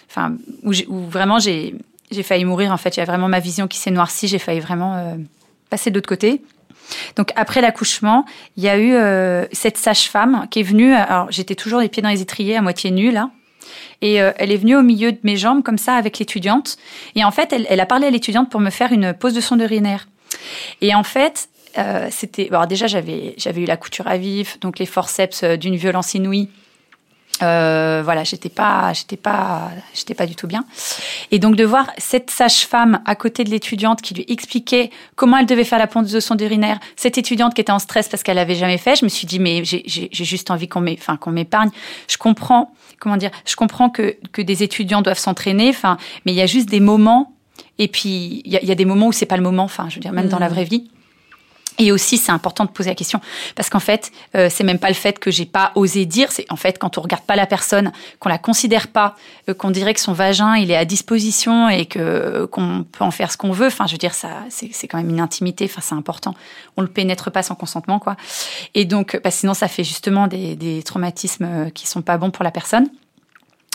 enfin 0.10 0.34
où, 0.64 0.74
où, 0.88 1.08
vraiment 1.08 1.40
j'ai 1.40 1.76
j'ai 2.12 2.24
failli 2.24 2.46
mourir 2.46 2.72
en 2.72 2.78
fait. 2.78 2.98
Il 2.98 3.00
y 3.00 3.04
a 3.04 3.06
vraiment 3.06 3.28
ma 3.28 3.40
vision 3.40 3.68
qui 3.68 3.78
s'est 3.78 3.92
noircie. 3.92 4.28
J'ai 4.28 4.40
failli 4.40 4.60
vraiment 4.60 4.96
euh, 4.96 5.16
passer 5.70 5.90
de 5.92 5.96
l'autre 5.96 6.10
côté. 6.10 6.42
Donc 7.16 7.32
après 7.36 7.62
l'accouchement, 7.62 8.26
il 8.58 8.64
y 8.64 8.70
a 8.70 8.78
eu 8.78 8.94
euh, 8.94 9.46
cette 9.52 9.78
sage-femme 9.78 10.48
qui 10.50 10.62
est 10.62 10.64
venue. 10.64 10.94
Alors 10.94 11.32
j'étais 11.32 11.56
toujours 11.56 11.80
les 11.80 11.90
pieds 11.90 12.02
dans 12.02 12.10
les 12.10 12.22
étriers, 12.22 12.58
à 12.58 12.62
moitié 12.62 12.92
nue 12.92 13.12
là. 13.12 13.30
Et 14.02 14.22
euh, 14.22 14.32
elle 14.38 14.52
est 14.52 14.58
venue 14.58 14.76
au 14.76 14.82
milieu 14.82 15.12
de 15.12 15.20
mes 15.24 15.38
jambes 15.38 15.62
comme 15.62 15.78
ça 15.78 15.96
avec 15.96 16.18
l'étudiante. 16.20 16.78
Et 17.16 17.24
en 17.24 17.32
fait, 17.32 17.54
elle, 17.54 17.68
elle 17.70 17.80
a 17.80 17.86
parlé 17.86 18.08
à 18.08 18.10
l'étudiante 18.10 18.50
pour 18.50 18.60
me 18.60 18.70
faire 18.70 18.92
une 18.92 19.14
pose 19.14 19.34
de 19.34 19.42
sonde 19.42 19.62
urinaire. 19.62 20.08
Et 20.82 20.96
en 20.96 21.04
fait, 21.04 21.50
c'était. 22.10 22.48
Alors 22.50 22.68
déjà, 22.68 22.88
j'avais 22.88 23.36
j'avais 23.38 23.62
eu 23.62 23.66
la 23.66 23.78
couture 23.78 24.08
à 24.08 24.18
vif, 24.18 24.60
donc 24.60 24.80
les 24.80 24.86
forceps 24.86 25.44
d'une 25.44 25.76
violence 25.76 26.14
inouïe. 26.14 26.50
Euh, 27.42 28.02
voilà, 28.04 28.24
j'étais 28.24 28.50
pas, 28.50 28.92
j'étais 28.94 29.18
pas, 29.18 29.70
j'étais 29.94 30.14
pas 30.14 30.26
du 30.26 30.36
tout 30.36 30.48
bien. 30.48 30.66
Et 31.32 31.40
donc 31.40 31.56
de 31.56 31.64
voir 31.64 31.92
cette 31.98 32.30
sage-femme 32.30 33.02
à 33.06 33.16
côté 33.16 33.44
de 33.44 33.50
l'étudiante 33.50 34.02
qui 34.02 34.14
lui 34.14 34.26
expliquait 34.28 34.90
comment 35.16 35.38
elle 35.38 35.46
devait 35.46 35.64
faire 35.64 35.80
la 35.80 35.88
ponte 35.88 36.08
de 36.08 36.20
son 36.20 36.38
urinaire, 36.38 36.80
cette 36.96 37.18
étudiante 37.18 37.54
qui 37.54 37.62
était 37.62 37.72
en 37.72 37.80
stress 37.80 38.10
parce 38.10 38.24
qu'elle 38.24 38.38
avait 38.38 38.56
jamais 38.56 38.78
fait, 38.78 38.96
je 38.96 39.06
me 39.06 39.10
suis 39.10 39.28
dit 39.28 39.40
mais 39.40 39.64
j'ai 39.64 40.10
juste 40.12 40.52
envie 40.52 40.68
qu'on 40.68 40.86
enfin 40.94 41.18
qu'on 41.18 41.32
m'épargne. 41.32 41.70
Je 42.08 42.18
comprends, 42.18 42.74
comment 43.00 43.18
dire, 43.18 43.32
je 43.46 43.56
comprends 43.56 43.90
que 43.90 44.18
que 44.32 44.42
des 44.42 44.64
étudiants 44.64 45.02
doivent 45.02 45.20
s'entraîner, 45.20 45.70
enfin, 45.70 45.98
mais 46.26 46.34
il 46.34 46.36
y 46.36 46.42
a 46.42 46.48
juste 46.48 46.70
des 46.70 46.80
moments. 46.80 47.34
Et 47.78 47.88
puis 47.88 48.42
il 48.44 48.52
y 48.52 48.58
a, 48.58 48.64
y 48.64 48.72
a, 48.72 48.76
des 48.76 48.86
moments 48.86 49.08
où 49.08 49.12
c'est 49.14 49.26
pas 49.26 49.38
le 49.38 49.44
moment, 49.44 49.64
enfin, 49.64 49.88
je 49.90 49.96
veux 49.96 50.02
dire 50.02 50.12
même 50.12 50.28
dans 50.28 50.40
la 50.40 50.50
mmh. 50.50 50.54
vraie 50.54 50.64
vie 50.66 50.90
et 51.80 51.94
aussi, 51.94 52.18
c'est 52.18 52.34
important 52.34 52.66
de 52.66 52.70
poser 52.70 52.90
la 52.90 52.96
question 52.96 53.22
parce 53.56 53.70
qu'en 53.70 53.80
fait, 53.80 54.12
euh, 54.36 54.50
c'est 54.52 54.66
même 54.66 54.80
pas 54.80 54.90
le 54.90 54.94
fait 54.94 55.18
que 55.18 55.32
j'ai 55.32 55.46
pas 55.46 55.72
osé 55.76 56.06
dire, 56.06 56.30
c'est 56.32 56.46
en 56.52 56.58
fait 56.58 56.78
quand 56.78 56.98
on 56.98 57.02
regarde 57.02 57.24
pas 57.24 57.38
la 57.38 57.48
personne, 57.48 57.94
qu'on 58.20 58.28
la 58.28 58.38
considère 58.38 58.90
pas, 58.90 59.16
euh, 59.48 59.54
qu'on 59.54 59.72
dirait 59.72 59.94
que 59.94 60.02
son 60.02 60.12
vagin 60.12 60.58
il 60.58 60.72
est 60.72 60.76
à 60.76 60.84
disposition 60.84 61.70
et 61.70 61.86
que 61.86 62.00
euh, 62.00 62.48
qu'on 62.48 62.84
peut 62.84 63.06
en 63.06 63.12
faire 63.12 63.32
ce 63.32 63.38
qu'on 63.38 63.52
veut. 63.52 63.68
Enfin, 63.68 63.88
je 63.88 63.94
veux 63.94 63.98
dire, 63.98 64.14
ça, 64.14 64.30
c'est 64.50 64.88
quand 64.88 64.98
même 64.98 65.10
une 65.10 65.22
intimité. 65.22 65.66
Enfin, 65.66 65.82
c'est 65.82 65.96
important. 65.96 66.36
On 66.76 66.82
le 66.82 66.90
pénètre 66.90 67.32
pas 67.32 67.44
sans 67.44 67.56
consentement, 67.56 68.00
quoi. 68.00 68.18
Et 68.76 68.84
donc, 68.84 69.20
bah, 69.24 69.32
sinon, 69.32 69.54
ça 69.54 69.70
fait 69.70 69.86
justement 69.86 70.28
des, 70.28 70.58
des 70.58 70.84
traumatismes 70.84 71.72
qui 71.72 71.88
sont 71.88 72.02
pas 72.02 72.18
bons 72.18 72.30
pour 72.30 72.44
la 72.44 72.52
personne 72.52 72.88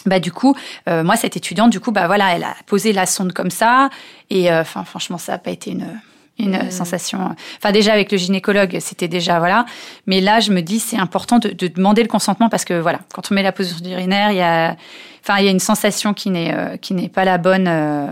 bah 0.07 0.21
du 0.21 0.33
coup, 0.33 0.55
euh, 0.87 1.03
moi 1.03 1.17
cette 1.17 1.35
étudiante, 1.39 1.71
du 1.71 1.81
coup, 1.81 1.91
bah 1.91 2.07
voilà, 2.07 2.37
elle 2.37 2.45
a 2.45 2.55
posé 2.67 2.93
la 2.93 3.07
sonde 3.07 3.33
comme 3.33 3.51
ça, 3.51 3.89
et 4.29 4.53
enfin 4.53 4.85
franchement, 4.85 5.17
ça 5.17 5.33
n'a 5.33 5.39
pas 5.39 5.51
été 5.51 5.71
une 5.71 5.99
une 6.39 6.57
mmh. 6.57 6.70
sensation. 6.70 7.35
Enfin, 7.59 7.72
déjà 7.72 7.93
avec 7.93 8.11
le 8.11 8.18
gynécologue, 8.18 8.78
c'était 8.80 9.09
déjà 9.09 9.39
voilà. 9.39 9.66
Mais 10.07 10.20
là, 10.20 10.41
je 10.41 10.53
me 10.53 10.62
dis, 10.62 10.80
c'est 10.80 10.99
important 10.99 11.39
de, 11.39 11.51
de, 11.51 11.68
demander 11.68 12.03
le 12.03 12.09
consentement 12.09 12.49
parce 12.49 12.64
que 12.64 12.74
voilà, 12.74 13.01
quand 13.12 13.30
on 13.30 13.35
met 13.35 13.43
la 13.43 13.53
position 13.53 13.85
urinaire, 13.85 14.30
il 14.32 14.39
y 14.39 14.43
a, 14.43 14.76
enfin, 15.22 15.39
il 15.39 15.45
y 15.45 15.49
a 15.49 15.51
une 15.51 15.61
sensation 15.61 16.12
qui 16.14 16.30
n'est 16.30 16.55
euh, 16.55 16.76
qui 16.76 16.95
n'est 16.95 17.09
pas 17.09 17.24
la 17.24 17.39
bonne. 17.39 17.66
Euh, 17.68 18.09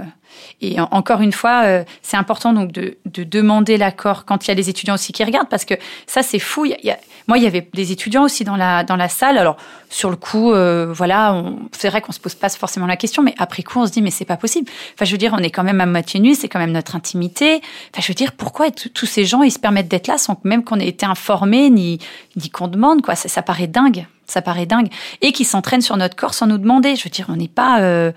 et 0.61 0.81
encore 0.81 1.21
une 1.21 1.33
fois, 1.33 1.65
euh, 1.65 1.85
c'est 2.03 2.17
important 2.17 2.53
donc 2.53 2.71
de, 2.71 2.97
de 3.07 3.25
demander 3.25 3.77
l'accord 3.77 4.25
quand 4.25 4.47
il 4.47 4.49
y 4.49 4.53
a 4.53 4.55
des 4.55 4.71
étudiants 4.71 4.95
aussi 4.95 5.13
qui 5.13 5.25
regardent, 5.25 5.49
parce 5.49 5.65
que 5.65 5.75
ça 6.07 6.23
c'est 6.23 6.39
fou. 6.39 6.65
Il 6.65 6.77
y 6.83 6.91
a, 6.91 6.99
moi, 7.29 7.39
il 7.39 7.45
y 7.45 7.47
avait 7.47 7.69
des 7.73 7.93
étudiants 7.93 8.25
aussi 8.25 8.45
dans 8.45 8.57
la 8.57 8.85
dans 8.85 8.97
la 8.97 9.09
salle. 9.09 9.39
Alors 9.39 9.57
sur 9.91 10.11
le 10.11 10.17
coup, 10.17 10.53
euh, 10.53 10.93
voilà, 10.93 11.43
c'est 11.73 11.89
vrai 11.89 12.01
qu'on 12.01 12.13
se 12.13 12.21
pose 12.21 12.35
pas 12.35 12.49
forcément 12.49 12.87
la 12.87 12.97
question, 12.97 13.23
mais 13.23 13.35
après 13.39 13.63
coup, 13.63 13.79
on 13.79 13.87
se 13.87 13.93
dit 13.93 14.03
mais 14.03 14.11
c'est 14.11 14.25
pas 14.25 14.37
possible. 14.37 14.71
Enfin, 14.95 15.05
je 15.05 15.13
veux 15.13 15.19
dire, 15.19 15.35
on 15.37 15.43
est 15.43 15.51
quand 15.51 15.65
même 15.65 15.81
à 15.81 15.87
moitié 15.87 16.21
nu, 16.21 16.35
c'est 16.35 16.49
quand 16.49 16.59
même 16.59 16.73
notre 16.73 16.97
intimité. 16.97 17.61
Enfin, 17.93 18.01
je 18.01 18.09
veux 18.09 18.15
dire, 18.15 18.33
pourquoi 18.33 18.71
tous 18.71 19.07
ces 19.07 19.25
gens 19.25 19.43
ils 19.43 19.51
se 19.51 19.59
permettent 19.59 19.89
d'être 19.89 20.09
là 20.09 20.19
sans 20.19 20.39
même 20.45 20.65
qu'on 20.65 20.81
ait 20.81 20.89
été 20.89 21.07
informés 21.07 21.71
ni 21.71 21.99
ni 22.37 22.51
qu'on 22.51 22.69
demande 22.69 23.03
quoi? 23.03 23.15
Ça, 23.15 23.43
paraît 23.43 23.67
dingue, 23.67 24.07
ça 24.27 24.43
paraît 24.43 24.67
dingue, 24.67 24.89
et 25.21 25.33
qui 25.33 25.45
s'entraînent 25.45 25.83
sur 25.83 25.97
notre 25.97 26.17
corps 26.17 26.35
sans 26.35 26.47
nous 26.47 26.59
demander. 26.59 26.97
Je 26.97 27.05
veux 27.05 27.11
dire, 27.11 27.27
on 27.29 27.37
n'est 27.37 27.49
pas 27.49 27.81
euh, 27.81 28.13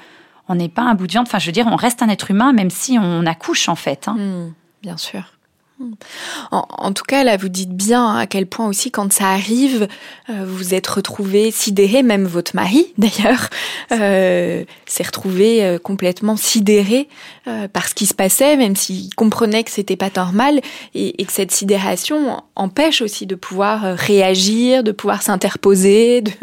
pas 0.47 0.82
un 0.82 0.95
bout 0.95 1.08
de 1.08 1.12
viande. 1.12 1.28
Enfin, 1.28 1.39
je 1.39 1.45
veux 1.45 1.51
dire, 1.51 1.68
on 1.68 1.76
reste 1.76 2.01
un 2.01 2.10
être 2.10 2.32
humain 2.32 2.53
même 2.53 2.70
si 2.70 2.97
on 2.99 3.26
accouche 3.26 3.70
en 3.70 3.76
fait. 3.76 4.08
Hein. 4.08 4.16
Hmm, 4.18 4.53
bien 4.82 4.97
sûr. 4.97 5.35
En, 6.52 6.94
tout 6.94 7.04
cas, 7.04 7.26
là, 7.26 7.36
vous 7.36 7.50
dites 7.50 7.76
bien 7.76 8.16
à 8.16 8.28
quel 8.28 8.46
point 8.46 8.66
aussi, 8.68 8.92
quand 8.92 9.12
ça 9.12 9.32
arrive, 9.32 9.90
euh, 10.30 10.46
vous 10.46 10.74
êtes 10.74 10.88
retrouvé 10.88 11.52
sidéré, 11.52 12.02
même 12.02 12.26
votre 12.26 12.56
mari, 12.56 12.94
d'ailleurs, 12.98 13.50
euh, 13.92 14.64
s'est 14.86 15.04
retrouvé 15.04 15.66
euh, 15.66 15.78
complètement 15.78 16.38
sidéré 16.38 17.10
par 17.74 17.88
ce 17.88 17.94
qui 17.94 18.08
se 18.08 18.16
passait, 18.16 18.58
même 18.58 18.76
s'il 18.76 19.14
comprenait 19.14 19.64
que 19.64 19.70
c'était 19.70 19.96
pas 19.96 20.10
normal, 20.16 20.62
et, 20.96 21.22
et, 21.22 21.26
que 21.26 21.32
cette 21.32 21.52
sidération 21.52 22.42
empêche 22.56 23.04
aussi 23.04 23.28
de 23.28 23.36
pouvoir 23.36 23.96
réagir, 23.96 24.84
de 24.84 24.92
pouvoir 24.92 25.22
s'interposer. 25.22 26.22
De... 26.22 26.32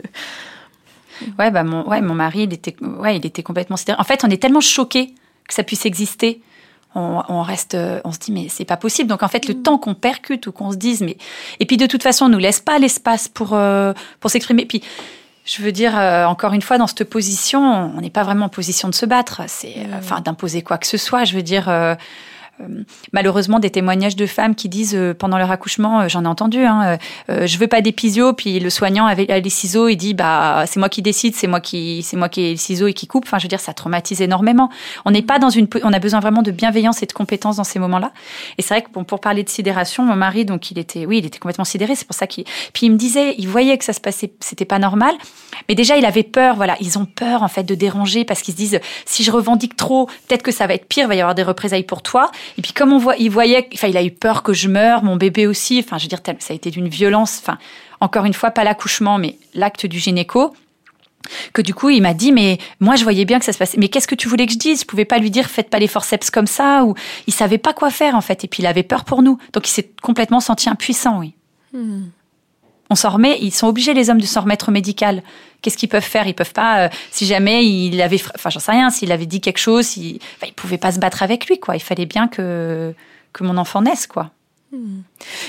Ouais, 1.39 1.53
bah 1.53 1.63
mon, 1.63 1.89
ouais, 1.89 2.01
mon 2.01 2.15
mari, 2.15 2.43
il 2.43 2.53
était, 2.53 2.75
ouais, 2.81 3.17
il 3.17 3.25
était 3.25 3.45
complètement 3.45 3.77
sidéré. 3.77 3.97
En 4.01 4.05
fait, 4.05 4.25
on 4.25 4.29
est 4.29 4.43
tellement 4.43 4.61
choqués 4.61 5.15
que 5.47 5.55
ça 5.55 5.63
puisse 5.63 5.87
exister. 5.87 6.43
On, 6.95 7.43
reste, 7.43 7.77
on 8.05 8.13
se 8.13 8.19
dit 8.19 8.33
mais 8.33 8.49
c'est 8.49 8.65
pas 8.65 8.77
possible. 8.77 9.09
Donc 9.09 9.23
en 9.23 9.29
fait, 9.29 9.49
le 9.49 9.55
mm. 9.55 9.63
temps 9.63 9.79
qu'on 9.79 9.95
percute 9.95 10.47
ou 10.47 10.53
qu'on 10.53 10.73
se 10.73 10.77
dise 10.77 11.01
mais 11.01 11.17
et 11.61 11.67
puis 11.67 11.77
de 11.77 11.87
toute 11.87 12.03
façon, 12.03 12.27
on 12.27 12.29
nous 12.29 12.39
laisse 12.39 12.61
pas 12.61 12.79
l'espace 12.79 13.29
pour 13.29 13.55
euh, 13.55 13.93
pour 14.21 14.31
s'exprimer. 14.31 14.67
Puis 14.67 14.83
je 15.45 15.63
veux 15.63 15.73
dire 15.73 15.99
euh, 15.99 16.25
encore 16.27 16.53
une 16.53 16.63
fois 16.63 16.79
dans 16.79 16.87
cette 16.87 17.05
position, 17.05 17.61
on 17.63 18.01
n'est 18.01 18.11
pas 18.11 18.23
vraiment 18.23 18.47
en 18.47 18.51
position 18.51 18.89
de 18.89 18.95
se 18.95 19.07
battre. 19.07 19.43
C'est 19.47 19.87
mm. 19.87 19.95
enfin 19.99 20.21
d'imposer 20.21 20.63
quoi 20.63 20.79
que 20.79 20.87
ce 20.87 20.97
soit. 20.97 21.25
Je 21.25 21.35
veux 21.35 21.43
dire. 21.43 21.69
Euh, 21.69 21.95
euh, 21.95 21.95
malheureusement 23.13 23.59
des 23.59 23.71
témoignages 23.71 24.17
de 24.17 24.27
femmes 24.27 24.55
qui 24.55 24.69
disent 24.69 24.95
euh, 24.95 25.15
pendant 25.15 25.39
leur 25.39 25.51
accouchement, 25.51 26.01
euh, 26.01 26.09
j'en 26.09 26.25
ai 26.25 26.29
entendu, 26.29 26.65
hein, 26.65 26.99
je 27.29 27.59
veux 27.59 27.67
pas 27.67 27.81
d'épisio, 27.81 28.33
puis 28.33 28.61
le 28.61 28.71
soignant 28.71 29.07
avec 29.07 29.29
les 29.29 29.51
ciseaux, 29.51 29.89
il 29.89 29.97
dit 29.97 30.15
bah 30.15 30.65
c'est 30.67 30.79
moi 30.79 30.89
qui 30.89 31.03
décide, 31.03 31.35
c'est 31.35 31.47
moi 31.47 31.61
qui 31.61 32.03
c'est 32.03 32.17
moi 32.17 32.29
qui 32.29 32.43
ai 32.43 32.51
le 32.53 32.57
ciseau 32.57 32.87
et 32.87 32.95
qui 32.95 33.07
coupe. 33.07 33.25
Enfin, 33.27 33.39
je 33.39 33.45
veux 33.45 33.49
dire, 33.49 33.61
ça 33.61 33.75
traumatise 33.75 34.21
énormément. 34.21 34.71
On 35.05 35.11
n'est 35.11 35.23
pas 35.23 35.39
dans 35.39 35.51
une, 35.51 35.69
on 35.83 35.93
a 35.93 35.99
besoin 35.99 36.21
vraiment 36.21 36.43
de 36.43 36.51
bienveillance 36.51 37.03
et 37.03 37.07
de 37.07 37.13
compétence 37.13 37.57
dans 37.57 37.65
ces 37.65 37.79
moments-là. 37.79 38.13
Et 38.59 38.63
c'est 38.63 38.75
vrai 38.75 38.83
que 38.83 38.91
bon, 38.91 39.05
pour 39.05 39.21
parler 39.21 39.43
de 39.43 39.49
sidération, 39.49 40.05
mon 40.05 40.17
mari, 40.17 40.45
donc 40.45 40.71
il 40.71 40.79
était, 40.79 41.07
oui, 41.07 41.19
il 41.19 41.27
était 41.27 41.39
complètement 41.39 41.65
sidéré. 41.65 41.95
C'est 41.95 42.07
pour 42.07 42.17
ça 42.17 42.27
qu'il, 42.27 42.45
puis 42.73 42.87
il 42.87 42.91
me 42.91 42.97
disait, 42.97 43.35
il 43.39 43.49
voyait 43.49 43.77
que 43.79 43.85
ça 43.85 43.93
se 43.93 44.01
passait, 44.01 44.33
c'était 44.41 44.65
pas 44.65 44.79
normal, 44.79 45.15
mais 45.69 45.75
déjà 45.75 45.97
il 45.97 46.05
avait 46.05 46.23
peur. 46.23 46.57
Voilà, 46.57 46.77
ils 46.81 46.99
ont 46.99 47.07
peur 47.07 47.43
en 47.43 47.49
fait 47.49 47.65
de 47.65 47.75
déranger 47.75 48.25
parce 48.25 48.43
qu'ils 48.43 48.55
se 48.55 48.59
disent 48.59 48.81
si 49.07 49.25
je 49.25 49.31
revendique 49.31 49.77
trop, 49.77 50.07
peut-être 50.29 50.43
que 50.43 50.53
ça 50.53 50.67
va 50.67 50.75
être 50.75 50.87
pire, 50.87 51.05
il 51.05 51.09
va 51.09 51.15
y 51.15 51.21
avoir 51.21 51.35
des 51.35 51.43
représailles 51.43 51.85
pour 51.85 52.03
toi. 52.03 52.31
Et 52.59 52.63
puis 52.63 52.73
comme 52.73 52.93
on 52.93 52.99
voit, 52.99 53.17
il 53.17 53.31
voyait, 53.31 53.69
enfin, 53.75 53.89
il 53.89 53.97
a 53.97 54.03
eu 54.03 54.11
peur 54.11 54.43
que 54.43 54.53
je 54.53 54.69
meure, 54.69 55.03
mon 55.03 55.17
bébé 55.17 55.47
aussi. 55.47 55.83
Enfin, 55.85 55.99
je 55.99 56.05
veux 56.05 56.09
dire, 56.09 56.21
ça 56.39 56.53
a 56.53 56.57
été 56.57 56.71
d'une 56.71 56.89
violence. 56.89 57.41
Enfin, 57.43 57.59
encore 58.01 58.25
une 58.25 58.35
fois, 58.35 58.51
pas 58.51 58.65
l'accouchement, 58.65 59.19
mais 59.19 59.39
l'acte 59.55 59.87
du 59.87 59.99
gynéco. 59.99 60.55
Que 61.53 61.63
du 61.63 61.73
coup, 61.73 61.89
il 61.89 62.03
m'a 62.03 62.15
dit, 62.15 62.33
mais 62.33 62.59
moi, 62.81 62.97
je 62.97 63.05
voyais 63.05 63.25
bien 63.25 63.39
que 63.39 63.45
ça 63.45 63.53
se 63.53 63.59
passait. 63.59 63.79
Mais 63.79 63.89
qu'est-ce 63.89 64.09
que 64.09 64.17
tu 64.17 64.29
voulais 64.29 64.45
que 64.47 64.53
je 64.53 64.59
dise? 64.59 64.81
Je 64.81 64.87
pouvais 64.87 65.05
pas 65.05 65.19
lui 65.19 65.31
dire, 65.31 65.47
faites 65.49 65.71
pas 65.71 65.79
les 65.79 65.87
forceps 65.87 66.31
comme 66.31 66.49
ça. 66.49 66.85
Ou 66.85 66.95
il 67.29 67.33
savait 67.33 67.59
pas 67.59 67.73
quoi 67.73 67.91
faire 67.91 68.17
en 68.17 68.21
fait. 68.21 68.43
Et 68.43 68.49
puis 68.49 68.63
il 68.63 68.67
avait 68.67 68.83
peur 68.83 69.05
pour 69.05 69.23
nous. 69.23 69.39
Donc 69.53 69.69
il 69.69 69.71
s'est 69.71 69.91
complètement 70.03 70.41
senti 70.41 70.69
impuissant, 70.69 71.21
oui. 71.21 71.35
Hmm 71.73 72.07
ils 73.41 73.53
sont 73.53 73.67
obligés 73.67 73.95
les 73.95 74.11
hommes 74.11 74.21
de 74.21 74.27
s'en 74.27 74.43
remettre 74.43 74.69
au 74.69 74.73
médical. 74.73 75.23
Qu'est-ce 75.61 75.77
qu'ils 75.77 75.89
peuvent 75.89 76.03
faire? 76.03 76.27
Ils 76.27 76.35
peuvent 76.35 76.53
pas, 76.53 76.87
euh, 76.87 76.89
si 77.11 77.25
jamais 77.27 77.65
il 77.65 78.01
avait, 78.03 78.21
enfin 78.35 78.51
j'en 78.51 78.61
sais 78.61 78.73
rien, 78.73 78.91
s'il 78.91 79.13
avait 79.13 79.27
dit 79.27 79.41
quelque 79.41 79.59
chose, 79.59 79.97
il, 79.97 80.19
ils 80.45 80.53
pouvaient 80.53 80.79
pas 80.79 80.93
se 80.93 80.99
battre 80.99 81.23
avec 81.23 81.47
lui, 81.47 81.61
quoi. 81.61 81.77
Il 81.77 81.81
fallait 81.81 82.07
bien 82.07 82.29
que 82.29 82.95
que 83.33 83.45
mon 83.45 83.57
enfant 83.57 83.83
naisse, 83.83 84.07
quoi. 84.07 84.31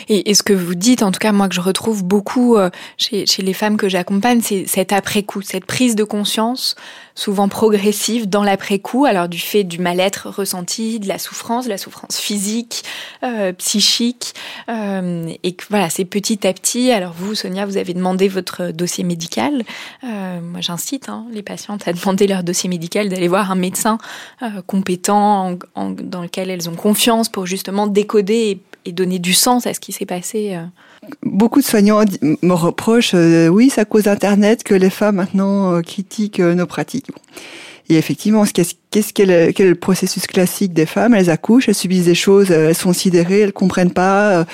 Et, 0.09 0.33
ce 0.33 0.43
que 0.43 0.53
vous 0.53 0.75
dites, 0.75 1.01
en 1.01 1.11
tout 1.11 1.19
cas 1.19 1.31
moi 1.31 1.47
que 1.47 1.55
je 1.55 1.61
retrouve 1.61 2.03
beaucoup 2.03 2.57
euh, 2.57 2.69
chez, 2.97 3.25
les 3.39 3.53
femmes 3.53 3.77
que 3.77 3.87
j'accompagne, 3.87 4.41
c'est 4.41 4.65
cet 4.67 4.91
après-coup, 4.91 5.41
cette 5.41 5.65
prise 5.65 5.95
de 5.95 6.03
conscience, 6.03 6.75
souvent 7.15 7.47
progressive 7.47 8.27
dans 8.27 8.43
l'après-coup, 8.43 9.05
alors 9.05 9.29
du 9.29 9.39
fait 9.39 9.63
du 9.63 9.79
mal-être 9.79 10.29
ressenti, 10.29 10.99
de 10.99 11.07
la 11.07 11.19
souffrance, 11.19 11.65
de 11.65 11.69
la 11.69 11.77
souffrance 11.77 12.17
physique, 12.17 12.83
euh, 13.23 13.53
psychique, 13.53 14.33
euh, 14.69 15.31
et 15.43 15.55
voilà, 15.69 15.89
c'est 15.89 16.05
petit 16.05 16.45
à 16.45 16.53
petit. 16.53 16.91
Alors 16.91 17.13
vous, 17.13 17.33
Sonia, 17.33 17.65
vous 17.65 17.77
avez 17.77 17.93
demandé 17.93 18.27
votre 18.27 18.71
dossier 18.71 19.03
médical. 19.03 19.63
moi, 20.01 20.59
j'incite 20.59 21.07
hein, 21.07 21.25
les 21.31 21.43
patientes 21.43 21.87
à 21.87 21.93
demander 21.93 22.27
leur 22.27 22.43
dossier 22.43 22.69
médical, 22.69 23.07
d'aller 23.07 23.27
voir 23.27 23.51
un 23.51 23.55
médecin 23.55 23.97
compétent 24.67 25.57
dans 25.75 26.21
lequel 26.21 26.49
elles 26.49 26.69
ont 26.69 26.75
confiance 26.75 27.29
pour 27.29 27.45
justement 27.45 27.87
décoder 27.87 28.33
et 28.33 28.61
et 28.85 28.91
donner 28.91 29.19
du 29.19 29.33
sens 29.33 29.67
à 29.67 29.73
ce 29.73 29.79
qui 29.79 29.91
s'est 29.91 30.05
passé. 30.05 30.55
Euh. 30.55 30.65
Beaucoup 31.23 31.59
de 31.59 31.65
soignants 31.65 32.03
me 32.41 32.53
reprochent, 32.53 33.13
euh, 33.13 33.47
oui, 33.47 33.69
ça 33.69 33.85
cause 33.85 34.07
Internet 34.07 34.63
que 34.63 34.73
les 34.73 34.89
femmes 34.89 35.17
maintenant 35.17 35.73
euh, 35.73 35.81
critiquent 35.81 36.39
nos 36.39 36.65
pratiques. 36.65 37.07
Et 37.89 37.95
effectivement, 37.95 38.45
qu'est-ce 38.93 39.11
qu'est-ce 39.11 39.51
quel 39.51 39.65
est 39.65 39.69
le 39.69 39.75
processus 39.75 40.27
classique 40.27 40.73
des 40.73 40.85
femmes? 40.85 41.13
Elles 41.13 41.29
accouchent, 41.29 41.67
elles 41.67 41.75
subissent 41.75 42.05
des 42.05 42.15
choses, 42.15 42.51
elles 42.51 42.75
sont 42.75 42.93
sidérées, 42.93 43.41
elles 43.41 43.53
comprennent 43.53 43.91
pas. 43.91 44.45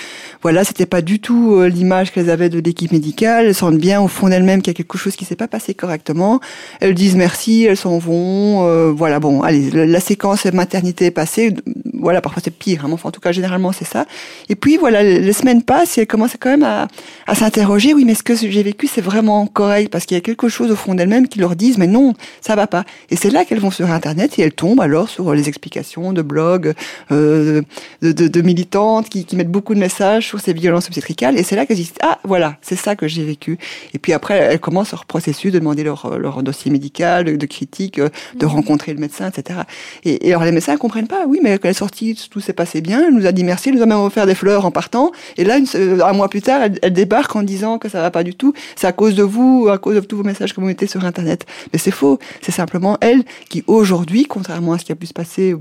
voilà, 0.41 0.63
c'était 0.63 0.85
pas 0.85 1.01
du 1.01 1.19
tout 1.19 1.61
l'image 1.63 2.11
qu'elles 2.11 2.29
avaient 2.29 2.49
de 2.49 2.59
l'équipe 2.59 2.91
médicale. 2.91 3.47
Elles 3.47 3.55
sentent 3.55 3.77
bien 3.77 4.01
au 4.01 4.07
fond 4.07 4.29
d'elles-mêmes 4.29 4.61
qu'il 4.61 4.71
y 4.71 4.75
a 4.75 4.77
quelque 4.77 4.97
chose 4.97 5.15
qui 5.15 5.25
s'est 5.25 5.35
pas 5.35 5.47
passé 5.47 5.73
correctement. 5.73 6.39
Elles 6.79 6.95
disent 6.95 7.15
merci, 7.15 7.65
elles 7.65 7.77
s'en 7.77 7.97
vont. 7.97 8.91
voilà, 8.93 9.19
bon, 9.19 9.41
allez, 9.41 9.69
la 9.71 9.99
séquence 9.99 10.45
maternité 10.45 11.07
est 11.07 11.11
passée 11.11 11.53
voilà, 12.01 12.21
parfois 12.21 12.41
c'est 12.43 12.53
pire, 12.53 12.85
hein, 12.85 12.89
enfin 12.91 13.09
en 13.09 13.11
tout 13.11 13.19
cas 13.19 13.31
généralement 13.31 13.71
c'est 13.71 13.85
ça. 13.85 14.05
Et 14.47 14.55
puis 14.55 14.77
voilà, 14.77 15.03
les 15.03 15.33
semaines 15.33 15.63
passent 15.63 15.97
et 15.97 16.01
elles 16.01 16.07
commencent 16.07 16.37
quand 16.39 16.49
même 16.49 16.63
à, 16.63 16.87
s'interroger, 17.35 17.93
oui 17.93 18.05
mais 18.05 18.15
ce 18.15 18.23
que 18.23 18.35
j'ai 18.35 18.63
vécu 18.63 18.87
c'est 18.87 19.01
vraiment 19.01 19.45
correct? 19.47 19.91
Parce 19.91 20.05
qu'il 20.05 20.15
y 20.15 20.17
a 20.17 20.21
quelque 20.21 20.49
chose 20.49 20.71
au 20.71 20.75
fond 20.75 20.95
d'elles-mêmes 20.95 21.27
qui 21.27 21.39
leur 21.39 21.55
disent 21.55 21.77
mais 21.77 21.87
non, 21.87 22.13
ça 22.41 22.55
va 22.55 22.67
pas. 22.67 22.85
Et 23.09 23.15
c'est 23.15 23.29
là 23.29 23.45
qu'elles 23.45 23.59
vont 23.59 23.71
sur 23.71 23.91
internet 23.91 24.28
et 24.37 24.41
elles 24.41 24.53
tombent 24.53 24.81
alors 24.81 25.09
sur 25.09 25.33
les 25.33 25.47
explications 25.47 26.13
de 26.13 26.21
blogs, 26.21 26.73
euh, 27.11 27.61
de, 28.01 28.11
de, 28.11 28.27
de, 28.27 28.41
militantes 28.41 29.09
qui, 29.09 29.25
qui, 29.25 29.35
mettent 29.35 29.51
beaucoup 29.51 29.73
de 29.73 29.79
messages 29.79 30.27
sur 30.27 30.39
ces 30.39 30.53
violences 30.53 30.87
obstétricales 30.87 31.37
et 31.37 31.43
c'est 31.43 31.55
là 31.55 31.65
qu'elles 31.65 31.77
disent 31.77 31.93
ah 32.01 32.19
voilà, 32.23 32.57
c'est 32.61 32.75
ça 32.75 32.95
que 32.95 33.07
j'ai 33.07 33.23
vécu. 33.23 33.57
Et 33.93 33.99
puis 33.99 34.13
après 34.13 34.35
elles 34.35 34.59
commencent 34.59 34.91
leur 34.91 35.05
processus 35.05 35.51
de 35.51 35.59
demander 35.59 35.83
leur, 35.83 36.17
leur 36.17 36.43
dossier 36.43 36.71
médical, 36.71 37.25
de, 37.25 37.35
de 37.35 37.45
critique, 37.45 37.99
de 37.99 38.09
mmh. 38.45 38.49
rencontrer 38.49 38.93
le 38.93 38.99
médecin, 38.99 39.29
etc. 39.29 39.61
Et, 40.03 40.27
et 40.27 40.31
alors 40.31 40.43
les 40.43 40.51
médecins 40.51 40.73
ne 40.73 40.77
comprennent 40.77 41.07
pas, 41.07 41.25
oui 41.27 41.39
mais 41.43 41.59
elles 41.61 41.75
sortent 41.75 41.99
tout 42.29 42.39
s'est 42.39 42.53
passé 42.53 42.81
bien. 42.81 43.07
Elle 43.07 43.13
nous 43.13 43.25
a 43.25 43.31
dit 43.31 43.43
merci, 43.43 43.69
elle 43.69 43.75
nous 43.75 43.81
a 43.81 43.85
même 43.85 43.99
offert 43.99 44.25
des 44.25 44.35
fleurs 44.35 44.65
en 44.65 44.71
partant. 44.71 45.11
Et 45.37 45.43
là, 45.43 45.57
un 45.57 46.13
mois 46.13 46.29
plus 46.29 46.41
tard, 46.41 46.61
elle, 46.81 46.93
débarque 46.93 47.35
en 47.35 47.43
disant 47.43 47.77
que 47.77 47.89
ça 47.89 48.01
va 48.01 48.11
pas 48.11 48.23
du 48.23 48.35
tout. 48.35 48.53
C'est 48.75 48.87
à 48.87 48.91
cause 48.91 49.15
de 49.15 49.23
vous, 49.23 49.67
à 49.71 49.77
cause 49.77 49.95
de 49.95 49.99
tous 50.01 50.17
vos 50.17 50.23
messages 50.23 50.53
que 50.53 50.61
vous 50.61 50.67
mettez 50.67 50.87
sur 50.87 51.03
Internet. 51.05 51.45
Mais 51.73 51.79
c'est 51.79 51.91
faux. 51.91 52.19
C'est 52.41 52.51
simplement 52.51 52.97
elle 53.01 53.23
qui, 53.49 53.63
aujourd'hui, 53.67 54.18
contrairement 54.25 54.73
à 54.73 54.77
ce 54.77 54.85
qui 54.85 54.91
a 54.91 54.95
pu 54.95 55.05
se 55.05 55.13
passer 55.13 55.55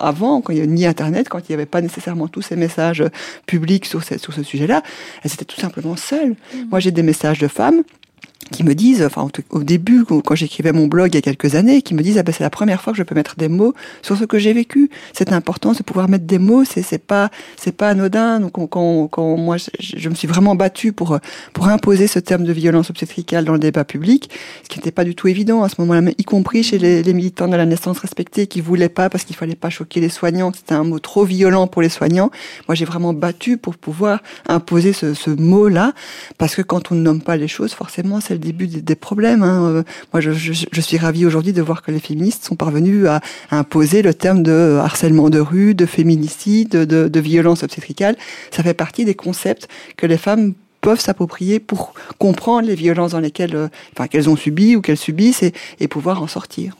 avant, 0.00 0.40
quand 0.40 0.52
il 0.52 0.56
n'y 0.56 0.62
avait 0.62 0.70
ni 0.70 0.86
Internet, 0.86 1.28
quand 1.28 1.38
il 1.40 1.46
n'y 1.50 1.54
avait 1.54 1.66
pas 1.66 1.80
nécessairement 1.80 2.28
tous 2.28 2.42
ces 2.42 2.56
messages 2.56 3.04
publics 3.46 3.86
sur 3.86 4.02
ce, 4.02 4.18
sur 4.18 4.32
ce 4.32 4.42
sujet-là, 4.42 4.82
elle 5.24 5.32
était 5.32 5.44
tout 5.44 5.60
simplement 5.60 5.96
seule. 5.96 6.30
Mmh. 6.30 6.58
Moi, 6.70 6.80
j'ai 6.80 6.90
des 6.90 7.02
messages 7.02 7.38
de 7.38 7.48
femmes 7.48 7.82
qui 8.50 8.64
me 8.64 8.74
disent, 8.74 9.02
enfin 9.02 9.28
au 9.50 9.62
début 9.62 10.04
quand 10.04 10.34
j'écrivais 10.34 10.72
mon 10.72 10.86
blog 10.86 11.10
il 11.12 11.16
y 11.16 11.18
a 11.18 11.22
quelques 11.22 11.54
années, 11.54 11.82
qui 11.82 11.94
me 11.94 12.02
disent 12.02 12.18
ah 12.18 12.22
ben 12.22 12.32
c'est 12.32 12.44
la 12.44 12.50
première 12.50 12.80
fois 12.80 12.92
que 12.92 12.96
je 12.96 13.02
peux 13.02 13.14
mettre 13.14 13.36
des 13.36 13.48
mots 13.48 13.74
sur 14.02 14.16
ce 14.16 14.24
que 14.24 14.38
j'ai 14.38 14.52
vécu. 14.52 14.90
C'est 15.12 15.32
important 15.32 15.72
de 15.72 15.82
pouvoir 15.82 16.08
mettre 16.08 16.24
des 16.24 16.38
mots, 16.38 16.64
c'est 16.64 16.82
c'est 16.82 16.98
pas 17.04 17.30
c'est 17.56 17.72
pas 17.72 17.90
anodin. 17.90 18.40
Donc 18.40 18.52
quand, 18.70 19.08
quand 19.08 19.36
moi 19.36 19.56
je, 19.80 20.08
me 20.08 20.14
suis 20.14 20.28
vraiment 20.28 20.54
battue 20.54 20.92
pour 20.92 21.18
pour 21.52 21.68
imposer 21.68 22.06
ce 22.06 22.18
terme 22.18 22.44
de 22.44 22.52
violence 22.52 22.90
obstétricale 22.90 23.44
dans 23.44 23.52
le 23.52 23.58
débat 23.58 23.84
public, 23.84 24.30
ce 24.62 24.68
qui 24.68 24.78
n'était 24.78 24.92
pas 24.92 25.04
du 25.04 25.14
tout 25.14 25.28
évident 25.28 25.62
à 25.62 25.68
ce 25.68 25.74
moment-là, 25.80 26.10
y 26.16 26.24
compris 26.24 26.62
chez 26.62 26.78
les, 26.78 27.12
militants 27.12 27.48
de 27.48 27.56
la 27.56 27.66
naissance 27.66 27.98
respectée 27.98 28.46
qui 28.46 28.60
voulaient 28.60 28.88
pas 28.88 29.10
parce 29.10 29.24
qu'il 29.24 29.36
fallait 29.36 29.56
pas 29.56 29.70
choquer 29.70 30.00
les 30.00 30.08
soignants, 30.08 30.52
c'était 30.54 30.74
un 30.74 30.84
mot 30.84 31.00
trop 31.00 31.24
violent 31.24 31.66
pour 31.66 31.82
les 31.82 31.88
soignants. 31.88 32.30
Moi 32.66 32.74
j'ai 32.74 32.84
vraiment 32.84 33.12
battu 33.12 33.56
pour 33.58 33.76
pouvoir 33.76 34.22
imposer 34.46 34.92
ce, 34.92 35.12
ce 35.14 35.30
mot-là 35.30 35.92
parce 36.38 36.54
que 36.54 36.62
quand 36.62 36.92
on 36.92 36.94
ne 36.94 37.00
nomme 37.00 37.20
pas 37.20 37.36
les 37.36 37.48
choses, 37.48 37.72
forcément 37.72 38.20
c'est 38.28 38.34
le 38.34 38.40
début 38.40 38.66
des, 38.66 38.94
problèmes. 38.94 39.42
Hein. 39.42 39.84
Moi, 40.12 40.20
je, 40.20 40.80
suis 40.80 40.98
ravie 40.98 41.24
aujourd'hui 41.24 41.54
de 41.54 41.62
voir 41.62 41.82
que 41.82 41.90
les 41.90 41.98
féministes 41.98 42.44
sont 42.44 42.56
parvenus 42.56 43.06
à, 43.06 43.20
imposer 43.50 44.02
le 44.02 44.12
terme 44.12 44.42
de 44.42 44.78
harcèlement 44.82 45.30
de 45.30 45.40
rue, 45.40 45.74
de 45.74 45.86
féminicide, 45.86 46.70
de, 46.70 47.20
violence 47.20 47.62
obstétricale. 47.62 48.16
Ça 48.50 48.62
fait 48.62 48.74
partie 48.74 49.04
des 49.04 49.14
concepts 49.14 49.68
que 49.96 50.06
les 50.06 50.18
femmes 50.18 50.54
peuvent 50.80 51.00
s'approprier 51.00 51.58
pour 51.58 51.94
comprendre 52.18 52.68
les 52.68 52.74
violences 52.74 53.12
dans 53.12 53.20
lesquelles, 53.20 53.56
euh, 53.56 53.68
enfin, 53.94 54.06
qu'elles 54.06 54.28
ont 54.28 54.36
subies 54.36 54.76
ou 54.76 54.80
qu'elles 54.80 54.98
subissent 54.98 55.42
et, 55.42 55.88
pouvoir 55.88 56.22
en 56.22 56.26
sortir. 56.28 56.74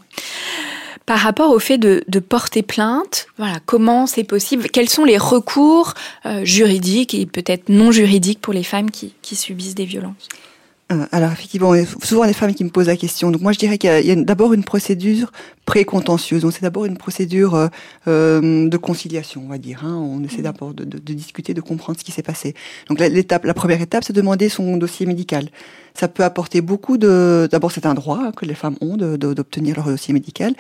Par 1.07 1.18
rapport 1.18 1.51
au 1.51 1.59
fait 1.59 1.78
de, 1.78 2.20
porter 2.20 2.62
plainte, 2.62 3.26
voilà, 3.38 3.57
comment 3.64 4.07
c'est 4.07 4.24
possible? 4.24 4.68
Quels 4.68 4.90
sont 4.90 5.05
les 5.05 5.16
recours 5.16 5.94
euh, 6.26 6.44
juridiques 6.44 7.14
et 7.14 7.24
peut-être 7.24 7.70
non 7.70 7.90
juridiques 7.90 8.40
pour 8.40 8.53
les 8.53 8.62
femmes 8.62 8.90
qui, 8.90 9.14
subissent 9.22 9.74
des 9.74 9.86
violences? 9.86 10.28
euh, 10.28 10.47
alors 10.89 11.32
effectivement, 11.32 11.74
souvent 12.03 12.24
les 12.24 12.32
femmes 12.32 12.55
qui 12.55 12.64
me 12.64 12.70
posent 12.70 12.86
la 12.86 12.97
question. 12.97 13.30
Donc 13.30 13.43
moi 13.43 13.53
je 13.53 13.59
dirais 13.59 13.76
qu'il 13.76 13.91
y 13.91 14.11
a, 14.11 14.14
d'abord 14.16 14.55
une 14.55 14.64
procédure 14.64 15.32
pré-contentieuse. 15.66 16.43
Donc 16.43 16.53
c'est 16.55 16.62
d'abord 16.62 16.86
une 16.86 16.97
procédure 16.97 17.55
euh, 17.55 17.68
euh, 18.07 18.68
de 18.68 18.76
conciliation, 18.78 19.43
on 19.45 19.51
va 19.51 19.59
dire. 19.59 19.84
Hein. 19.84 19.95
On 19.95 20.24
essaie 20.24 20.39
mmh. 20.39 20.43
d'abord 20.43 20.72
de, 20.72 20.84
de, 20.84 20.99
de, 20.99 21.12
discuter, 21.12 21.53
de 21.53 21.61
comprendre 21.61 21.99
ce 21.99 22.05
qui 22.05 22.12
s'est 22.12 22.22
passé. 22.22 22.55
Donc 22.89 23.01
l'étape, 23.01 23.45
la 23.45 23.55
première 23.55 23.82
étape, 23.82 24.03
c'est 24.05 24.14
de 24.14 24.20
demander 24.20 24.49
son 24.49 24.78
dossier 24.78 25.05
médical. 25.05 25.51
Ça 25.93 26.09
peut 26.09 26.24
apporter 26.24 26.62
beaucoup 26.62 26.97
de. 26.97 27.49
D'abord 27.51 27.70
c'est 27.70 27.84
un 27.84 27.95
droit 27.95 28.32
que 28.32 28.47
les 28.47 28.55
femmes 28.55 28.76
ont 28.80 28.97
d'obtenir 28.97 29.76
leur 29.76 29.86
dossier 29.86 30.14
médical. 30.14 30.55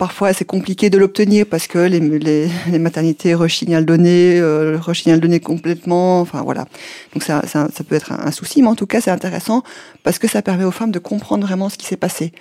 Parfois, 0.00 0.32
c'est 0.32 0.46
compliqué 0.46 0.88
de 0.88 0.96
l'obtenir 0.96 1.44
parce 1.44 1.66
que 1.66 1.76
les, 1.76 2.00
les, 2.00 2.48
les, 2.72 2.78
maternités 2.78 3.34
rechignent 3.34 3.74
à 3.74 3.80
le 3.80 3.84
donner, 3.84 4.40
euh, 4.40 4.78
rechignent 4.80 5.12
à 5.12 5.16
le 5.16 5.20
donner 5.20 5.40
complètement. 5.40 6.22
Enfin, 6.22 6.40
voilà. 6.40 6.64
Donc, 7.12 7.22
ça, 7.22 7.42
ça, 7.46 7.68
ça 7.70 7.84
peut 7.84 7.96
être 7.96 8.10
un 8.10 8.30
souci, 8.30 8.62
mais 8.62 8.68
en 8.68 8.74
tout 8.74 8.86
cas, 8.86 9.02
c'est 9.02 9.10
intéressant 9.10 9.62
parce 10.02 10.18
que 10.18 10.26
ça 10.26 10.40
permet 10.40 10.64
aux 10.64 10.70
femmes 10.70 10.90
de 10.90 10.98
comprendre 10.98 11.46
vraiment 11.46 11.68
ce 11.68 11.76
qui 11.76 11.84
s'est 11.84 11.98
passé. 11.98 12.32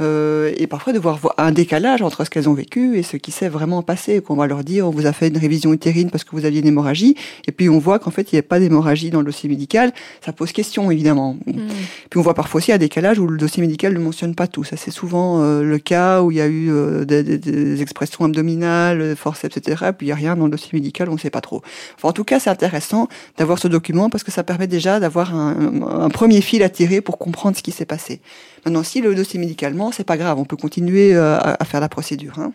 Euh, 0.00 0.52
et 0.56 0.66
parfois 0.66 0.92
de 0.92 0.98
voir 0.98 1.18
un 1.38 1.52
décalage 1.52 2.02
entre 2.02 2.24
ce 2.24 2.30
qu'elles 2.30 2.48
ont 2.48 2.54
vécu 2.54 2.98
et 2.98 3.02
ce 3.02 3.16
qui 3.16 3.30
s'est 3.30 3.48
vraiment 3.48 3.82
passé. 3.82 4.20
Qu'on 4.20 4.36
va 4.36 4.46
leur 4.46 4.62
dire, 4.64 4.86
on 4.86 4.90
vous 4.90 5.06
a 5.06 5.12
fait 5.12 5.28
une 5.28 5.38
révision 5.38 5.72
utérine 5.72 6.10
parce 6.10 6.24
que 6.24 6.30
vous 6.32 6.44
aviez 6.44 6.60
une 6.60 6.66
hémorragie, 6.66 7.16
et 7.46 7.52
puis 7.52 7.68
on 7.68 7.78
voit 7.78 7.98
qu'en 7.98 8.10
fait, 8.10 8.32
il 8.32 8.34
n'y 8.34 8.38
a 8.38 8.42
pas 8.42 8.60
d'hémorragie 8.60 9.10
dans 9.10 9.20
le 9.20 9.26
dossier 9.26 9.48
médical. 9.48 9.92
Ça 10.24 10.32
pose 10.32 10.52
question, 10.52 10.90
évidemment. 10.90 11.36
Mm. 11.46 11.68
Puis 12.10 12.18
on 12.18 12.22
voit 12.22 12.34
parfois 12.34 12.58
aussi 12.58 12.72
un 12.72 12.78
décalage 12.78 13.18
où 13.18 13.26
le 13.26 13.38
dossier 13.38 13.62
médical 13.62 13.94
ne 13.94 13.98
mentionne 13.98 14.34
pas 14.34 14.46
tout. 14.46 14.64
Ça, 14.64 14.76
c'est 14.76 14.90
souvent 14.90 15.40
euh, 15.42 15.62
le 15.62 15.78
cas 15.78 16.22
où 16.22 16.30
il 16.30 16.36
y 16.36 16.40
a 16.40 16.46
eu 16.46 16.70
euh, 16.70 17.04
des, 17.04 17.22
des, 17.22 17.38
des, 17.38 17.82
expressions 17.82 18.24
abdominales, 18.24 19.16
forceps, 19.16 19.56
etc. 19.56 19.90
Puis 19.96 20.06
il 20.06 20.08
n'y 20.08 20.12
a 20.12 20.16
rien 20.16 20.36
dans 20.36 20.44
le 20.44 20.50
dossier 20.50 20.70
médical, 20.72 21.08
on 21.08 21.14
ne 21.14 21.18
sait 21.18 21.30
pas 21.30 21.40
trop. 21.40 21.62
Enfin, 21.96 22.08
en 22.08 22.12
tout 22.12 22.24
cas, 22.24 22.38
c'est 22.38 22.50
intéressant 22.50 23.08
d'avoir 23.38 23.58
ce 23.58 23.68
document 23.68 24.10
parce 24.10 24.24
que 24.24 24.30
ça 24.30 24.42
permet 24.42 24.66
déjà 24.66 25.00
d'avoir 25.00 25.34
un, 25.34 25.82
un 25.82 26.08
premier 26.10 26.40
fil 26.40 26.62
à 26.62 26.68
tirer 26.68 27.00
pour 27.00 27.18
comprendre 27.18 27.56
ce 27.56 27.62
qui 27.62 27.72
s'est 27.72 27.86
passé. 27.86 28.20
Maintenant, 28.66 28.82
si 28.82 29.00
le 29.00 29.14
dossier 29.14 29.38
médicalement, 29.38 29.92
c'est 29.92 30.02
pas 30.02 30.16
grave, 30.16 30.40
on 30.40 30.44
peut 30.44 30.56
continuer 30.56 31.14
euh, 31.14 31.38
à, 31.38 31.64
faire 31.64 31.78
la 31.78 31.88
procédure. 31.88 32.40
Hein. 32.40 32.52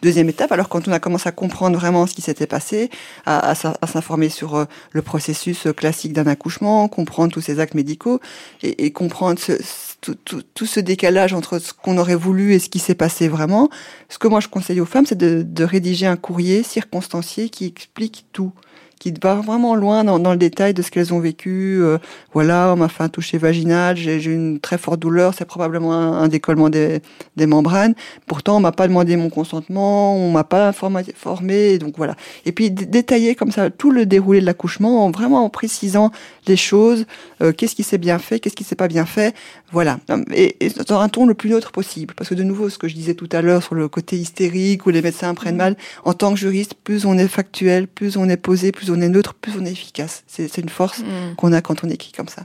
Deuxième 0.00 0.30
étape, 0.30 0.50
alors 0.50 0.70
quand 0.70 0.88
on 0.88 0.92
a 0.92 0.98
commencé 0.98 1.28
à 1.28 1.32
comprendre 1.32 1.78
vraiment 1.78 2.06
ce 2.06 2.14
qui 2.14 2.22
s'était 2.22 2.46
passé, 2.46 2.88
à, 3.26 3.54
s'informer 3.54 4.30
sur 4.30 4.54
euh, 4.54 4.64
le 4.92 5.02
processus 5.02 5.68
classique 5.76 6.14
d'un 6.14 6.26
accouchement, 6.26 6.88
comprendre 6.88 7.34
tous 7.34 7.42
ces 7.42 7.60
actes 7.60 7.74
médicaux 7.74 8.18
et, 8.62 8.92
comprendre 8.92 9.38
tout, 10.00 10.66
ce 10.66 10.80
décalage 10.80 11.34
entre 11.34 11.58
ce 11.58 11.74
qu'on 11.74 11.98
aurait 11.98 12.14
voulu 12.14 12.54
et 12.54 12.58
ce 12.58 12.70
qui 12.70 12.78
s'est 12.78 12.94
passé 12.94 13.28
vraiment, 13.28 13.68
ce 14.08 14.16
que 14.16 14.26
moi 14.26 14.40
je 14.40 14.48
conseille 14.48 14.80
aux 14.80 14.86
femmes, 14.86 15.04
c'est 15.04 15.18
de 15.18 15.64
rédiger 15.64 16.06
un 16.06 16.16
courrier 16.16 16.62
circonstancié 16.62 17.50
qui 17.50 17.66
explique 17.66 18.24
tout 18.32 18.52
qui 19.04 19.12
va 19.22 19.34
vraiment 19.34 19.74
loin 19.74 20.02
dans, 20.02 20.18
dans 20.18 20.30
le 20.30 20.38
détail 20.38 20.72
de 20.72 20.80
ce 20.80 20.90
qu'elles 20.90 21.12
ont 21.12 21.20
vécu. 21.20 21.78
Euh, 21.82 21.98
voilà, 22.32 22.72
on 22.72 22.76
m'a 22.76 22.88
fait 22.88 23.02
un 23.02 23.10
toucher 23.10 23.36
vaginal, 23.36 23.98
j'ai 23.98 24.16
eu 24.16 24.34
une 24.34 24.60
très 24.60 24.78
forte 24.78 24.98
douleur, 24.98 25.34
c'est 25.34 25.44
probablement 25.44 25.92
un, 25.92 26.26
décollement 26.28 26.70
des, 26.70 27.02
des, 27.36 27.44
membranes. 27.44 27.94
Pourtant, 28.26 28.56
on 28.56 28.60
m'a 28.60 28.72
pas 28.72 28.88
demandé 28.88 29.16
mon 29.16 29.28
consentement, 29.28 30.16
on 30.16 30.30
m'a 30.30 30.44
pas 30.44 30.68
informé, 30.68 31.78
donc 31.78 31.98
voilà. 31.98 32.16
Et 32.46 32.52
puis 32.52 32.70
détailler 32.70 33.34
comme 33.34 33.50
ça 33.50 33.68
tout 33.68 33.90
le 33.90 34.06
déroulé 34.06 34.40
de 34.40 34.46
l'accouchement, 34.46 35.10
vraiment 35.10 35.44
en 35.44 35.50
précisant 35.50 36.10
les 36.46 36.56
choses, 36.56 37.04
euh, 37.42 37.52
qu'est-ce 37.52 37.74
qui 37.74 37.82
s'est 37.82 37.98
bien 37.98 38.18
fait, 38.18 38.40
qu'est-ce 38.40 38.56
qui 38.56 38.64
s'est 38.64 38.74
pas 38.74 38.88
bien 38.88 39.04
fait, 39.04 39.34
voilà. 39.74 39.98
Et, 40.32 40.64
et, 40.64 40.70
dans 40.70 41.00
un 41.00 41.08
ton 41.08 41.26
le 41.26 41.34
plus 41.34 41.50
neutre 41.50 41.72
possible, 41.72 42.14
parce 42.14 42.30
que 42.30 42.34
de 42.34 42.44
nouveau, 42.44 42.70
ce 42.70 42.78
que 42.78 42.86
je 42.86 42.94
disais 42.94 43.14
tout 43.14 43.28
à 43.32 43.42
l'heure 43.42 43.62
sur 43.62 43.74
le 43.74 43.88
côté 43.88 44.16
hystérique 44.16 44.86
où 44.86 44.90
les 44.90 45.02
médecins 45.02 45.34
prennent 45.34 45.56
mal, 45.56 45.76
en 46.04 46.14
tant 46.14 46.32
que 46.32 46.38
juriste, 46.38 46.74
plus 46.74 47.04
on 47.04 47.18
est 47.18 47.26
factuel, 47.26 47.88
plus 47.88 48.16
on 48.16 48.28
est 48.28 48.36
posé, 48.36 48.70
plus 48.70 48.90
on 48.90 49.00
est 49.00 49.08
neutre, 49.08 49.34
plus 49.34 49.52
on 49.60 49.64
est 49.66 49.72
efficace. 49.72 50.22
C'est 50.28 50.58
une 50.58 50.68
force 50.68 51.00
mm. 51.00 51.34
qu'on 51.36 51.52
a 51.52 51.60
quand 51.60 51.82
on 51.82 51.90
écrit 51.90 52.12
comme 52.12 52.28
ça. 52.28 52.44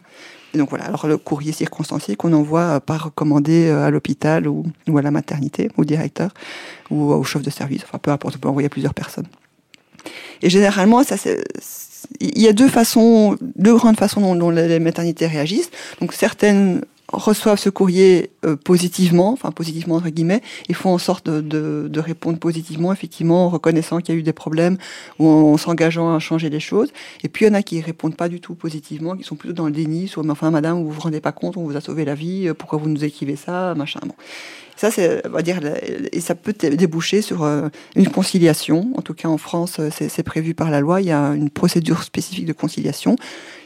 Et 0.56 0.58
donc 0.58 0.72
voilà, 0.72 0.86
alors 0.86 1.06
le 1.06 1.18
courrier 1.18 1.52
circonstancié 1.52 2.16
qu'on 2.16 2.34
envoie 2.34 2.62
euh, 2.62 2.80
par 2.80 3.06
recommandé 3.06 3.68
euh, 3.68 3.86
à 3.86 3.92
l'hôpital 3.92 4.48
ou, 4.48 4.66
à 4.98 5.02
la 5.04 5.12
maternité, 5.12 5.70
au 5.78 5.86
directeur 5.86 6.34
ou 6.90 7.14
au 7.14 7.24
chef 7.24 7.44
de 7.44 7.52
service, 7.52 7.84
enfin 7.84 8.00
peu 8.00 8.10
importe, 8.10 8.38
on 8.38 8.40
peut 8.40 8.50
envoyer 8.50 8.66
à 8.66 8.70
plusieurs 8.70 8.96
personnes. 8.96 9.28
Et 10.42 10.50
généralement, 10.50 11.04
ça 11.04 11.16
il 12.20 12.42
y 12.42 12.48
a 12.48 12.54
deux 12.54 12.70
façons, 12.70 13.38
deux 13.42 13.76
grandes 13.76 13.98
façons 13.98 14.22
dont, 14.22 14.36
dont 14.36 14.50
les 14.50 14.80
maternités 14.80 15.28
réagissent. 15.28 15.70
Donc 16.02 16.14
certaines 16.14 16.82
reçoivent 17.12 17.60
ce 17.60 17.70
courrier 17.70 18.32
euh, 18.45 18.55
positivement, 18.55 19.32
enfin 19.32 19.51
positivement 19.51 19.95
entre 19.95 20.10
guillemets, 20.10 20.41
et 20.68 20.74
font 20.74 20.91
en 20.91 20.97
sorte 20.97 21.30
de, 21.30 21.99
répondre 21.99 22.39
positivement, 22.39 22.93
effectivement, 22.93 23.45
en 23.45 23.49
reconnaissant 23.49 23.99
qu'il 23.99 24.16
y 24.16 24.18
a 24.18 24.20
eu 24.20 24.24
des 24.24 24.34
problèmes 24.34 24.78
ou 25.20 25.28
en, 25.28 25.57
s'engageant 25.57 26.16
à 26.16 26.20
changer 26.20 26.49
les 26.49 26.60
choses. 26.60 26.91
Et 27.24 27.30
puis 27.30 27.45
il 27.45 27.49
y 27.49 27.51
en 27.51 27.55
a 27.55 27.64
qui 27.64 27.82
répondent 27.82 28.16
pas 28.16 28.30
du 28.30 28.39
tout 28.39 28.55
positivement, 28.55 29.16
qui 29.16 29.24
sont 29.24 29.36
plutôt 29.36 29.53
dans 29.53 29.66
le 29.66 29.72
déni, 29.72 30.12
mais 30.24 30.32
enfin 30.32 30.51
madame, 30.51 30.84
vous 30.84 30.91
vous 30.91 31.01
rendez 31.01 31.22
pas 31.22 31.32
compte, 31.32 31.57
on 31.57 31.64
vous 31.64 31.76
a 31.76 31.82
sauvé 31.82 32.05
la 32.05 32.16
vie, 32.16 32.47
euh, 32.47 32.53
pourquoi 32.53 32.80
vous 32.80 32.89
nous 32.89 33.03
écrivez 33.03 33.36
ça, 33.36 33.74
machin. 33.76 33.99
Bon. 34.05 34.16
Ça, 34.80 34.92
c'est, 34.92 35.22
on 35.28 35.32
va 35.32 35.42
dire, 35.42 35.60
et 36.14 36.22
ça 36.22 36.36
peut 36.36 36.54
déboucher 36.54 37.22
sur 37.22 37.44
euh, 37.44 37.68
une 37.98 38.08
conciliation. 38.08 38.94
En 38.96 39.02
tout 39.02 39.14
cas, 39.14 39.28
en 39.28 39.38
France, 39.38 39.82
c'est 39.92 40.24
prévu 40.24 40.54
par 40.54 40.72
la 40.72 40.80
loi. 40.80 41.02
Il 41.02 41.08
y 41.08 41.12
a 41.12 41.32
une 41.36 41.50
procédure 41.50 42.02
spécifique 42.02 42.46
de 42.46 42.54
conciliation 42.54 43.18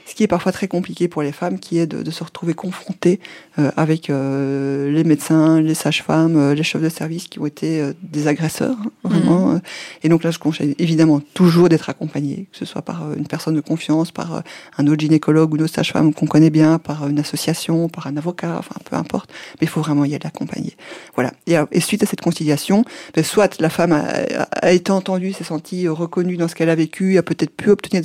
ce 0.05 0.15
qui 0.15 0.23
est 0.23 0.27
parfois 0.27 0.51
très 0.51 0.67
compliqué 0.67 1.07
pour 1.07 1.21
les 1.21 1.31
femmes, 1.31 1.59
qui 1.59 1.77
est 1.77 1.87
de, 1.87 2.03
de 2.03 2.11
se 2.11 2.23
retrouver 2.23 2.53
confrontées 2.53 3.19
euh, 3.57 3.71
avec 3.77 4.09
euh, 4.09 4.91
les 4.91 5.03
médecins, 5.03 5.61
les 5.61 5.73
sages-femmes, 5.73 6.35
euh, 6.35 6.53
les 6.53 6.63
chefs 6.63 6.81
de 6.81 6.89
service 6.89 7.27
qui 7.27 7.39
ont 7.39 7.45
été 7.45 7.93
des 8.01 8.27
agresseurs, 8.27 8.77
hein, 8.79 8.91
vraiment. 9.03 9.47
Mhm. 9.53 9.61
Et 10.03 10.09
donc 10.09 10.23
là, 10.23 10.31
je 10.31 10.39
conseille 10.39 10.75
évidemment 10.77 11.21
toujours 11.33 11.69
d'être 11.69 11.89
accompagné, 11.89 12.47
que 12.51 12.57
ce 12.57 12.65
soit 12.65 12.81
par 12.81 13.13
une 13.13 13.27
personne 13.27 13.55
de 13.55 13.61
confiance, 13.61 14.11
par 14.11 14.43
un 14.77 14.87
autre 14.87 14.99
gynécologue 14.99 15.53
ou 15.53 15.55
une 15.55 15.63
autre 15.63 15.73
sage-femme 15.73 16.13
qu'on 16.13 16.27
connaît 16.27 16.49
bien, 16.49 16.79
par 16.79 17.07
une 17.07 17.19
association, 17.19 17.89
par 17.89 18.07
un 18.07 18.17
avocat, 18.17 18.57
enfin 18.59 18.75
peu 18.89 18.95
importe, 18.95 19.31
mais 19.59 19.65
il 19.65 19.69
faut 19.69 19.81
vraiment 19.81 20.05
y 20.05 20.15
aller 20.15 20.25
accompagner. 20.25 20.75
Voilà. 21.15 21.31
Et, 21.47 21.79
suite 21.79 22.03
à 22.03 22.05
cette 22.05 22.21
conciliation, 22.21 22.85
ben, 23.13 23.23
soit 23.23 23.59
la 23.59 23.69
femme 23.69 23.91
a, 23.91 24.71
été 24.71 24.91
entendue, 24.91 25.33
s'est 25.33 25.43
sentie 25.43 25.87
reconnue 25.87 26.37
dans 26.37 26.47
ce 26.47 26.55
qu'elle 26.55 26.69
a 26.69 26.75
vécu, 26.75 27.17
a 27.17 27.23
peut-être 27.23 27.55
pu 27.55 27.69
obtenir 27.69 28.01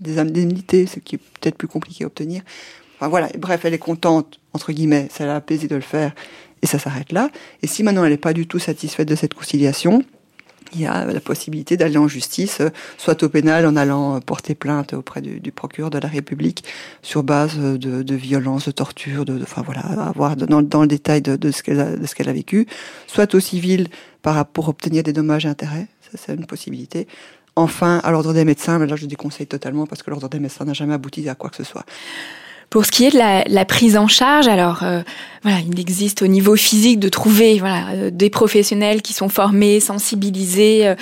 des, 0.00 0.18
indemnités, 0.18 0.86
ce 0.86 0.98
qui 0.98 1.18
peut-être 1.18 1.56
plus 1.56 1.68
compliqué 1.68 2.04
à 2.04 2.06
obtenir. 2.06 2.42
Enfin 2.96 3.08
voilà, 3.08 3.28
bref, 3.38 3.64
elle 3.64 3.74
est 3.74 3.78
contente, 3.78 4.38
entre 4.52 4.72
guillemets, 4.72 5.08
ça 5.10 5.26
l'a 5.26 5.36
apaisé 5.36 5.66
de 5.66 5.74
le 5.74 5.82
faire, 5.82 6.14
et 6.62 6.66
ça 6.66 6.78
s'arrête 6.78 7.12
là. 7.12 7.30
Et 7.62 7.66
si 7.66 7.82
maintenant 7.82 8.04
elle 8.04 8.12
n'est 8.12 8.16
pas 8.16 8.32
du 8.32 8.46
tout 8.46 8.58
satisfaite 8.58 9.08
de 9.08 9.16
cette 9.16 9.34
conciliation, 9.34 10.04
il 10.74 10.80
y 10.80 10.86
a 10.86 11.04
la 11.04 11.20
possibilité 11.20 11.76
d'aller 11.76 11.98
en 11.98 12.08
justice, 12.08 12.60
soit 12.98 13.22
au 13.22 13.28
pénal 13.28 13.66
en 13.66 13.76
allant 13.76 14.20
porter 14.20 14.54
plainte 14.54 14.92
auprès 14.92 15.20
du, 15.20 15.52
procureur 15.52 15.90
de 15.90 15.98
la 15.98 16.08
République 16.08 16.64
sur 17.02 17.22
base 17.22 17.56
de, 17.58 18.02
de 18.02 18.14
violence, 18.14 18.66
de 18.66 18.70
torture, 18.70 19.24
de, 19.24 19.40
enfin 19.42 19.62
voilà, 19.62 19.80
avoir 19.80 20.36
dans, 20.36 20.62
dans 20.62 20.82
le 20.82 20.88
détail 20.88 21.22
de, 21.22 21.36
de 21.36 21.50
ce 21.50 21.62
qu'elle 21.62 21.80
a, 21.80 21.96
de 21.96 22.06
ce 22.06 22.14
qu'elle 22.14 22.28
a 22.28 22.32
vécu, 22.32 22.66
soit 23.06 23.34
au 23.34 23.40
civil 23.40 23.88
par, 24.22 24.46
pour 24.46 24.68
obtenir 24.68 25.02
des 25.02 25.12
dommages 25.12 25.46
et 25.46 25.48
intérêts, 25.48 25.86
ça 26.00 26.18
c'est 26.18 26.34
une 26.34 26.46
possibilité, 26.46 27.06
enfin 27.56 28.00
à 28.04 28.10
l'ordre 28.10 28.32
des 28.32 28.44
médecins, 28.44 28.78
mais 28.78 28.86
là 28.86 28.96
je 28.96 29.06
déconseille 29.06 29.46
totalement 29.46 29.86
parce 29.86 30.02
que 30.02 30.10
l'ordre 30.10 30.28
des 30.28 30.38
médecins 30.38 30.64
n'a 30.64 30.72
jamais 30.72 30.94
abouti 30.94 31.28
à 31.28 31.34
quoi 31.34 31.50
que 31.50 31.56
ce 31.56 31.64
soit. 31.64 31.84
Pour 32.70 32.86
ce 32.86 32.90
qui 32.90 33.04
est 33.04 33.10
de 33.10 33.18
la, 33.18 33.44
la 33.44 33.64
prise 33.66 33.98
en 33.98 34.08
charge, 34.08 34.48
alors 34.48 34.82
euh, 34.82 35.02
voilà, 35.42 35.58
il 35.66 35.80
existe 35.80 36.22
au 36.22 36.28
niveau 36.28 36.54
physique 36.54 37.00
de 37.00 37.08
trouver 37.08 37.58
voilà 37.58 37.90
euh, 37.90 38.10
des 38.10 38.30
professionnels 38.30 39.02
qui 39.02 39.12
sont 39.12 39.28
formés, 39.28 39.80
sensibilisés 39.80 40.86
euh, 40.86 40.94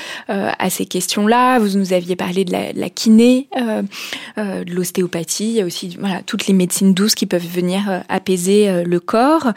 à 0.58 0.70
ces 0.70 0.86
questions-là. 0.86 1.58
Vous 1.58 1.76
nous 1.76 1.92
aviez 1.92 2.16
parlé 2.16 2.44
de 2.44 2.52
la, 2.52 2.72
la 2.72 2.88
kiné, 2.88 3.48
de 4.36 4.72
l'ostéopathie, 4.72 5.50
il 5.50 5.56
y 5.56 5.60
a 5.60 5.66
aussi 5.66 5.96
voilà 5.98 6.22
toutes 6.24 6.46
les 6.46 6.54
médecines 6.54 6.94
douces 6.94 7.14
qui 7.14 7.26
peuvent 7.26 7.46
venir 7.46 8.02
apaiser 8.08 8.84
le 8.84 9.00
corps. 9.00 9.52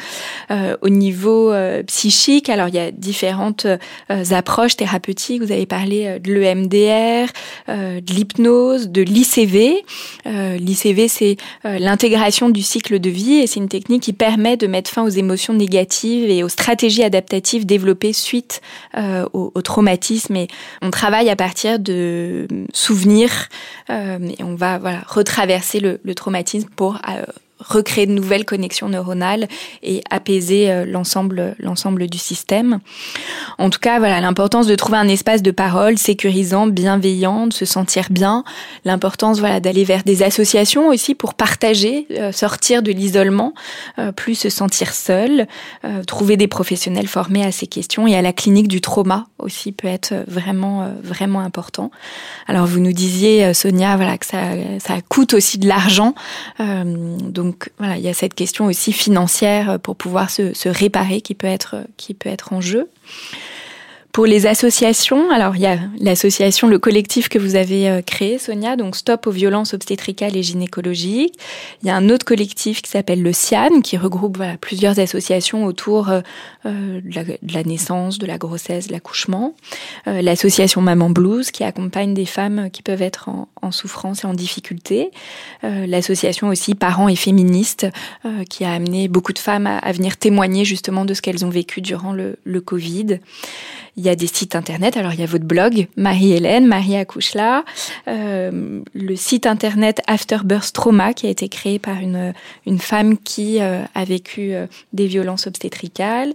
au 0.82 0.90
niveau 0.90 1.54
psychique, 1.88 2.50
alors 2.50 2.68
il 2.68 2.76
y 2.76 2.80
a 2.80 2.92
différentes 2.92 3.68
approches 4.10 4.76
thérapeutiques. 4.76 5.42
Vous 5.42 5.52
avez 5.52 5.66
parlé 5.66 6.20
de 6.20 6.34
l'EMDR, 6.34 7.32
de 7.68 8.14
l'hypnose, 8.14 8.90
de 8.90 9.02
l'ICV. 9.02 9.84
L'ICV, 10.26 11.08
c'est 11.08 11.38
l'intégration 11.64 12.50
du 12.50 12.62
cycle 12.62 13.00
de 13.00 13.10
vie 13.10 13.36
et 13.36 13.48
c'est 13.48 13.60
une 13.60 13.70
technique 13.70 14.04
qui 14.04 14.14
permet 14.14 14.58
de 14.58 14.68
mettre 14.74 14.90
fin 14.90 15.04
aux 15.04 15.10
émotions 15.10 15.54
négatives 15.54 16.32
et 16.32 16.44
aux 16.44 16.50
stratégies 16.50 17.04
adaptatives 17.04 17.66
développées 17.66 18.12
suite 18.12 18.60
euh, 18.98 19.26
au, 19.32 19.62
traumatisme. 19.62 20.36
On 20.82 20.90
travaille 20.90 21.30
à 21.30 21.36
partir 21.36 21.78
de 21.78 22.48
souvenirs 22.74 23.50
euh, 23.92 24.18
et 24.40 24.44
on 24.44 24.56
va 24.56 24.80
voilà 24.80 25.02
retraverser 25.08 25.80
le, 25.80 26.16
traumatisme 26.16 26.70
pour 26.76 26.96
euh, 27.08 27.24
recréer 27.66 28.06
de 28.06 28.14
nouvelles 28.14 28.46
connexions 28.46 28.90
neuronales 28.90 29.48
et 29.82 30.04
apaiser 30.10 30.86
l'ensemble 30.86 31.56
l'ensemble 31.60 32.08
du 32.08 32.18
système. 32.18 32.80
En 33.58 33.70
tout 33.70 33.80
cas, 33.80 34.00
voilà 34.00 34.22
l'importance 34.22 34.68
de 34.68 34.76
trouver 34.76 34.98
un 34.98 35.08
espace 35.08 35.42
de 35.42 35.52
parole 35.52 35.98
sécurisant, 35.98 36.68
bienveillant, 36.68 37.48
de 37.48 37.54
se 37.54 37.66
sentir 37.66 38.08
bien. 38.10 38.44
L'importance 38.86 39.40
voilà 39.40 39.60
d'aller 39.60 39.84
vers 39.84 40.04
des 40.04 40.24
associations 40.24 40.90
aussi 40.90 41.16
pour 41.16 41.34
partager, 41.34 42.08
sortir 42.32 42.84
de 42.84 42.92
l'isolement, 42.92 43.54
plus 44.16 44.36
se 44.36 44.50
sentir 44.50 44.94
seul, 44.94 45.48
trouver 46.08 46.38
des 46.38 46.48
professionnels 46.48 47.08
formés 47.08 47.44
à 47.44 47.52
ces 47.52 47.68
questions 47.68 48.08
et 48.08 48.16
à 48.16 48.22
la 48.22 48.34
clinique 48.34 48.68
du 48.68 48.82
trauma 48.82 49.26
aussi 49.40 49.72
peut 49.72 49.88
être 49.88 50.14
vraiment 50.28 50.94
vraiment 51.02 51.40
important. 51.40 51.92
Alors 52.48 52.66
vous 52.66 52.80
nous 52.80 52.94
disiez 52.94 53.54
Sonia 53.54 53.96
voilà 53.96 54.18
que 54.18 54.26
ça 54.26 54.42
ça 54.80 54.96
coûte 55.08 55.34
aussi 55.34 55.58
de 55.58 55.68
l'argent. 55.68 56.14
donc 56.60 57.53
voilà, 57.78 57.98
il 57.98 58.04
y 58.04 58.10
a 58.10 58.14
cette 58.14 58.34
question 58.34 58.66
aussi 58.66 58.94
financière 58.94 59.80
pour 59.80 59.96
pouvoir 59.96 60.30
se, 60.30 60.68
réparer 60.68 61.22
qui 61.22 61.36
peut 61.36 61.48
être 61.48 61.78
qui 61.98 62.14
peut 62.14 62.30
être 62.30 62.54
en 62.54 62.62
jeu. 62.62 62.90
Pour 64.14 64.28
les 64.28 64.46
associations, 64.46 65.32
alors 65.32 65.56
il 65.56 65.64
y 65.64 65.66
a 65.66 65.80
l'association, 66.00 66.68
le 66.68 66.78
collectif 66.78 67.30
que 67.30 67.40
vous 67.40 67.56
avez 67.56 67.90
euh, 67.90 68.04
créé, 68.04 68.38
Sonia, 68.38 68.76
donc 68.76 68.96
Stop 68.96 69.26
aux 69.26 69.32
violences 69.32 69.74
obstétricales 69.74 70.38
et 70.38 70.44
gynécologiques. 70.44 71.34
Il 71.82 71.88
y 71.88 71.90
a 71.90 71.96
un 71.96 72.12
autre 72.12 72.24
collectif 72.24 72.84
qui 72.84 72.92
s'appelle 72.92 73.24
le 73.24 73.34
CIAN, 73.34 73.82
qui 73.82 73.98
regroupe 73.98 74.38
plusieurs 74.62 75.00
associations 75.00 75.66
autour 75.66 76.12
euh, 76.12 76.22
euh, 76.68 77.02
de, 77.02 77.54
la, 77.56 77.64
naissance, 77.64 78.20
de 78.20 78.28
la 78.28 78.38
grossesse, 78.38 78.86
de 78.86 78.92
l'accouchement. 78.92 79.56
L'association 80.06 80.82
Maman 80.82 81.10
Blues, 81.10 81.50
qui 81.50 81.64
accompagne 81.64 82.14
des 82.14 82.28
femmes 82.28 82.70
qui 82.72 82.84
peuvent 82.84 83.02
être 83.02 83.30
en, 83.30 83.72
souffrance 83.72 84.24
et 84.24 84.28
en 84.28 84.34
difficulté. 84.34 85.10
L'association 85.64 86.50
aussi 86.50 86.76
Parents 86.76 87.08
et 87.08 87.16
Féministes, 87.16 87.88
qui 88.50 88.66
a 88.66 88.74
amené 88.74 89.08
beaucoup 89.08 89.34
de 89.34 89.40
femmes 89.40 89.66
à, 89.66 89.92
venir 89.92 90.18
témoigner 90.18 90.66
justement 90.66 91.06
de 91.06 91.14
ce 91.14 91.22
qu'elles 91.22 91.46
ont 91.46 91.50
vécu 91.50 91.82
durant 91.82 92.12
le, 92.12 92.38
le 92.44 92.62
Covid. 92.62 93.20
Il 93.96 94.04
y 94.04 94.10
a 94.10 94.16
des 94.16 94.28
sites 94.28 94.56
internet. 94.56 94.98
Alors 94.98 95.14
il 95.14 95.20
y 95.20 95.24
a 95.24 95.28
votre 95.28 95.46
blog 95.46 95.88
Marie-Hélène, 95.98 96.66
Marie 96.66 96.96
accouche. 96.96 97.34
Euh, 98.08 98.82
le 98.94 99.16
site 99.16 99.46
internet 99.46 100.02
Afterbirth 100.08 100.74
Trauma 100.74 101.14
qui 101.14 101.28
a 101.28 101.30
été 101.30 101.48
créé 101.48 101.80
par 101.80 102.00
une, 102.00 102.34
une 102.66 102.80
femme 102.80 103.18
qui 103.18 103.62
euh, 103.62 103.84
a 103.94 104.04
vécu 104.04 104.54
euh, 104.54 104.66
des 104.94 105.06
violences 105.06 105.46
obstétricales. 105.46 106.34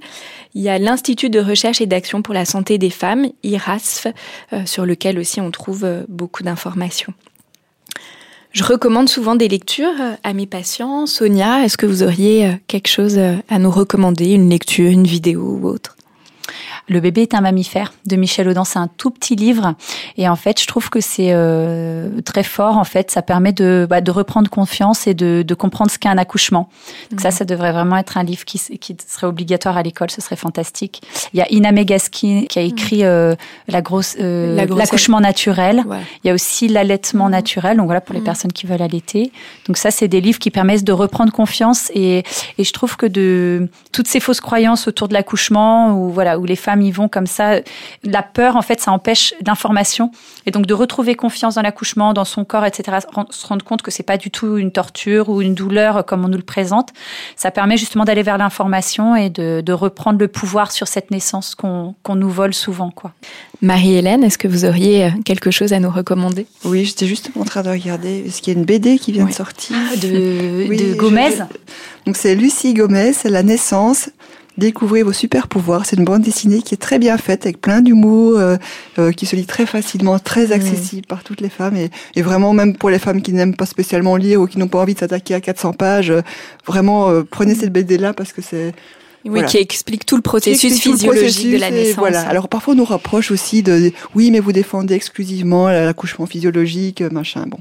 Il 0.55 0.63
y 0.63 0.69
a 0.69 0.79
l'Institut 0.79 1.31
de 1.31 1.41
recherche 1.41 1.81
et 1.81 1.87
d'action 1.87 2.23
pour 2.23 2.33
la 2.33 2.45
santé 2.45 2.79
des 2.79 2.91
femmes, 2.91 3.27
IRASF, 3.43 4.07
sur 4.65 4.87
lequel 4.87 5.19
aussi 5.19 5.41
on 5.41 5.51
trouve 5.51 5.87
beaucoup 6.09 6.43
d'informations. 6.43 7.13
Je 8.53 8.65
recommande 8.65 9.09
souvent 9.09 9.35
des 9.35 9.49
lectures 9.49 9.95
à 10.25 10.33
mes 10.33 10.47
patients. 10.47 11.07
Sonia, 11.07 11.65
est-ce 11.65 11.77
que 11.77 11.87
vous 11.87 12.03
auriez 12.03 12.57
quelque 12.67 12.89
chose 12.89 13.19
à 13.19 13.59
nous 13.59 13.71
recommander, 13.71 14.31
une 14.31 14.49
lecture, 14.49 14.91
une 14.91 15.07
vidéo 15.07 15.59
ou 15.61 15.69
autre? 15.69 15.98
Le 16.89 17.01
bébé 17.01 17.23
est 17.23 17.35
un 17.35 17.41
mammifère 17.41 17.93
de 18.07 18.17
Michel 18.17 18.49
Audin. 18.49 18.65
C'est 18.65 18.79
un 18.79 18.89
tout 18.89 19.11
petit 19.11 19.37
livre 19.37 19.75
et 20.17 20.29
en 20.29 20.37
fait, 20.37 20.61
je 20.61 20.67
trouve 20.67 20.91
que 20.91 21.01
c'est 21.01 21.31
euh, 21.33 22.21
très 22.23 22.43
fort. 22.43 22.77
En 22.77 22.85
fait, 22.85 23.11
ça 23.11 23.23
permet 23.23 23.53
de, 23.53 23.87
bah, 23.89 24.01
de 24.01 24.11
reprendre 24.11 24.49
confiance 24.51 25.07
et 25.07 25.15
de, 25.15 25.43
de 25.47 25.55
comprendre 25.55 25.91
ce 25.91 25.99
qu'est 25.99 26.09
un 26.09 26.19
accouchement. 26.19 26.69
Donc 27.11 27.21
ça, 27.21 27.29
mhm. 27.29 27.35
ça 27.35 27.45
devrait 27.45 27.73
vraiment 27.73 27.97
être 27.97 28.17
un 28.17 28.23
livre 28.23 28.45
qui, 28.45 28.59
qui 28.79 28.97
serait 29.07 29.27
obligatoire 29.27 29.77
à 29.77 29.83
l'école. 29.83 30.11
Ce 30.11 30.21
serait 30.21 30.37
fantastique. 30.37 31.03
Il 31.35 31.39
y 31.39 31.43
a 31.43 31.47
Ina 31.51 31.73
Megaski 31.73 32.47
qui 32.49 32.59
a 32.59 32.63
mhm. 32.63 32.69
écrit 32.69 33.05
euh, 33.05 33.35
la 33.69 33.83
grosse 33.83 34.17
euh, 34.19 34.67
l'accouchement 34.67 35.21
naturel. 35.21 35.85
Il 36.25 36.29
y 36.29 36.31
a 36.31 36.35
aussi 36.35 36.69
l'allaitement 36.69 37.27
mhm. 37.27 37.33
naturel. 37.33 37.77
Donc 37.77 37.87
voilà 37.87 38.01
pour 38.01 38.15
les 38.15 38.23
personnes 38.23 38.53
qui 38.53 38.67
veulent 38.67 38.83
allaiter. 38.83 39.31
Donc 39.67 39.77
ça, 39.77 39.91
c'est 39.91 40.09
des 40.09 40.21
livres 40.21 40.39
qui 40.39 40.51
permettent 40.51 40.85
de 40.85 40.93
reprendre 40.93 41.33
confiance 41.33 41.91
et, 41.95 42.25
et 42.57 42.65
je 42.65 42.73
trouve 42.73 42.97
que 42.97 43.07
de 43.07 43.69
toutes 43.93 44.09
ces 44.09 44.21
fausses 44.21 44.41
croyances 44.41 44.89
autour 44.89 45.09
de 45.09 45.15
l'accouchement 45.15 45.93
ou 45.93 46.11
voilà 46.11 46.39
où 46.39 46.45
les 46.45 46.57
femmes 46.57 46.78
ils 46.83 46.93
vont 46.93 47.09
comme 47.09 47.27
ça. 47.27 47.61
La 48.05 48.23
peur, 48.23 48.57
en 48.57 48.63
fait, 48.63 48.81
ça 48.81 48.93
empêche 48.93 49.35
l'information. 49.47 50.11
Et 50.47 50.51
donc, 50.51 50.67
de 50.67 50.75
retrouver 50.75 51.15
confiance 51.15 51.55
dans 51.55 51.63
l'accouchement, 51.63 52.13
dans 52.13 52.25
son 52.25 52.45
corps, 52.45 52.65
etc., 52.65 52.99
se 53.31 53.47
rendre 53.47 53.65
compte 53.65 53.83
que 53.83 53.91
c'est 53.91 54.03
pas 54.03 54.17
du 54.17 54.31
tout 54.31 54.57
une 54.57 54.73
torture 54.73 55.29
ou 55.29 55.43
une 55.43 55.55
douleur 55.55 56.05
comme 56.07 56.25
on 56.25 56.29
nous 56.29 56.39
le 56.39 56.43
présente, 56.43 56.91
ça 57.37 57.51
permet 57.51 57.77
justement 57.77 58.05
d'aller 58.05 58.23
vers 58.23 58.39
l'information 58.39 59.17
et 59.17 59.31
de, 59.31 59.73
reprendre 59.73 60.19
le 60.19 60.29
pouvoir 60.29 60.73
sur 60.73 60.89
cette 60.89 61.11
naissance 61.11 61.55
qu'on 61.55 61.95
nous 62.15 62.31
vole 62.31 62.55
souvent, 62.55 62.91
quoi. 62.91 63.13
Marie-Hélène, 63.61 64.23
est-ce 64.23 64.39
que 64.39 64.47
vous 64.47 64.65
auriez 64.65 65.07
euh, 65.07 65.11
quelque 65.25 65.51
chose 65.51 65.73
à 65.73 65.81
nous 65.81 65.91
recommander? 65.91 66.47
Oui, 66.65 66.85
j'étais 66.85 67.07
juste 67.07 67.31
en 67.39 67.45
train 67.45 67.63
de 67.63 67.71
regarder. 67.71 68.25
Est-ce 68.27 68.41
qu'il 68.41 68.53
y 68.53 68.57
a 68.57 68.59
une 68.59 68.65
BD 68.65 68.99
qui 68.99 69.11
vient 69.11 69.27
de 69.27 69.33
sortir 69.33 69.77
ah, 69.93 69.97
de, 69.97 70.95
Gomez 70.95 71.39
Donc, 72.07 72.17
c'est 72.17 72.37
Lucie 72.37 72.75
Gomez, 72.75 73.13
La 73.25 73.43
naissance 73.43 74.11
Découvrez 74.59 75.05
vos 75.05 75.13
super 75.13 75.47
pouvoirs. 75.47 75.87
C'est 75.87 75.97
une 75.97 76.05
bande 76.05 76.23
dessinée 76.23 76.63
qui 76.63 76.75
est 76.75 76.79
très 76.79 76.99
bien 76.99 77.17
faite, 77.17 77.47
avec 77.47 77.61
plein 77.61 77.81
d'humour, 77.81 78.39
euh, 78.39 78.57
euh, 78.99 79.13
qui 79.13 79.25
se 79.25 79.37
lit 79.37 79.47
très 79.47 79.67
facilement, 79.67 80.19
très 80.19 80.51
accessible 80.51 81.07
par 81.07 81.23
toutes 81.23 81.41
les 81.41 81.49
femmes. 81.49 81.77
Et, 81.77 81.91
et, 82.17 82.23
vraiment, 82.23 82.53
même 82.53 82.77
pour 82.77 82.91
les 82.91 82.99
femmes 82.99 83.23
qui 83.23 83.33
n'aiment 83.33 83.55
pas 83.55 83.67
spécialement 83.67 84.17
lire 84.17 84.41
ou 84.41 84.49
qui 84.49 84.59
n'ont 84.59 84.67
pas 84.67 84.81
envie 84.81 84.95
de 84.95 84.99
s'attaquer 84.99 85.35
à 85.35 85.41
400 85.41 85.75
pages, 85.75 86.11
euh, 86.11 86.23
vraiment, 86.67 87.23
prenez 87.31 87.55
cette 87.55 87.73
BD-là 87.73 88.13
parce 88.15 88.33
que 88.33 88.43
c'est 88.43 88.75
oui, 89.29 89.45
qui 89.47 89.59
explique 89.59 90.07
tout 90.07 90.17
le 90.17 90.23
processus 90.23 90.81
physiologique 90.81 91.53
de 91.53 91.59
la 91.59 91.71
naissance. 91.71 91.97
Voilà. 91.97 92.29
Alors 92.29 92.49
parfois 92.49 92.75
on 92.75 92.77
nous 92.77 92.85
rapproche 92.85 93.31
aussi 93.31 93.63
de 93.63 93.93
oui, 94.15 94.31
mais 94.31 94.41
vous 94.41 94.53
défendez 94.53 94.95
exclusivement 94.95 95.69
l'accouchement 95.69 96.27
physiologique, 96.27 97.03
machin. 97.03 97.45
Bon, 97.47 97.59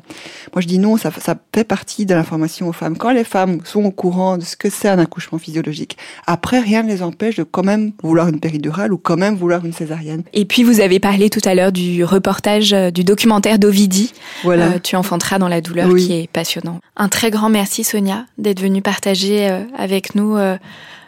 moi 0.53 0.61
je 0.61 0.67
dis 0.67 0.79
non, 0.79 0.97
ça, 0.97 1.11
ça 1.19 1.35
fait 1.53 1.63
partie 1.63 2.05
de 2.05 2.13
l'information 2.13 2.67
aux 2.67 2.73
femmes. 2.73 2.97
Quand 2.97 3.11
les 3.11 3.23
femmes 3.23 3.59
sont 3.63 3.83
au 3.85 3.91
courant 3.91 4.37
de 4.37 4.43
ce 4.43 4.55
que 4.55 4.69
c'est 4.69 4.89
un 4.89 4.99
accouchement 4.99 5.39
physiologique, 5.39 5.97
après 6.25 6.59
rien 6.59 6.83
ne 6.83 6.87
les 6.87 7.03
empêche 7.03 7.35
de 7.35 7.43
quand 7.43 7.63
même 7.63 7.91
vouloir 8.03 8.27
une 8.27 8.39
péridurale 8.39 8.93
ou 8.93 8.97
quand 8.97 9.17
même 9.17 9.35
vouloir 9.35 9.65
une 9.65 9.73
césarienne. 9.73 10.23
Et 10.33 10.45
puis 10.45 10.63
vous 10.63 10.79
avez 10.79 10.99
parlé 10.99 11.29
tout 11.29 11.41
à 11.45 11.55
l'heure 11.55 11.71
du 11.71 12.03
reportage 12.03 12.73
euh, 12.73 12.91
du 12.91 13.03
documentaire 13.03 13.59
d'Ovidi. 13.59 14.13
Voilà. 14.43 14.67
Euh, 14.67 14.79
tu 14.81 14.95
enfanteras 14.95 15.39
dans 15.39 15.47
la 15.47 15.61
douleur, 15.61 15.93
qui 15.95 16.13
est 16.13 16.29
passionnant. 16.31 16.79
Un 16.95 17.09
très 17.09 17.31
grand 17.31 17.49
merci 17.49 17.83
Sonia 17.83 18.25
d'être 18.37 18.61
venue 18.61 18.81
partager 18.81 19.49
euh, 19.49 19.63
avec 19.77 20.15
nous 20.15 20.37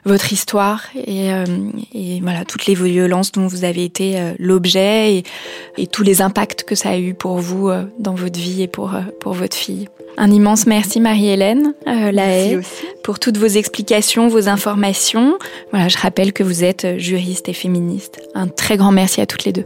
votre 0.05 0.31
histoire 0.31 0.83
et, 0.95 1.33
euh, 1.33 1.45
et, 1.93 2.19
voilà 2.21 2.45
toutes 2.45 2.65
les 2.65 2.75
violences 2.75 3.31
dont 3.31 3.47
vous 3.47 3.63
avez 3.63 3.83
été 3.83 4.19
euh, 4.19 4.33
l'objet 4.39 5.15
et, 5.15 5.23
et, 5.77 5.87
tous 5.87 6.03
les 6.03 6.21
impacts 6.21 6.63
que 6.63 6.75
ça 6.75 6.89
a 6.89 6.97
eu 6.97 7.13
pour 7.13 7.37
vous 7.39 7.69
euh, 7.69 7.83
dans 7.99 8.15
votre 8.15 8.39
vie 8.39 8.61
et 8.61 8.67
pour, 8.67 8.91
pour 9.19 9.33
votre 9.33 9.55
fille. 9.55 9.87
Un 10.17 10.31
immense 10.31 10.65
merci 10.65 10.99
Marie-Hélène 10.99 11.73
Lahaye 11.85 12.59
pour 13.03 13.19
toutes 13.19 13.37
vos 13.37 13.47
explications, 13.47 14.27
vos 14.27 14.49
informations. 14.49 15.37
Voilà, 15.71 15.87
je 15.87 15.97
rappelle 15.97 16.33
que 16.33 16.43
vous 16.43 16.63
êtes 16.63 16.97
juriste 16.97 17.47
et 17.47 17.53
féministe. 17.53 18.19
Un 18.35 18.47
très 18.47 18.75
grand 18.75 18.91
merci 18.91 19.21
à 19.21 19.25
toutes 19.25 19.45
les 19.45 19.53
deux. 19.53 19.65